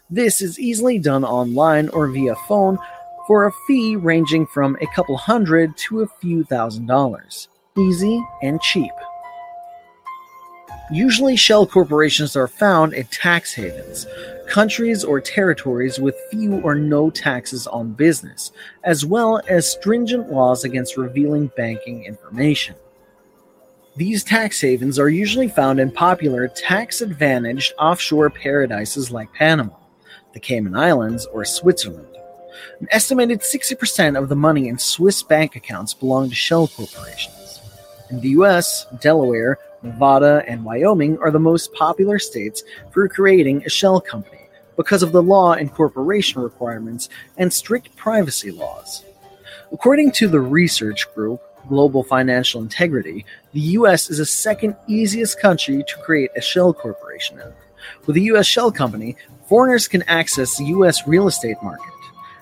This 0.08 0.40
is 0.40 0.58
easily 0.58 0.98
done 0.98 1.24
online 1.24 1.88
or 1.90 2.08
via 2.08 2.36
phone 2.48 2.78
for 3.26 3.46
a 3.46 3.52
fee 3.66 3.96
ranging 3.96 4.46
from 4.46 4.76
a 4.80 4.86
couple 4.94 5.16
hundred 5.16 5.76
to 5.76 6.02
a 6.02 6.08
few 6.20 6.44
thousand 6.44 6.86
dollars. 6.86 7.48
Easy 7.76 8.24
and 8.42 8.60
cheap. 8.60 8.92
Usually, 10.90 11.34
shell 11.34 11.66
corporations 11.66 12.36
are 12.36 12.46
found 12.46 12.94
in 12.94 13.04
tax 13.06 13.52
havens, 13.52 14.06
countries 14.46 15.02
or 15.02 15.20
territories 15.20 15.98
with 15.98 16.14
few 16.30 16.60
or 16.60 16.76
no 16.76 17.10
taxes 17.10 17.66
on 17.66 17.92
business, 17.92 18.52
as 18.84 19.04
well 19.04 19.42
as 19.48 19.68
stringent 19.68 20.30
laws 20.30 20.62
against 20.62 20.96
revealing 20.96 21.50
banking 21.56 22.04
information. 22.04 22.76
These 23.96 24.22
tax 24.22 24.60
havens 24.60 24.98
are 24.98 25.08
usually 25.08 25.48
found 25.48 25.80
in 25.80 25.90
popular 25.90 26.46
tax 26.48 27.00
advantaged 27.00 27.72
offshore 27.78 28.30
paradises 28.30 29.10
like 29.10 29.32
Panama, 29.32 29.74
the 30.34 30.40
Cayman 30.40 30.76
Islands, 30.76 31.26
or 31.32 31.44
Switzerland. 31.44 32.15
An 32.80 32.88
estimated 32.90 33.40
60% 33.40 34.18
of 34.18 34.28
the 34.28 34.36
money 34.36 34.68
in 34.68 34.78
Swiss 34.78 35.22
bank 35.22 35.56
accounts 35.56 35.94
belong 35.94 36.28
to 36.28 36.34
shell 36.34 36.68
corporations. 36.68 37.60
In 38.10 38.20
the 38.20 38.30
US, 38.30 38.86
Delaware, 39.00 39.58
Nevada, 39.82 40.44
and 40.46 40.64
Wyoming 40.64 41.18
are 41.18 41.30
the 41.30 41.38
most 41.38 41.72
popular 41.74 42.18
states 42.18 42.62
for 42.92 43.08
creating 43.08 43.64
a 43.64 43.70
shell 43.70 44.00
company 44.00 44.46
because 44.76 45.02
of 45.02 45.12
the 45.12 45.22
law 45.22 45.54
and 45.54 45.72
corporation 45.72 46.42
requirements 46.42 47.08
and 47.36 47.52
strict 47.52 47.94
privacy 47.96 48.50
laws. 48.50 49.04
According 49.72 50.12
to 50.12 50.28
the 50.28 50.40
research 50.40 51.12
group 51.14 51.40
Global 51.68 52.04
Financial 52.04 52.60
Integrity, 52.60 53.24
the 53.52 53.60
US 53.60 54.10
is 54.10 54.18
the 54.18 54.26
second 54.26 54.76
easiest 54.86 55.40
country 55.40 55.82
to 55.82 55.96
create 56.04 56.30
a 56.36 56.40
shell 56.40 56.72
corporation 56.72 57.40
in. 57.40 57.52
With 58.06 58.16
a 58.16 58.20
US 58.32 58.46
shell 58.46 58.70
company, 58.70 59.16
foreigners 59.48 59.88
can 59.88 60.02
access 60.02 60.56
the 60.56 60.66
US 60.66 61.08
real 61.08 61.26
estate 61.26 61.56
market. 61.62 61.95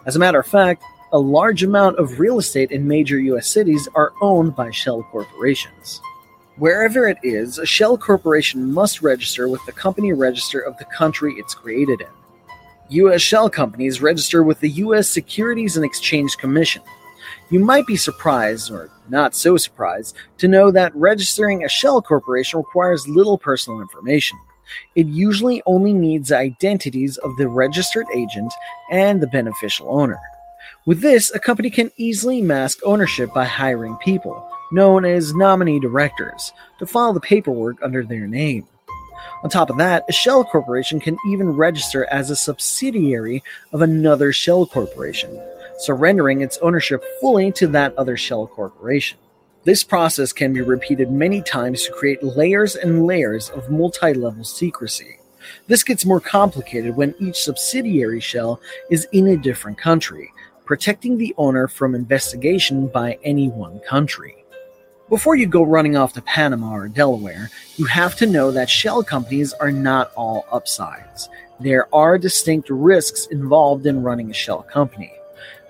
As 0.06 0.16
a 0.16 0.18
matter 0.18 0.39
of 0.39 0.47
fact, 0.47 0.82
a 1.12 1.18
large 1.18 1.62
amount 1.62 1.98
of 1.98 2.18
real 2.18 2.39
estate 2.39 2.70
in 2.70 2.86
major 2.86 3.18
US 3.18 3.48
cities 3.48 3.89
are 3.94 4.12
owned 4.20 4.55
by 4.55 4.70
shell 4.70 5.02
corporations. 5.10 6.01
Wherever 6.56 7.09
it 7.09 7.18
is, 7.22 7.59
a 7.59 7.66
shell 7.66 7.97
corporation 7.97 8.72
must 8.72 9.02
register 9.02 9.48
with 9.48 9.64
the 9.64 9.72
company 9.72 10.12
register 10.12 10.60
of 10.60 10.76
the 10.76 10.85
country 10.85 11.35
it's 11.39 11.55
created 11.55 12.01
in. 12.02 12.06
U.S. 12.90 13.22
shell 13.22 13.48
companies 13.48 14.02
register 14.02 14.43
with 14.43 14.60
the 14.60 14.68
U.S. 14.70 15.09
Securities 15.09 15.76
and 15.76 15.85
Exchange 15.85 16.36
Commission. 16.36 16.82
You 17.51 17.60
might 17.60 17.86
be 17.86 17.97
surprised, 17.97 18.70
or 18.70 18.90
not 19.09 19.35
so 19.35 19.56
surprised, 19.56 20.16
to 20.39 20.48
know 20.48 20.70
that 20.70 20.94
registering 20.94 21.64
a 21.64 21.68
shell 21.68 22.02
corporation 22.02 22.59
requires 22.59 23.09
little 23.09 23.39
personal 23.39 23.81
information. 23.81 24.39
It 24.95 25.07
usually 25.07 25.62
only 25.66 25.93
needs 25.93 26.32
identities 26.32 27.16
of 27.19 27.36
the 27.36 27.49
registered 27.49 28.07
agent 28.15 28.53
and 28.91 29.20
the 29.20 29.27
beneficial 29.27 29.89
owner. 29.89 30.20
With 30.86 31.01
this, 31.01 31.35
a 31.35 31.39
company 31.39 31.70
can 31.70 31.91
easily 31.97 32.43
mask 32.43 32.78
ownership 32.85 33.32
by 33.32 33.45
hiring 33.45 33.97
people, 33.97 34.51
known 34.70 35.05
as 35.05 35.35
nominee 35.35 35.81
directors, 35.81 36.53
to 36.78 36.86
file 36.86 37.12
the 37.12 37.20
paperwork 37.20 37.82
under 37.82 38.05
their 38.05 38.27
name. 38.27 38.66
On 39.43 39.51
top 39.51 39.70
of 39.70 39.78
that, 39.78 40.05
a 40.09 40.12
shell 40.12 40.45
corporation 40.45 41.01
can 41.01 41.16
even 41.28 41.51
register 41.51 42.07
as 42.11 42.31
a 42.31 42.36
subsidiary 42.36 43.43
of 43.73 43.82
another 43.82 44.32
shell 44.32 44.66
corporation, 44.66 45.41
surrendering 45.78 46.41
its 46.41 46.59
ownership 46.59 47.05
fully 47.20 47.53
to 47.53 47.66
that 47.69 47.95
other 47.97 48.16
shell 48.16 48.47
corporation. 48.47 49.19
This 49.65 49.82
process 49.82 50.31
can 50.31 50.53
be 50.53 50.61
repeated 50.61 51.11
many 51.11 51.41
times 51.41 51.85
to 51.85 51.93
create 51.93 52.23
layers 52.23 52.77
and 52.77 53.07
layers 53.07 53.49
of 53.49 53.70
multi 53.70 54.12
level 54.12 54.45
secrecy. 54.45 55.19
This 55.69 55.82
gets 55.82 56.05
more 56.05 56.20
complicated 56.20 56.95
when 56.95 57.15
each 57.19 57.36
subsidiary 57.36 58.20
shell 58.20 58.61
is 58.91 59.09
in 59.12 59.28
a 59.28 59.39
different 59.39 59.78
country, 59.78 60.31
protecting 60.66 61.16
the 61.16 61.35
owner 61.39 61.66
from 61.66 61.95
investigation 61.95 62.89
by 62.89 63.19
any 63.24 63.49
one 63.49 63.81
country. 63.81 64.45
Before 65.09 65.35
you 65.35 65.47
go 65.47 65.62
running 65.62 65.97
off 65.97 66.12
to 66.15 66.23
Panama 66.23 66.74
or 66.74 66.89
Delaware, 66.89 67.51
you 67.77 67.86
have 67.86 68.16
to 68.16 68.27
know 68.27 68.51
that 68.51 68.69
shell 68.69 69.03
companies 69.03 69.55
are 69.55 69.73
not 69.73 70.12
all 70.15 70.47
upsides. 70.53 71.31
There 71.59 71.89
are 71.95 72.19
distinct 72.19 72.69
risks 72.69 73.27
involved 73.27 73.86
in 73.86 74.03
running 74.03 74.31
a 74.31 74.35
shell 74.35 74.62
company. 74.62 75.12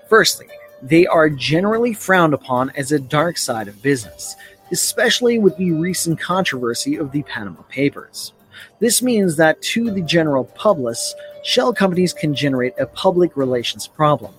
Firstly, 0.09 0.47
they 0.85 1.07
are 1.07 1.31
generally 1.31 1.93
frowned 1.93 2.35
upon 2.35 2.69
as 2.77 2.91
a 2.91 2.99
dark 2.99 3.39
side 3.39 3.67
of 3.67 3.81
business, 3.81 4.35
especially 4.71 5.39
with 5.39 5.57
the 5.57 5.71
recent 5.71 6.19
controversy 6.19 6.95
of 6.95 7.11
the 7.11 7.23
Panama 7.23 7.63
Papers. 7.63 8.33
This 8.79 9.01
means 9.01 9.35
that 9.37 9.59
to 9.63 9.89
the 9.89 10.01
general 10.01 10.43
public, 10.43 10.97
shell 11.43 11.73
companies 11.73 12.13
can 12.13 12.35
generate 12.35 12.79
a 12.79 12.85
public 12.85 13.35
relations 13.35 13.87
problem. 13.87 14.31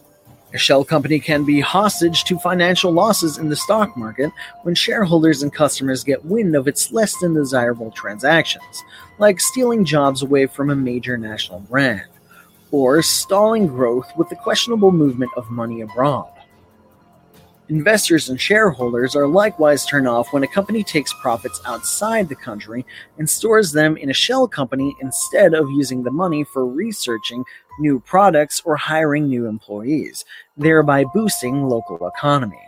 A 0.54 0.58
shell 0.58 0.84
company 0.84 1.18
can 1.18 1.44
be 1.44 1.58
hostage 1.58 2.22
to 2.24 2.38
financial 2.38 2.92
losses 2.92 3.38
in 3.38 3.48
the 3.48 3.56
stock 3.56 3.96
market 3.96 4.30
when 4.62 4.76
shareholders 4.76 5.42
and 5.42 5.52
customers 5.52 6.04
get 6.04 6.24
wind 6.24 6.54
of 6.54 6.68
its 6.68 6.92
less 6.92 7.18
than 7.18 7.34
desirable 7.34 7.90
transactions, 7.90 8.84
like 9.18 9.40
stealing 9.40 9.84
jobs 9.84 10.22
away 10.22 10.46
from 10.46 10.70
a 10.70 10.76
major 10.76 11.18
national 11.18 11.58
brand, 11.60 12.06
or 12.70 13.02
stalling 13.02 13.66
growth 13.66 14.10
with 14.16 14.28
the 14.28 14.36
questionable 14.36 14.92
movement 14.92 15.32
of 15.36 15.50
money 15.50 15.80
abroad. 15.80 16.30
Investors 17.68 18.28
and 18.28 18.40
shareholders 18.40 19.16
are 19.16 19.26
likewise 19.26 19.84
turned 19.84 20.06
off 20.06 20.32
when 20.32 20.44
a 20.44 20.48
company 20.48 20.84
takes 20.84 21.12
profits 21.14 21.60
outside 21.66 22.28
the 22.28 22.36
country 22.36 22.86
and 23.18 23.28
stores 23.28 23.72
them 23.72 23.96
in 23.96 24.08
a 24.08 24.14
shell 24.14 24.46
company 24.46 24.94
instead 25.00 25.52
of 25.52 25.68
using 25.70 26.04
the 26.04 26.10
money 26.12 26.44
for 26.44 26.64
researching 26.64 27.44
new 27.80 27.98
products 27.98 28.62
or 28.64 28.76
hiring 28.76 29.26
new 29.26 29.46
employees, 29.46 30.24
thereby 30.56 31.04
boosting 31.12 31.68
local 31.68 32.06
economy. 32.06 32.62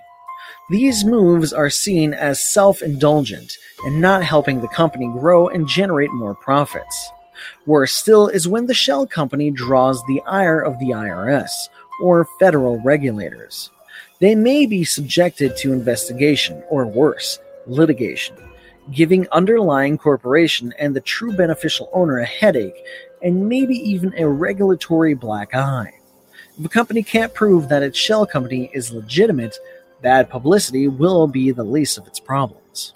These 0.68 1.04
moves 1.04 1.52
are 1.52 1.70
seen 1.70 2.12
as 2.12 2.52
self-indulgent 2.52 3.56
and 3.84 4.00
not 4.00 4.24
helping 4.24 4.60
the 4.60 4.68
company 4.68 5.06
grow 5.06 5.46
and 5.46 5.68
generate 5.68 6.10
more 6.10 6.34
profits. 6.34 7.10
Worse 7.66 7.92
still 7.92 8.26
is 8.26 8.48
when 8.48 8.66
the 8.66 8.74
shell 8.74 9.06
company 9.06 9.52
draws 9.52 10.02
the 10.06 10.20
ire 10.26 10.60
of 10.60 10.76
the 10.80 10.86
IRS 10.86 11.68
or 12.02 12.26
federal 12.40 12.80
regulators. 12.80 13.70
They 14.20 14.34
may 14.34 14.66
be 14.66 14.84
subjected 14.84 15.56
to 15.56 15.72
investigation 15.72 16.62
or 16.68 16.84
worse, 16.86 17.38
litigation, 17.66 18.36
giving 18.90 19.28
underlying 19.30 19.96
corporation 19.96 20.74
and 20.78 20.94
the 20.94 21.00
true 21.00 21.32
beneficial 21.32 21.88
owner 21.92 22.18
a 22.18 22.24
headache 22.26 22.76
and 23.22 23.48
maybe 23.48 23.76
even 23.76 24.14
a 24.16 24.28
regulatory 24.28 25.14
black 25.14 25.54
eye. 25.54 25.92
If 26.58 26.64
a 26.64 26.68
company 26.68 27.02
can't 27.02 27.34
prove 27.34 27.68
that 27.68 27.82
its 27.82 27.98
shell 27.98 28.26
company 28.26 28.70
is 28.72 28.92
legitimate, 28.92 29.56
bad 30.02 30.28
publicity 30.28 30.88
will 30.88 31.26
be 31.26 31.50
the 31.52 31.64
least 31.64 31.98
of 31.98 32.06
its 32.06 32.18
problems. 32.18 32.94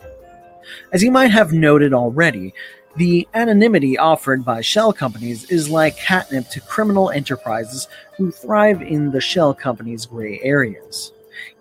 As 0.93 1.03
you 1.03 1.11
might 1.11 1.31
have 1.31 1.53
noted 1.53 1.93
already, 1.93 2.55
the 2.97 3.27
anonymity 3.33 3.97
offered 3.97 4.45
by 4.45 4.61
shell 4.61 4.93
companies 4.93 5.51
is 5.51 5.71
like 5.71 5.97
catnip 5.97 6.49
to 6.51 6.61
criminal 6.61 7.11
enterprises 7.11 7.89
who 8.17 8.31
thrive 8.31 8.83
in 8.83 9.11
the 9.11 9.21
shell 9.21 9.55
companies' 9.55 10.05
gray 10.05 10.39
areas. 10.43 11.13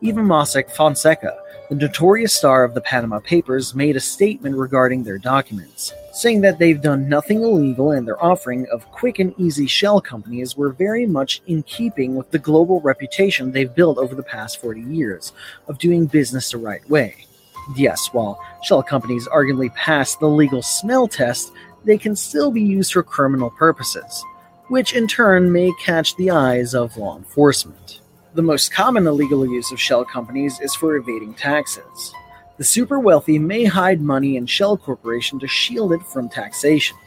Even 0.02 0.26
Mossack 0.26 0.70
Fonseca, 0.70 1.38
the 1.70 1.76
notorious 1.76 2.34
star 2.34 2.66
of 2.66 2.74
the 2.74 2.82
Panama 2.82 3.20
Papers, 3.20 3.74
made 3.74 3.96
a 3.96 4.02
statement 4.02 4.58
regarding 4.58 5.04
their 5.04 5.18
documents, 5.18 5.94
saying 6.12 6.42
that 6.42 6.60
they've 6.60 6.82
done 6.82 7.08
nothing 7.08 7.42
illegal 7.42 7.92
and 7.92 8.06
their 8.06 8.22
offering 8.22 8.68
of 8.68 8.92
quick 8.92 9.20
and 9.20 9.34
easy 9.38 9.68
shell 9.68 10.02
companies 10.02 10.58
were 10.58 10.72
very 10.72 11.06
much 11.06 11.42
in 11.48 11.64
keeping 11.64 12.16
with 12.16 12.30
the 12.32 12.40
global 12.40 12.82
reputation 12.82 13.54
they've 13.54 13.74
built 13.74 13.98
over 13.98 14.16
the 14.16 14.24
past 14.24 14.60
40 14.60 14.82
years 14.82 15.32
of 15.70 15.78
doing 15.78 16.08
business 16.08 16.52
the 16.52 16.58
right 16.58 16.88
way. 16.90 17.26
Yes, 17.76 18.10
while 18.12 18.40
shell 18.64 18.84
companies 18.84 19.28
arguably 19.28 19.74
pass 19.76 20.16
the 20.16 20.28
legal 20.28 20.62
smell 20.62 21.08
test, 21.08 21.52
they 21.84 21.98
can 21.98 22.16
still 22.16 22.52
be 22.52 22.62
used 22.62 22.94
for 22.94 23.04
criminal 23.04 23.50
purposes, 23.52 24.24
which 24.68 24.94
in 24.94 25.08
turn 25.08 25.52
may 25.52 25.72
catch 25.84 26.16
the 26.16 26.32
eyes 26.32 26.74
of 26.74 26.98
law 26.98 27.18
enforcement. 27.18 28.02
The 28.34 28.42
most 28.42 28.72
common 28.72 29.08
illegal 29.08 29.46
use 29.46 29.72
of 29.72 29.82
shell 29.82 30.06
companies 30.06 30.60
is 30.62 30.74
for 30.76 30.96
evading 30.96 31.34
taxes. 31.34 32.14
The 32.58 32.64
super 32.64 33.00
wealthy 33.00 33.40
may 33.40 33.66
hide 33.66 34.02
money 34.02 34.38
in 34.38 34.46
shell 34.46 34.78
corporation 34.78 35.40
to 35.40 35.48
shield 35.48 35.94
it 35.94 36.02
from 36.04 36.30
taxation. 36.30 36.98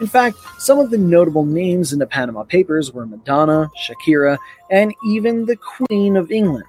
In 0.00 0.06
fact, 0.06 0.36
some 0.58 0.78
of 0.78 0.90
the 0.90 0.98
notable 0.98 1.44
names 1.44 1.92
in 1.92 1.98
the 1.98 2.06
Panama 2.06 2.44
Papers 2.44 2.92
were 2.92 3.06
Madonna, 3.06 3.70
Shakira, 3.82 4.38
and 4.70 4.94
even 5.06 5.46
the 5.46 5.56
Queen 5.56 6.16
of 6.16 6.30
England. 6.30 6.64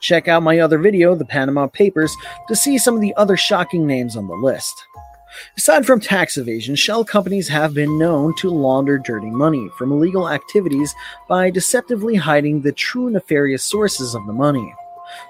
Check 0.00 0.28
out 0.28 0.42
my 0.42 0.58
other 0.58 0.78
video, 0.78 1.14
The 1.14 1.24
Panama 1.24 1.66
Papers, 1.66 2.14
to 2.48 2.56
see 2.56 2.78
some 2.78 2.94
of 2.94 3.00
the 3.00 3.14
other 3.16 3.36
shocking 3.36 3.86
names 3.86 4.16
on 4.16 4.28
the 4.28 4.34
list. 4.34 4.74
Aside 5.56 5.84
from 5.84 6.00
tax 6.00 6.36
evasion, 6.36 6.76
shell 6.76 7.04
companies 7.04 7.48
have 7.48 7.74
been 7.74 7.98
known 7.98 8.34
to 8.36 8.48
launder 8.48 8.98
dirty 8.98 9.30
money 9.30 9.68
from 9.76 9.92
illegal 9.92 10.28
activities 10.28 10.94
by 11.28 11.50
deceptively 11.50 12.14
hiding 12.14 12.60
the 12.60 12.72
true 12.72 13.10
nefarious 13.10 13.64
sources 13.64 14.14
of 14.14 14.26
the 14.26 14.32
money. 14.32 14.74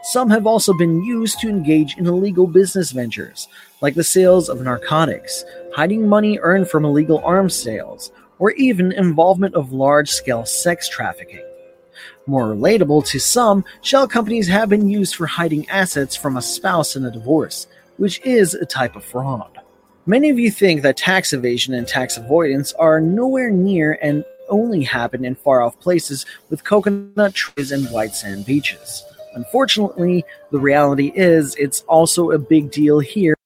Some 0.03 0.31
have 0.31 0.47
also 0.47 0.73
been 0.73 1.03
used 1.03 1.41
to 1.41 1.49
engage 1.49 1.97
in 1.97 2.07
illegal 2.07 2.47
business 2.47 2.93
ventures, 2.93 3.49
like 3.81 3.95
the 3.95 4.05
sales 4.05 4.49
of 4.49 4.61
narcotics, 4.61 5.45
hiding 5.75 6.09
money 6.09 6.39
earned 6.41 6.69
from 6.69 6.85
illegal 6.85 7.21
arms 7.25 7.55
sales, 7.55 8.11
or 8.39 8.53
even 8.53 8.93
involvement 8.93 9.55
of 9.55 9.73
large 9.73 10.11
scale 10.11 10.45
sex 10.47 10.89
trafficking. 10.89 11.45
More 12.27 12.47
relatable 12.47 13.07
to 13.07 13.21
some, 13.21 13.65
shell 13.83 14.09
companies 14.09 14.49
have 14.49 14.69
been 14.69 14.89
used 14.89 15.15
for 15.15 15.27
hiding 15.27 15.69
assets 15.69 16.17
from 16.17 16.37
a 16.37 16.43
spouse 16.43 16.97
in 16.97 17.05
a 17.05 17.11
divorce, 17.11 17.69
which 17.99 18.21
is 18.25 18.55
a 18.55 18.67
type 18.67 18.97
of 18.97 19.05
fraud. 19.05 19.61
Many 20.07 20.31
of 20.31 20.39
you 20.39 20.51
think 20.51 20.83
that 20.83 20.97
tax 20.97 21.33
evasion 21.33 21.73
and 21.75 21.87
tax 21.87 22.17
avoidance 22.17 22.73
are 22.75 23.01
nowhere 23.01 23.51
near 23.51 23.99
and 24.03 24.25
only 24.49 24.83
happen 24.83 25.25
in 25.25 25.37
far 25.37 25.63
off 25.63 25.79
places 25.79 26.27
with 26.51 26.65
coconut 26.65 27.35
trees 27.35 27.71
and 27.71 27.87
white 27.91 28.15
sand 28.15 28.45
beaches. 28.45 29.05
Unfortunately, 29.35 30.25
the 30.51 30.59
reality 30.59 31.13
is 31.15 31.55
it's 31.57 31.83
also 31.83 32.31
a 32.31 32.39
big 32.39 32.71
deal 32.71 32.99
here 32.99 33.37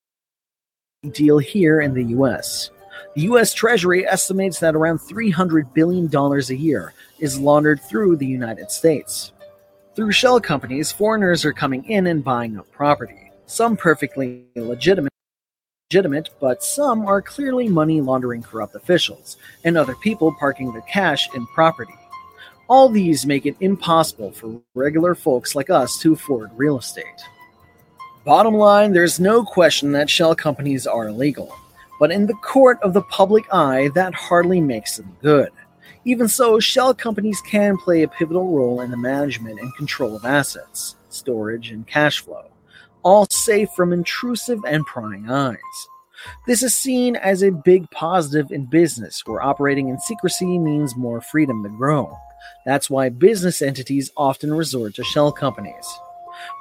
deal 1.12 1.39
here 1.39 1.81
in 1.81 1.94
the 1.94 2.05
US. 2.16 2.70
The 3.16 3.23
US 3.23 3.53
Treasury 3.53 4.07
estimates 4.07 4.61
that 4.61 4.77
around 4.77 4.99
$300 4.99 5.74
billion 5.74 6.09
a 6.15 6.55
year 6.55 6.95
is 7.19 7.41
laundered 7.41 7.81
through 7.82 8.16
the 8.16 8.27
United 8.27 8.70
States. 8.70 9.32
Through 9.97 10.12
shell 10.12 10.41
companies, 10.41 10.93
foreigners 10.93 11.45
are 11.45 11.53
coming 11.53 11.85
in 11.87 12.07
and 12.07 12.23
buying 12.23 12.57
up 12.57 12.70
property. 12.70 13.32
Some 13.47 13.77
perfectly 13.77 14.45
legitimate, 14.55 15.12
legitimate, 15.91 16.31
but 16.41 16.62
some 16.62 17.05
are 17.05 17.20
clearly 17.20 17.69
money 17.69 18.01
laundering 18.01 18.45
corrupt 18.45 18.77
officials, 18.77 19.39
and 19.65 19.77
other 19.77 19.97
people 19.97 20.32
parking 20.39 20.73
their 20.73 20.82
cash 20.82 21.28
in 21.35 21.45
property. 21.49 21.95
All 22.69 22.89
these 22.89 23.27
make 23.27 23.45
it 23.45 23.57
impossible 23.59 24.31
for 24.31 24.62
regular 24.77 25.16
folks 25.16 25.57
like 25.57 25.69
us 25.69 25.99
to 25.99 26.12
afford 26.12 26.53
real 26.55 26.78
estate. 26.78 27.07
Bottom 28.24 28.55
line, 28.55 28.93
there's 28.93 29.19
no 29.19 29.43
question 29.43 29.91
that 29.93 30.09
shell 30.09 30.37
companies 30.37 30.87
are 30.87 31.09
illegal, 31.09 31.53
but 32.01 32.10
in 32.10 32.27
the 32.27 32.35
court 32.35 32.78
of 32.82 32.94
the 32.94 33.02
public 33.02 33.44
eye, 33.52 33.89
that 33.94 34.14
hardly 34.14 34.60
makes 34.60 34.97
them 34.97 35.16
good. 35.22 35.51
Even 36.06 36.27
so, 36.28 36.59
shell 36.59 36.94
companies 36.94 37.43
can 37.43 37.77
play 37.77 38.02
a 38.02 38.09
pivotal 38.09 38.56
role 38.56 38.81
in 38.81 38.90
the 38.90 38.97
management 38.97 39.60
and 39.60 39.77
control 39.77 40.16
of 40.16 40.24
assets, 40.24 40.97
storage, 41.10 41.70
and 41.70 41.86
cash 41.86 42.20
flow, 42.20 42.51
all 43.02 43.27
safe 43.31 43.68
from 43.77 43.93
intrusive 43.93 44.60
and 44.66 44.86
prying 44.86 45.31
eyes. 45.31 45.59
This 46.47 46.62
is 46.62 46.74
seen 46.74 47.16
as 47.16 47.43
a 47.43 47.51
big 47.51 47.90
positive 47.90 48.51
in 48.51 48.64
business, 48.64 49.22
where 49.27 49.43
operating 49.43 49.89
in 49.89 49.98
secrecy 50.01 50.59
means 50.59 50.97
more 50.97 51.20
freedom 51.20 51.62
to 51.64 51.68
grow. 51.68 52.18
That's 52.64 52.89
why 52.89 53.10
business 53.10 53.60
entities 53.60 54.10
often 54.16 54.55
resort 54.55 54.94
to 54.94 55.05
shell 55.05 55.32
companies. 55.32 55.86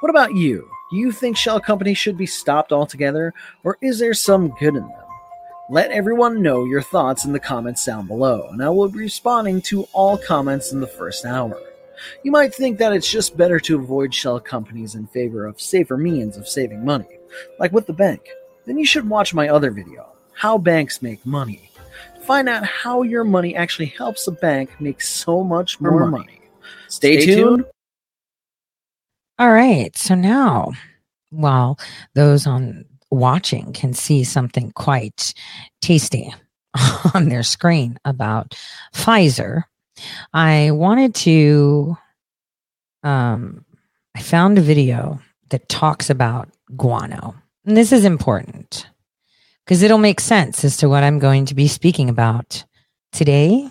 What 0.00 0.10
about 0.10 0.34
you? 0.34 0.68
Do 0.90 0.98
you 0.98 1.12
think 1.12 1.38
shell 1.38 1.60
companies 1.60 1.96
should 1.96 2.18
be 2.18 2.26
stopped 2.26 2.72
altogether, 2.72 3.32
or 3.64 3.78
is 3.80 3.98
there 3.98 4.12
some 4.12 4.54
good 4.58 4.76
in 4.76 4.82
them? 4.82 5.09
Let 5.70 5.92
everyone 5.92 6.42
know 6.42 6.64
your 6.64 6.82
thoughts 6.82 7.24
in 7.24 7.32
the 7.32 7.38
comments 7.38 7.84
down 7.84 8.08
below, 8.08 8.48
and 8.50 8.60
I 8.60 8.68
will 8.70 8.88
be 8.88 8.98
responding 8.98 9.62
to 9.62 9.84
all 9.92 10.18
comments 10.18 10.72
in 10.72 10.80
the 10.80 10.86
first 10.88 11.24
hour. 11.24 11.56
You 12.24 12.32
might 12.32 12.52
think 12.52 12.76
that 12.78 12.92
it's 12.92 13.08
just 13.08 13.36
better 13.36 13.60
to 13.60 13.76
avoid 13.78 14.12
shell 14.12 14.40
companies 14.40 14.96
in 14.96 15.06
favor 15.06 15.46
of 15.46 15.60
safer 15.60 15.96
means 15.96 16.36
of 16.36 16.48
saving 16.48 16.84
money, 16.84 17.20
like 17.60 17.70
with 17.70 17.86
the 17.86 17.92
bank. 17.92 18.20
Then 18.66 18.78
you 18.78 18.84
should 18.84 19.08
watch 19.08 19.32
my 19.32 19.48
other 19.48 19.70
video, 19.70 20.08
How 20.32 20.58
Banks 20.58 21.02
Make 21.02 21.24
Money, 21.24 21.70
to 22.16 22.20
find 22.22 22.48
out 22.48 22.64
how 22.64 23.02
your 23.02 23.22
money 23.22 23.54
actually 23.54 23.94
helps 23.96 24.26
a 24.26 24.32
bank 24.32 24.80
make 24.80 25.00
so 25.00 25.44
much 25.44 25.80
more 25.80 25.92
More 25.92 26.10
money. 26.10 26.40
Stay, 26.88 27.20
Stay 27.20 27.36
tuned. 27.36 27.64
All 29.38 29.52
right. 29.52 29.96
So 29.96 30.16
now, 30.16 30.72
while 31.30 31.78
those 32.14 32.44
on 32.44 32.86
watching 33.10 33.72
can 33.72 33.92
see 33.92 34.24
something 34.24 34.72
quite 34.72 35.34
tasty 35.80 36.32
on 37.14 37.28
their 37.28 37.42
screen 37.42 37.98
about 38.04 38.54
Pfizer, 38.94 39.64
I 40.32 40.70
wanted 40.70 41.14
to. 41.16 41.96
Um, 43.02 43.64
I 44.14 44.20
found 44.20 44.58
a 44.58 44.62
video 44.62 45.20
that 45.50 45.68
talks 45.68 46.10
about 46.10 46.48
guano. 46.76 47.34
And 47.64 47.76
this 47.76 47.92
is 47.92 48.04
important 48.04 48.86
because 49.64 49.82
it'll 49.82 49.98
make 49.98 50.20
sense 50.20 50.64
as 50.64 50.76
to 50.78 50.88
what 50.88 51.04
I'm 51.04 51.18
going 51.18 51.46
to 51.46 51.54
be 51.54 51.68
speaking 51.68 52.08
about 52.08 52.64
today 53.12 53.68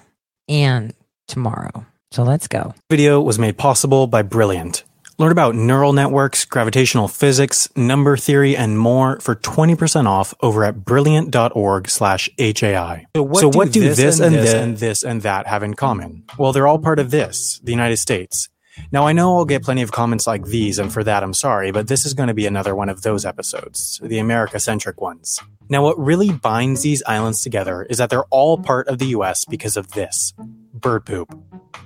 and 0.47 0.93
tomorrow. 1.27 1.85
So 2.11 2.23
let's 2.23 2.47
go. 2.47 2.73
video 2.89 3.21
was 3.21 3.37
made 3.37 3.57
possible 3.57 4.07
by 4.07 4.21
Brilliant. 4.21 4.83
Learn 5.19 5.33
about 5.33 5.53
neural 5.53 5.91
networks, 5.91 6.45
gravitational 6.45 7.09
physics, 7.09 7.67
number 7.75 8.15
theory, 8.15 8.55
and 8.55 8.79
more 8.79 9.19
for 9.19 9.35
20% 9.35 10.05
off 10.05 10.33
over 10.41 10.63
at 10.63 10.85
brilliant.org 10.85 11.89
slash 11.89 12.29
HAI. 12.39 13.05
So 13.13 13.49
what, 13.49 13.73
do, 13.73 13.81
this, 13.81 14.21
and 14.21 14.33
this 14.33 14.53
and 14.53 14.77
this 14.77 15.03
and 15.03 15.21
that 15.23 15.45
have 15.45 15.61
in 15.61 15.73
common? 15.73 16.23
Well, 16.37 16.53
they're 16.53 16.67
all 16.67 16.79
part 16.79 16.99
of 16.99 17.11
this, 17.11 17.59
the 17.61 17.73
United 17.73 17.97
States. 17.97 18.47
Now, 18.93 19.07
I 19.07 19.11
know 19.11 19.35
I'll 19.35 19.43
get 19.43 19.61
plenty 19.61 19.81
of 19.81 19.91
comments 19.91 20.25
like 20.25 20.45
these, 20.45 20.79
and 20.79 20.91
for 20.91 21.03
that 21.03 21.21
I'm 21.21 21.33
sorry, 21.33 21.71
but 21.71 21.89
this 21.89 22.05
is 22.05 22.13
going 22.13 22.27
to 22.27 22.33
be 22.33 22.45
another 22.45 22.73
one 22.73 22.87
of 22.87 23.01
those 23.01 23.25
episodes, 23.25 23.99
the 24.01 24.19
America 24.19 24.57
centric 24.57 25.01
ones. 25.01 25.37
Now, 25.67 25.83
what 25.83 25.99
really 25.99 26.31
binds 26.31 26.81
these 26.81 27.03
islands 27.05 27.41
together 27.41 27.83
is 27.89 27.97
that 27.97 28.09
they're 28.09 28.23
all 28.29 28.57
part 28.57 28.87
of 28.87 28.99
the 28.99 29.07
US 29.07 29.43
because 29.43 29.75
of 29.75 29.91
this 29.91 30.33
bird 30.73 31.05
poop. 31.05 31.37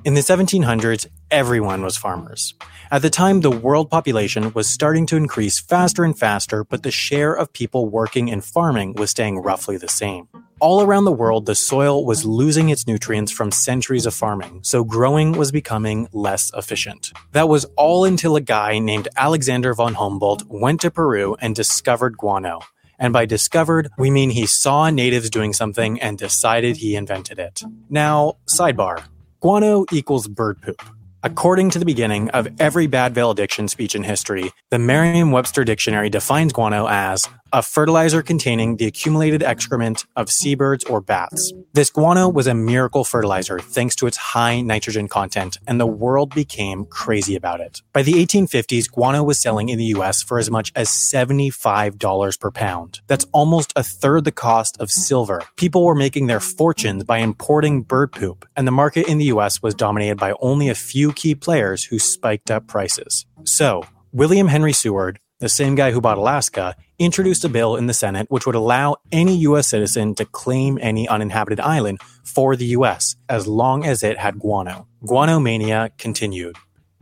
In 0.05 0.13
the 0.13 0.21
1700s, 0.21 1.07
everyone 1.33 1.81
was 1.81 1.97
farmers. 1.97 2.53
At 2.91 3.01
the 3.01 3.09
time, 3.09 3.41
the 3.41 3.49
world 3.49 3.89
population 3.89 4.53
was 4.53 4.69
starting 4.69 5.07
to 5.07 5.17
increase 5.17 5.59
faster 5.59 6.03
and 6.03 6.17
faster, 6.17 6.63
but 6.63 6.83
the 6.83 6.91
share 6.91 7.33
of 7.33 7.51
people 7.51 7.89
working 7.89 8.27
in 8.27 8.39
farming 8.39 8.93
was 8.93 9.09
staying 9.09 9.39
roughly 9.39 9.77
the 9.77 9.89
same. 9.89 10.27
All 10.59 10.83
around 10.83 11.05
the 11.05 11.11
world, 11.11 11.47
the 11.47 11.55
soil 11.55 12.05
was 12.05 12.23
losing 12.23 12.69
its 12.69 12.85
nutrients 12.85 13.31
from 13.31 13.49
centuries 13.51 14.05
of 14.05 14.13
farming, 14.13 14.59
so 14.61 14.83
growing 14.83 15.31
was 15.31 15.51
becoming 15.51 16.07
less 16.13 16.51
efficient. 16.55 17.11
That 17.31 17.49
was 17.49 17.65
all 17.77 18.05
until 18.05 18.35
a 18.35 18.41
guy 18.41 18.77
named 18.77 19.07
Alexander 19.17 19.73
von 19.73 19.95
Humboldt 19.95 20.43
went 20.47 20.81
to 20.81 20.91
Peru 20.91 21.35
and 21.41 21.55
discovered 21.55 22.15
guano. 22.15 22.59
And 22.99 23.11
by 23.11 23.25
discovered, 23.25 23.89
we 23.97 24.11
mean 24.11 24.29
he 24.29 24.45
saw 24.45 24.91
natives 24.91 25.31
doing 25.31 25.51
something 25.53 25.99
and 25.99 26.15
decided 26.15 26.77
he 26.77 26.95
invented 26.95 27.39
it. 27.39 27.63
Now, 27.89 28.37
sidebar 28.47 29.03
guano 29.39 29.85
equals 29.91 30.27
bird 30.27 30.61
poop. 30.61 30.81
According 31.25 31.69
to 31.69 31.79
the 31.79 31.85
beginning 31.85 32.29
of 32.31 32.49
every 32.59 32.85
bad 32.85 33.15
valediction 33.15 33.69
speech 33.69 33.95
in 33.95 34.03
history, 34.03 34.51
the 34.71 34.77
Merriam 34.77 35.31
Webster 35.31 35.63
Dictionary 35.63 36.09
defines 36.09 36.51
guano 36.51 36.85
as 36.89 37.29
a 37.53 37.61
fertilizer 37.61 38.23
containing 38.23 38.77
the 38.77 38.87
accumulated 38.87 39.43
excrement 39.43 40.05
of 40.15 40.29
seabirds 40.29 40.83
or 40.85 40.99
bats. 40.99 41.53
This 41.73 41.91
guano 41.91 42.27
was 42.27 42.47
a 42.47 42.55
miracle 42.55 43.03
fertilizer 43.03 43.59
thanks 43.59 43.95
to 43.97 44.07
its 44.07 44.17
high 44.17 44.59
nitrogen 44.61 45.07
content, 45.07 45.57
and 45.67 45.79
the 45.79 45.85
world 45.85 46.33
became 46.33 46.85
crazy 46.85 47.35
about 47.35 47.61
it. 47.61 47.83
By 47.93 48.01
the 48.01 48.13
1850s, 48.13 48.91
guano 48.91 49.23
was 49.23 49.39
selling 49.39 49.69
in 49.69 49.77
the 49.77 49.93
US 49.97 50.23
for 50.23 50.39
as 50.39 50.49
much 50.49 50.71
as 50.75 50.89
$75 50.89 52.39
per 52.39 52.49
pound. 52.49 53.01
That's 53.05 53.27
almost 53.31 53.71
a 53.75 53.83
third 53.83 54.23
the 54.23 54.31
cost 54.31 54.75
of 54.79 54.89
silver. 54.89 55.43
People 55.55 55.85
were 55.85 55.95
making 55.95 56.25
their 56.25 56.39
fortunes 56.39 57.03
by 57.03 57.19
importing 57.19 57.83
bird 57.83 58.11
poop, 58.11 58.47
and 58.55 58.65
the 58.65 58.71
market 58.71 59.07
in 59.07 59.19
the 59.19 59.25
US 59.25 59.61
was 59.61 59.75
dominated 59.75 60.17
by 60.17 60.33
only 60.39 60.69
a 60.69 60.75
few 60.75 61.13
key 61.13 61.35
players 61.35 61.83
who 61.83 61.99
spiked 61.99 62.49
up 62.49 62.65
prices. 62.65 63.27
So, 63.45 63.83
William 64.11 64.47
Henry 64.47 64.73
Seward, 64.73 65.19
the 65.43 65.49
same 65.49 65.75
guy 65.75 65.91
who 65.91 65.99
bought 65.99 66.17
Alaska, 66.17 66.73
introduced 66.97 67.43
a 67.43 67.49
bill 67.49 67.75
in 67.75 67.87
the 67.87 67.93
Senate 67.93 68.27
which 68.29 68.45
would 68.45 68.55
allow 68.55 68.95
any 69.11 69.35
U.S. 69.39 69.67
citizen 69.67 70.15
to 70.15 70.23
claim 70.23 70.79
any 70.81 71.05
uninhabited 71.05 71.59
island 71.59 71.99
for 72.23 72.55
the 72.55 72.65
U.S. 72.77 73.17
as 73.27 73.45
long 73.45 73.85
as 73.85 74.03
it 74.03 74.17
had 74.17 74.39
guano. 74.39 74.87
Guano 75.05 75.41
mania 75.41 75.91
continued. 75.97 76.55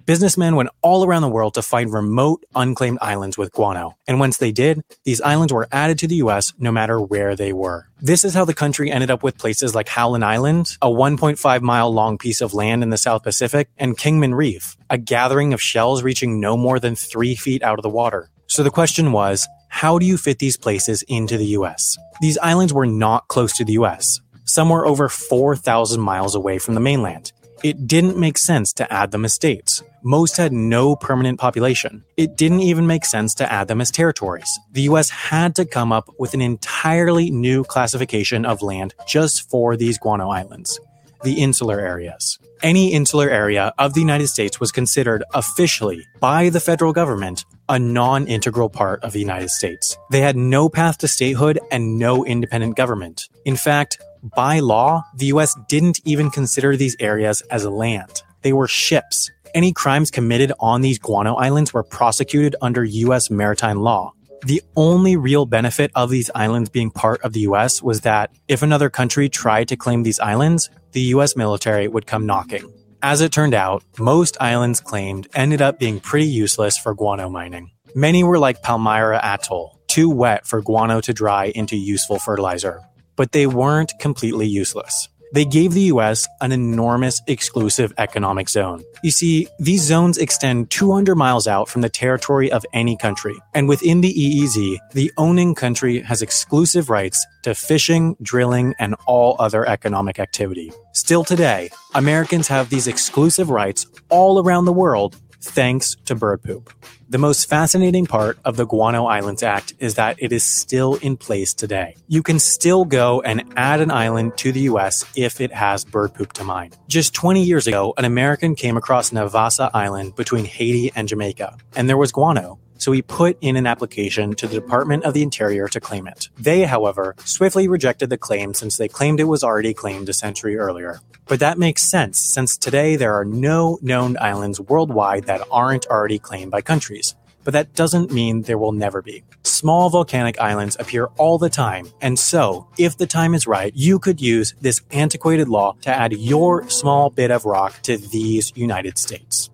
Businessmen 0.06 0.56
went 0.56 0.70
all 0.82 1.06
around 1.06 1.22
the 1.22 1.30
world 1.30 1.54
to 1.54 1.62
find 1.62 1.94
remote, 1.94 2.44
unclaimed 2.56 2.98
islands 3.02 3.38
with 3.38 3.52
guano. 3.52 3.98
And 4.08 4.20
once 4.20 4.38
they 4.38 4.52
did, 4.52 4.82
these 5.06 5.22
islands 5.22 5.54
were 5.54 5.68
added 5.72 6.00
to 6.00 6.08
the 6.08 6.16
US 6.16 6.54
no 6.58 6.72
matter 6.72 7.00
where 7.00 7.36
they 7.36 7.54
were. 7.54 7.88
This 8.02 8.24
is 8.24 8.34
how 8.34 8.44
the 8.44 8.56
country 8.56 8.90
ended 8.92 9.12
up 9.12 9.22
with 9.22 9.38
places 9.38 9.76
like 9.76 9.88
Howland 9.88 10.26
Island, 10.26 10.76
a 10.82 10.88
1.5 10.88 11.62
mile 11.62 11.94
long 11.94 12.18
piece 12.18 12.42
of 12.42 12.56
land 12.56 12.82
in 12.82 12.90
the 12.90 12.98
South 12.98 13.22
Pacific, 13.22 13.70
and 13.78 13.96
Kingman 13.96 14.34
Reef, 14.34 14.76
a 14.90 14.98
gathering 14.98 15.54
of 15.54 15.62
shells 15.62 16.02
reaching 16.02 16.40
no 16.40 16.58
more 16.58 16.80
than 16.80 16.96
three 16.96 17.36
feet 17.36 17.62
out 17.62 17.78
of 17.78 17.84
the 17.84 17.90
water. 17.90 18.31
So 18.52 18.64
the 18.64 18.70
question 18.70 19.14
was, 19.14 19.48
how 19.70 19.98
do 19.98 20.06
you 20.06 20.18
fit 20.18 20.40
these 20.40 20.58
places 20.58 21.06
into 21.08 21.38
the 21.38 21.56
US? 21.58 21.96
These 22.20 22.38
islands 22.40 22.74
were 22.74 22.86
not 22.86 23.30
close 23.30 23.54
to 23.54 23.64
the 23.64 23.72
US. 23.80 24.20
Some 24.44 24.68
were 24.68 24.86
over 24.86 25.08
4,000 25.08 26.02
miles 26.02 26.36
away 26.36 26.60
from 26.60 26.74
the 26.74 26.82
mainland. 26.82 27.32
It 27.64 27.88
didn't 27.88 28.18
make 28.18 28.38
sense 28.38 28.74
to 28.74 28.92
add 28.92 29.12
them 29.12 29.24
as 29.24 29.34
states. 29.34 29.82
Most 30.04 30.36
had 30.36 30.52
no 30.52 30.98
permanent 30.98 31.40
population. 31.40 32.04
It 32.18 32.36
didn't 32.36 32.60
even 32.60 32.88
make 32.88 33.06
sense 33.06 33.34
to 33.36 33.50
add 33.50 33.70
them 33.70 33.80
as 33.80 33.90
territories. 33.90 34.50
The 34.74 34.82
US 34.82 35.10
had 35.10 35.56
to 35.56 35.64
come 35.64 35.94
up 35.94 36.10
with 36.20 36.34
an 36.34 36.42
entirely 36.42 37.32
new 37.32 37.64
classification 37.64 38.46
of 38.46 38.62
land 38.62 38.94
just 39.08 39.50
for 39.50 39.78
these 39.78 39.98
guano 39.98 40.30
islands 40.30 40.78
the 41.24 41.42
insular 41.42 41.80
areas. 41.80 42.40
Any 42.64 42.94
insular 42.94 43.30
area 43.30 43.74
of 43.78 43.94
the 43.94 44.02
United 44.02 44.28
States 44.28 44.60
was 44.60 44.72
considered 44.72 45.24
officially 45.34 46.06
by 46.20 46.50
the 46.50 46.60
federal 46.60 46.94
government 46.94 47.46
a 47.72 47.80
non 47.80 48.28
integral 48.28 48.70
part 48.70 49.02
of 49.02 49.14
the 49.14 49.20
United 49.20 49.50
States. 49.50 49.98
They 50.12 50.20
had 50.20 50.36
no 50.36 50.68
path 50.68 50.98
to 51.00 51.08
statehood 51.08 51.58
and 51.72 51.98
no 51.98 52.26
independent 52.26 52.76
government. 52.76 53.30
In 53.46 53.56
fact, 53.56 53.98
by 54.36 54.60
law, 54.60 55.04
the 55.16 55.28
US 55.28 55.56
didn't 55.70 56.02
even 56.04 56.30
consider 56.30 56.76
these 56.76 56.98
areas 57.00 57.40
as 57.50 57.66
land. 57.66 58.24
They 58.42 58.52
were 58.52 58.68
ships. 58.68 59.32
Any 59.56 59.72
crimes 59.72 60.12
committed 60.12 60.52
on 60.60 60.82
these 60.82 61.00
guano 61.00 61.36
islands 61.36 61.74
were 61.74 61.84
prosecuted 61.84 62.58
under 62.62 62.84
US 62.84 63.32
maritime 63.32 63.80
law. 63.80 64.14
The 64.46 64.62
only 64.76 65.16
real 65.16 65.46
benefit 65.46 65.92
of 65.96 66.10
these 66.10 66.30
islands 66.36 66.70
being 66.70 66.92
part 66.92 67.22
of 67.22 67.32
the 67.32 67.42
US 67.52 67.82
was 67.82 68.02
that 68.02 68.32
if 68.50 68.62
another 68.62 68.90
country 68.90 69.30
tried 69.30 69.70
to 69.70 69.78
claim 69.78 70.04
these 70.04 70.20
islands, 70.20 70.70
the 70.92 71.02
US 71.16 71.38
military 71.38 71.88
would 71.88 72.06
come 72.06 72.26
knocking. 72.26 72.70
As 73.04 73.22
it 73.22 73.32
turned 73.32 73.56
out, 73.56 73.84
most 73.98 74.38
islands 74.40 74.80
claimed 74.80 75.28
ended 75.34 75.62
up 75.62 75.80
being 75.80 76.00
pretty 76.00 76.28
useless 76.28 76.78
for 76.78 76.94
guano 76.94 77.30
mining. 77.30 77.72
Many 77.96 78.24
were 78.24 78.38
like 78.38 78.62
Palmyra 78.62 79.20
Atoll, 79.24 79.80
too 79.88 80.10
wet 80.10 80.46
for 80.46 80.62
guano 80.62 81.02
to 81.02 81.14
dry 81.14 81.46
into 81.56 81.76
useful 81.76 82.20
fertilizer. 82.20 82.82
But 83.16 83.32
they 83.32 83.48
weren't 83.48 83.92
completely 84.00 84.48
useless 84.48 85.10
they 85.34 85.46
gave 85.46 85.74
the 85.74 85.92
US 85.94 86.28
an 86.42 86.52
enormous 86.52 87.22
exclusive 87.28 87.94
economic 87.98 88.50
zone. 88.50 88.84
You 89.04 89.12
see, 89.12 89.48
these 89.60 89.82
zones 89.82 90.18
extend 90.18 90.70
200 90.70 91.16
miles 91.16 91.48
out 91.48 91.70
from 91.70 91.82
the 91.82 91.90
territory 91.90 92.52
of 92.52 92.66
any 92.74 92.98
country. 92.98 93.36
And 93.54 93.68
within 93.68 94.02
the 94.02 94.14
EEZ, 94.14 94.78
the 94.94 95.12
owning 95.18 95.56
country 95.56 96.02
has 96.02 96.22
exclusive 96.22 96.90
rights 96.90 97.26
to 97.44 97.56
fishing, 97.56 98.16
drilling, 98.22 98.76
and 98.80 98.96
all 99.08 99.36
other 99.40 99.68
economic 99.68 100.20
activity. 100.20 100.72
Still 100.94 101.24
today, 101.24 101.70
Americans 101.96 102.48
have 102.48 102.70
these 102.70 102.88
exclusive 102.88 103.50
rights 103.50 103.86
all 104.10 104.40
around 104.40 104.66
the 104.66 104.74
world 104.74 105.16
thanks 105.42 105.96
to 106.06 106.16
bird 106.16 106.44
poop. 106.44 106.72
The 107.10 107.18
most 107.18 107.50
fascinating 107.50 108.06
part 108.06 108.40
of 108.46 108.56
the 108.56 108.66
Guano 108.66 109.06
Islands 109.06 109.44
Act 109.44 109.74
is 109.80 109.96
that 109.96 110.16
it 110.20 110.32
is 110.32 110.44
still 110.44 110.96
in 110.96 111.18
place 111.18 111.54
today. 111.54 111.98
You 112.08 112.24
can 112.24 112.40
still 112.40 112.86
go 112.86 113.22
and 113.22 113.44
add 113.58 113.82
an 113.82 113.92
island 113.92 114.38
to 114.38 114.52
the 114.52 114.62
US 114.62 115.04
if 115.16 115.42
it 115.42 115.52
has 115.52 115.84
bird 115.84 116.14
poop 116.14 116.32
to 116.34 116.44
mine. 116.44 116.72
Just 116.88 117.14
20 117.14 117.44
years 117.44 117.68
ago, 117.68 117.94
an 117.98 118.06
American 118.06 118.56
came 118.56 118.78
across 118.78 119.10
Navassa 119.10 119.70
Island 119.74 120.16
between 120.16 120.46
Haiti 120.46 120.92
and 120.96 121.08
Jamaica, 121.08 121.58
and 121.76 121.90
there 121.90 121.98
was 121.98 122.12
guano 122.12 122.60
so 122.82 122.92
he 122.92 123.02
put 123.04 123.38
in 123.42 123.56
an 123.56 123.68
application 123.68 124.34
to 124.34 124.48
the 124.48 124.56
Department 124.56 125.04
of 125.04 125.14
the 125.14 125.22
Interior 125.22 125.68
to 125.68 125.80
claim 125.80 126.08
it. 126.08 126.30
They, 126.38 126.64
however, 126.64 127.16
swiftly 127.26 127.68
rejected 127.68 128.10
the 128.10 128.18
claim 128.18 128.56
since 128.56 128.78
they 128.78 128.88
claimed 128.88 129.20
it 129.20 129.26
was 129.26 129.44
already 129.44 129.74
claimed 129.74 130.10
a 130.10 130.14
century 130.14 130.58
earlier. 130.58 131.00
But 131.28 131.40
that 131.42 131.60
makes 131.60 131.90
sense 131.90 132.20
since 132.34 132.58
today 132.58 132.96
there 132.96 133.14
are 133.14 133.24
no 133.24 133.78
known 133.84 134.18
islands 134.20 134.60
worldwide 134.60 135.26
that 135.26 135.48
aren't 135.52 135.86
already 135.86 136.18
claimed 136.18 136.50
by 136.50 136.62
countries. 136.62 137.14
But 137.44 137.54
that 137.54 137.74
doesn't 137.76 138.12
mean 138.12 138.42
there 138.44 138.58
will 138.58 138.72
never 138.72 139.02
be. 139.02 139.24
Small 139.44 139.90
volcanic 139.92 140.40
islands 140.40 140.76
appear 140.80 141.06
all 141.18 141.38
the 141.38 141.50
time, 141.50 141.88
and 142.02 142.18
so, 142.18 142.68
if 142.78 142.98
the 142.98 143.08
time 143.08 143.36
is 143.36 143.48
right, 143.48 143.72
you 143.76 144.00
could 144.00 144.22
use 144.22 144.56
this 144.60 144.82
antiquated 144.92 145.48
law 145.48 145.76
to 145.82 145.90
add 145.90 146.14
your 146.14 146.68
small 146.70 147.12
bit 147.12 147.30
of 147.30 147.46
rock 147.46 147.82
to 147.84 147.98
these 147.98 148.52
United 148.56 148.98
States. 148.98 149.51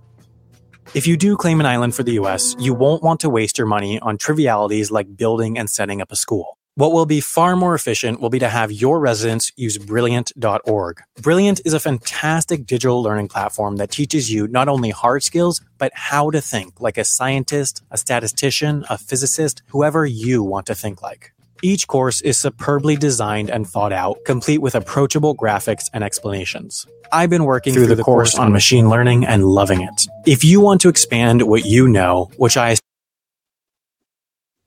If 0.93 1.05
you 1.05 1.18
do 1.18 1.35
claim 1.35 1.59
an 1.59 1.65
island 1.65 1.95
for 1.95 2.03
the 2.03 2.14
US, 2.14 2.55
you 2.59 2.73
won't 2.73 3.03
want 3.03 3.19
to 3.19 3.30
waste 3.30 3.57
your 3.57 3.68
money 3.68 3.99
on 3.99 4.18
trivialities 4.18 4.89
like 4.89 5.18
building 5.18 5.57
and 5.57 5.69
setting 5.69 6.01
up 6.01 6.11
a 6.11 6.15
school. 6.15 6.57
What 6.76 6.93
will 6.93 7.05
be 7.05 7.22
far 7.22 7.55
more 7.55 7.76
efficient 7.76 8.22
will 8.22 8.30
be 8.30 8.39
to 8.39 8.49
have 8.49 8.72
your 8.72 8.99
residents 8.99 9.51
use 9.57 9.77
Brilliant.org. 9.77 11.01
Brilliant 11.22 11.59
is 11.65 11.73
a 11.73 11.80
fantastic 11.80 12.65
digital 12.65 13.01
learning 13.01 13.27
platform 13.27 13.77
that 13.77 13.91
teaches 13.91 14.31
you 14.31 14.47
not 14.47 14.69
only 14.69 14.91
hard 14.91 15.23
skills, 15.23 15.59
but 15.77 15.91
how 15.93 16.30
to 16.30 16.39
think 16.39 16.80
like 16.80 16.97
a 16.97 17.03
scientist, 17.03 17.81
a 17.91 17.97
statistician, 17.97 18.85
a 18.89 18.97
physicist, 18.97 19.64
whoever 19.68 20.05
you 20.05 20.43
want 20.43 20.68
to 20.68 20.76
think 20.76 21.01
like. 21.01 21.34
Each 21.64 21.88
course 21.88 22.22
is 22.22 22.38
superbly 22.38 22.95
designed 22.95 23.49
and 23.49 23.68
thought 23.68 23.91
out, 23.91 24.23
complete 24.26 24.59
with 24.59 24.76
approachable 24.76 25.35
graphics 25.35 25.89
and 25.91 26.03
explanations. 26.03 26.85
I've 27.11 27.29
been 27.29 27.45
working 27.45 27.73
through, 27.73 27.85
through 27.85 27.95
the, 27.95 27.95
the 27.95 28.03
course 28.03 28.35
on 28.35 28.51
machine 28.51 28.89
learning 28.89 29.25
and 29.25 29.45
loving 29.45 29.81
it. 29.81 30.07
If 30.25 30.43
you 30.43 30.61
want 30.61 30.81
to 30.81 30.89
expand 30.89 31.41
what 31.43 31.65
you 31.65 31.88
know, 31.88 32.29
which 32.38 32.57
I 32.57 32.75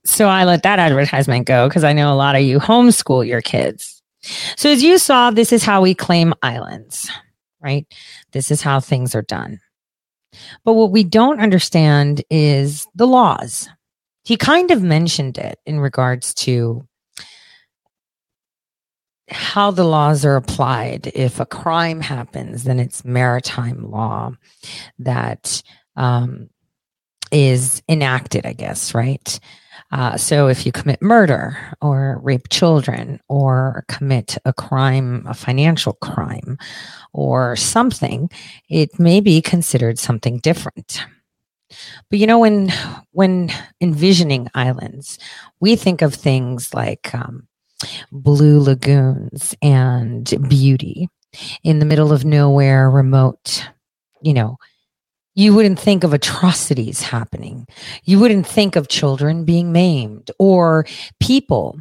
so 0.04 0.26
I 0.26 0.44
let 0.44 0.62
that 0.62 0.78
advertisement 0.78 1.46
go 1.46 1.68
because 1.68 1.84
I 1.84 1.92
know 1.92 2.12
a 2.12 2.16
lot 2.16 2.34
of 2.34 2.42
you 2.42 2.58
homeschool 2.58 3.26
your 3.26 3.42
kids. 3.42 4.02
So 4.56 4.70
as 4.70 4.82
you 4.82 4.98
saw, 4.98 5.30
this 5.30 5.52
is 5.52 5.62
how 5.62 5.82
we 5.82 5.94
claim 5.94 6.34
islands, 6.42 7.10
right? 7.62 7.86
This 8.32 8.50
is 8.50 8.62
how 8.62 8.80
things 8.80 9.14
are 9.14 9.22
done. 9.22 9.60
But 10.64 10.74
what 10.74 10.90
we 10.90 11.04
don't 11.04 11.40
understand 11.40 12.22
is 12.30 12.86
the 12.94 13.06
laws. 13.06 13.68
He 14.24 14.36
kind 14.36 14.70
of 14.70 14.82
mentioned 14.82 15.38
it 15.38 15.58
in 15.66 15.80
regards 15.80 16.34
to 16.34 16.86
how 19.31 19.70
the 19.70 19.85
laws 19.85 20.24
are 20.24 20.36
applied. 20.36 21.11
If 21.15 21.40
a 21.40 21.47
crime 21.47 22.01
happens, 22.01 22.65
then 22.65 22.81
it's 22.81 23.05
maritime 23.05 23.90
law 23.90 24.32
that 24.98 25.62
um, 25.97 26.51
is 27.32 27.82
enacted, 27.89 28.47
I 28.47 28.52
guess, 28.52 28.94
right? 28.94 29.39
Uh, 29.93 30.16
so 30.16 30.47
if 30.47 30.65
you 30.65 30.73
commit 30.73 31.02
murder 31.02 31.57
or 31.81 32.20
rape 32.23 32.48
children 32.48 33.20
or 33.28 33.85
commit 33.89 34.39
a 34.44 34.52
crime, 34.52 35.27
a 35.27 35.35
financial 35.35 35.94
crime 35.94 36.59
or 37.12 37.57
something, 37.57 38.31
it 38.69 39.01
may 39.01 39.20
be 39.20 39.43
considered 39.43 39.98
something 39.98 40.39
different. 40.39 41.05
But 42.09 42.19
you 42.19 42.27
know, 42.27 42.39
when 42.39 42.73
when 43.12 43.52
envisioning 43.81 44.48
islands, 44.55 45.19
we 45.61 45.77
think 45.77 46.02
of 46.02 46.15
things 46.15 46.74
like 46.74 47.15
um, 47.15 47.47
blue 48.12 48.61
lagoons 48.61 49.55
and 49.62 50.32
beauty 50.48 51.09
in 51.62 51.78
the 51.78 51.85
middle 51.85 52.12
of 52.12 52.24
nowhere, 52.24 52.90
remote. 52.90 53.69
You 54.23 54.35
know, 54.35 54.59
you 55.35 55.55
wouldn't 55.55 55.78
think 55.78 56.05
of 56.05 56.12
atrocities 56.12 57.01
happening. 57.02 57.66
You 58.05 58.19
wouldn't 58.19 58.47
think 58.47 58.77
of 58.77 58.89
children 58.89 59.44
being 59.44 59.73
maimed 59.73 60.31
or 60.39 60.86
people 61.20 61.81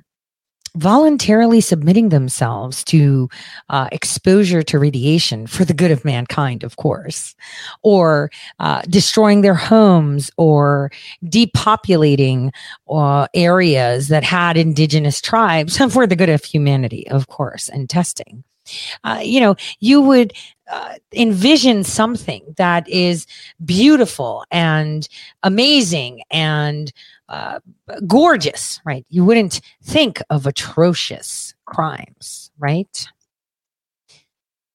voluntarily 0.76 1.62
submitting 1.62 2.10
themselves 2.10 2.84
to 2.86 3.30
uh, 3.70 3.88
exposure 3.92 4.62
to 4.64 4.80
radiation 4.80 5.48
for 5.48 5.66
the 5.66 5.74
good 5.74 5.92
of 5.92 6.06
mankind, 6.06 6.64
of 6.64 6.78
course, 6.78 7.36
or 7.82 8.32
uh, 8.60 8.82
destroying 8.90 9.42
their 9.42 9.56
homes 9.56 10.32
or 10.38 10.92
depopulating 11.26 12.52
uh, 12.90 13.28
areas 13.34 14.08
that 14.08 14.24
had 14.24 14.58
indigenous 14.58 15.22
tribes 15.22 15.78
for 15.92 16.08
the 16.08 16.16
good 16.16 16.30
of 16.30 16.44
humanity, 16.44 17.08
of 17.10 17.28
course, 17.28 17.70
and 17.70 17.90
testing. 17.90 18.44
Uh, 19.04 19.20
you 19.24 19.40
know, 19.40 19.56
you 19.80 20.02
would 20.02 20.34
uh, 20.72 20.96
envision 21.14 21.84
something 21.84 22.44
that 22.58 22.88
is 22.88 23.26
beautiful 23.66 24.46
and 24.52 25.08
amazing 25.44 26.22
and 26.30 26.92
uh, 27.30 27.60
gorgeous, 28.08 28.82
right? 28.86 29.06
You 29.10 29.24
wouldn't 29.24 29.62
think 29.84 30.22
of 30.30 30.46
atrocious 30.46 31.54
crimes, 31.66 32.52
right? 32.58 33.08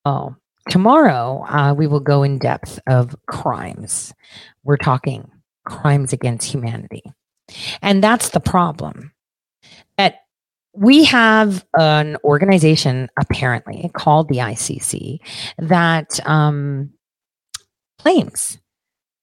Oh, 0.05 0.37
tomorrow 0.69 1.45
uh, 1.49 1.75
we 1.77 1.87
will 1.87 2.01
go 2.01 2.23
in 2.23 2.39
depth 2.39 2.79
of 2.87 3.17
crimes. 3.27 4.15
We're 4.63 4.77
talking 4.77 5.31
crimes 5.65 6.13
against 6.13 6.51
humanity. 6.51 7.03
And 7.83 8.03
that's 8.03 8.31
the 8.31 8.41
problem. 8.41 9.13
That 9.99 10.21
we 10.75 11.05
have 11.05 11.65
an 11.79 12.17
organization 12.25 13.09
apparently 13.19 13.91
called 13.95 14.29
the 14.29 14.39
ICC 14.39 15.19
that 15.59 16.27
um, 16.27 16.91
claims 17.99 18.59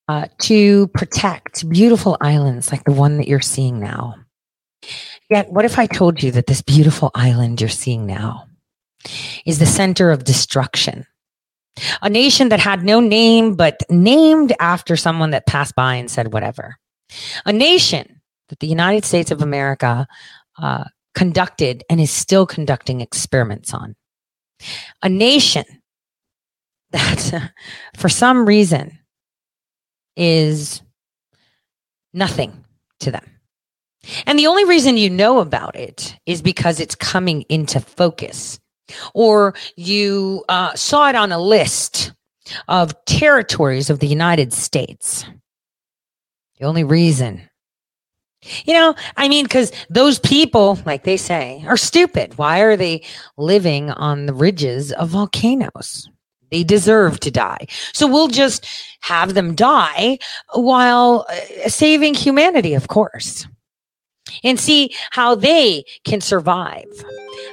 uh, 0.07 0.27
to 0.39 0.87
protect 0.89 1.67
beautiful 1.69 2.17
islands 2.21 2.71
like 2.71 2.83
the 2.83 2.91
one 2.91 3.17
that 3.17 3.27
you're 3.27 3.39
seeing 3.39 3.79
now. 3.79 4.15
Yet, 5.29 5.51
what 5.51 5.65
if 5.65 5.79
I 5.79 5.85
told 5.85 6.21
you 6.21 6.31
that 6.31 6.47
this 6.47 6.61
beautiful 6.61 7.11
island 7.15 7.61
you're 7.61 7.69
seeing 7.69 8.05
now 8.05 8.47
is 9.45 9.59
the 9.59 9.65
center 9.65 10.11
of 10.11 10.23
destruction? 10.23 11.05
A 12.01 12.09
nation 12.09 12.49
that 12.49 12.59
had 12.59 12.83
no 12.83 12.99
name, 12.99 13.55
but 13.55 13.81
named 13.89 14.53
after 14.59 14.97
someone 14.97 15.31
that 15.31 15.47
passed 15.47 15.75
by 15.75 15.95
and 15.95 16.11
said 16.11 16.33
whatever. 16.33 16.75
A 17.45 17.53
nation 17.53 18.21
that 18.49 18.59
the 18.59 18.67
United 18.67 19.05
States 19.05 19.31
of 19.31 19.41
America 19.41 20.05
uh, 20.61 20.83
conducted 21.15 21.83
and 21.89 22.01
is 22.01 22.11
still 22.11 22.45
conducting 22.45 23.01
experiments 23.01 23.73
on. 23.73 23.95
A 25.01 25.09
nation 25.09 25.63
that, 26.91 27.51
for 27.97 28.09
some 28.09 28.45
reason, 28.45 28.99
is 30.21 30.83
nothing 32.13 32.63
to 32.99 33.09
them. 33.09 33.25
And 34.27 34.37
the 34.37 34.45
only 34.45 34.65
reason 34.65 34.95
you 34.97 35.09
know 35.09 35.39
about 35.39 35.75
it 35.75 36.15
is 36.27 36.43
because 36.43 36.79
it's 36.79 36.93
coming 36.93 37.41
into 37.49 37.79
focus, 37.79 38.59
or 39.15 39.55
you 39.75 40.45
uh, 40.47 40.75
saw 40.75 41.09
it 41.09 41.15
on 41.15 41.31
a 41.31 41.39
list 41.39 42.13
of 42.67 42.93
territories 43.05 43.89
of 43.89 43.97
the 43.97 44.07
United 44.07 44.53
States. 44.53 45.25
The 46.59 46.67
only 46.67 46.83
reason 46.83 47.41
you 48.65 48.73
know, 48.73 48.95
I 49.17 49.27
mean, 49.27 49.45
because 49.45 49.71
those 49.89 50.17
people, 50.17 50.79
like 50.83 51.03
they 51.03 51.17
say, 51.17 51.63
are 51.67 51.77
stupid. 51.77 52.39
Why 52.39 52.61
are 52.61 52.75
they 52.75 53.03
living 53.37 53.91
on 53.91 54.25
the 54.25 54.33
ridges 54.33 54.91
of 54.91 55.09
volcanoes? 55.09 56.09
They 56.51 56.63
deserve 56.63 57.19
to 57.21 57.31
die. 57.31 57.65
So 57.93 58.07
we'll 58.07 58.27
just 58.27 58.67
have 59.01 59.33
them 59.33 59.55
die 59.55 60.19
while 60.53 61.25
uh, 61.29 61.69
saving 61.69 62.13
humanity, 62.13 62.73
of 62.73 62.87
course, 62.87 63.47
and 64.43 64.59
see 64.59 64.93
how 65.11 65.35
they 65.35 65.83
can 66.03 66.21
survive. 66.21 66.85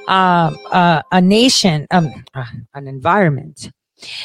Uh, 0.08 0.50
uh, 0.72 1.02
a 1.12 1.20
nation, 1.20 1.86
um, 1.90 2.12
uh, 2.34 2.44
an 2.74 2.88
environment 2.88 3.70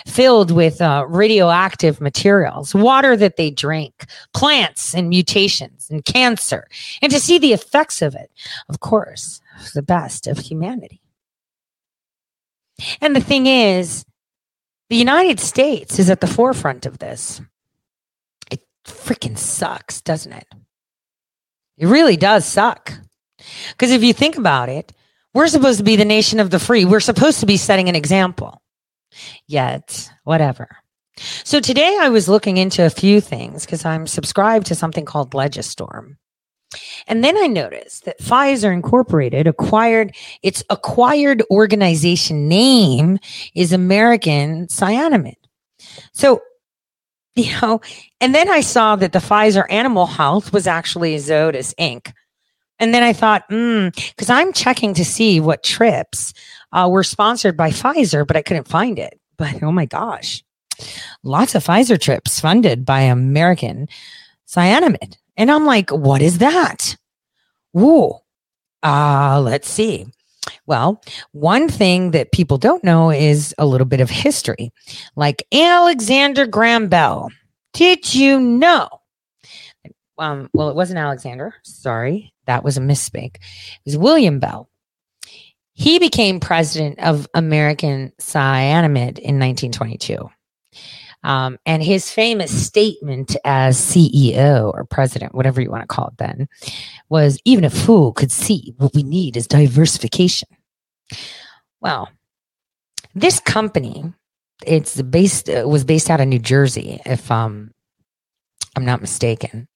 filled 0.07 0.51
with 0.51 0.81
uh, 0.81 1.05
radioactive 1.07 1.99
materials, 1.99 2.73
water 2.75 3.15
that 3.15 3.37
they 3.37 3.49
drink, 3.49 4.05
plants 4.33 4.93
and 4.93 5.09
mutations 5.09 5.89
and 5.89 6.05
cancer, 6.05 6.67
and 7.01 7.11
to 7.11 7.19
see 7.19 7.37
the 7.37 7.53
effects 7.53 8.01
of 8.01 8.15
it, 8.15 8.31
of 8.69 8.79
course, 8.79 9.41
the 9.73 9.81
best 9.81 10.27
of 10.27 10.37
humanity. 10.37 11.01
And 13.01 13.15
the 13.15 13.21
thing 13.21 13.47
is, 13.47 14.05
the 14.93 14.99
United 14.99 15.39
States 15.39 15.97
is 15.97 16.11
at 16.11 16.21
the 16.21 16.27
forefront 16.27 16.85
of 16.85 16.99
this. 16.99 17.41
It 18.51 18.61
freaking 18.85 19.39
sucks, 19.39 20.01
doesn't 20.01 20.33
it? 20.33 20.45
It 21.79 21.87
really 21.87 22.15
does 22.15 22.45
suck. 22.45 22.93
Because 23.71 23.89
if 23.89 24.03
you 24.03 24.13
think 24.13 24.37
about 24.37 24.69
it, 24.69 24.93
we're 25.33 25.47
supposed 25.47 25.79
to 25.79 25.83
be 25.83 25.95
the 25.95 26.05
nation 26.05 26.39
of 26.39 26.51
the 26.51 26.59
free. 26.59 26.85
We're 26.85 26.99
supposed 26.99 27.39
to 27.39 27.47
be 27.47 27.57
setting 27.57 27.89
an 27.89 27.95
example 27.95 28.61
yet, 29.47 30.11
whatever. 30.25 30.67
So 31.43 31.59
today 31.59 31.97
I 31.99 32.09
was 32.09 32.29
looking 32.29 32.57
into 32.57 32.85
a 32.85 32.91
few 32.91 33.19
things 33.19 33.65
because 33.65 33.85
I'm 33.85 34.05
subscribed 34.05 34.67
to 34.67 34.75
something 34.75 35.05
called 35.05 35.31
Legistorm. 35.31 36.17
And 37.07 37.23
then 37.23 37.37
I 37.37 37.47
noticed 37.47 38.05
that 38.05 38.19
Pfizer 38.19 38.73
Incorporated 38.73 39.47
acquired 39.47 40.15
its 40.41 40.63
acquired 40.69 41.43
organization 41.49 42.47
name 42.47 43.19
is 43.55 43.73
American 43.73 44.67
Cyanamid. 44.67 45.35
So, 46.13 46.41
you 47.35 47.51
know, 47.61 47.81
and 48.21 48.35
then 48.35 48.49
I 48.49 48.61
saw 48.61 48.95
that 48.95 49.11
the 49.11 49.19
Pfizer 49.19 49.65
Animal 49.69 50.05
Health 50.05 50.53
was 50.53 50.67
actually 50.67 51.15
Zoetis 51.17 51.73
Inc. 51.75 52.13
And 52.79 52.93
then 52.93 53.03
I 53.03 53.13
thought, 53.13 53.45
hmm, 53.49 53.89
because 53.95 54.29
I'm 54.29 54.51
checking 54.51 54.93
to 54.95 55.05
see 55.05 55.39
what 55.39 55.63
trips 55.63 56.33
uh, 56.71 56.89
were 56.91 57.03
sponsored 57.03 57.55
by 57.55 57.69
Pfizer, 57.69 58.25
but 58.25 58.35
I 58.35 58.41
couldn't 58.41 58.67
find 58.67 58.99
it. 58.99 59.19
But 59.37 59.63
oh 59.63 59.71
my 59.71 59.85
gosh, 59.85 60.43
lots 61.23 61.55
of 61.55 61.63
Pfizer 61.63 61.99
trips 61.99 62.39
funded 62.39 62.85
by 62.85 63.01
American 63.01 63.87
Cyanamid. 64.47 65.17
And 65.37 65.51
I'm 65.51 65.65
like, 65.65 65.89
what 65.89 66.21
is 66.21 66.39
that? 66.39 66.95
Ooh, 67.77 68.13
uh, 68.83 69.41
let's 69.43 69.69
see. 69.69 70.05
Well, 70.65 71.01
one 71.31 71.69
thing 71.69 72.11
that 72.11 72.31
people 72.31 72.57
don't 72.57 72.83
know 72.83 73.09
is 73.11 73.55
a 73.57 73.65
little 73.65 73.85
bit 73.85 74.01
of 74.01 74.09
history. 74.09 74.71
Like 75.15 75.45
Alexander 75.53 76.45
Graham 76.45 76.87
Bell. 76.89 77.29
Did 77.73 78.13
you 78.13 78.39
know? 78.39 78.89
Um, 80.17 80.49
well, 80.53 80.69
it 80.69 80.75
wasn't 80.75 80.99
Alexander. 80.99 81.55
Sorry, 81.63 82.33
that 82.45 82.63
was 82.63 82.77
a 82.77 82.81
misspeak. 82.81 83.35
It 83.35 83.85
was 83.85 83.97
William 83.97 84.39
Bell. 84.39 84.69
He 85.73 85.97
became 85.97 86.39
president 86.39 86.99
of 86.99 87.27
American 87.33 88.13
Cyanamid 88.19 89.17
in 89.17 89.39
1922. 89.39 90.29
Um, 91.23 91.57
and 91.65 91.81
his 91.81 92.11
famous 92.11 92.67
statement 92.67 93.35
as 93.45 93.77
CEO 93.77 94.73
or 94.73 94.85
president, 94.85 95.33
whatever 95.33 95.61
you 95.61 95.71
want 95.71 95.83
to 95.83 95.87
call 95.87 96.07
it 96.07 96.17
then, 96.17 96.47
was 97.09 97.39
even 97.45 97.63
a 97.63 97.69
fool 97.69 98.11
could 98.11 98.31
see 98.31 98.73
what 98.77 98.93
we 98.93 99.03
need 99.03 99.37
is 99.37 99.47
diversification. 99.47 100.49
Well, 101.79 102.09
this 103.15 103.39
company, 103.39 104.11
it's 104.65 105.01
based 105.01 105.49
uh, 105.49 105.63
was 105.67 105.83
based 105.83 106.09
out 106.09 106.21
of 106.21 106.27
New 106.27 106.39
Jersey, 106.39 106.99
if 107.05 107.29
um, 107.31 107.71
I'm 108.75 108.85
not 108.85 109.01
mistaken. 109.01 109.67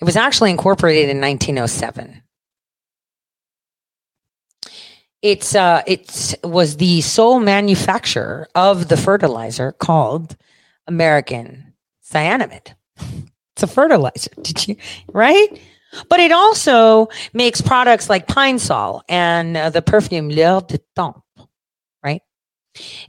It 0.00 0.04
was 0.04 0.16
actually 0.16 0.50
incorporated 0.50 1.10
in 1.10 1.20
1907 1.20 2.22
it's 5.24 5.54
uh 5.54 5.82
it 5.86 6.34
was 6.44 6.76
the 6.76 7.00
sole 7.00 7.40
manufacturer 7.40 8.46
of 8.54 8.88
the 8.88 8.96
fertilizer 8.96 9.72
called 9.72 10.36
American 10.86 11.74
Cyanamid. 12.04 12.74
It's 13.54 13.62
a 13.62 13.66
fertilizer. 13.66 14.30
Did 14.42 14.68
you 14.68 14.76
right? 15.12 15.48
But 16.08 16.20
it 16.20 16.32
also 16.32 17.08
makes 17.32 17.60
products 17.60 18.10
like 18.10 18.26
Pine 18.26 18.58
Sol 18.58 19.02
and 19.08 19.56
uh, 19.56 19.70
the 19.70 19.82
perfume 19.82 20.28
L'Heure 20.28 20.60
de 20.62 20.80
Temps, 20.96 21.20
right? 22.02 22.20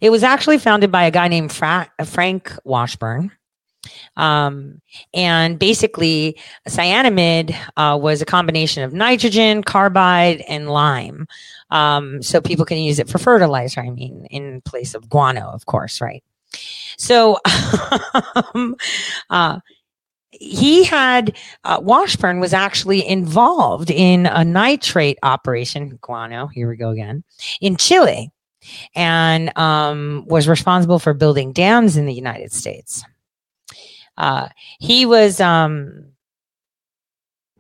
It 0.01 0.11
was 0.11 0.23
actually 0.23 0.59
founded 0.59 0.91
by 0.91 1.05
a 1.05 1.11
guy 1.11 1.27
named 1.27 1.51
Fra- 1.51 1.89
Frank 2.05 2.53
Washburn. 2.63 3.31
Um, 4.17 4.81
and 5.13 5.59
basically, 5.59 6.39
cyanamid 6.67 7.55
uh, 7.77 7.97
was 7.99 8.21
a 8.21 8.25
combination 8.25 8.83
of 8.83 8.93
nitrogen, 8.93 9.63
carbide, 9.63 10.41
and 10.47 10.69
lime. 10.69 11.27
Um, 11.69 12.21
so 12.21 12.41
people 12.41 12.65
can 12.65 12.77
use 12.77 12.99
it 12.99 13.09
for 13.09 13.17
fertilizer, 13.17 13.81
I 13.81 13.89
mean, 13.89 14.25
in 14.29 14.61
place 14.61 14.95
of 14.95 15.09
guano, 15.09 15.49
of 15.49 15.65
course, 15.65 16.01
right? 16.01 16.23
So, 16.97 17.37
um, 18.55 18.75
uh, 19.29 19.59
he 20.31 20.83
had 20.83 21.37
uh, 21.63 21.79
Washburn 21.81 22.39
was 22.39 22.53
actually 22.53 23.07
involved 23.07 23.89
in 23.89 24.25
a 24.25 24.43
nitrate 24.43 25.17
operation, 25.23 25.97
guano. 26.01 26.47
Here 26.47 26.69
we 26.69 26.75
go 26.75 26.89
again 26.89 27.23
in 27.61 27.77
Chile, 27.77 28.31
and 28.95 29.57
um, 29.57 30.25
was 30.27 30.47
responsible 30.47 30.99
for 30.99 31.13
building 31.13 31.53
dams 31.53 31.95
in 31.97 32.05
the 32.05 32.13
United 32.13 32.51
States. 32.51 33.03
Uh, 34.17 34.49
he 34.79 35.05
was 35.05 35.39
um, 35.41 36.11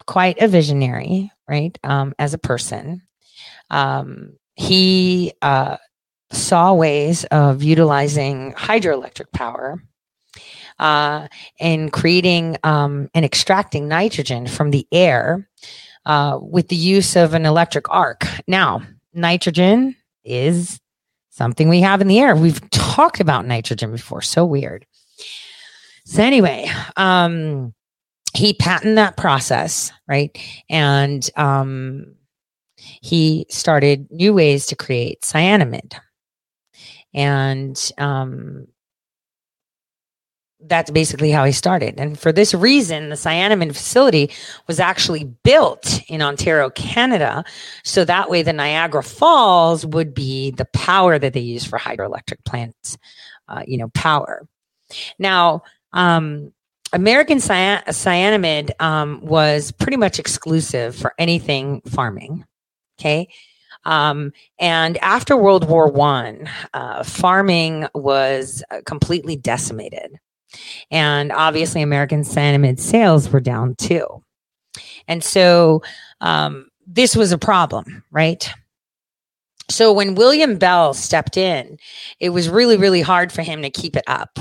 quite 0.05 0.41
a 0.41 0.47
visionary, 0.47 1.31
right, 1.47 1.77
um, 1.83 2.13
as 2.19 2.33
a 2.33 2.37
person. 2.37 3.01
um, 3.69 4.37
he 4.55 5.33
uh, 5.41 5.77
saw 6.31 6.73
ways 6.73 7.23
of 7.25 7.63
utilizing 7.63 8.53
hydroelectric 8.53 9.31
power 9.31 9.81
uh, 10.79 11.27
and 11.59 11.91
creating 11.91 12.57
um, 12.63 13.09
and 13.13 13.23
extracting 13.23 13.87
nitrogen 13.87 14.47
from 14.47 14.71
the 14.71 14.87
air 14.91 15.47
uh, 16.05 16.37
with 16.41 16.67
the 16.67 16.75
use 16.75 17.15
of 17.15 17.33
an 17.33 17.45
electric 17.45 17.89
arc. 17.89 18.25
Now, 18.47 18.81
nitrogen 19.13 19.95
is 20.23 20.79
something 21.29 21.69
we 21.69 21.81
have 21.81 22.01
in 22.01 22.07
the 22.07 22.19
air. 22.19 22.35
We've 22.35 22.69
talked 22.71 23.19
about 23.19 23.45
nitrogen 23.45 23.91
before. 23.91 24.21
So 24.21 24.45
weird. 24.45 24.85
So 26.05 26.21
anyway, 26.21 26.69
um, 26.97 27.73
he 28.35 28.53
patented 28.53 28.97
that 28.97 29.17
process, 29.17 29.91
right? 30.07 30.37
And 30.69 31.27
um, 31.35 32.15
he 32.75 33.45
started 33.49 34.11
new 34.11 34.33
ways 34.33 34.67
to 34.67 34.75
create 34.75 35.21
cyanamide. 35.21 35.95
And 37.15 37.91
um, 37.97 38.67
that's 40.59 40.91
basically 40.91 41.31
how 41.31 41.45
he 41.45 41.51
started. 41.51 41.99
And 41.99 42.19
for 42.19 42.31
this 42.31 42.53
reason, 42.53 43.09
the 43.09 43.15
cyanamide 43.15 43.73
facility 43.73 44.31
was 44.67 44.79
actually 44.79 45.23
built 45.43 46.01
in 46.07 46.21
Ontario, 46.21 46.69
Canada. 46.69 47.43
So 47.83 48.05
that 48.05 48.29
way 48.29 48.43
the 48.43 48.53
Niagara 48.53 49.01
Falls 49.03 49.85
would 49.85 50.13
be 50.13 50.51
the 50.51 50.65
power 50.65 51.17
that 51.17 51.33
they 51.33 51.39
use 51.39 51.65
for 51.65 51.79
hydroelectric 51.79 52.43
plants, 52.45 52.97
uh, 53.47 53.63
you 53.65 53.77
know, 53.77 53.89
power. 53.93 54.47
Now, 55.17 55.63
um, 55.93 56.51
American 56.93 57.39
cyan- 57.39 57.83
cyanamide 57.87 58.71
um, 58.79 59.21
was 59.21 59.71
pretty 59.71 59.97
much 59.97 60.19
exclusive 60.19 60.95
for 60.95 61.13
anything 61.17 61.81
farming. 61.81 62.45
Okay. 62.99 63.27
Um, 63.85 64.31
and 64.59 64.97
after 64.97 65.37
World 65.37 65.67
War 65.69 65.89
One, 65.89 66.49
uh, 66.73 67.03
farming 67.03 67.87
was 67.93 68.63
uh, 68.71 68.81
completely 68.85 69.35
decimated. 69.35 70.17
And 70.91 71.31
obviously, 71.31 71.81
American 71.81 72.23
cyanamide 72.23 72.79
sales 72.79 73.29
were 73.29 73.41
down 73.41 73.75
too. 73.75 74.23
And 75.07 75.23
so 75.23 75.83
um, 76.21 76.69
this 76.87 77.15
was 77.15 77.31
a 77.31 77.37
problem, 77.37 78.03
right? 78.11 78.49
So 79.69 79.91
when 79.91 80.15
William 80.15 80.57
Bell 80.57 80.93
stepped 80.93 81.37
in, 81.37 81.77
it 82.19 82.29
was 82.29 82.49
really, 82.49 82.77
really 82.77 83.01
hard 83.01 83.31
for 83.31 83.41
him 83.41 83.61
to 83.63 83.69
keep 83.69 83.95
it 83.95 84.03
up. 84.07 84.39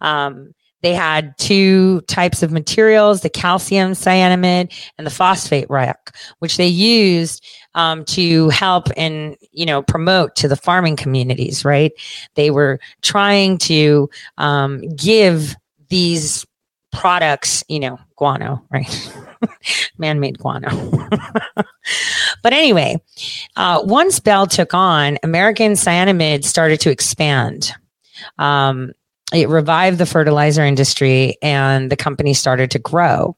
Um, 0.00 0.54
they 0.82 0.94
had 0.94 1.36
two 1.38 2.00
types 2.02 2.42
of 2.42 2.52
materials 2.52 3.20
the 3.20 3.28
calcium 3.28 3.92
cyanamide 3.92 4.72
and 4.96 5.06
the 5.06 5.10
phosphate 5.10 5.68
rock 5.68 6.16
which 6.38 6.56
they 6.56 6.66
used 6.66 7.44
um, 7.74 8.04
to 8.06 8.48
help 8.50 8.88
and 8.96 9.36
you 9.52 9.66
know 9.66 9.82
promote 9.82 10.36
to 10.36 10.48
the 10.48 10.56
farming 10.56 10.96
communities 10.96 11.64
right? 11.64 11.92
They 12.34 12.50
were 12.50 12.80
trying 13.02 13.58
to 13.58 14.10
um, 14.38 14.80
give 14.96 15.56
these 15.88 16.46
products 16.92 17.64
you 17.68 17.80
know 17.80 17.98
guano 18.16 18.64
right? 18.70 19.12
Man-made 19.98 20.38
guano. 20.38 20.68
But 22.42 22.52
anyway 22.54 23.00
uh, 23.56 23.80
once 23.84 24.18
bell 24.18 24.46
took 24.46 24.72
on 24.72 25.18
american 25.22 25.72
cyanamide 25.72 26.44
started 26.44 26.80
to 26.80 26.90
expand. 26.90 27.72
Um, 28.38 28.92
it 29.32 29.48
revived 29.48 29.98
the 29.98 30.06
fertilizer 30.06 30.64
industry 30.64 31.36
and 31.42 31.90
the 31.90 31.96
company 31.96 32.34
started 32.34 32.70
to 32.72 32.78
grow. 32.78 33.36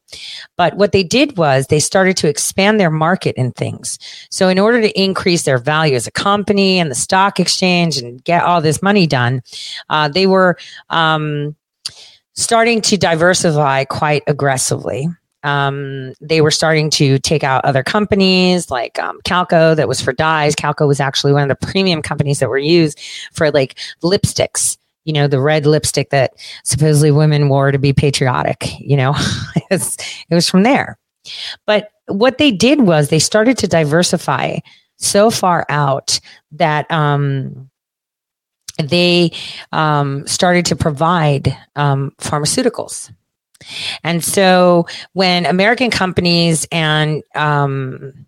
But 0.57 0.75
what 0.75 0.91
they 0.91 1.03
did 1.03 1.37
was 1.37 1.67
they 1.67 1.79
started 1.79 2.17
to 2.17 2.27
expand 2.27 2.79
their 2.79 2.89
market 2.89 3.35
in 3.35 3.51
things. 3.51 3.99
So 4.31 4.49
in 4.49 4.59
order 4.59 4.81
to 4.81 4.99
increase 4.99 5.43
their 5.43 5.57
value 5.57 5.95
as 5.95 6.07
a 6.07 6.11
company 6.11 6.79
and 6.79 6.89
the 6.89 6.95
stock 6.95 7.39
exchange 7.39 7.97
and 7.97 8.23
get 8.23 8.43
all 8.43 8.61
this 8.61 8.81
money 8.81 9.05
done, 9.05 9.41
uh, 9.89 10.07
they 10.07 10.25
were 10.25 10.57
um, 10.89 11.55
starting 12.33 12.81
to 12.81 12.97
diversify 12.97 13.83
quite 13.85 14.23
aggressively. 14.27 15.07
Um, 15.43 16.13
they 16.21 16.39
were 16.39 16.51
starting 16.51 16.89
to 16.91 17.19
take 17.19 17.43
out 17.43 17.65
other 17.65 17.83
companies 17.83 18.71
like 18.71 18.97
um, 18.97 19.19
Calco 19.25 19.75
that 19.75 19.89
was 19.89 20.01
for 20.01 20.13
dyes. 20.13 20.55
Calco 20.55 20.87
was 20.87 21.01
actually 21.01 21.33
one 21.33 21.43
of 21.43 21.49
the 21.49 21.67
premium 21.67 22.01
companies 22.01 22.39
that 22.39 22.49
were 22.49 22.57
used 22.57 22.99
for 23.33 23.51
like 23.51 23.77
lipsticks 24.01 24.77
you 25.05 25.13
know, 25.13 25.27
the 25.27 25.39
red 25.39 25.65
lipstick 25.65 26.09
that 26.11 26.33
supposedly 26.63 27.11
women 27.11 27.49
wore 27.49 27.71
to 27.71 27.79
be 27.79 27.93
patriotic, 27.93 28.79
you 28.79 28.97
know, 28.97 29.13
it, 29.71 29.97
was, 30.29 30.49
from 30.49 30.63
there. 30.63 30.97
But 31.65 31.89
what 32.07 32.37
they 32.37 32.51
did 32.51 32.81
was 32.81 33.09
they 33.09 33.19
started 33.19 33.57
to 33.59 33.67
diversify 33.67 34.59
so 34.97 35.29
far 35.29 35.65
out 35.69 36.19
that 36.51 36.89
um, 36.91 37.69
they 38.81 39.31
um, 39.71 40.25
started 40.27 40.65
to 40.67 40.75
provide 40.75 41.57
um, 41.75 42.13
pharmaceuticals. 42.19 43.11
And 44.03 44.23
so 44.23 44.87
when 45.13 45.45
American 45.45 45.89
companies 45.89 46.67
and 46.71 47.23
um, 47.35 48.25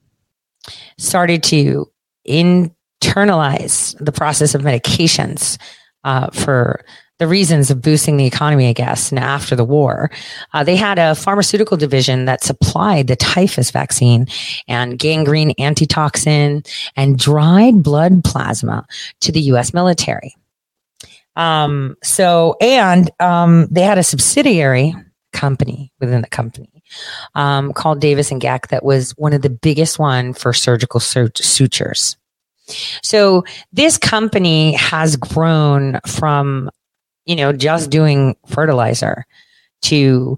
started 0.98 1.44
to 1.44 1.92
internalize 2.28 3.96
the 4.04 4.12
process 4.12 4.56
of 4.56 4.62
medications, 4.62 5.58
uh, 6.06 6.30
for 6.32 6.86
the 7.18 7.27
reasons 7.27 7.72
of 7.72 7.82
boosting 7.82 8.18
the 8.18 8.26
economy, 8.26 8.68
I 8.68 8.73
guess, 8.73 9.10
and 9.10 9.19
after 9.19 9.56
the 9.56 9.64
war, 9.64 10.11
uh, 10.53 10.64
they 10.64 10.76
had 10.76 10.99
a 10.99 11.15
pharmaceutical 11.15 11.77
division 11.77 12.26
that 12.26 12.44
supplied 12.44 13.07
the 13.07 13.15
typhus 13.15 13.72
vaccine 13.72 14.27
and 14.68 14.99
gangrene 14.99 15.53
antitoxin 15.60 16.64
and 16.95 17.18
dried 17.18 17.84
blood 17.84 18.23
plasma 18.23 18.86
to 19.22 19.32
the 19.32 19.41
U.S. 19.41 19.73
military. 19.73 20.36
Um, 21.38 21.95
so, 22.03 22.56
and 22.61 23.10
um, 23.19 23.68
they 23.72 23.82
had 23.82 23.98
a 23.98 24.03
subsidiary 24.03 24.94
company 25.34 25.91
within 25.99 26.22
the 26.22 26.30
company 26.30 26.84
um, 27.34 27.73
called 27.73 27.99
Davis 27.99 28.32
and 28.32 28.41
Geck 28.41 28.69
that 28.69 28.86
was 28.86 29.11
one 29.11 29.34
of 29.34 29.41
the 29.41 29.49
biggest 29.49 29.99
one 29.99 30.34
for 30.34 30.53
surgical 30.53 30.99
sutures. 30.99 32.18
So 33.04 33.44
this 33.72 33.98
company 33.98 34.74
has 34.74 35.16
grown 35.16 36.00
from, 36.08 36.70
you 37.26 37.36
know, 37.36 37.54
just 37.54 37.90
doing 37.90 38.36
fertilizer 38.48 39.26
to 39.84 40.38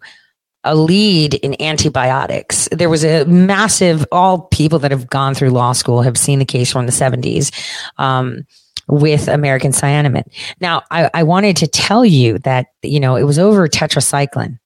a 0.64 0.76
lead 0.76 1.36
in 1.36 1.60
antibiotics. 1.62 2.68
There 2.72 2.90
was 2.90 3.06
a 3.06 3.26
massive, 3.26 4.06
all 4.12 4.42
people 4.42 4.80
that 4.80 4.92
have 4.92 5.10
gone 5.10 5.34
through 5.34 5.52
law 5.52 5.72
school 5.72 6.02
have 6.02 6.18
seen 6.18 6.40
the 6.40 6.46
case 6.46 6.72
from 6.72 6.86
the 6.86 6.92
70s. 6.92 7.52
Um, 7.98 8.46
with 8.90 9.28
American 9.28 9.74
cyanamide. 9.74 10.32
Now, 10.62 10.82
I, 10.92 11.10
I 11.14 11.24
wanted 11.24 11.58
to 11.58 11.68
tell 11.68 12.06
you 12.06 12.40
that, 12.40 12.68
you 12.84 13.00
know, 13.00 13.18
it 13.18 13.24
was 13.24 13.38
over 13.38 13.68
tetracycline. 13.68 14.60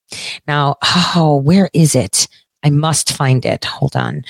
Now, 0.48 0.76
oh, 1.16 1.42
where 1.44 1.70
is 1.74 1.96
it? 1.96 2.28
I 2.64 2.70
must 2.70 3.14
find 3.14 3.44
it. 3.46 3.66
Hold 3.66 3.96
on. 3.96 4.24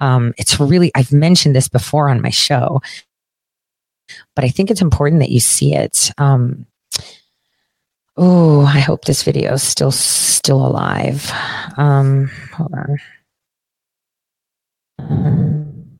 Um, 0.00 0.34
it's 0.38 0.58
really, 0.60 0.90
I've 0.94 1.12
mentioned 1.12 1.54
this 1.54 1.68
before 1.68 2.08
on 2.08 2.20
my 2.20 2.30
show, 2.30 2.80
but 4.34 4.44
I 4.44 4.48
think 4.48 4.70
it's 4.70 4.82
important 4.82 5.20
that 5.20 5.30
you 5.30 5.40
see 5.40 5.74
it. 5.74 6.10
Um, 6.18 6.66
oh, 8.16 8.62
I 8.62 8.80
hope 8.80 9.04
this 9.04 9.22
video 9.22 9.54
is 9.54 9.62
still 9.62 9.92
still 9.92 10.66
alive. 10.66 11.30
Um, 11.76 12.30
hold 12.52 12.74
on. 12.74 12.96
Um, 14.98 15.98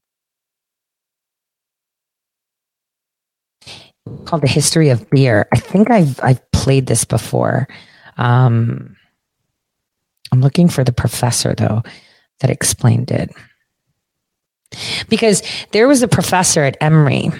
called 4.25 4.43
the 4.43 4.49
history 4.49 4.89
of 4.89 5.09
beer. 5.11 5.47
I 5.53 5.59
think 5.59 5.91
I've 5.91 6.19
I've 6.23 6.51
played 6.53 6.87
this 6.87 7.05
before. 7.05 7.69
Um, 8.17 8.97
I'm 10.33 10.41
looking 10.41 10.69
for 10.69 10.85
the 10.85 10.93
professor 10.93 11.55
though 11.55 11.83
that 12.41 12.51
explained 12.51 13.11
it. 13.11 13.31
Because 15.09 15.43
there 15.73 15.89
was 15.89 16.03
a 16.03 16.09
professor 16.09 16.63
at 16.63 16.77
Emory 16.81 17.31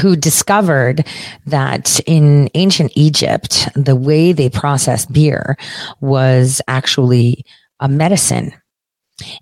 who 0.00 0.16
discovered 0.16 1.06
that 1.46 2.00
in 2.06 2.50
ancient 2.54 2.92
Egypt, 2.96 3.68
the 3.74 3.96
way 3.96 4.32
they 4.32 4.50
processed 4.50 5.12
beer 5.12 5.56
was 6.00 6.60
actually 6.68 7.44
a 7.80 7.88
medicine. 7.88 8.52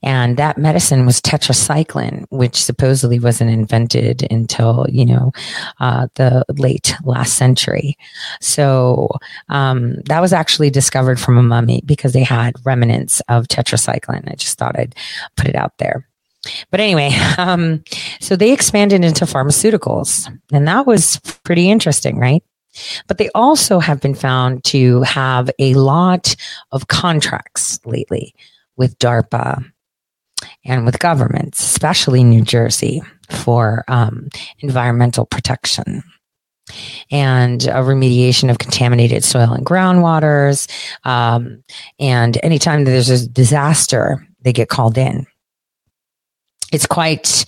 And 0.02 0.36
that 0.36 0.56
medicine 0.56 1.04
was 1.04 1.20
tetracycline, 1.20 2.26
which 2.30 2.62
supposedly 2.62 3.18
wasn't 3.18 3.50
invented 3.50 4.26
until, 4.30 4.86
you 4.88 5.04
know, 5.04 5.32
uh, 5.80 6.08
the 6.14 6.44
late 6.56 6.94
last 7.04 7.34
century. 7.34 7.98
So 8.40 9.10
um, 9.48 9.96
that 10.06 10.20
was 10.20 10.32
actually 10.32 10.70
discovered 10.70 11.18
from 11.18 11.38
a 11.38 11.42
mummy 11.42 11.82
because 11.84 12.12
they 12.12 12.22
had 12.22 12.54
remnants 12.64 13.20
of 13.28 13.48
tetracycline. 13.48 14.30
I 14.30 14.36
just 14.36 14.58
thought 14.58 14.78
I'd 14.78 14.94
put 15.36 15.48
it 15.48 15.56
out 15.56 15.76
there. 15.78 16.06
But 16.70 16.80
anyway, 16.80 17.10
um, 17.38 17.82
so 18.20 18.36
they 18.36 18.52
expanded 18.52 19.04
into 19.04 19.24
pharmaceuticals, 19.24 20.30
and 20.52 20.68
that 20.68 20.86
was 20.86 21.18
pretty 21.42 21.70
interesting, 21.70 22.18
right? 22.18 22.44
But 23.06 23.18
they 23.18 23.30
also 23.34 23.78
have 23.78 24.00
been 24.00 24.16
found 24.16 24.64
to 24.64 25.02
have 25.02 25.48
a 25.58 25.74
lot 25.74 26.34
of 26.72 26.88
contracts 26.88 27.78
lately 27.84 28.34
with 28.76 28.98
DARPA, 28.98 29.64
and 30.64 30.84
with 30.84 30.98
governments, 30.98 31.60
especially 31.60 32.24
New 32.24 32.42
Jersey, 32.42 33.02
for 33.30 33.84
um, 33.88 34.28
environmental 34.60 35.26
protection 35.26 36.02
and 37.10 37.60
remediation 37.60 38.50
of 38.50 38.58
contaminated 38.58 39.22
soil 39.22 39.52
and 39.52 39.66
groundwaters. 39.66 40.68
Um, 41.04 41.62
and 41.98 42.38
anytime 42.42 42.84
there's 42.84 43.10
a 43.10 43.28
disaster, 43.28 44.26
they 44.42 44.52
get 44.52 44.68
called 44.68 44.98
in. 44.98 45.26
It's 46.72 46.86
quite 46.86 47.44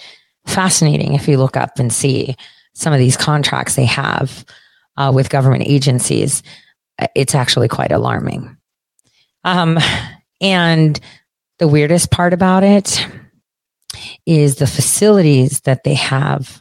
fascinating 0.47 1.15
if 1.15 1.29
you 1.29 1.39
look 1.39 1.57
up 1.57 1.79
and 1.79 1.93
see 1.93 2.37
some 2.75 2.93
of 2.93 2.99
these 2.99 3.17
contracts 3.17 3.75
they 3.75 3.87
have 3.87 4.45
uh, 4.97 5.11
with 5.15 5.31
government 5.31 5.65
agencies. 5.67 6.43
It's 7.15 7.35
actually 7.35 7.69
quite 7.69 7.93
alarming. 7.93 8.57
Um, 9.45 9.79
and 10.41 10.99
the 11.59 11.69
weirdest 11.69 12.11
part 12.11 12.33
about 12.33 12.63
it 12.63 13.07
is 14.27 14.57
the 14.57 14.67
facilities 14.67 15.61
that 15.61 15.85
they 15.85 15.95
have. 15.95 16.61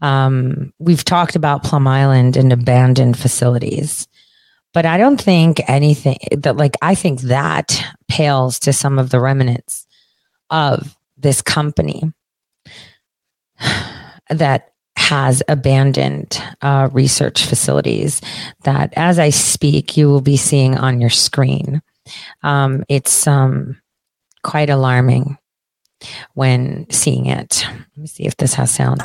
Um, 0.00 0.72
we've 0.78 1.04
talked 1.04 1.34
about 1.34 1.64
Plum 1.64 1.86
Island 1.86 2.36
and 2.36 2.52
abandoned 2.52 3.18
facilities, 3.18 4.06
but 4.72 4.84
I 4.86 4.98
don't 4.98 5.20
think 5.20 5.60
anything 5.68 6.18
that, 6.32 6.56
like, 6.56 6.76
I 6.82 6.94
think 6.94 7.22
that 7.22 7.82
pales 8.08 8.58
to 8.60 8.72
some 8.72 8.98
of 8.98 9.10
the 9.10 9.20
remnants 9.20 9.86
of 10.50 10.96
this 11.16 11.40
company 11.42 12.12
that 14.30 14.72
has 14.96 15.42
abandoned 15.48 16.42
uh, 16.60 16.88
research 16.92 17.44
facilities 17.44 18.20
that, 18.64 18.92
as 18.96 19.18
I 19.18 19.30
speak, 19.30 19.96
you 19.96 20.08
will 20.08 20.20
be 20.20 20.36
seeing 20.36 20.76
on 20.76 21.00
your 21.00 21.10
screen. 21.10 21.82
Um, 22.42 22.84
it's 22.88 23.26
um, 23.26 23.80
quite 24.42 24.70
alarming 24.70 25.38
when 26.34 26.86
seeing 26.90 27.26
it. 27.26 27.66
Let 27.68 27.96
me 27.96 28.06
see 28.06 28.24
if 28.24 28.36
this 28.36 28.54
has 28.54 28.70
sound. 28.70 29.00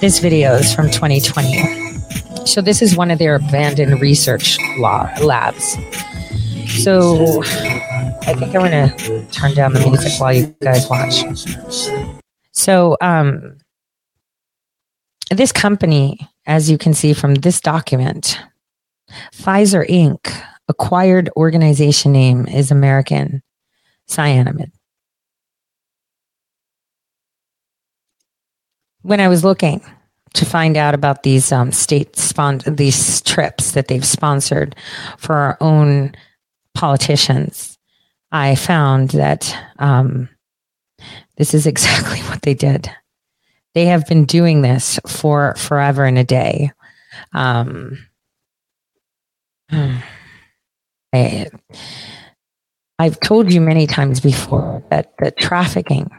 This 0.00 0.20
video 0.20 0.54
is 0.54 0.72
from 0.72 0.90
2020. 0.90 2.46
So, 2.46 2.60
this 2.60 2.82
is 2.82 2.96
one 2.96 3.10
of 3.10 3.18
their 3.18 3.34
abandoned 3.34 4.00
research 4.00 4.56
labs. 4.78 5.76
So, 6.82 7.42
I 7.42 8.34
think 8.34 8.54
I'm 8.54 8.62
going 8.62 8.70
to 8.70 9.26
turn 9.32 9.54
down 9.54 9.72
the 9.72 9.80
music 9.80 10.12
while 10.20 10.32
you 10.32 10.54
guys 10.62 10.88
watch. 10.88 11.24
So, 12.52 12.96
um, 13.00 13.58
this 15.30 15.52
company, 15.52 16.28
as 16.46 16.70
you 16.70 16.78
can 16.78 16.94
see 16.94 17.12
from 17.12 17.34
this 17.34 17.60
document, 17.60 18.40
Pfizer 19.32 19.88
Inc., 19.88 20.42
acquired 20.68 21.30
organization 21.36 22.12
name 22.12 22.46
is 22.46 22.70
American 22.70 23.42
Cyanamid. 24.08 24.70
When 29.02 29.20
I 29.20 29.28
was 29.28 29.44
looking 29.44 29.82
to 30.34 30.44
find 30.44 30.76
out 30.76 30.94
about 30.94 31.22
these 31.22 31.52
um, 31.52 31.72
state 31.72 32.14
these 32.66 33.22
trips 33.22 33.72
that 33.72 33.88
they've 33.88 34.04
sponsored 34.04 34.76
for 35.16 35.34
our 35.34 35.56
own 35.60 36.14
politicians, 36.74 37.78
I 38.30 38.54
found 38.54 39.10
that 39.10 39.56
um, 39.78 40.28
this 41.36 41.54
is 41.54 41.66
exactly 41.72 42.20
what 42.28 42.42
they 42.42 42.54
did. 42.54 42.90
They 43.74 43.86
have 43.86 44.06
been 44.06 44.24
doing 44.24 44.62
this 44.62 44.98
for 45.06 45.54
forever 45.56 46.04
and 46.04 46.18
a 46.18 46.24
day. 46.24 46.72
Um, 47.32 47.98
I, 49.70 51.50
I've 52.98 53.20
told 53.20 53.52
you 53.52 53.60
many 53.60 53.86
times 53.86 54.20
before 54.20 54.82
that 54.90 55.14
the 55.18 55.30
trafficking 55.30 56.10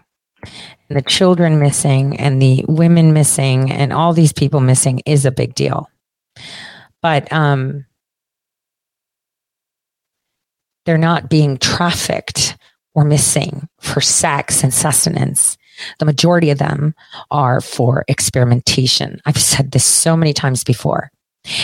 and 0.43 0.97
the 0.97 1.01
children 1.01 1.59
missing 1.59 2.17
and 2.17 2.41
the 2.41 2.65
women 2.67 3.13
missing 3.13 3.71
and 3.71 3.91
all 3.91 4.13
these 4.13 4.33
people 4.33 4.61
missing 4.61 5.01
is 5.05 5.25
a 5.25 5.31
big 5.31 5.53
deal. 5.55 5.89
But 7.01 7.31
um, 7.31 7.85
they're 10.85 10.97
not 10.97 11.29
being 11.29 11.57
trafficked 11.57 12.57
or 12.95 13.03
missing 13.03 13.67
for 13.79 14.01
sex 14.01 14.63
and 14.63 14.73
sustenance. 14.73 15.57
The 15.99 16.05
majority 16.05 16.49
of 16.49 16.57
them 16.57 16.93
are 17.31 17.61
for 17.61 18.03
experimentation. 18.07 19.21
I've 19.25 19.37
said 19.37 19.71
this 19.71 19.85
so 19.85 20.15
many 20.17 20.33
times 20.33 20.63
before. 20.63 21.11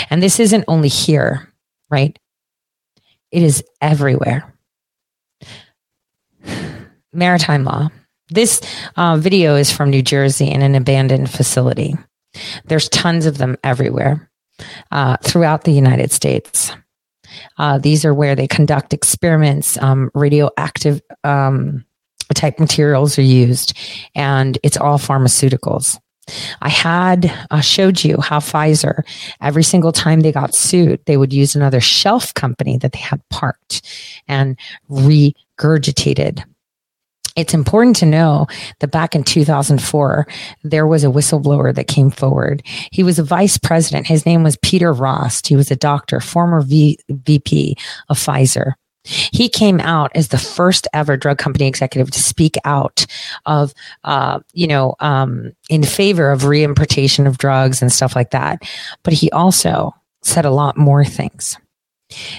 And 0.09 0.23
this 0.23 0.39
isn't 0.39 0.63
only 0.67 0.87
here 0.87 1.51
right? 1.89 2.17
It 3.31 3.43
is 3.43 3.63
everywhere. 3.81 4.53
Maritime 7.13 7.63
law. 7.63 7.89
This 8.29 8.61
uh, 8.97 9.17
video 9.17 9.55
is 9.55 9.71
from 9.71 9.89
New 9.91 10.01
Jersey 10.01 10.49
in 10.49 10.61
an 10.61 10.75
abandoned 10.75 11.29
facility. 11.29 11.95
There's 12.65 12.89
tons 12.89 13.25
of 13.25 13.37
them 13.37 13.55
everywhere 13.63 14.29
uh, 14.91 15.17
throughout 15.23 15.63
the 15.63 15.71
United 15.71 16.11
States. 16.11 16.71
Uh, 17.57 17.77
these 17.77 18.03
are 18.03 18.13
where 18.13 18.35
they 18.35 18.47
conduct 18.47 18.93
experiments. 18.93 19.77
Um, 19.77 20.09
radioactive 20.13 21.01
um, 21.23 21.85
type 22.33 22.59
materials 22.59 23.17
are 23.17 23.23
used, 23.23 23.77
and 24.15 24.57
it's 24.63 24.77
all 24.77 24.97
pharmaceuticals. 24.97 25.97
I 26.61 26.69
had 26.69 27.31
uh, 27.51 27.61
showed 27.61 28.03
you 28.03 28.19
how 28.19 28.39
Pfizer, 28.39 29.03
every 29.41 29.63
single 29.63 29.91
time 29.91 30.21
they 30.21 30.31
got 30.31 30.55
sued, 30.55 30.99
they 31.05 31.17
would 31.17 31.31
use 31.31 31.55
another 31.55 31.79
shelf 31.79 32.33
company 32.33 32.77
that 32.79 32.93
they 32.93 32.99
had 32.99 33.21
parked 33.29 33.83
and 34.27 34.57
regurgitated. 34.89 36.43
It's 37.35 37.53
important 37.53 37.97
to 37.97 38.05
know 38.05 38.47
that 38.79 38.91
back 38.91 39.13
in 39.13 39.23
2004, 39.23 40.25
there 40.63 40.87
was 40.87 41.03
a 41.03 41.07
whistleblower 41.07 41.75
that 41.75 41.87
came 41.87 42.09
forward. 42.09 42.63
He 42.91 43.03
was 43.03 43.19
a 43.19 43.23
vice 43.23 43.57
president. 43.57 44.07
His 44.07 44.25
name 44.25 44.41
was 44.41 44.57
Peter 44.61 44.93
Rost. 44.93 45.47
He 45.47 45.57
was 45.57 45.69
a 45.69 45.75
doctor, 45.75 46.21
former 46.21 46.61
v- 46.61 46.97
VP 47.09 47.75
of 48.07 48.17
Pfizer. 48.17 48.73
He 49.05 49.49
came 49.49 49.79
out 49.79 50.11
as 50.15 50.29
the 50.29 50.37
first 50.37 50.87
ever 50.93 51.15
drug 51.15 51.37
company 51.37 51.67
executive 51.67 52.11
to 52.11 52.19
speak 52.19 52.55
out 52.65 53.05
of, 53.45 53.73
uh, 54.03 54.39
you 54.53 54.67
know, 54.67 54.95
um, 54.99 55.53
in 55.69 55.83
favor 55.83 56.31
of 56.31 56.45
reimportation 56.45 57.27
of 57.27 57.37
drugs 57.37 57.81
and 57.81 57.91
stuff 57.91 58.15
like 58.15 58.31
that. 58.31 58.63
But 59.03 59.13
he 59.13 59.29
also 59.31 59.93
said 60.23 60.45
a 60.45 60.51
lot 60.51 60.77
more 60.77 61.05
things. 61.05 61.57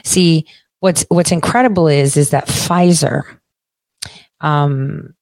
See, 0.04 0.46
what's 0.80 1.04
what's 1.08 1.32
incredible 1.32 1.88
is 1.88 2.16
is 2.16 2.30
that 2.30 2.48
Pfizer 2.48 3.22
um, 4.40 5.14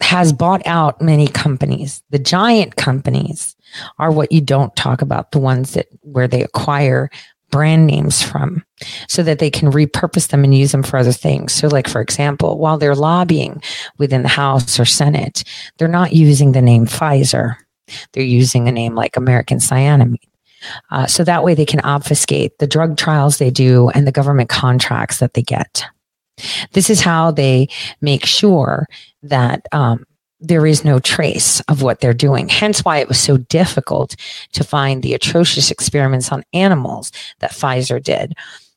has 0.00 0.32
bought 0.32 0.66
out 0.66 1.00
many 1.00 1.28
companies. 1.28 2.02
The 2.10 2.18
giant 2.18 2.76
companies 2.76 3.56
are 3.98 4.10
what 4.10 4.32
you 4.32 4.40
don't 4.40 4.74
talk 4.76 5.02
about. 5.02 5.32
The 5.32 5.38
ones 5.38 5.74
that 5.74 5.86
where 6.00 6.28
they 6.28 6.42
acquire 6.42 7.10
brand 7.52 7.86
names 7.86 8.20
from 8.20 8.64
so 9.08 9.22
that 9.22 9.38
they 9.38 9.50
can 9.50 9.70
repurpose 9.70 10.28
them 10.28 10.42
and 10.42 10.56
use 10.56 10.72
them 10.72 10.82
for 10.82 10.96
other 10.96 11.12
things. 11.12 11.52
So, 11.52 11.68
like, 11.68 11.86
for 11.86 12.00
example, 12.00 12.58
while 12.58 12.78
they're 12.78 12.96
lobbying 12.96 13.62
within 13.98 14.22
the 14.22 14.28
House 14.28 14.80
or 14.80 14.84
Senate, 14.84 15.44
they're 15.78 15.86
not 15.86 16.12
using 16.12 16.50
the 16.50 16.62
name 16.62 16.86
Pfizer, 16.86 17.54
they're 18.12 18.24
using 18.24 18.66
a 18.66 18.72
name 18.72 18.96
like 18.96 19.16
American 19.16 19.58
Cyanamide. 19.58 20.18
Uh, 20.90 21.06
so 21.06 21.24
that 21.24 21.44
way 21.44 21.54
they 21.54 21.66
can 21.66 21.80
obfuscate 21.80 22.58
the 22.58 22.66
drug 22.66 22.96
trials 22.96 23.38
they 23.38 23.50
do 23.50 23.88
and 23.90 24.06
the 24.06 24.12
government 24.12 24.48
contracts 24.48 25.18
that 25.18 25.34
they 25.34 25.42
get. 25.42 25.84
This 26.72 26.88
is 26.88 27.00
how 27.00 27.30
they 27.30 27.68
make 28.00 28.24
sure 28.24 28.86
that 29.22 29.66
um, 29.72 30.04
there 30.42 30.66
is 30.66 30.84
no 30.84 30.98
trace 30.98 31.60
of 31.62 31.82
what 31.82 32.00
they're 32.00 32.12
doing. 32.12 32.48
Hence 32.48 32.84
why 32.84 32.98
it 32.98 33.08
was 33.08 33.18
so 33.18 33.36
difficult 33.36 34.16
to 34.52 34.64
find 34.64 35.02
the 35.02 35.14
atrocious 35.14 35.70
experiments 35.70 36.32
on 36.32 36.44
animals 36.52 37.12
that 37.38 37.52
Pfizer 37.52 38.02
did 38.02 38.34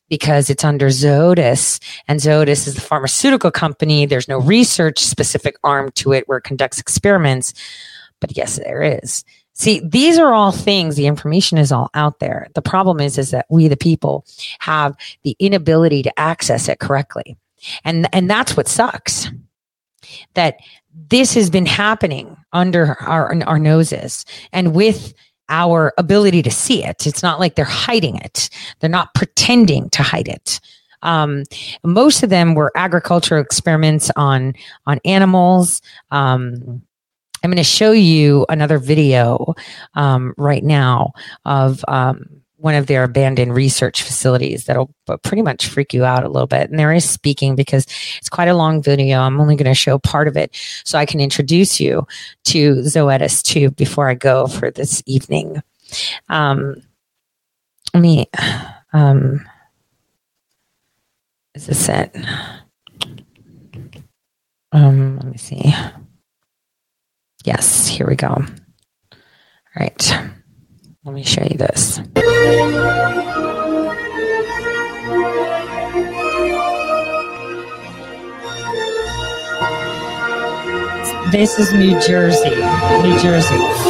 because 0.08 0.48
it's 0.50 0.64
under 0.64 0.86
Zoetis 0.86 1.80
and 2.08 2.20
Zoetis 2.20 2.66
is 2.66 2.74
the 2.74 2.80
pharmaceutical 2.80 3.50
company. 3.50 4.06
There's 4.06 4.28
no 4.28 4.38
research 4.38 5.00
specific 5.00 5.56
arm 5.64 5.90
to 5.96 6.12
it 6.12 6.28
where 6.28 6.38
it 6.38 6.44
conducts 6.44 6.78
experiments. 6.78 7.52
But 8.20 8.36
yes, 8.36 8.56
there 8.56 8.82
is. 8.82 9.24
See, 9.54 9.80
these 9.80 10.18
are 10.18 10.34
all 10.34 10.52
things, 10.52 10.96
the 10.96 11.06
information 11.06 11.56
is 11.56 11.72
all 11.72 11.88
out 11.94 12.18
there. 12.18 12.48
The 12.54 12.62
problem 12.62 13.00
is, 13.00 13.16
is 13.16 13.30
that 13.30 13.46
we, 13.48 13.68
the 13.68 13.76
people, 13.76 14.26
have 14.58 14.94
the 15.22 15.34
inability 15.38 16.02
to 16.02 16.20
access 16.20 16.68
it 16.68 16.78
correctly. 16.78 17.38
And, 17.82 18.06
and 18.14 18.28
that's 18.28 18.54
what 18.54 18.68
sucks. 18.68 19.30
That 20.34 20.58
this 21.10 21.34
has 21.34 21.50
been 21.50 21.66
happening 21.66 22.36
under 22.52 22.96
our, 23.00 23.34
our 23.46 23.58
noses 23.58 24.24
and 24.52 24.74
with 24.74 25.14
our 25.48 25.92
ability 25.98 26.42
to 26.42 26.50
see 26.50 26.84
it. 26.84 27.06
It's 27.06 27.22
not 27.22 27.38
like 27.38 27.54
they're 27.54 27.64
hiding 27.64 28.16
it. 28.16 28.50
They're 28.80 28.90
not 28.90 29.14
pretending 29.14 29.90
to 29.90 30.02
hide 30.02 30.28
it. 30.28 30.60
Um, 31.02 31.44
most 31.84 32.22
of 32.22 32.30
them 32.30 32.54
were 32.54 32.72
agricultural 32.74 33.42
experiments 33.42 34.10
on 34.16 34.54
on 34.86 34.98
animals. 35.04 35.82
Um, 36.10 36.82
I'm 37.44 37.50
going 37.50 37.58
to 37.58 37.64
show 37.64 37.92
you 37.92 38.46
another 38.48 38.78
video 38.78 39.54
um, 39.94 40.34
right 40.36 40.64
now 40.64 41.12
of 41.44 41.84
um, 41.86 42.42
one 42.58 42.74
of 42.74 42.86
their 42.86 43.04
abandoned 43.04 43.54
research 43.54 44.02
facilities 44.02 44.64
that'll 44.64 44.90
pretty 45.22 45.42
much 45.42 45.66
freak 45.66 45.92
you 45.92 46.04
out 46.04 46.24
a 46.24 46.28
little 46.28 46.46
bit. 46.46 46.70
And 46.70 46.78
there 46.78 46.92
is 46.92 47.08
speaking 47.08 47.54
because 47.54 47.86
it's 48.18 48.28
quite 48.28 48.48
a 48.48 48.54
long 48.54 48.82
video. 48.82 49.20
I'm 49.20 49.40
only 49.40 49.56
going 49.56 49.70
to 49.70 49.74
show 49.74 49.98
part 49.98 50.26
of 50.26 50.36
it 50.36 50.56
so 50.84 50.98
I 50.98 51.06
can 51.06 51.20
introduce 51.20 51.78
you 51.80 52.06
to 52.44 52.76
Zoetis 52.76 53.42
too 53.42 53.70
before 53.72 54.08
I 54.08 54.14
go 54.14 54.46
for 54.46 54.70
this 54.70 55.02
evening. 55.06 55.62
Um, 56.28 56.82
let 57.92 58.00
me, 58.00 58.26
um, 58.92 59.46
is 61.54 61.66
this 61.66 61.88
it? 61.88 62.14
Um, 64.72 65.16
let 65.16 65.26
me 65.26 65.38
see. 65.38 65.74
Yes, 67.44 67.86
here 67.86 68.06
we 68.06 68.16
go. 68.16 68.28
All 68.28 68.44
right. 69.78 70.18
Let 71.06 71.14
me 71.14 71.22
show 71.22 71.44
you 71.44 71.56
this. 71.56 72.00
This 81.30 81.60
is 81.60 81.72
New 81.72 82.00
Jersey. 82.00 82.56
New 83.04 83.18
Jersey. 83.20 83.86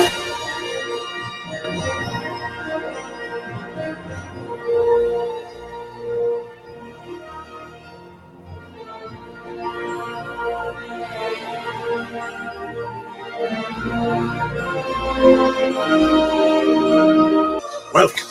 Welcome 17.96 18.28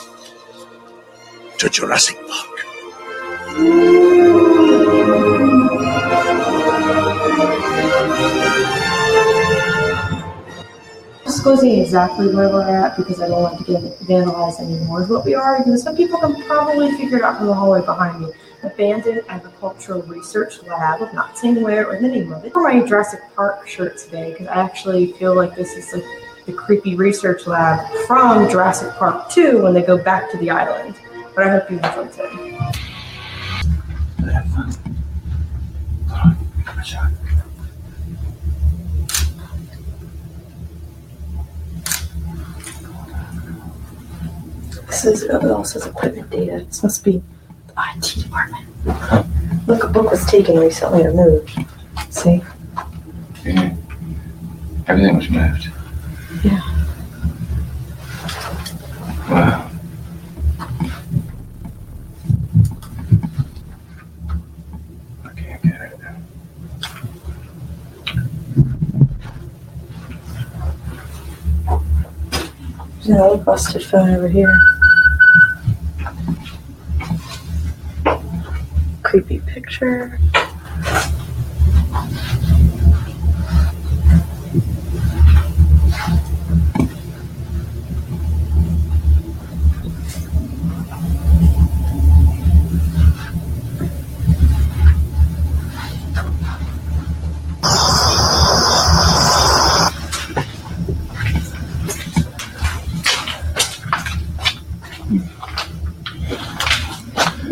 to 1.58 1.68
Jurassic 1.68 2.16
Park. 2.28 2.60
disclosing 11.24 11.80
exactly 11.80 12.32
where 12.32 12.48
we're 12.48 12.62
at 12.62 12.96
because 12.96 13.20
I 13.20 13.26
don't 13.26 13.42
want 13.42 13.58
to 13.58 13.64
get 13.64 13.82
vandalized 14.02 14.60
anymore 14.60 15.02
is 15.02 15.08
what 15.08 15.24
we 15.24 15.34
are 15.34 15.58
because 15.58 15.82
some 15.82 15.96
people 15.96 16.20
can 16.20 16.40
probably 16.44 16.92
figure 16.92 17.16
it 17.16 17.24
out 17.24 17.38
from 17.38 17.48
the 17.48 17.54
hallway 17.54 17.84
behind 17.84 18.20
me. 18.20 18.30
Abandoned 18.62 19.22
Agricultural 19.28 20.02
Research 20.02 20.62
Lab. 20.62 21.02
I'm 21.02 21.12
not 21.12 21.36
saying 21.36 21.60
where 21.60 21.88
or 21.90 22.00
the 22.00 22.06
name 22.06 22.32
of 22.32 22.44
it. 22.44 22.52
For 22.52 22.62
my 22.62 22.86
Jurassic 22.86 23.20
Park 23.34 23.66
shirt 23.66 23.98
today 23.98 24.30
because 24.30 24.46
I 24.46 24.62
actually 24.62 25.12
feel 25.14 25.34
like 25.34 25.56
this 25.56 25.72
is 25.72 25.92
like 25.92 26.04
the 26.46 26.52
creepy 26.52 26.94
research 26.94 27.46
lab 27.46 27.86
from 28.06 28.48
Jurassic 28.48 28.92
Park 28.94 29.28
2 29.30 29.62
when 29.62 29.74
they 29.74 29.82
go 29.82 29.98
back 29.98 30.30
to 30.30 30.38
the 30.38 30.48
island. 30.50 30.94
But 31.34 31.46
I 31.46 31.50
hope 31.50 31.70
you 31.70 31.76
enjoyed 31.78 32.10
it. 32.18 32.76
This 44.86 45.04
is 45.04 45.24
oh, 45.30 45.36
it 45.36 45.50
also 45.50 45.78
says 45.78 45.88
equipment 45.88 46.30
data. 46.30 46.64
This 46.64 46.82
must 46.82 47.04
be 47.04 47.22
the 47.66 47.74
IT 47.96 48.22
department. 48.22 48.66
Look, 49.66 49.84
a 49.84 49.88
book 49.88 50.10
was 50.10 50.24
taken 50.24 50.58
recently 50.58 51.04
or 51.04 51.12
moved. 51.12 51.58
See? 52.08 52.42
Yeah. 53.44 53.74
Everything 54.86 55.16
was 55.16 55.28
moved. 55.28 55.70
Yeah. 56.46 56.60
Wow. 59.28 59.70
I 65.24 65.28
can't 65.34 65.60
get 65.64 65.80
it. 65.80 65.98
There's 72.94 73.08
another 73.08 73.38
busted 73.38 73.82
phone 73.82 74.10
over 74.10 74.28
here. 74.28 74.56
Creepy 79.02 79.40
picture. 79.40 80.20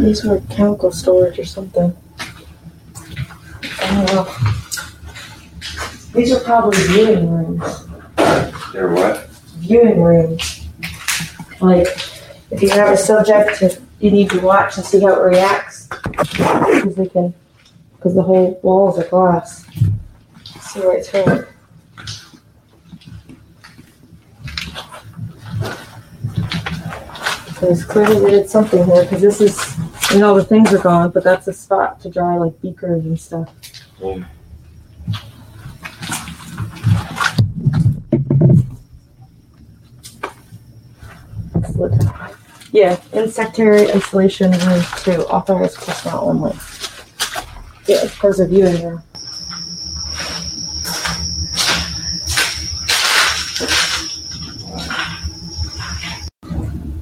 These 0.04 0.22
were 0.22 0.42
chemical 0.50 0.92
storage 0.92 1.38
or 1.38 1.46
something. 1.46 1.96
I 3.80 4.04
don't 4.04 4.06
know. 4.14 4.28
These 6.12 6.30
are 6.32 6.40
probably 6.40 6.76
viewing 6.88 7.30
rooms. 7.30 7.86
They're 8.74 8.92
what? 8.92 9.30
Viewing 9.60 10.02
rooms. 10.02 10.66
Like, 11.62 11.86
if 12.50 12.60
you 12.60 12.68
have 12.68 12.90
a 12.92 12.98
subject 12.98 13.58
to, 13.60 13.80
you 13.98 14.10
need 14.10 14.28
to 14.30 14.40
watch 14.40 14.76
and 14.76 14.84
see 14.84 15.00
how 15.00 15.14
it 15.14 15.24
reacts. 15.24 15.88
Because 15.88 16.96
they 16.96 17.08
can, 17.08 17.32
because 17.96 18.14
the 18.14 18.22
whole 18.22 18.60
walls 18.62 18.98
are 18.98 19.08
glass. 19.08 19.64
See 20.60 20.84
right 20.84 21.02
through 21.02 21.32
it. 21.32 21.48
Because 27.46 27.84
clearly 27.86 28.20
they 28.20 28.30
did 28.32 28.50
something 28.50 28.84
here, 28.84 29.04
because 29.04 29.22
this 29.22 29.40
is, 29.40 29.73
Mean, 30.14 30.22
all 30.22 30.36
the 30.36 30.44
things 30.44 30.72
are 30.72 30.78
gone, 30.78 31.10
but 31.10 31.24
that's 31.24 31.48
a 31.48 31.52
spot 31.52 31.98
to 32.02 32.08
dry 32.08 32.36
like 32.36 32.60
beakers 32.62 33.04
and 33.04 33.18
stuff. 33.18 33.52
Let's. 41.74 42.04
Yeah, 42.70 43.00
insectary 43.12 43.90
isolation 43.90 44.52
room 44.52 44.84
two, 44.98 45.22
authorized 45.22 45.78
personnel 45.78 46.28
only. 46.28 46.56
Yeah, 47.88 48.04
because 48.04 48.38
of 48.38 48.52
you 48.52 48.66
here. 48.68 49.02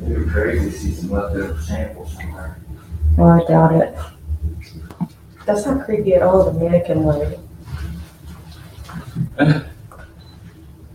It'd 0.06 0.30
crazy 0.30 0.70
to 0.70 0.78
see 0.78 0.93
some 0.93 1.10
leftover 1.10 1.60
samples. 1.60 2.01
Oh, 3.18 3.28
I 3.28 3.44
doubt 3.44 3.72
it. 3.74 3.94
That's 5.44 5.66
not 5.66 5.84
creepy 5.84 6.14
at 6.14 6.22
all, 6.22 6.51
the 6.51 6.59
mannequin 6.59 7.05
leg. 7.05 7.39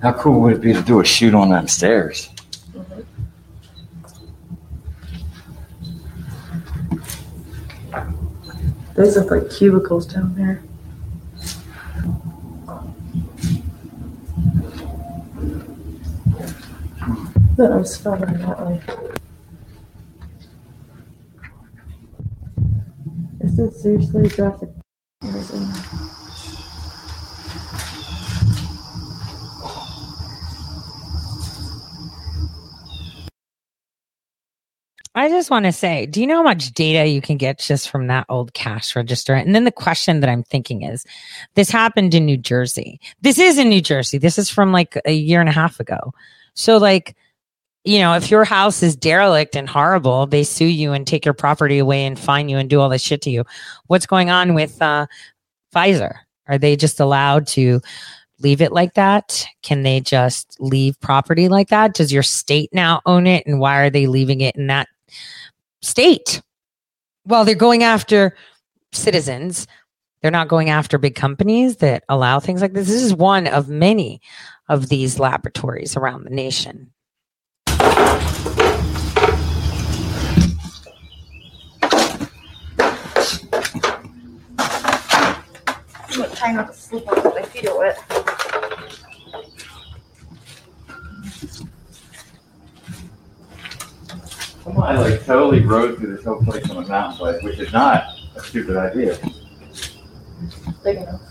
How 0.02 0.14
cool 0.14 0.42
would 0.42 0.54
it 0.54 0.62
be 0.62 0.74
to 0.74 0.82
do 0.82 1.00
a 1.00 1.06
shoot 1.06 1.34
on 1.34 1.50
them 1.50 1.68
stairs? 1.68 2.30
Those 8.96 9.16
look 9.16 9.30
like 9.30 9.50
cubicles 9.52 10.08
down 10.08 10.34
there. 10.36 10.64
But 17.56 17.72
I'm 17.72 17.86
spelling 17.86 18.34
that 18.40 18.66
way. 18.66 18.82
Is 23.48 23.56
this 23.56 23.82
seriously 23.82 24.26
is 24.26 24.38
it? 24.38 24.70
I 35.16 35.30
just 35.30 35.50
want 35.50 35.66
to 35.66 35.72
say, 35.72 36.08
do 36.08 36.20
you 36.20 36.28
know 36.28 36.36
how 36.36 36.44
much 36.44 36.74
data 36.74 37.08
you 37.08 37.22
can 37.22 37.38
get 37.38 37.60
just 37.60 37.90
from 37.90 38.08
that 38.08 38.26
old 38.28 38.54
cash 38.54 38.98
register? 38.98 39.34
And 39.34 39.56
then 39.56 39.64
the 39.64 39.72
question 39.72 40.20
that 40.20 40.30
I'm 40.30 40.44
thinking 40.44 40.82
is 40.82 41.06
this 41.56 41.70
happened 41.70 42.14
in 42.14 42.26
New 42.26 42.38
Jersey. 42.38 43.00
This 43.22 43.40
is 43.40 43.58
in 43.58 43.70
New 43.70 43.82
Jersey. 43.82 44.18
This 44.18 44.38
is 44.38 44.50
from 44.50 44.74
like 44.74 45.00
a 45.06 45.14
year 45.14 45.40
and 45.40 45.48
a 45.48 45.54
half 45.54 45.80
ago. 45.80 46.14
So, 46.54 46.78
like, 46.78 47.16
you 47.88 48.00
know, 48.00 48.16
if 48.16 48.30
your 48.30 48.44
house 48.44 48.84
is 48.84 48.98
derelict 48.98 49.56
and 49.56 49.70
horrible, 49.70 50.26
they 50.26 50.44
sue 50.44 50.66
you 50.66 50.92
and 50.92 51.08
take 51.08 51.24
your 51.24 51.34
property 51.34 51.78
away 51.78 52.06
and 52.06 52.20
fine 52.20 52.50
you 52.50 52.58
and 52.58 52.70
do 52.70 52.82
all 52.82 52.90
this 52.90 53.02
shit 53.02 53.22
to 53.22 53.30
you. 53.30 53.46
What's 53.86 54.06
going 54.06 54.30
on 54.30 54.54
with 54.54 54.82
uh, 54.82 55.08
Pfizer? 55.74 56.14
Are 56.48 56.58
they 56.58 56.76
just 56.76 57.00
allowed 57.00 57.48
to 57.48 57.80
leave 58.40 58.62
it 58.62 58.74
like 58.74 58.96
that? 58.96 59.46
Can 59.62 59.84
they 59.84 60.02
just 60.02 60.58
leave 60.60 61.00
property 61.00 61.48
like 61.48 61.70
that? 61.70 61.94
Does 61.94 62.12
your 62.12 62.24
state 62.24 62.70
now 62.74 63.02
own 63.06 63.26
it? 63.26 63.48
And 63.48 63.58
why 63.58 63.78
are 63.80 63.90
they 63.90 64.06
leaving 64.06 64.42
it 64.42 64.58
in 64.58 64.68
that 64.68 64.90
state? 65.82 66.42
Well, 67.24 67.46
they're 67.46 67.56
going 67.56 67.84
after 67.84 68.36
citizens. 68.92 69.66
They're 70.22 70.30
not 70.30 70.50
going 70.50 70.70
after 70.70 70.98
big 70.98 71.16
companies 71.16 71.78
that 71.78 72.04
allow 72.10 72.42
things 72.42 72.62
like 72.62 72.74
this. 72.74 72.88
This 72.88 73.02
is 73.02 73.14
one 73.14 73.48
of 73.48 73.70
many 73.70 74.20
of 74.68 74.90
these 74.90 75.20
laboratories 75.20 75.96
around 75.96 76.26
the 76.26 76.32
nation. 76.32 76.92
I'm 77.80 77.88
trying 86.36 86.56
not 86.56 86.68
to 86.68 86.74
sleep 86.74 87.08
on 87.08 87.24
my 87.24 87.42
feet 87.44 87.68
are 87.68 87.78
wet. 87.78 87.98
Somebody 94.64 94.98
like 94.98 95.26
totally 95.26 95.62
rode 95.62 95.98
through 95.98 96.16
this 96.16 96.26
whole 96.26 96.44
place 96.44 96.70
on 96.70 96.84
a 96.84 96.88
mountain 96.88 97.20
bike, 97.20 97.42
which 97.42 97.60
is 97.60 97.72
not 97.72 98.04
a 98.36 98.40
stupid 98.42 98.78
idea. 98.78 99.18
Big 100.84 100.98
enough. 100.98 101.22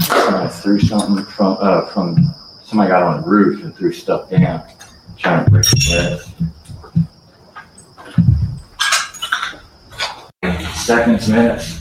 Somebody 0.00 0.52
threw 0.54 0.78
something 1.00 1.24
from, 1.24 1.56
uh, 1.60 1.86
from, 1.86 2.16
somebody 2.62 2.90
got 2.90 3.02
on 3.02 3.22
the 3.22 3.26
roof 3.26 3.62
and 3.62 3.74
threw 3.74 3.92
stuff 3.92 4.30
down, 4.30 4.62
trying 5.18 5.44
to 5.44 5.50
break 5.50 5.64
the 5.64 6.28
glass. 10.40 10.86
Seconds, 10.86 11.28
minutes. 11.28 11.80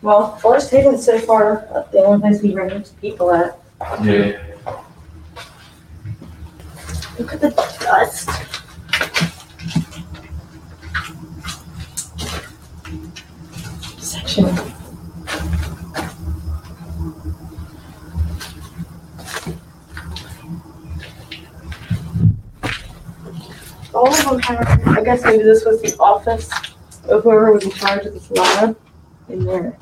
Well, 0.00 0.36
Forest 0.38 0.70
Haven 0.70 0.98
so 0.98 1.18
far, 1.20 1.68
the 1.92 1.98
only 1.98 2.20
place 2.20 2.42
we 2.42 2.54
run 2.54 2.70
into 2.70 2.92
people 2.94 3.30
at. 3.30 3.58
Yeah. 4.02 4.40
Look 7.18 7.34
at 7.34 7.40
the 7.40 7.50
dust. 7.50 8.30
Section. 14.02 14.71
I 24.40 25.02
guess 25.04 25.24
maybe 25.24 25.42
this 25.42 25.64
was 25.64 25.82
the 25.82 25.96
office 25.98 26.50
of 27.08 27.22
whoever 27.24 27.52
was 27.52 27.64
in 27.64 27.70
charge 27.70 28.06
of 28.06 28.14
this 28.14 28.30
lab 28.30 28.76
in 29.28 29.44
there. 29.44 29.78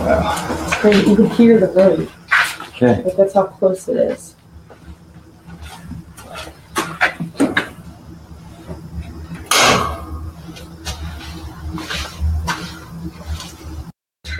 Wow. 0.00 0.64
It's 0.66 0.74
crazy. 0.76 1.10
You 1.10 1.16
can 1.16 1.30
hear 1.30 1.60
the 1.60 1.68
road. 1.68 2.10
Okay. 2.68 3.02
Like 3.02 3.16
that's 3.16 3.34
how 3.34 3.44
close 3.44 3.86
it 3.88 3.96
is. 3.96 4.34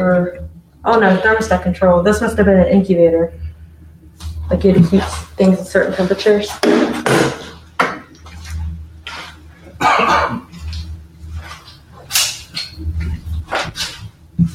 For 0.00 0.48
oh 0.86 0.98
no, 0.98 1.14
thermostat 1.18 1.62
control. 1.62 2.02
This 2.02 2.22
must 2.22 2.38
have 2.38 2.46
been 2.46 2.58
an 2.58 2.68
incubator. 2.68 3.34
Like 4.48 4.64
you 4.64 4.72
had 4.72 4.82
to 4.82 4.88
keep 4.88 5.02
things 5.36 5.60
at 5.60 5.66
certain 5.66 5.92
temperatures. 5.92 6.48
What 6.48 6.62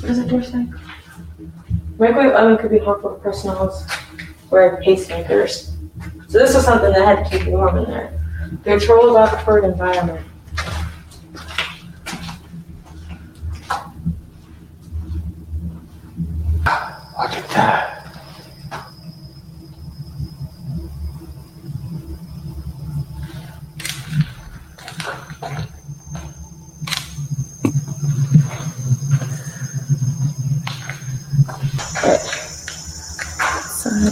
does 0.01 0.17
that 0.17 0.29
door? 0.29 0.41
Microwave 1.99 2.31
oven 2.31 2.57
could 2.57 2.71
be 2.71 2.79
harmful 2.79 3.11
to 3.11 3.19
personnel 3.19 3.87
wearing 4.49 4.83
pacemakers. 4.83 5.75
So 6.27 6.39
this 6.39 6.55
was 6.55 6.65
something 6.65 6.91
that 6.91 7.05
had 7.05 7.23
to 7.23 7.37
keep 7.37 7.47
warm 7.49 7.77
in 7.77 7.83
there. 7.83 8.19
The 8.63 8.71
control 8.71 9.11
laboratory 9.11 9.65
environment. 9.65 10.25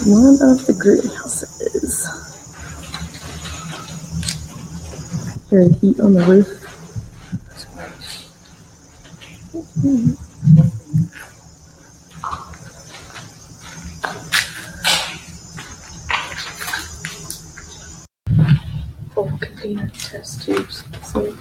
One 0.05 0.33
of 0.41 0.65
the 0.65 0.73
greenhouses. 0.73 2.05
The 5.49 5.77
heat 5.79 5.99
on 6.01 6.13
the 6.13 6.25
roof. 6.25 6.47
Full 9.51 10.72
container 19.63 19.89
test 19.89 20.43
tubes. 20.43 20.83
So. 21.03 21.35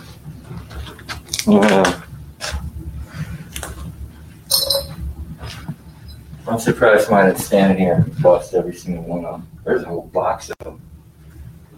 I'm 6.46 6.58
surprised 6.58 7.10
mine 7.10 7.26
had 7.26 7.38
standing 7.38 7.78
here 7.78 7.94
and 7.94 8.22
bust 8.22 8.54
every 8.54 8.74
single 8.74 9.04
one 9.04 9.24
of 9.24 9.32
them. 9.32 9.48
There's 9.64 9.82
a 9.82 9.86
whole 9.86 10.06
box 10.06 10.50
of 10.50 10.58
them. 10.58 10.80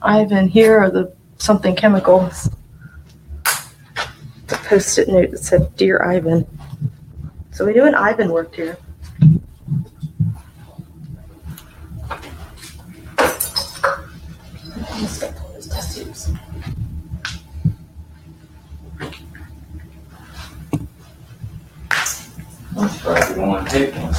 Ivan, 0.02 0.48
here 0.48 0.78
are 0.78 0.90
the 0.90 1.14
something 1.38 1.74
chemicals. 1.74 2.50
The 4.46 4.56
post-it 4.56 5.08
note 5.08 5.30
that 5.30 5.38
said 5.38 5.74
"Dear 5.76 6.02
Ivan." 6.02 6.46
So 7.52 7.64
we 7.64 7.72
knew 7.72 7.84
an 7.84 7.94
Ivan 7.94 8.30
worked 8.30 8.56
here. 8.56 8.76
Let's 15.00 15.18
get 15.20 15.36
those 15.36 15.68
test 15.68 15.96
tubes. 15.96 16.30
Want 22.76 23.68
to 23.68 23.72
take 23.72 23.94
one. 23.94 24.14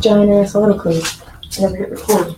Giant 0.00 0.30
ass 0.30 0.54
autoclave. 0.54 1.60
Never 1.60 1.76
hit 1.76 1.90
record. 1.90 2.36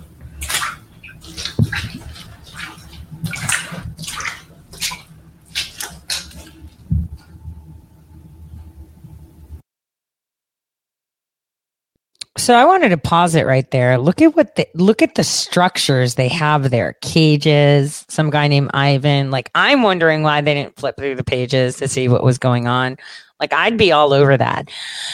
So 12.42 12.54
I 12.54 12.64
wanted 12.64 12.88
to 12.88 12.96
pause 12.96 13.36
it 13.36 13.46
right 13.46 13.70
there. 13.70 13.98
Look 13.98 14.20
at 14.20 14.34
what 14.34 14.56
the 14.56 14.66
look 14.74 15.00
at 15.00 15.14
the 15.14 15.22
structures 15.22 16.16
they 16.16 16.26
have 16.26 16.70
there. 16.70 16.94
Cages, 16.94 18.04
some 18.08 18.30
guy 18.30 18.48
named 18.48 18.72
Ivan. 18.74 19.30
Like 19.30 19.48
I'm 19.54 19.84
wondering 19.84 20.24
why 20.24 20.40
they 20.40 20.52
didn't 20.52 20.76
flip 20.76 20.96
through 20.96 21.14
the 21.14 21.22
pages 21.22 21.76
to 21.76 21.86
see 21.86 22.08
what 22.08 22.24
was 22.24 22.38
going 22.38 22.66
on. 22.66 22.96
Like 23.38 23.52
I'd 23.52 23.78
be 23.78 23.92
all 23.92 24.12
over 24.12 24.36
that. 24.36 24.68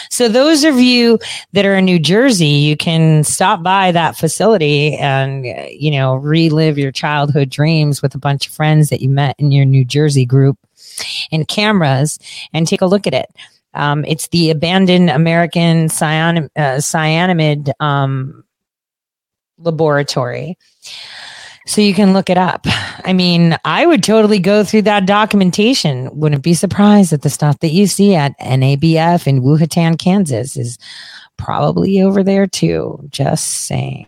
So 0.08 0.30
those 0.30 0.64
of 0.64 0.76
you 0.76 1.18
that 1.52 1.66
are 1.66 1.74
in 1.74 1.84
New 1.84 1.98
Jersey, 1.98 2.46
you 2.46 2.78
can 2.78 3.24
stop 3.24 3.62
by 3.62 3.92
that 3.92 4.16
facility 4.16 4.96
and 4.96 5.44
you 5.68 5.90
know 5.90 6.14
relive 6.14 6.78
your 6.78 6.92
childhood 6.92 7.50
dreams 7.50 8.00
with 8.00 8.14
a 8.14 8.18
bunch 8.18 8.46
of 8.46 8.54
friends 8.54 8.88
that 8.88 9.02
you 9.02 9.10
met 9.10 9.36
in 9.38 9.52
your 9.52 9.66
New 9.66 9.84
Jersey 9.84 10.24
group 10.24 10.56
and 11.30 11.46
cameras 11.46 12.18
and 12.54 12.66
take 12.66 12.80
a 12.80 12.86
look 12.86 13.06
at 13.06 13.12
it. 13.12 13.28
Um, 13.74 14.04
it's 14.06 14.28
the 14.28 14.50
abandoned 14.50 15.10
American 15.10 15.88
cyan, 15.88 16.50
uh, 16.56 16.80
cyanamide 16.80 17.70
um, 17.80 18.44
laboratory. 19.58 20.56
So 21.66 21.82
you 21.82 21.92
can 21.92 22.14
look 22.14 22.30
it 22.30 22.38
up. 22.38 22.66
I 23.04 23.12
mean, 23.12 23.56
I 23.62 23.84
would 23.84 24.02
totally 24.02 24.38
go 24.38 24.64
through 24.64 24.82
that 24.82 25.04
documentation. 25.04 26.08
Wouldn't 26.18 26.42
be 26.42 26.54
surprised 26.54 27.12
that 27.12 27.20
the 27.20 27.28
stuff 27.28 27.58
that 27.58 27.68
you 27.68 27.86
see 27.86 28.14
at 28.14 28.38
NABF 28.40 29.26
in 29.26 29.42
Wuhatan, 29.42 29.98
Kansas 29.98 30.56
is 30.56 30.78
probably 31.36 32.00
over 32.00 32.22
there 32.22 32.46
too. 32.46 33.06
Just 33.10 33.46
saying. 33.46 34.06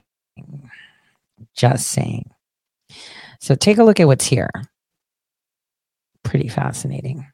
Just 1.54 1.88
saying. 1.88 2.30
So 3.40 3.54
take 3.54 3.76
a 3.76 3.84
look 3.84 4.00
at 4.00 4.06
what's 4.06 4.26
here. 4.26 4.50
Pretty 6.22 6.48
fascinating. 6.48 7.29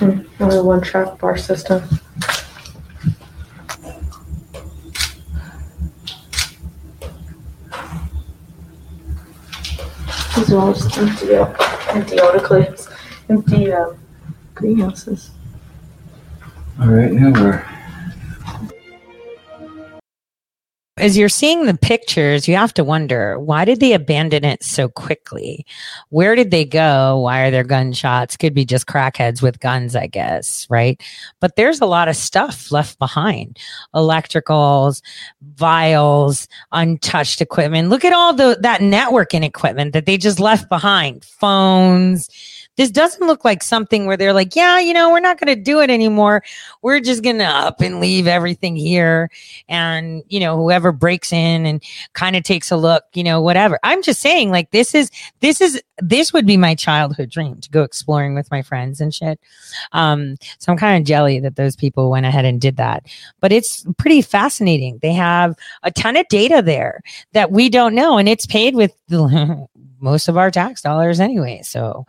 Only 0.00 0.60
one 0.60 0.80
track 0.80 1.18
bar 1.18 1.36
system. 1.36 1.82
These 10.36 10.52
are 10.52 10.58
all 10.58 10.74
just 10.74 10.98
empty, 10.98 11.34
empty 11.34 12.16
autoclaves, 12.16 12.92
empty 13.28 13.72
uh, 13.72 13.94
greenhouses. 14.54 15.30
All 16.80 16.88
right, 16.88 17.10
now 17.10 17.30
we're 17.30 17.75
as 20.98 21.18
you're 21.18 21.28
seeing 21.28 21.66
the 21.66 21.76
pictures, 21.76 22.48
you 22.48 22.56
have 22.56 22.72
to 22.72 22.82
wonder 22.82 23.38
why 23.38 23.66
did 23.66 23.80
they 23.80 23.92
abandon 23.92 24.44
it 24.44 24.62
so 24.62 24.88
quickly? 24.88 25.66
Where 26.08 26.34
did 26.34 26.50
they 26.50 26.64
go? 26.64 27.20
Why 27.20 27.42
are 27.42 27.50
there 27.50 27.64
gunshots? 27.64 28.36
Could 28.36 28.54
be 28.54 28.64
just 28.64 28.86
crackheads 28.86 29.42
with 29.42 29.60
guns, 29.60 29.94
I 29.94 30.06
guess, 30.06 30.66
right? 30.70 30.98
But 31.38 31.56
there's 31.56 31.82
a 31.82 31.86
lot 31.86 32.08
of 32.08 32.16
stuff 32.16 32.72
left 32.72 32.98
behind 32.98 33.58
electricals, 33.94 35.02
vials, 35.42 36.48
untouched 36.72 37.42
equipment. 37.42 37.90
Look 37.90 38.04
at 38.04 38.14
all 38.14 38.32
the 38.32 38.56
that 38.62 38.80
networking 38.80 39.44
equipment 39.44 39.92
that 39.92 40.06
they 40.06 40.16
just 40.16 40.40
left 40.40 40.70
behind 40.70 41.24
phones. 41.24 42.30
This 42.76 42.90
doesn't 42.90 43.26
look 43.26 43.44
like 43.44 43.62
something 43.62 44.06
where 44.06 44.16
they're 44.16 44.32
like, 44.32 44.54
yeah, 44.54 44.78
you 44.78 44.92
know, 44.92 45.10
we're 45.10 45.20
not 45.20 45.38
going 45.38 45.54
to 45.54 45.60
do 45.60 45.80
it 45.80 45.90
anymore. 45.90 46.42
We're 46.82 47.00
just 47.00 47.22
going 47.22 47.38
to 47.38 47.44
up 47.44 47.80
and 47.80 48.00
leave 48.00 48.26
everything 48.26 48.76
here. 48.76 49.30
And, 49.68 50.22
you 50.28 50.40
know, 50.40 50.56
whoever 50.56 50.92
breaks 50.92 51.32
in 51.32 51.66
and 51.66 51.82
kind 52.12 52.36
of 52.36 52.42
takes 52.42 52.70
a 52.70 52.76
look, 52.76 53.04
you 53.14 53.24
know, 53.24 53.40
whatever. 53.40 53.78
I'm 53.82 54.02
just 54.02 54.20
saying, 54.20 54.50
like, 54.50 54.70
this 54.70 54.94
is, 54.94 55.10
this 55.40 55.60
is, 55.60 55.80
this 55.98 56.32
would 56.32 56.46
be 56.46 56.56
my 56.56 56.74
childhood 56.74 57.30
dream 57.30 57.60
to 57.60 57.70
go 57.70 57.82
exploring 57.82 58.34
with 58.34 58.50
my 58.50 58.62
friends 58.62 59.00
and 59.00 59.14
shit. 59.14 59.40
Um, 59.92 60.36
so 60.58 60.70
I'm 60.70 60.78
kind 60.78 61.00
of 61.00 61.06
jelly 61.06 61.40
that 61.40 61.56
those 61.56 61.76
people 61.76 62.10
went 62.10 62.26
ahead 62.26 62.44
and 62.44 62.60
did 62.60 62.76
that. 62.76 63.06
But 63.40 63.52
it's 63.52 63.86
pretty 63.96 64.22
fascinating. 64.22 64.98
They 65.00 65.12
have 65.12 65.56
a 65.82 65.90
ton 65.90 66.16
of 66.16 66.28
data 66.28 66.62
there 66.62 67.00
that 67.32 67.50
we 67.50 67.68
don't 67.68 67.94
know, 67.94 68.18
and 68.18 68.28
it's 68.28 68.46
paid 68.46 68.74
with 68.74 68.94
most 70.00 70.28
of 70.28 70.36
our 70.36 70.50
tax 70.50 70.82
dollars 70.82 71.20
anyway. 71.20 71.60
So 71.62 72.06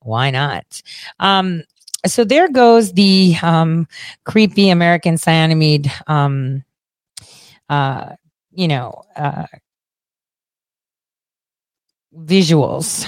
why 0.00 0.30
not? 0.30 0.82
Um, 1.18 1.62
so 2.06 2.24
there 2.24 2.48
goes 2.48 2.92
the 2.92 3.36
um, 3.42 3.86
creepy 4.24 4.70
American 4.70 5.16
cyanamide, 5.16 5.90
um, 6.06 6.64
uh, 7.68 8.14
you 8.52 8.68
know, 8.68 9.02
uh, 9.16 9.46
visuals. 12.16 13.06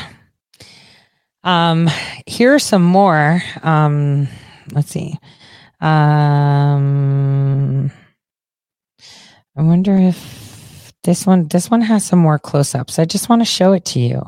Um, 1.45 1.89
here 2.27 2.55
are 2.55 2.59
some 2.59 2.85
more. 2.85 3.43
Um, 3.63 4.29
let's 4.73 4.91
see. 4.91 5.19
Um, 5.81 7.11
I 9.57 9.63
wonder 9.63 9.97
if 9.97 10.52
this 11.05 11.27
one 11.27 11.49
this 11.49 11.71
one 11.71 11.81
has 11.81 12.05
some 12.05 12.19
more 12.19 12.39
close-ups. 12.39 12.99
I 12.99 13.05
just 13.05 13.29
want 13.29 13.41
to 13.43 13.47
show 13.47 13.73
it 13.73 13.85
to 13.87 14.01
you 14.01 14.23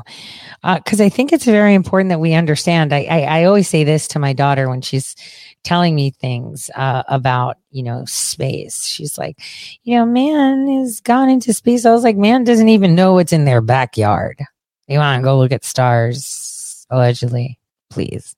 because 0.74 1.00
I 1.00 1.08
think 1.08 1.32
it's 1.32 1.44
very 1.44 1.74
important 1.74 2.08
that 2.10 2.20
we 2.20 2.34
understand. 2.34 2.92
I, 2.92 3.04
I, 3.04 3.20
I 3.22 3.44
always 3.44 3.68
say 3.68 3.84
this 3.84 4.08
to 4.08 4.18
my 4.18 4.32
daughter 4.32 4.68
when 4.68 4.80
she's 4.80 5.14
telling 5.62 5.94
me 5.94 6.10
things 6.10 6.70
uh, 6.74 7.04
about 7.08 7.58
you 7.70 7.82
know 7.82 8.04
space. 8.06 8.86
She's 8.86 9.16
like, 9.16 9.38
you 9.84 9.96
know, 9.96 10.04
man 10.06 10.66
has 10.78 11.00
gone 11.00 11.28
into 11.28 11.52
space. 11.52 11.86
I 11.86 11.92
was 11.92 12.04
like, 12.04 12.16
man 12.16 12.44
doesn't 12.44 12.68
even 12.68 12.94
know 12.94 13.14
what's 13.14 13.32
in 13.32 13.44
their 13.44 13.60
backyard. 13.60 14.40
You 14.88 14.98
want 14.98 15.20
to 15.20 15.24
go 15.24 15.38
look 15.38 15.52
at 15.52 15.64
stars, 15.64 16.86
allegedly, 16.90 17.58
please. 17.88 18.34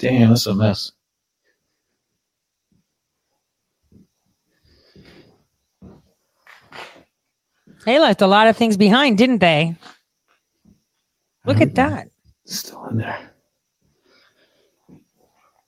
Damn, 0.00 0.30
that's 0.30 0.46
a 0.46 0.54
mess. 0.54 0.92
They 7.84 7.98
left 7.98 8.22
a 8.22 8.26
lot 8.26 8.46
of 8.46 8.56
things 8.56 8.76
behind, 8.76 9.18
didn't 9.18 9.38
they? 9.38 9.76
Look 11.46 11.60
at 11.60 11.68
mm-hmm. 11.68 11.74
that. 11.74 12.08
Still 12.46 12.86
in 12.86 12.98
there. 12.98 13.30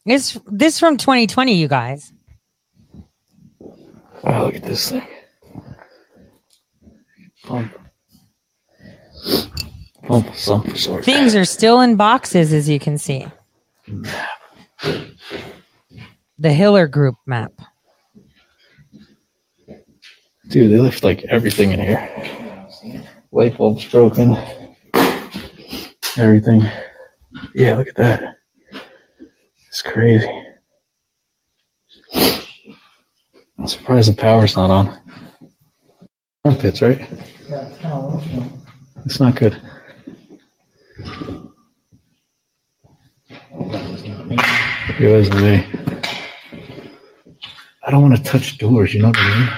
It's 0.04 0.38
this 0.46 0.80
from 0.80 0.96
2020, 0.96 1.54
you 1.54 1.68
guys. 1.68 2.12
Wow, 4.22 4.46
look 4.46 4.56
at 4.56 4.64
this 4.64 4.90
thing. 4.90 5.06
Pump. 7.44 7.72
Pump 10.02 10.28
of 10.28 10.38
some 10.38 10.76
sort. 10.76 11.04
Things 11.04 11.34
are 11.34 11.44
still 11.44 11.80
in 11.80 11.96
boxes, 11.96 12.52
as 12.52 12.68
you 12.68 12.78
can 12.78 12.98
see. 12.98 13.26
The 16.38 16.52
Hiller 16.52 16.86
Group 16.86 17.16
map. 17.26 17.52
Dude, 20.48 20.70
they 20.70 20.78
left 20.78 21.02
like 21.04 21.22
everything 21.24 21.72
in 21.72 21.80
here. 21.80 22.09
Light 23.30 23.56
bulbs 23.56 23.88
broken. 23.90 24.36
Everything. 26.18 26.62
Yeah, 27.54 27.76
look 27.76 27.88
at 27.88 27.96
that. 27.96 28.36
It's 29.68 29.82
crazy. 29.82 30.28
I'm 33.59 33.66
surprised 33.66 34.10
the 34.10 34.16
power's 34.16 34.56
not 34.56 34.70
on. 34.70 35.00
Armpits, 36.44 36.82
right? 36.82 37.09
It's 39.06 39.20
not 39.20 39.36
good. 39.36 39.60
It 44.31 45.11
wasn't 45.11 45.40
me. 45.40 45.66
I 47.85 47.90
don't 47.90 48.03
want 48.03 48.16
to 48.16 48.23
touch 48.23 48.59
doors, 48.59 48.94
you 48.94 49.03
know 49.03 49.09
what 49.09 49.19
I 49.19 49.39
mean? 49.39 49.49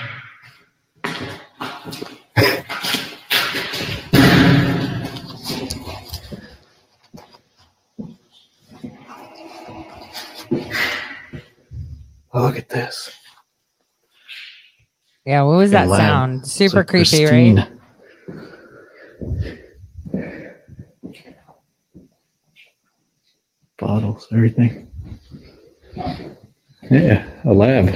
Oh, 12.36 12.42
look 12.42 12.56
at 12.58 12.68
this. 12.68 13.12
Yeah, 15.24 15.42
what 15.42 15.56
was 15.56 15.70
that 15.70 15.88
sound? 15.88 16.46
Super 16.46 16.78
like 16.78 16.88
creepy, 16.88 17.24
right? 17.26 17.68
Bottles, 24.24 24.32
everything. 24.32 24.90
Yeah, 26.90 27.26
a 27.44 27.52
lab. 27.52 27.94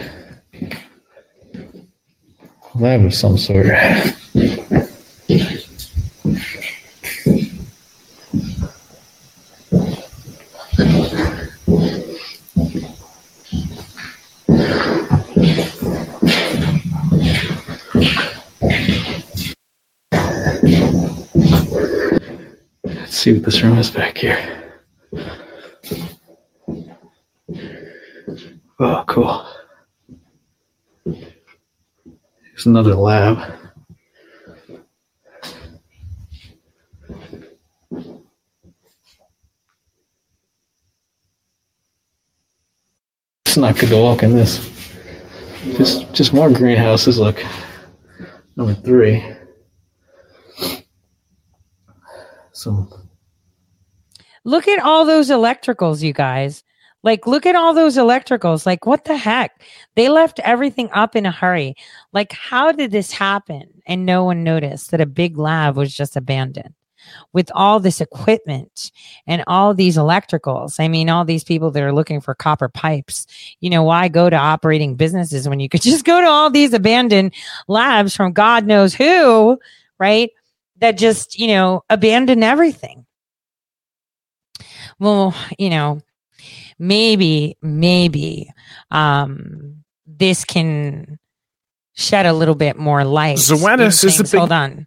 A 2.75 2.79
lab 2.79 3.05
of 3.05 3.15
some 3.15 3.39
sort. 3.39 3.67
Let's 22.85 23.17
see 23.17 23.33
what 23.35 23.43
this 23.45 23.63
room 23.63 23.79
is 23.79 23.91
back 23.91 24.19
here. 24.19 24.59
Oh, 28.81 29.03
cool. 29.09 29.45
Here's 31.05 32.58
another 32.69 32.95
lab. 32.95 33.39
It's 43.47 43.57
not 43.57 43.79
good 43.79 43.89
to 43.89 43.97
walk 43.97 44.23
in 44.23 44.35
this. 44.35 44.71
Just, 45.77 46.13
just 46.13 46.33
more 46.33 46.51
greenhouses. 46.51 47.19
Look, 47.19 47.45
number 48.57 48.75
three. 48.75 49.25
Some 52.53 52.91
Look 54.45 54.69
at 54.69 54.83
all 54.83 55.05
those 55.05 55.31
electricals, 55.31 56.03
you 56.03 56.13
guys. 56.13 56.65
Like, 57.03 57.27
look 57.27 57.47
at 57.47 57.55
all 57.55 57.75
those 57.75 57.97
electricals. 57.97 58.67
Like, 58.67 58.85
what 58.85 59.05
the 59.05 59.17
heck? 59.17 59.63
They 59.95 60.09
left 60.09 60.41
everything 60.41 60.91
up 60.93 61.15
in 61.15 61.27
a 61.27 61.31
hurry. 61.31 61.75
Like, 62.13 62.33
how 62.33 62.73
did 62.73 62.91
this 62.91 63.13
happen? 63.13 63.69
And 63.87 64.05
no 64.05 64.25
one 64.25 64.43
noticed 64.43 64.91
that 64.91 65.01
a 65.01 65.07
big 65.07 65.39
lab 65.39 65.77
was 65.77 65.95
just 65.95 66.17
abandoned 66.17 66.75
with 67.33 67.51
all 67.55 67.81
this 67.81 68.01
equipment 68.01 68.91
and 69.27 69.45
all 69.47 69.75
these 69.75 69.97
electricals. 69.97 70.81
I 70.81 70.89
mean, 70.89 71.09
all 71.09 71.25
these 71.25 71.45
people 71.45 71.71
that 71.71 71.83
are 71.83 71.93
looking 71.93 72.21
for 72.21 72.35
copper 72.35 72.69
pipes. 72.69 73.27
You 73.61 73.71
know, 73.71 73.83
why 73.83 74.09
go 74.09 74.29
to 74.29 74.37
operating 74.37 74.97
businesses 74.97 75.49
when 75.49 75.61
you 75.61 75.69
could 75.69 75.83
just 75.83 76.05
go 76.05 76.21
to 76.21 76.27
all 76.27 76.51
these 76.51 76.73
abandoned 76.73 77.35
labs 77.67 78.15
from 78.15 78.33
God 78.33 78.67
knows 78.67 78.95
who, 78.95 79.59
right? 79.99 80.31
That 80.79 80.99
just, 80.99 81.39
you 81.39 81.49
know, 81.49 81.83
abandon 81.91 82.43
everything. 82.43 83.05
Well, 85.01 85.35
you 85.59 85.71
know, 85.71 86.01
maybe, 86.79 87.57
maybe 87.63 88.51
um, 88.91 89.85
this 90.07 90.45
can 90.45 91.19
shed 91.95 92.27
a 92.27 92.33
little 92.33 92.55
bit 92.55 92.77
more 92.79 93.05
light. 93.05 93.39
Zoetis 93.39 94.05
is 94.05 94.19
the 94.19 94.25
big- 94.25 94.39
Hold 94.39 94.53
on. 94.53 94.87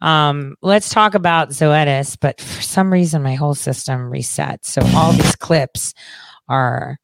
Um, 0.00 0.56
let's 0.62 0.90
talk 0.90 1.14
about 1.14 1.50
Zoetis, 1.50 2.16
but 2.20 2.40
for 2.40 2.62
some 2.62 2.92
reason 2.92 3.22
my 3.22 3.34
whole 3.34 3.54
system 3.54 4.10
reset. 4.10 4.64
So 4.66 4.82
all 4.96 5.12
these 5.12 5.36
clips 5.36 5.94
are 6.48 6.98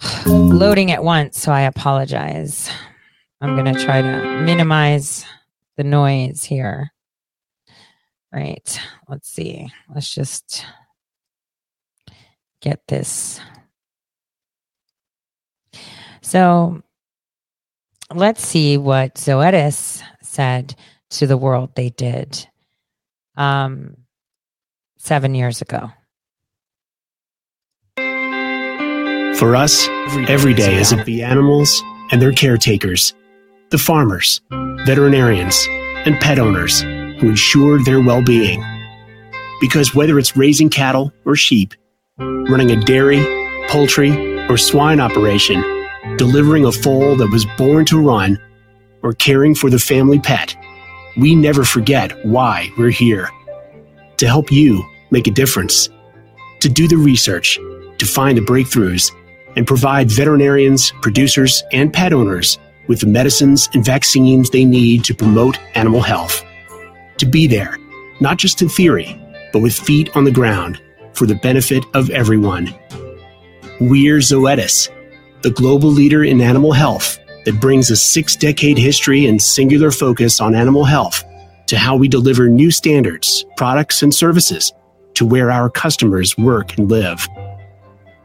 loading 0.26 0.90
at 0.90 1.04
once. 1.04 1.40
So 1.40 1.52
I 1.52 1.62
apologize. 1.62 2.68
I'm 3.40 3.54
going 3.54 3.72
to 3.72 3.84
try 3.84 4.02
to 4.02 4.40
minimize 4.42 5.24
the 5.76 5.84
noise 5.84 6.42
here. 6.42 6.92
Right. 8.32 8.80
Let's 9.08 9.28
see. 9.30 9.70
Let's 9.94 10.12
just 10.12 10.64
get 12.60 12.80
this. 12.88 13.40
So 16.22 16.82
let's 18.14 18.44
see 18.44 18.76
what 18.76 19.14
Zoetis 19.14 20.02
said 20.22 20.74
to 21.10 21.26
the 21.26 21.36
world 21.36 21.74
they 21.74 21.90
did 21.90 22.46
um, 23.36 23.96
seven 24.98 25.34
years 25.34 25.62
ago. 25.62 25.90
For 29.38 29.54
us, 29.54 29.88
every 30.28 30.52
day 30.52 30.74
is 30.74 30.92
it 30.92 31.04
the 31.06 31.22
animals 31.22 31.82
and 32.10 32.20
their 32.20 32.32
caretakers, 32.32 33.14
the 33.70 33.78
farmers, 33.78 34.40
veterinarians, 34.84 35.64
and 36.04 36.18
pet 36.18 36.38
owners 36.38 36.80
who 36.80 37.28
ensure 37.28 37.82
their 37.84 38.00
well 38.00 38.22
being. 38.22 38.64
Because 39.60 39.94
whether 39.94 40.18
it's 40.18 40.36
raising 40.36 40.70
cattle 40.70 41.12
or 41.24 41.36
sheep, 41.36 41.74
running 42.18 42.70
a 42.70 42.76
dairy, 42.76 43.22
poultry, 43.68 44.10
or 44.48 44.56
swine 44.56 45.00
operation, 45.00 45.62
delivering 46.16 46.64
a 46.64 46.72
foal 46.72 47.14
that 47.16 47.30
was 47.30 47.46
born 47.56 47.84
to 47.84 48.00
run, 48.00 48.38
or 49.02 49.12
caring 49.12 49.54
for 49.54 49.70
the 49.70 49.78
family 49.78 50.18
pet, 50.18 50.56
we 51.16 51.34
never 51.34 51.64
forget 51.64 52.24
why 52.24 52.68
we're 52.78 52.90
here. 52.90 53.28
To 54.16 54.26
help 54.26 54.50
you 54.50 54.84
make 55.10 55.26
a 55.26 55.32
difference, 55.32 55.88
to 56.60 56.68
do 56.68 56.88
the 56.88 56.96
research, 56.96 57.56
to 57.98 58.06
find 58.06 58.36
the 58.36 58.42
breakthroughs, 58.42 59.12
and 59.56 59.66
provide 59.66 60.10
veterinarians, 60.10 60.92
producers, 61.02 61.62
and 61.72 61.92
pet 61.92 62.12
owners 62.12 62.58
with 62.88 63.00
the 63.00 63.06
medicines 63.06 63.68
and 63.74 63.84
vaccines 63.84 64.50
they 64.50 64.64
need 64.64 65.04
to 65.04 65.14
promote 65.14 65.58
animal 65.76 66.00
health. 66.00 66.42
To 67.18 67.26
be 67.26 67.46
there, 67.46 67.78
not 68.20 68.38
just 68.38 68.62
in 68.62 68.68
theory, 68.68 69.20
but 69.52 69.60
with 69.60 69.74
feet 69.74 70.16
on 70.16 70.24
the 70.24 70.30
ground 70.30 70.80
for 71.18 71.26
the 71.26 71.34
benefit 71.34 71.84
of 71.94 72.10
everyone. 72.10 72.72
We're 73.80 74.18
Zoetis, 74.18 74.88
the 75.42 75.50
global 75.50 75.90
leader 75.90 76.22
in 76.22 76.40
animal 76.40 76.72
health 76.72 77.18
that 77.44 77.60
brings 77.60 77.90
a 77.90 77.96
six 77.96 78.36
decade 78.36 78.78
history 78.78 79.26
and 79.26 79.42
singular 79.42 79.90
focus 79.90 80.40
on 80.40 80.54
animal 80.54 80.84
health 80.84 81.24
to 81.66 81.76
how 81.76 81.96
we 81.96 82.06
deliver 82.06 82.48
new 82.48 82.70
standards, 82.70 83.44
products, 83.56 84.02
and 84.02 84.14
services 84.14 84.72
to 85.14 85.26
where 85.26 85.50
our 85.50 85.68
customers 85.68 86.38
work 86.38 86.78
and 86.78 86.88
live. 86.88 87.26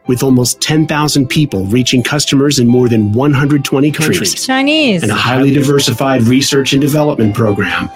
With 0.07 0.21
almost 0.21 0.61
10,000 0.61 1.27
people 1.27 1.65
reaching 1.65 2.03
customers 2.03 2.59
in 2.59 2.67
more 2.67 2.89
than 2.89 3.11
120 3.13 3.91
countries 3.91 4.45
Chinese. 4.45 5.01
and 5.01 5.11
a 5.11 5.15
highly 5.15 5.51
diversified 5.51 6.23
research 6.23 6.73
and 6.73 6.81
development 6.81 7.33
program. 7.33 7.89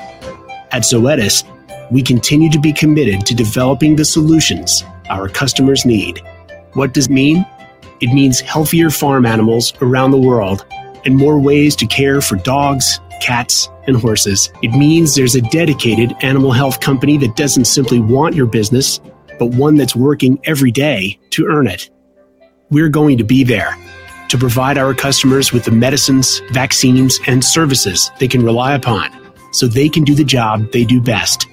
At 0.72 0.84
Zoetis, 0.84 1.44
we 1.92 2.02
continue 2.02 2.50
to 2.52 2.60
be 2.60 2.74
committed 2.74 3.26
to 3.26 3.36
developing 3.36 3.96
the 3.96 4.06
solutions 4.06 4.84
our 5.10 5.30
customers 5.30 5.86
need. 5.86 6.22
What 6.74 6.94
does 6.94 7.08
it 7.08 7.12
mean? 7.12 7.46
It 8.02 8.14
means 8.14 8.40
healthier 8.40 8.90
farm 8.90 9.26
animals 9.26 9.74
around 9.82 10.12
the 10.12 10.18
world 10.18 10.66
and 11.06 11.16
more 11.16 11.40
ways 11.40 11.76
to 11.78 11.88
care 11.88 12.22
for 12.22 12.36
dogs, 12.36 13.00
cats, 13.22 13.70
and 13.88 13.96
horses. 13.96 14.52
It 14.62 14.72
means 14.72 15.16
there's 15.16 15.36
a 15.36 15.42
dedicated 15.42 16.14
animal 16.22 16.52
health 16.52 16.80
company 16.80 17.18
that 17.18 17.36
doesn't 17.36 17.66
simply 17.66 18.00
want 18.00 18.36
your 18.36 18.46
business, 18.46 19.00
but 19.40 19.48
one 19.48 19.76
that's 19.76 19.96
working 19.96 20.40
every 20.44 20.72
day 20.72 21.18
to 21.32 21.46
earn 21.46 21.68
it. 21.68 21.90
We're 22.70 22.90
going 22.90 23.18
to 23.18 23.24
be 23.24 23.44
there 23.44 23.76
to 24.30 24.38
provide 24.38 24.78
our 24.78 24.94
customers 24.94 25.54
with 25.54 25.64
the 25.64 25.72
medicines, 25.72 26.42
vaccines, 26.52 27.20
and 27.28 27.44
services 27.44 28.12
they 28.20 28.28
can 28.28 28.44
rely 28.44 28.74
upon 28.74 29.10
so 29.54 29.68
they 29.68 29.88
can 29.88 30.04
do 30.04 30.14
the 30.14 30.26
job 30.26 30.72
they 30.72 30.84
do 30.84 31.02
best. 31.02 31.47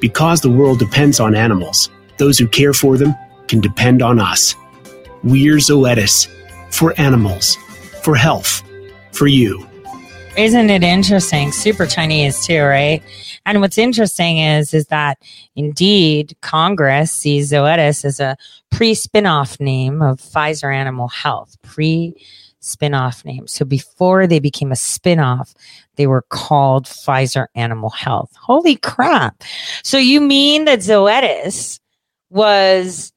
Because 0.00 0.40
the 0.40 0.50
world 0.50 0.78
depends 0.78 1.20
on 1.20 1.34
animals, 1.34 1.90
those 2.18 2.38
who 2.38 2.48
care 2.48 2.72
for 2.72 2.96
them 2.96 3.14
can 3.48 3.60
depend 3.60 4.02
on 4.02 4.18
us. 4.18 4.54
We're 5.22 5.56
Zoetis 5.56 6.28
for 6.70 6.94
animals, 6.98 7.56
for 8.02 8.14
health, 8.14 8.62
for 9.12 9.26
you. 9.26 9.66
Isn't 10.36 10.70
it 10.70 10.82
interesting? 10.82 11.52
Super 11.52 11.86
Chinese 11.86 12.46
too, 12.46 12.62
right? 12.62 13.02
And 13.44 13.60
what's 13.60 13.78
interesting 13.78 14.38
is 14.38 14.72
is 14.72 14.86
that 14.86 15.18
indeed 15.56 16.36
Congress 16.40 17.10
sees 17.10 17.50
Zoetis 17.50 18.04
as 18.04 18.20
a 18.20 18.36
pre-spinoff 18.70 19.60
name 19.60 20.00
of 20.00 20.20
Pfizer 20.20 20.74
Animal 20.74 21.08
Health. 21.08 21.56
Pre 21.62 22.14
spinoff 22.62 23.24
name. 23.24 23.46
So 23.46 23.64
before 23.64 24.26
they 24.26 24.38
became 24.38 24.72
a 24.72 24.76
spinoff, 24.76 25.54
they 25.96 26.06
were 26.06 26.22
called 26.22 26.86
Pfizer 26.86 27.46
Animal 27.54 27.90
Health. 27.90 28.30
Holy 28.40 28.76
crap. 28.76 29.42
So 29.82 29.98
you 29.98 30.20
mean 30.20 30.64
that 30.64 30.80
Zoetis 30.80 31.80
was 32.30 33.12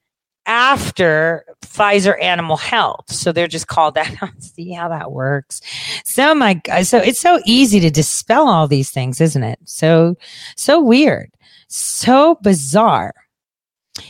after 0.45 1.45
Pfizer 1.61 2.21
Animal 2.21 2.57
Health. 2.57 3.11
So 3.11 3.31
they're 3.31 3.47
just 3.47 3.67
called 3.67 3.95
that. 3.95 4.13
See 4.39 4.71
how 4.71 4.89
that 4.89 5.11
works. 5.11 5.61
So 6.03 6.35
my 6.35 6.55
God, 6.55 6.85
so 6.85 6.97
it's 6.97 7.21
so 7.21 7.39
easy 7.45 7.79
to 7.79 7.89
dispel 7.89 8.47
all 8.47 8.67
these 8.67 8.91
things, 8.91 9.21
isn't 9.21 9.43
it? 9.43 9.59
So 9.65 10.15
so 10.55 10.81
weird. 10.81 11.31
So 11.67 12.35
bizarre. 12.41 13.13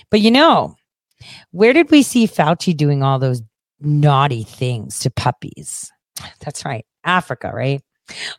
But 0.10 0.22
you 0.22 0.32
know, 0.32 0.76
where 1.52 1.74
did 1.74 1.92
we 1.92 2.04
see 2.04 2.28
Fauci 2.28 2.76
doing 2.76 3.04
all 3.04 3.20
those 3.20 3.42
naughty 3.84 4.44
things 4.44 5.00
to 5.00 5.10
puppies? 5.10 5.92
That's 6.40 6.66
right. 6.66 6.86
Africa, 7.04 7.52
right? 7.54 7.82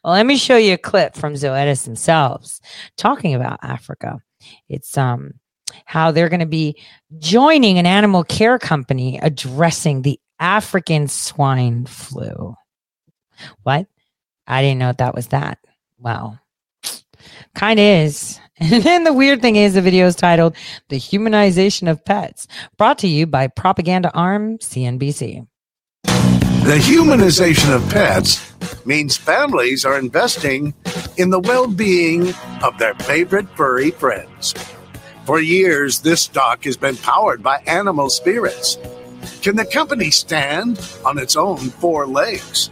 Well, 0.03 0.13
let 0.13 0.27
me 0.27 0.37
show 0.37 0.57
you 0.57 0.75
a 0.75 0.79
clip 0.79 1.15
from 1.15 1.35
Zoetis 1.35 1.85
themselves 1.85 2.61
talking 2.97 3.35
about 3.35 3.59
Africa. 3.63 4.19
It's 4.69 4.97
um 4.99 5.33
how 5.87 6.11
they're 6.11 6.29
going 6.29 6.41
to 6.41 6.47
be 6.47 6.77
joining 7.19 7.79
an 7.79 7.87
animal 7.87 8.23
care 8.23 8.59
company 8.59 9.19
addressing 9.23 10.03
the 10.03 10.21
African 10.39 11.09
swine 11.09 11.87
flu. 11.87 12.55
What? 13.63 13.87
I 14.47 14.63
didn't 14.63 14.79
know 14.79 14.93
that 14.93 15.15
was 15.15 15.29
that. 15.29 15.59
Wow. 15.99 16.39
Kind 17.55 17.81
of 17.81 17.85
is. 17.85 18.39
And 18.61 18.85
then 18.85 19.03
the 19.03 19.13
weird 19.13 19.43
thing 19.43 19.57
is 19.57 19.75
the 19.75 19.83
video 19.83 20.07
is 20.07 20.15
titled 20.15 20.55
The 20.89 20.97
Humanization 20.97 21.91
of 21.91 22.05
Pets, 22.05 22.47
brought 22.77 22.99
to 22.99 23.09
you 23.09 23.27
by 23.27 23.49
Propaganda 23.49 24.13
Arm 24.15 24.59
CNBC. 24.59 25.47
The 26.05 26.79
humanization 26.79 27.75
of 27.75 27.87
pets 27.91 28.55
means 28.87 29.17
families 29.17 29.85
are 29.85 29.99
investing 29.99 30.73
in 31.17 31.31
the 31.31 31.41
well 31.41 31.67
being 31.67 32.33
of 32.63 32.79
their 32.79 32.95
favorite 32.95 33.49
furry 33.57 33.91
friends. 33.91 34.55
For 35.25 35.41
years, 35.41 36.01
this 36.01 36.23
stock 36.23 36.65
has 36.65 36.77
been 36.77 36.97
powered 36.97 37.43
by 37.43 37.59
animal 37.67 38.09
spirits. 38.09 38.79
Can 39.43 39.57
the 39.57 39.67
company 39.67 40.11
stand 40.11 40.81
on 41.05 41.19
its 41.19 41.35
own 41.35 41.59
four 41.59 42.07
legs? 42.07 42.71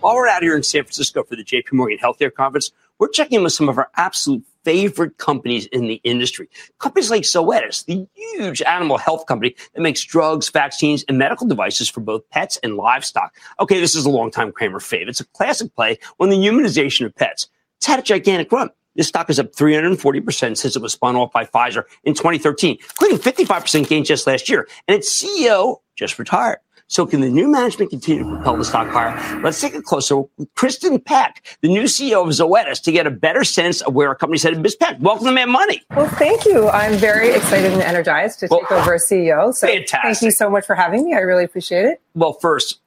While 0.00 0.14
we're 0.14 0.28
out 0.28 0.44
here 0.44 0.56
in 0.56 0.62
San 0.62 0.84
Francisco 0.84 1.24
for 1.24 1.34
the 1.34 1.42
JP 1.42 1.72
Morgan 1.72 1.98
Healthcare 1.98 2.32
Conference, 2.32 2.70
we're 3.00 3.08
checking 3.08 3.38
in 3.38 3.42
with 3.42 3.52
some 3.52 3.68
of 3.68 3.78
our 3.78 3.90
absolute 3.96 4.44
favorite 4.64 5.18
companies 5.18 5.66
in 5.66 5.88
the 5.88 6.00
industry. 6.04 6.48
Companies 6.78 7.10
like 7.10 7.22
Zoetis, 7.22 7.84
the 7.84 8.06
huge 8.14 8.62
animal 8.62 8.96
health 8.96 9.26
company 9.26 9.56
that 9.74 9.80
makes 9.80 10.04
drugs, 10.04 10.50
vaccines, 10.50 11.04
and 11.08 11.18
medical 11.18 11.48
devices 11.48 11.88
for 11.88 12.00
both 12.00 12.28
pets 12.30 12.60
and 12.62 12.76
livestock. 12.76 13.34
Okay, 13.58 13.80
this 13.80 13.96
is 13.96 14.04
a 14.04 14.10
longtime 14.10 14.52
Cramer 14.52 14.78
fave. 14.78 15.08
It's 15.08 15.20
a 15.20 15.26
classic 15.26 15.74
play 15.74 15.98
on 16.20 16.28
the 16.28 16.36
humanization 16.36 17.04
of 17.04 17.12
pets. 17.16 17.48
It's 17.78 17.86
had 17.86 17.98
a 17.98 18.02
gigantic 18.02 18.52
run. 18.52 18.70
This 18.94 19.08
stock 19.08 19.28
is 19.30 19.40
up 19.40 19.52
340% 19.52 20.56
since 20.56 20.76
it 20.76 20.82
was 20.82 20.92
spun 20.92 21.16
off 21.16 21.32
by 21.32 21.44
Pfizer 21.44 21.84
in 22.04 22.14
2013, 22.14 22.78
including 22.80 23.18
55% 23.18 23.88
gain 23.88 24.04
just 24.04 24.28
last 24.28 24.48
year. 24.48 24.68
And 24.86 24.96
its 24.96 25.20
CEO 25.20 25.78
just 25.96 26.20
retired. 26.20 26.58
So 26.90 27.04
can 27.04 27.20
the 27.20 27.28
new 27.28 27.48
management 27.48 27.90
continue 27.90 28.24
to 28.24 28.30
propel 28.36 28.56
the 28.56 28.64
stock 28.64 28.88
higher? 28.88 29.40
Let's 29.42 29.60
take 29.60 29.74
a 29.74 29.82
closer 29.82 30.16
look 30.16 30.30
with 30.38 30.52
Kristin 30.54 31.04
Peck, 31.04 31.58
the 31.60 31.68
new 31.68 31.82
CEO 31.82 32.22
of 32.22 32.28
Zoetis, 32.28 32.82
to 32.84 32.92
get 32.92 33.06
a 33.06 33.10
better 33.10 33.44
sense 33.44 33.82
of 33.82 33.92
where 33.92 34.08
our 34.08 34.14
company's 34.14 34.42
headed. 34.42 34.62
Ms. 34.62 34.74
Peck, 34.74 34.96
welcome 34.98 35.26
to 35.26 35.32
Mad 35.32 35.50
Money. 35.50 35.82
Well, 35.94 36.08
thank 36.08 36.46
you. 36.46 36.70
I'm 36.70 36.94
very 36.94 37.28
excited 37.34 37.72
and 37.74 37.82
energized 37.82 38.40
to 38.40 38.48
take 38.48 38.72
over 38.72 38.94
as 38.94 39.04
CEO. 39.04 39.54
So 39.54 39.66
fantastic. 39.66 40.00
thank 40.02 40.22
you 40.22 40.30
so 40.30 40.48
much 40.48 40.64
for 40.64 40.74
having 40.74 41.04
me. 41.04 41.14
I 41.14 41.18
really 41.18 41.44
appreciate 41.44 41.84
it. 41.84 42.00
Well, 42.14 42.32
first, 42.32 42.80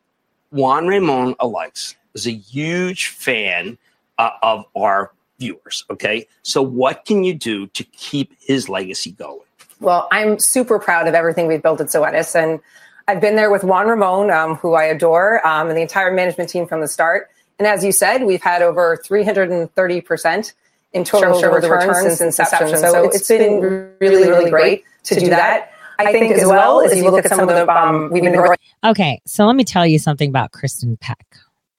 Juan 0.50 0.88
Ramon 0.88 1.36
Alaix 1.36 1.94
is 2.16 2.26
a 2.26 2.34
huge 2.34 3.10
fan 3.10 3.78
uh, 4.18 4.32
of 4.42 4.66
our 4.76 5.12
viewers. 5.38 5.86
Okay. 5.92 6.28
So 6.42 6.64
what 6.64 7.06
can 7.06 7.24
you 7.24 7.36
do 7.36 7.68
to 7.68 7.84
keep 7.84 8.34
his 8.40 8.68
legacy 8.68 9.12
going? 9.12 9.42
Well, 9.80 10.08
I'm 10.12 10.40
super 10.40 10.80
proud 10.80 11.08
of 11.08 11.14
everything 11.14 11.46
we've 11.46 11.62
built 11.62 11.82
at 11.82 11.88
Zoetis. 11.88 12.36
And 12.36 12.60
I've 13.08 13.22
been 13.22 13.36
there 13.36 13.52
with 13.52 13.64
Juan 13.64 13.88
Ramon, 13.88 14.32
um, 14.32 14.56
who 14.56 14.74
I 14.74 14.86
adore, 14.86 15.46
um, 15.46 15.68
and 15.68 15.78
the 15.78 15.82
entire 15.82 16.12
management 16.12 16.50
team 16.50 16.68
from 16.68 16.82
the 16.82 16.88
start. 16.88 17.30
And 17.60 17.68
as 17.68 17.84
you 17.84 17.92
said, 17.92 18.24
we've 18.24 18.42
had 18.42 18.62
over 18.62 18.98
330% 19.06 20.54
in 20.94 21.04
total 21.04 21.40
shareholder 21.40 21.72
returns 21.72 22.18
since 22.18 22.40
inception. 22.40 22.78
So 22.78 23.10
it's 23.10 23.28
been 23.28 23.62
really, 24.00 24.28
really 24.28 24.50
great 24.50 24.84
to 25.04 25.20
do 25.20 25.30
that. 25.30 25.72
I 26.00 26.12
think 26.12 26.34
as 26.34 26.46
well 26.46 26.82
as 26.82 26.98
you 26.98 27.10
look 27.10 27.26
at 27.26 27.30
some 27.30 27.48
of 27.48 27.56
the, 27.56 27.70
um, 27.72 28.10
we've 28.12 28.24
been 28.24 28.34
growing. 28.34 28.58
Okay, 28.84 29.22
so 29.26 29.46
let 29.46 29.56
me 29.56 29.64
tell 29.64 29.86
you 29.86 30.00
something 30.00 30.30
about 30.30 30.52
Kristin 30.52 31.00
Peck, 31.00 31.26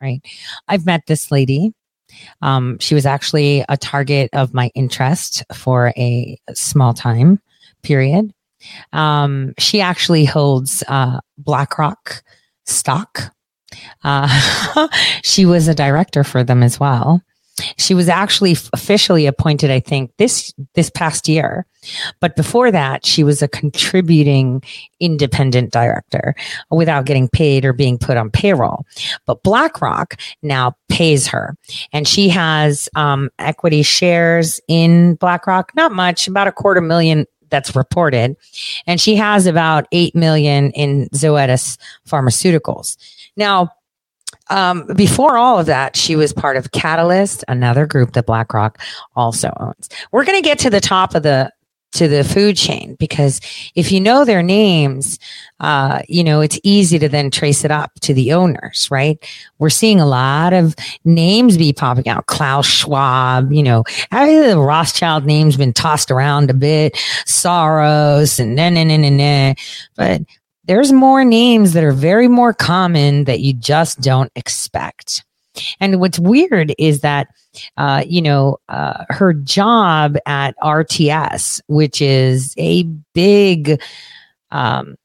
right? 0.00 0.20
I've 0.68 0.86
met 0.86 1.02
this 1.06 1.30
lady. 1.30 1.74
Um, 2.42 2.78
she 2.78 2.94
was 2.94 3.06
actually 3.06 3.64
a 3.68 3.76
target 3.76 4.30
of 4.32 4.54
my 4.54 4.70
interest 4.74 5.42
for 5.52 5.92
a 5.96 6.38
small 6.54 6.94
time 6.94 7.40
period. 7.82 8.32
Um, 8.92 9.54
she 9.58 9.80
actually 9.80 10.24
holds 10.24 10.82
uh, 10.88 11.20
BlackRock 11.38 12.22
stock. 12.64 13.34
Uh, 14.04 14.88
she 15.22 15.46
was 15.46 15.68
a 15.68 15.74
director 15.74 16.24
for 16.24 16.44
them 16.44 16.62
as 16.62 16.78
well. 16.78 17.22
She 17.76 17.92
was 17.92 18.08
actually 18.08 18.56
officially 18.72 19.26
appointed, 19.26 19.70
I 19.70 19.80
think, 19.80 20.10
this 20.16 20.54
this 20.74 20.88
past 20.88 21.28
year. 21.28 21.66
But 22.20 22.34
before 22.34 22.70
that, 22.70 23.04
she 23.04 23.24
was 23.24 23.42
a 23.42 23.48
contributing 23.48 24.62
independent 25.00 25.70
director 25.72 26.34
without 26.70 27.04
getting 27.04 27.28
paid 27.28 27.64
or 27.64 27.72
being 27.72 27.98
put 27.98 28.16
on 28.16 28.30
payroll. 28.30 28.86
But 29.26 29.42
BlackRock 29.42 30.18
now 30.42 30.76
pays 30.88 31.26
her, 31.26 31.54
and 31.92 32.08
she 32.08 32.28
has 32.30 32.88
um, 32.94 33.28
equity 33.38 33.82
shares 33.82 34.60
in 34.66 35.16
BlackRock. 35.16 35.72
Not 35.74 35.92
much, 35.92 36.26
about 36.28 36.48
a 36.48 36.52
quarter 36.52 36.80
million 36.80 37.26
that's 37.52 37.76
reported. 37.76 38.36
And 38.88 39.00
she 39.00 39.14
has 39.14 39.46
about 39.46 39.86
8 39.92 40.16
million 40.16 40.72
in 40.72 41.08
Zoetis 41.10 41.78
pharmaceuticals. 42.08 42.96
Now, 43.36 43.70
um, 44.50 44.86
before 44.96 45.36
all 45.36 45.60
of 45.60 45.66
that, 45.66 45.94
she 45.94 46.16
was 46.16 46.32
part 46.32 46.56
of 46.56 46.72
Catalyst, 46.72 47.44
another 47.46 47.86
group 47.86 48.12
that 48.14 48.26
BlackRock 48.26 48.80
also 49.14 49.52
owns. 49.60 49.88
We're 50.10 50.24
going 50.24 50.42
to 50.42 50.44
get 50.44 50.58
to 50.60 50.70
the 50.70 50.80
top 50.80 51.14
of 51.14 51.22
the 51.22 51.52
to 51.92 52.08
the 52.08 52.24
food 52.24 52.56
chain 52.56 52.96
because 52.98 53.40
if 53.74 53.92
you 53.92 54.00
know 54.00 54.24
their 54.24 54.42
names, 54.42 55.18
uh, 55.60 56.02
you 56.08 56.24
know, 56.24 56.40
it's 56.40 56.58
easy 56.62 56.98
to 56.98 57.08
then 57.08 57.30
trace 57.30 57.64
it 57.64 57.70
up 57.70 57.92
to 58.00 58.14
the 58.14 58.32
owners, 58.32 58.88
right? 58.90 59.22
We're 59.58 59.70
seeing 59.70 60.00
a 60.00 60.06
lot 60.06 60.52
of 60.52 60.74
names 61.04 61.56
be 61.56 61.72
popping 61.72 62.08
out. 62.08 62.26
Klaus 62.26 62.66
Schwab, 62.66 63.52
you 63.52 63.62
know, 63.62 63.84
the 64.10 64.54
Rothschild 64.58 65.24
name's 65.24 65.56
been 65.56 65.72
tossed 65.72 66.10
around 66.10 66.50
a 66.50 66.54
bit, 66.54 66.94
Soros 67.26 68.40
and 68.40 68.56
nah, 68.56 68.70
nah, 68.70 68.84
nah, 68.84 68.96
nah, 68.96 69.10
nah. 69.10 69.54
But 69.96 70.22
there's 70.64 70.92
more 70.92 71.24
names 71.24 71.72
that 71.72 71.84
are 71.84 71.92
very 71.92 72.28
more 72.28 72.52
common 72.52 73.24
that 73.24 73.40
you 73.40 73.52
just 73.52 74.00
don't 74.00 74.30
expect. 74.36 75.24
And 75.80 76.00
what's 76.00 76.18
weird 76.18 76.74
is 76.78 77.00
that, 77.00 77.28
uh, 77.76 78.04
you 78.06 78.22
know, 78.22 78.58
uh, 78.68 79.04
her 79.10 79.32
job 79.32 80.16
at 80.26 80.54
RTS, 80.62 81.60
which 81.66 82.00
is 82.00 82.54
a 82.58 82.84
big 83.14 83.80
um, 84.50 84.96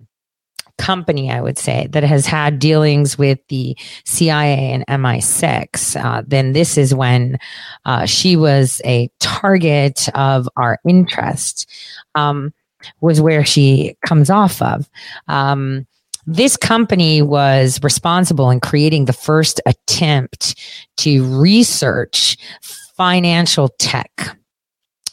company, 0.78 1.32
I 1.32 1.42
would 1.42 1.58
say, 1.58 1.88
that 1.92 2.04
has 2.04 2.26
had 2.26 2.60
dealings 2.60 3.18
with 3.18 3.40
the 3.48 3.76
CIA 4.06 4.72
and 4.72 4.86
MI6, 4.88 6.04
uh, 6.04 6.24
then 6.26 6.54
this 6.54 6.78
is 6.78 6.94
when 6.94 7.40
uh, 7.86 8.06
she 8.06 8.36
was 8.36 8.82
a 8.86 9.10
target 9.20 10.08
of 10.16 10.48
our 10.56 10.80
interest. 10.88 11.70
Um, 12.16 12.54
was 13.02 13.20
where 13.20 13.44
she 13.44 13.98
comes 14.06 14.30
off 14.30 14.62
of. 14.62 14.90
Um, 15.28 15.88
this 16.28 16.58
company 16.58 17.22
was 17.22 17.82
responsible 17.82 18.50
in 18.50 18.60
creating 18.60 19.06
the 19.06 19.14
first 19.14 19.62
attempt 19.66 20.60
to 20.98 21.24
research 21.40 22.38
financial 22.98 23.70
tech 23.80 24.38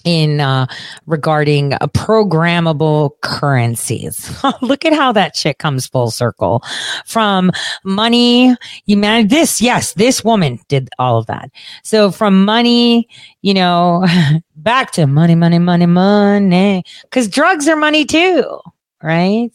in 0.04 0.40
uh, 0.40 0.66
regarding 1.06 1.72
uh, 1.74 1.78
programmable 1.88 3.12
currencies. 3.22 4.30
Look 4.60 4.84
at 4.84 4.92
how 4.92 5.12
that 5.12 5.34
shit 5.34 5.58
comes 5.58 5.86
full 5.86 6.10
circle 6.10 6.62
from 7.06 7.50
money. 7.84 8.54
You 8.84 8.96
manage 8.96 9.30
this. 9.30 9.60
Yes, 9.62 9.94
this 9.94 10.22
woman 10.22 10.60
did 10.68 10.90
all 10.98 11.18
of 11.18 11.26
that. 11.26 11.50
So 11.82 12.10
from 12.10 12.44
money, 12.44 13.08
you 13.40 13.54
know, 13.54 14.06
back 14.56 14.90
to 14.92 15.06
money, 15.06 15.34
money, 15.34 15.58
money, 15.58 15.86
money, 15.86 16.84
because 17.02 17.28
drugs 17.28 17.66
are 17.66 17.76
money 17.76 18.04
too, 18.04 18.60
right? 19.02 19.50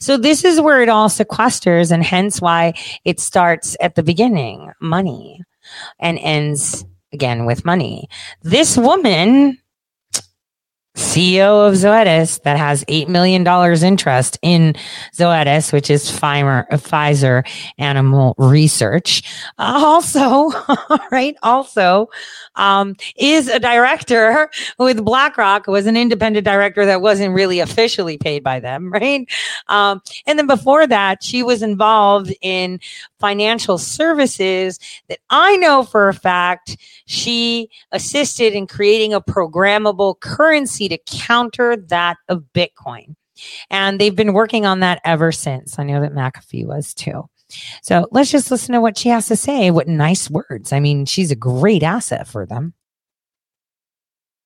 So 0.00 0.16
this 0.16 0.44
is 0.44 0.60
where 0.60 0.82
it 0.82 0.88
all 0.88 1.08
sequesters 1.08 1.90
and 1.90 2.02
hence 2.02 2.40
why 2.40 2.74
it 3.04 3.20
starts 3.20 3.76
at 3.80 3.94
the 3.94 4.02
beginning, 4.02 4.72
money 4.80 5.42
and 5.98 6.18
ends 6.18 6.84
again 7.12 7.46
with 7.46 7.64
money. 7.64 8.08
This 8.42 8.76
woman, 8.76 9.58
CEO 10.96 11.68
of 11.68 11.74
Zoetis, 11.74 12.42
that 12.42 12.56
has 12.56 12.84
$8 12.84 13.08
million 13.08 13.46
interest 13.84 14.38
in 14.42 14.74
Zoetis, 15.12 15.72
which 15.72 15.90
is 15.90 16.10
Pfizer, 16.10 16.68
Pfizer 16.68 17.46
Animal 17.78 18.34
Research, 18.38 19.22
uh, 19.58 19.74
also, 19.84 20.50
right, 21.10 21.36
also 21.42 22.08
um, 22.56 22.96
is 23.16 23.48
a 23.48 23.58
director 23.58 24.48
with 24.78 25.04
BlackRock, 25.04 25.66
was 25.66 25.86
an 25.86 25.96
independent 25.96 26.44
director 26.44 26.86
that 26.86 27.00
wasn't 27.00 27.34
really 27.34 27.60
officially 27.60 28.16
paid 28.18 28.42
by 28.42 28.60
them, 28.60 28.90
right? 28.92 29.26
Um, 29.68 30.00
and 30.26 30.38
then 30.38 30.46
before 30.46 30.86
that, 30.86 31.22
she 31.22 31.42
was 31.42 31.62
involved 31.62 32.32
in 32.40 32.80
financial 33.24 33.78
services 33.78 34.78
that 35.08 35.18
I 35.30 35.56
know 35.56 35.82
for 35.82 36.10
a 36.10 36.12
fact 36.12 36.76
she 37.06 37.70
assisted 37.90 38.52
in 38.52 38.66
creating 38.66 39.14
a 39.14 39.20
programmable 39.22 40.20
currency 40.20 40.90
to 40.90 40.98
counter 41.06 41.74
that 41.74 42.18
of 42.28 42.44
Bitcoin. 42.52 43.16
And 43.70 43.98
they've 43.98 44.14
been 44.14 44.34
working 44.34 44.66
on 44.66 44.80
that 44.80 45.00
ever 45.06 45.32
since. 45.32 45.78
I 45.78 45.84
know 45.84 46.02
that 46.02 46.12
McAfee 46.12 46.66
was 46.66 46.92
too. 46.92 47.24
So 47.80 48.06
let's 48.10 48.30
just 48.30 48.50
listen 48.50 48.74
to 48.74 48.82
what 48.82 48.98
she 48.98 49.08
has 49.08 49.26
to 49.28 49.36
say. 49.36 49.70
What 49.70 49.88
nice 49.88 50.28
words. 50.28 50.70
I 50.70 50.80
mean, 50.80 51.06
she's 51.06 51.30
a 51.30 51.36
great 51.36 51.82
asset 51.82 52.28
for 52.28 52.44
them. 52.44 52.74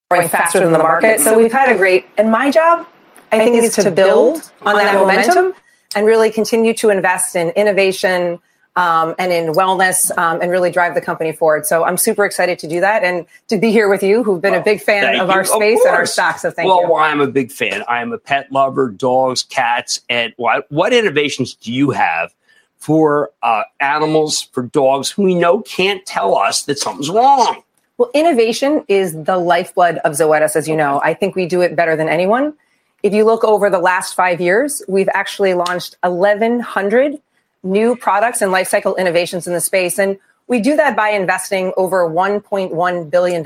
faster 0.08 0.60
than 0.60 0.72
the 0.72 0.78
market. 0.78 1.18
So 1.18 1.36
we've 1.36 1.50
had 1.50 1.74
a 1.74 1.76
great, 1.76 2.06
and 2.16 2.30
my 2.30 2.52
job, 2.52 2.86
I 3.32 3.38
think, 3.38 3.56
is 3.56 3.74
to 3.74 3.90
build 3.90 4.52
on 4.62 4.76
that 4.76 4.94
momentum 4.94 5.52
and 5.96 6.06
really 6.06 6.30
continue 6.30 6.74
to 6.74 6.90
invest 6.90 7.34
in 7.34 7.48
innovation 7.50 8.38
um, 8.78 9.16
and 9.18 9.32
in 9.32 9.52
wellness 9.54 10.16
um, 10.16 10.40
and 10.40 10.52
really 10.52 10.70
drive 10.70 10.94
the 10.94 11.00
company 11.00 11.32
forward. 11.32 11.66
So 11.66 11.84
I'm 11.84 11.96
super 11.96 12.24
excited 12.24 12.60
to 12.60 12.68
do 12.68 12.80
that 12.80 13.02
and 13.02 13.26
to 13.48 13.58
be 13.58 13.72
here 13.72 13.88
with 13.88 14.04
you, 14.04 14.22
who've 14.22 14.40
been 14.40 14.54
a 14.54 14.62
big 14.62 14.80
fan 14.80 15.20
of 15.20 15.26
you. 15.26 15.34
our 15.34 15.44
space 15.44 15.80
and 15.84 15.96
our 15.96 16.06
stock. 16.06 16.38
So 16.38 16.52
thank 16.52 16.68
well, 16.68 16.82
you. 16.82 16.92
Well, 16.92 17.02
I'm 17.02 17.20
a 17.20 17.26
big 17.26 17.50
fan. 17.50 17.82
I 17.88 18.00
am 18.00 18.12
a 18.12 18.18
pet 18.18 18.52
lover, 18.52 18.88
dogs, 18.88 19.42
cats, 19.42 20.00
and 20.08 20.32
what, 20.36 20.70
what 20.70 20.92
innovations 20.92 21.54
do 21.54 21.72
you 21.72 21.90
have 21.90 22.32
for 22.76 23.32
uh, 23.42 23.64
animals, 23.80 24.42
for 24.42 24.62
dogs 24.62 25.10
who 25.10 25.24
we 25.24 25.34
know 25.34 25.60
can't 25.62 26.06
tell 26.06 26.38
us 26.38 26.62
that 26.62 26.78
something's 26.78 27.10
wrong? 27.10 27.64
Well, 27.96 28.12
innovation 28.14 28.84
is 28.86 29.24
the 29.24 29.38
lifeblood 29.38 29.98
of 30.04 30.12
Zoetis, 30.12 30.54
as 30.54 30.68
you 30.68 30.76
know. 30.76 31.00
I 31.02 31.14
think 31.14 31.34
we 31.34 31.46
do 31.46 31.62
it 31.62 31.74
better 31.74 31.96
than 31.96 32.08
anyone. 32.08 32.54
If 33.02 33.12
you 33.12 33.24
look 33.24 33.42
over 33.42 33.70
the 33.70 33.80
last 33.80 34.14
five 34.14 34.40
years, 34.40 34.84
we've 34.86 35.08
actually 35.12 35.54
launched 35.54 35.96
1,100 36.02 37.20
new 37.62 37.96
products 37.96 38.40
and 38.42 38.52
life 38.52 38.68
cycle 38.68 38.96
innovations 38.96 39.46
in 39.46 39.52
the 39.52 39.60
space. 39.60 39.98
And 39.98 40.18
we 40.46 40.60
do 40.60 40.76
that 40.76 40.96
by 40.96 41.10
investing 41.10 41.72
over 41.76 42.08
$1.1 42.08 43.10
billion 43.10 43.42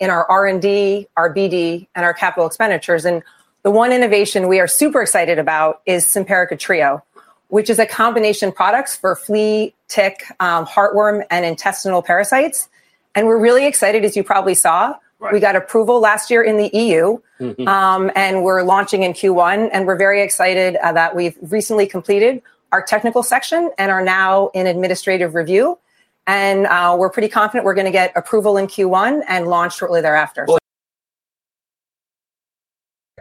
in 0.00 0.10
our 0.10 0.30
R&D, 0.30 1.08
our 1.16 1.34
BD, 1.34 1.86
and 1.94 2.04
our 2.04 2.14
capital 2.14 2.46
expenditures. 2.46 3.04
And 3.04 3.22
the 3.62 3.70
one 3.70 3.92
innovation 3.92 4.48
we 4.48 4.60
are 4.60 4.68
super 4.68 5.02
excited 5.02 5.38
about 5.38 5.82
is 5.86 6.06
Simparica 6.06 6.58
Trio, 6.58 7.02
which 7.48 7.70
is 7.70 7.78
a 7.78 7.86
combination 7.86 8.52
products 8.52 8.96
for 8.96 9.14
flea, 9.14 9.74
tick, 9.88 10.24
um, 10.40 10.66
heartworm, 10.66 11.24
and 11.30 11.44
intestinal 11.44 12.02
parasites. 12.02 12.68
And 13.14 13.26
we're 13.26 13.40
really 13.40 13.66
excited, 13.66 14.04
as 14.04 14.16
you 14.16 14.24
probably 14.24 14.54
saw. 14.54 14.94
We 15.32 15.38
got 15.40 15.54
approval 15.54 16.00
last 16.00 16.30
year 16.30 16.42
in 16.42 16.56
the 16.56 16.70
EU, 16.74 17.18
Mhm. 17.40 17.68
um, 17.68 18.10
and 18.14 18.42
we're 18.42 18.62
launching 18.62 19.02
in 19.02 19.12
Q1. 19.12 19.68
And 19.70 19.86
we're 19.86 19.96
very 19.96 20.22
excited 20.22 20.76
uh, 20.76 20.92
that 20.92 21.14
we've 21.14 21.36
recently 21.42 21.86
completed 21.86 22.40
our 22.72 22.82
technical 22.82 23.22
section 23.22 23.70
and 23.78 23.90
are 23.90 24.02
now 24.02 24.48
in 24.54 24.66
administrative 24.66 25.34
review. 25.34 25.78
And 26.26 26.66
uh, 26.66 26.96
we're 26.98 27.10
pretty 27.10 27.28
confident 27.28 27.64
we're 27.64 27.74
going 27.74 27.86
to 27.86 27.90
get 27.92 28.12
approval 28.14 28.56
in 28.56 28.66
Q1 28.66 29.22
and 29.26 29.48
launch 29.48 29.76
shortly 29.76 30.00
thereafter. 30.00 30.46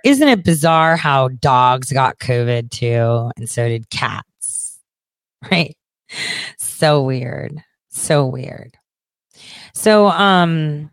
Isn't 0.04 0.28
it 0.28 0.44
bizarre 0.44 0.96
how 0.96 1.28
dogs 1.28 1.92
got 1.92 2.20
COVID 2.20 2.72
too, 2.72 3.32
and 3.36 3.50
so 3.50 3.68
did 3.68 3.90
cats? 3.90 4.80
Right? 5.52 5.76
So 6.58 7.02
weird. 7.02 7.64
So 7.90 8.26
weird. 8.26 8.78
So, 9.74 10.08
um, 10.08 10.92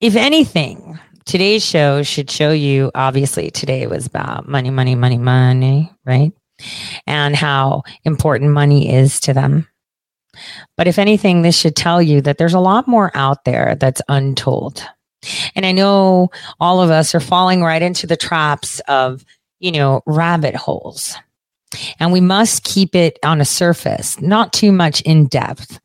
if 0.00 0.16
anything, 0.16 0.98
today's 1.26 1.64
show 1.64 2.02
should 2.02 2.30
show 2.30 2.50
you 2.52 2.90
obviously 2.94 3.50
today 3.50 3.86
was 3.86 4.06
about 4.06 4.48
money, 4.48 4.70
money, 4.70 4.94
money, 4.94 5.18
money, 5.18 5.92
right? 6.04 6.32
And 7.06 7.36
how 7.36 7.82
important 8.04 8.52
money 8.52 8.94
is 8.94 9.20
to 9.20 9.34
them. 9.34 9.68
But 10.76 10.86
if 10.86 10.98
anything, 10.98 11.42
this 11.42 11.58
should 11.58 11.76
tell 11.76 12.00
you 12.00 12.20
that 12.22 12.38
there's 12.38 12.54
a 12.54 12.60
lot 12.60 12.88
more 12.88 13.10
out 13.14 13.44
there 13.44 13.74
that's 13.74 14.02
untold. 14.08 14.82
And 15.54 15.66
I 15.66 15.72
know 15.72 16.28
all 16.60 16.80
of 16.80 16.90
us 16.90 17.14
are 17.14 17.20
falling 17.20 17.62
right 17.62 17.82
into 17.82 18.06
the 18.06 18.16
traps 18.16 18.80
of, 18.86 19.24
you 19.58 19.72
know, 19.72 20.02
rabbit 20.06 20.54
holes. 20.54 21.16
And 21.98 22.12
we 22.12 22.20
must 22.20 22.64
keep 22.64 22.94
it 22.94 23.18
on 23.24 23.40
a 23.40 23.44
surface, 23.44 24.20
not 24.20 24.52
too 24.52 24.72
much 24.72 25.00
in 25.02 25.26
depth, 25.26 25.80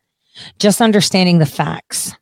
just 0.59 0.79
understanding 0.79 1.39
the 1.39 1.45
facts. 1.45 2.13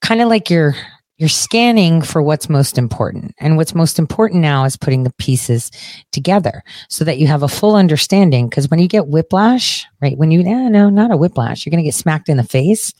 Kind 0.00 0.20
of 0.20 0.28
like 0.28 0.50
you're 0.50 0.74
you're 1.16 1.28
scanning 1.28 2.02
for 2.02 2.22
what's 2.22 2.48
most 2.48 2.76
important. 2.76 3.34
And 3.38 3.56
what's 3.56 3.74
most 3.74 3.98
important 3.98 4.40
now 4.40 4.64
is 4.64 4.76
putting 4.76 5.04
the 5.04 5.12
pieces 5.18 5.70
together 6.12 6.62
so 6.88 7.04
that 7.04 7.18
you 7.18 7.26
have 7.28 7.42
a 7.42 7.48
full 7.48 7.76
understanding. 7.76 8.48
Because 8.48 8.68
when 8.68 8.80
you 8.80 8.88
get 8.88 9.06
whiplash, 9.06 9.86
right? 10.02 10.18
When 10.18 10.30
you, 10.30 10.40
eh, 10.40 10.68
no, 10.68 10.90
not 10.90 11.12
a 11.12 11.16
whiplash, 11.16 11.64
you're 11.64 11.70
going 11.70 11.82
to 11.82 11.86
get 11.86 11.94
smacked 11.94 12.28
in 12.28 12.36
the 12.36 12.42
face 12.42 12.92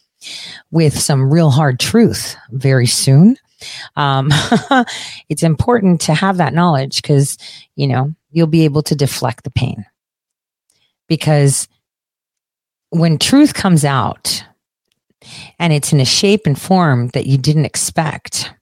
with 0.70 0.98
some 0.98 1.32
real 1.32 1.50
hard 1.50 1.80
truth 1.80 2.36
very 2.50 2.86
soon. 2.86 3.36
Um, 3.96 4.28
it's 5.28 5.42
important 5.42 6.00
to 6.02 6.14
have 6.14 6.36
that 6.36 6.54
knowledge 6.54 7.02
because, 7.02 7.36
you 7.74 7.86
know, 7.86 8.14
you'll 8.30 8.46
be 8.46 8.64
able 8.64 8.82
to 8.82 8.94
deflect 8.94 9.44
the 9.44 9.50
pain. 9.50 9.84
Because 11.08 11.68
when 12.90 13.18
truth 13.18 13.54
comes 13.54 13.84
out, 13.84 14.44
and 15.58 15.72
it's 15.72 15.92
in 15.92 16.00
a 16.00 16.04
shape 16.04 16.46
and 16.46 16.60
form 16.60 17.08
that 17.08 17.26
you 17.26 17.38
didn't 17.38 17.64
expect. 17.64 18.52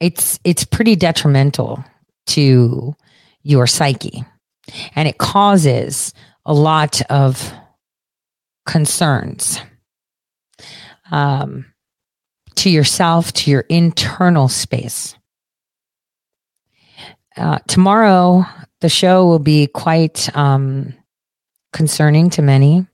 It's 0.00 0.38
it's 0.44 0.64
pretty 0.64 0.96
detrimental 0.96 1.84
to 2.28 2.94
your 3.42 3.66
psyche. 3.66 4.24
And 4.94 5.08
it 5.08 5.18
causes 5.18 6.12
a 6.44 6.54
lot 6.54 7.02
of 7.10 7.52
concerns 8.66 9.60
um, 11.10 11.66
to 12.56 12.70
yourself 12.70 13.32
to 13.32 13.50
your 13.50 13.64
internal 13.68 14.48
space. 14.48 15.16
Uh, 17.36 17.58
tomorrow 17.66 18.44
the 18.80 18.88
show 18.88 19.26
will 19.26 19.38
be 19.38 19.66
quite 19.66 20.34
um, 20.36 20.94
concerning 21.72 22.30
to 22.30 22.42
many 22.42 22.86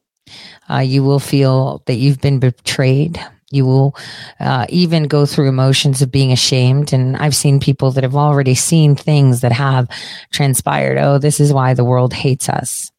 uh, 0.71 0.79
you 0.79 1.03
will 1.03 1.21
feel 1.21 1.83
that 1.87 1.95
you've 1.95 2.21
been 2.21 2.39
betrayed. 2.39 3.21
You 3.51 3.65
will 3.65 3.97
uh, 4.41 4.67
even 4.69 5.05
go 5.05 5.25
through 5.25 5.49
emotions 5.49 6.03
of 6.03 6.13
being 6.13 6.33
ashamed. 6.33 6.93
And 6.93 7.17
I've 7.17 7.37
seen 7.37 7.61
people 7.61 7.91
that 7.93 8.05
have 8.05 8.17
already 8.17 8.55
seen 8.55 8.95
things 8.95 9.41
that 9.41 9.53
have 9.53 9.89
transpired. 10.31 10.99
Oh, 10.99 11.19
this 11.19 11.41
is 11.41 11.53
why 11.53 11.75
the 11.75 11.85
world 11.85 12.13
hates 12.13 12.49
us. 12.49 12.91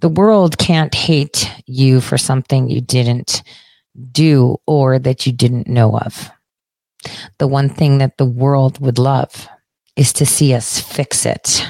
The 0.00 0.08
world 0.08 0.58
can't 0.58 0.94
hate 0.94 1.50
you 1.66 2.00
for 2.00 2.18
something 2.18 2.68
you 2.68 2.80
didn't 2.80 3.42
do 4.12 4.56
or 4.66 4.98
that 4.98 5.26
you 5.26 5.32
didn't 5.32 5.68
know 5.68 5.96
of. 5.98 6.30
The 7.38 7.46
one 7.46 7.68
thing 7.68 7.98
that 7.98 8.16
the 8.18 8.24
world 8.24 8.80
would 8.80 8.98
love 8.98 9.48
is 9.96 10.12
to 10.14 10.26
see 10.26 10.54
us 10.54 10.80
fix 10.80 11.24
it 11.26 11.66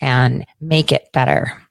and 0.00 0.44
make 0.60 0.92
it 0.92 1.10
better. 1.12 1.61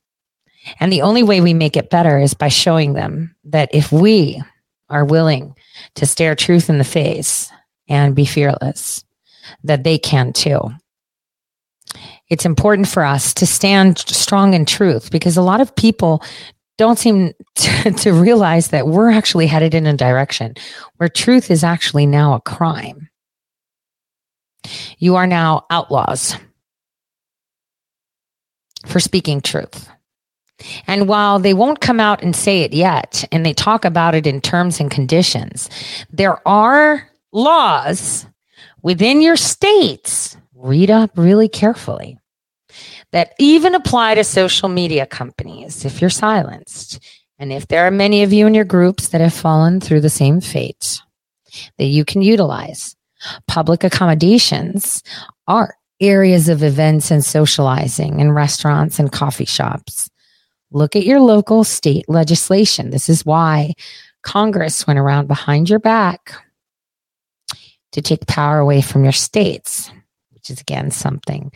And 0.80 0.92
the 0.92 1.02
only 1.02 1.24
way 1.24 1.42
we 1.42 1.54
make 1.54 1.76
it 1.76 1.90
better 1.90 2.20
is 2.20 2.34
by 2.34 2.50
showing 2.50 2.94
them 2.94 3.36
that 3.46 3.70
if 3.74 3.92
we 3.92 4.42
are 4.90 5.06
willing 5.06 5.56
to 5.96 6.06
stare 6.06 6.36
truth 6.36 6.70
in 6.70 6.78
the 6.78 6.84
face 6.84 7.52
and 7.88 8.16
be 8.16 8.26
fearless, 8.26 9.04
that 9.64 9.84
they 9.84 9.98
can 9.98 10.34
too. 10.34 10.72
It's 12.30 12.46
important 12.46 12.88
for 12.88 13.04
us 13.04 13.34
to 13.36 13.46
stand 13.46 14.00
strong 14.00 14.54
in 14.54 14.66
truth 14.66 15.12
because 15.12 15.36
a 15.36 15.42
lot 15.42 15.62
of 15.62 15.76
people 15.76 16.24
don't 16.78 16.98
seem 16.98 17.34
to, 17.56 17.92
to 17.92 18.14
realize 18.14 18.70
that 18.70 18.88
we're 18.88 19.12
actually 19.12 19.48
headed 19.48 19.76
in 19.76 19.86
a 19.86 19.96
direction 19.96 20.56
where 20.98 21.10
truth 21.10 21.52
is 21.52 21.64
actually 21.64 22.06
now 22.06 22.34
a 22.34 22.42
crime. 22.42 23.10
You 24.98 25.16
are 25.16 25.28
now 25.28 25.66
outlaws 25.70 26.36
for 28.86 29.00
speaking 29.00 29.42
truth. 29.42 29.91
And 30.88 31.08
while 31.08 31.40
they 31.40 31.54
won't 31.54 31.82
come 31.82 32.00
out 32.00 32.22
and 32.24 32.36
say 32.36 32.62
it 32.62 32.74
yet, 32.74 33.26
and 33.32 33.46
they 33.46 33.54
talk 33.54 33.86
about 33.86 34.16
it 34.16 34.28
in 34.28 34.42
terms 34.42 34.80
and 34.80 34.92
conditions, 34.92 35.70
there 36.12 36.46
are 36.48 37.08
laws 37.32 38.26
within 38.82 39.22
your 39.22 39.38
states. 39.38 40.38
Read 40.56 40.92
up 40.92 41.12
really 41.16 41.50
carefully 41.50 42.20
that 43.12 43.34
even 43.40 43.74
apply 43.74 44.16
to 44.16 44.24
social 44.24 44.70
media 44.70 45.08
companies 45.08 45.86
if 45.86 46.02
you're 46.02 46.10
silenced. 46.10 47.00
And 47.40 47.52
if 47.52 47.68
there 47.68 47.88
are 47.88 47.92
many 47.92 48.22
of 48.22 48.32
you 48.32 48.46
in 48.46 48.54
your 48.54 48.66
groups 48.66 49.08
that 49.08 49.22
have 49.22 49.34
fallen 49.34 49.80
through 49.80 50.02
the 50.02 50.10
same 50.10 50.40
fate 50.40 51.02
that 51.80 51.86
you 51.86 52.06
can 52.06 52.22
utilize, 52.22 52.96
public 53.48 53.84
accommodations 53.84 55.02
are 55.48 55.74
areas 56.00 56.48
of 56.50 56.62
events 56.62 57.10
and 57.10 57.26
socializing 57.26 58.22
and 58.22 58.36
restaurants 58.36 59.00
and 59.00 59.12
coffee 59.12 59.46
shops. 59.46 60.11
Look 60.72 60.96
at 60.96 61.06
your 61.06 61.20
local 61.20 61.64
state 61.64 62.06
legislation. 62.08 62.92
This 62.92 63.10
is 63.10 63.26
why 63.26 63.74
Congress 64.24 64.88
went 64.88 65.00
around 65.00 65.28
behind 65.28 65.70
your 65.70 65.80
back 65.80 66.34
to 67.92 68.02
take 68.02 68.26
power 68.28 68.60
away 68.60 68.82
from 68.82 69.04
your 69.04 69.12
states, 69.12 69.92
which 70.32 70.50
is 70.50 70.62
again 70.62 70.90
something 70.90 71.52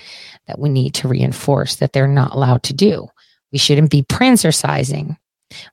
that 0.47 0.59
we 0.59 0.67
need 0.67 0.93
to 0.95 1.07
reinforce 1.07 1.77
that 1.77 1.93
they're 1.93 2.07
not 2.07 2.33
allowed 2.33 2.63
to 2.63 2.73
do. 2.73 3.07
We 3.53 3.57
shouldn't 3.57 3.89
be 3.89 4.03
prancercising. 4.03 5.17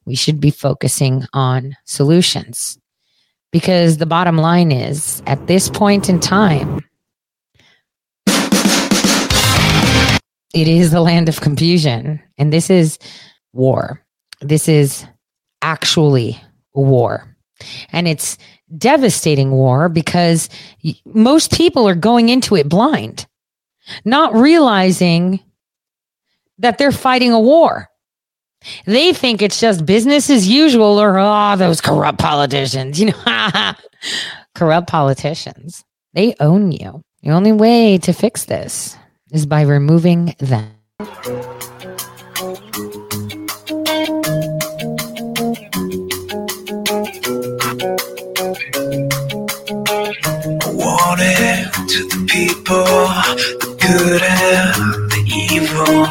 We 0.04 0.14
should 0.14 0.38
be 0.38 0.52
focusing 0.52 1.24
on 1.32 1.76
solutions. 1.84 2.78
Because 3.50 3.98
the 3.98 4.06
bottom 4.06 4.38
line 4.38 4.70
is, 4.70 5.20
at 5.26 5.46
this 5.48 5.68
point 5.68 6.08
in 6.08 6.20
time, 6.20 6.80
it 10.54 10.68
is 10.68 10.90
the 10.90 11.00
land 11.00 11.28
of 11.28 11.40
confusion. 11.40 12.22
And 12.38 12.52
this 12.52 12.70
is 12.70 12.98
war. 13.52 14.02
This 14.40 14.68
is 14.68 15.04
actually 15.62 16.40
war. 16.74 17.36
And 17.90 18.08
it's 18.08 18.38
devastating 18.76 19.50
war 19.50 19.88
because 19.88 20.48
most 21.04 21.52
people 21.52 21.88
are 21.88 21.94
going 21.94 22.28
into 22.28 22.56
it 22.56 22.68
blind, 22.68 23.26
not 24.04 24.34
realizing 24.34 25.40
that 26.58 26.78
they're 26.78 26.92
fighting 26.92 27.32
a 27.32 27.40
war. 27.40 27.88
They 28.86 29.12
think 29.12 29.42
it's 29.42 29.60
just 29.60 29.86
business 29.86 30.30
as 30.30 30.48
usual 30.48 31.00
or, 31.00 31.18
oh, 31.18 31.56
those 31.56 31.80
corrupt 31.80 32.18
politicians, 32.18 33.00
you 33.00 33.12
know, 33.12 33.72
corrupt 34.54 34.88
politicians. 34.88 35.84
They 36.14 36.34
own 36.40 36.72
you. 36.72 37.02
The 37.22 37.30
only 37.30 37.52
way 37.52 37.98
to 37.98 38.12
fix 38.12 38.44
this 38.44 38.96
is 39.30 39.46
by 39.46 39.62
removing 39.62 40.34
them. 40.38 40.70
The 53.60 53.68
good 53.80 54.22
and 54.22 55.10
the 55.10 55.20
evil. 55.52 56.06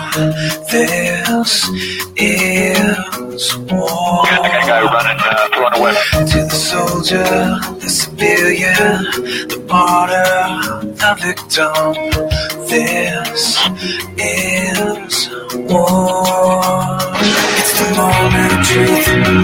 This 0.71 1.69
is 2.17 3.57
war. 3.69 4.23
Got 4.25 4.43
the 4.43 4.61
guy 4.67 4.81
running, 4.81 5.19
uh, 5.19 5.47
throwing 5.53 5.75
away. 5.79 5.93
To 6.31 6.39
the 6.51 6.59
soldier, 6.71 7.31
the 7.79 7.89
civilian, 7.89 9.03
the 9.49 9.59
martyr, 9.67 10.85
the 11.01 11.11
victim. 11.21 11.93
This 12.67 13.59
is 14.17 15.29
war. 15.69 16.97
It's 17.59 17.73
the 17.79 17.87
moment. 17.95 18.51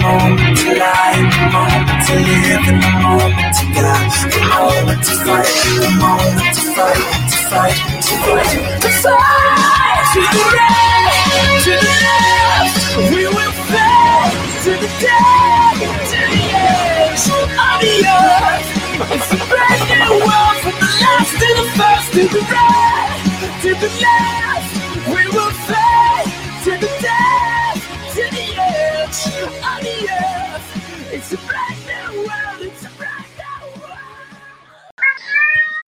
moment 0.02 0.58
to 0.58 0.68
lie, 0.78 1.18
the 1.34 1.42
moment 1.52 2.06
to 2.06 2.14
live, 2.14 2.68
and 2.70 2.82
the 2.82 2.92
moment 3.02 3.57
girl. 3.74 3.98
The 4.30 4.42
moment 4.48 5.02
to 5.04 5.14
fight, 5.24 5.48
the 5.80 5.90
moment 6.00 6.54
to 6.56 6.64
fight, 6.76 7.02
to 7.32 7.38
fight, 7.50 7.76
to 8.02 8.14
fight, 8.24 8.82
to 8.82 8.90
fight. 9.02 9.86
To 10.14 10.20
the 10.20 10.44
right, 10.56 11.62
to 11.64 11.72
the 11.76 11.92
left, 12.02 13.12
we 13.12 13.22
will 13.26 13.54
fight 13.68 14.32
to 14.64 14.72
the 14.72 14.90
day, 14.98 15.76
to 16.10 16.18
the 16.32 16.44
edge 16.56 17.26
of 17.28 17.48
the 17.82 17.94
earth. 18.08 18.66
It's 19.12 19.30
a 19.32 19.38
brand 19.46 19.82
new 19.92 20.10
world 20.24 20.58
from 20.64 20.76
the 20.80 20.90
last 21.02 21.32
to 21.38 21.48
the 21.60 21.66
first, 21.76 22.08
to 22.14 22.22
the 22.34 22.42
right, 22.50 23.20
to 23.62 23.70
the 23.74 23.90
left. 24.02 24.70
We 25.12 25.22
will 25.28 25.54
fight 25.68 26.26
to 26.64 26.72
the 26.72 26.90
death, 27.04 27.80
to 28.16 28.22
the 28.34 28.46
edge 28.58 29.20
of 29.44 29.78
the 29.84 29.96
earth. 30.08 31.12
It's 31.12 31.32
a 31.32 31.36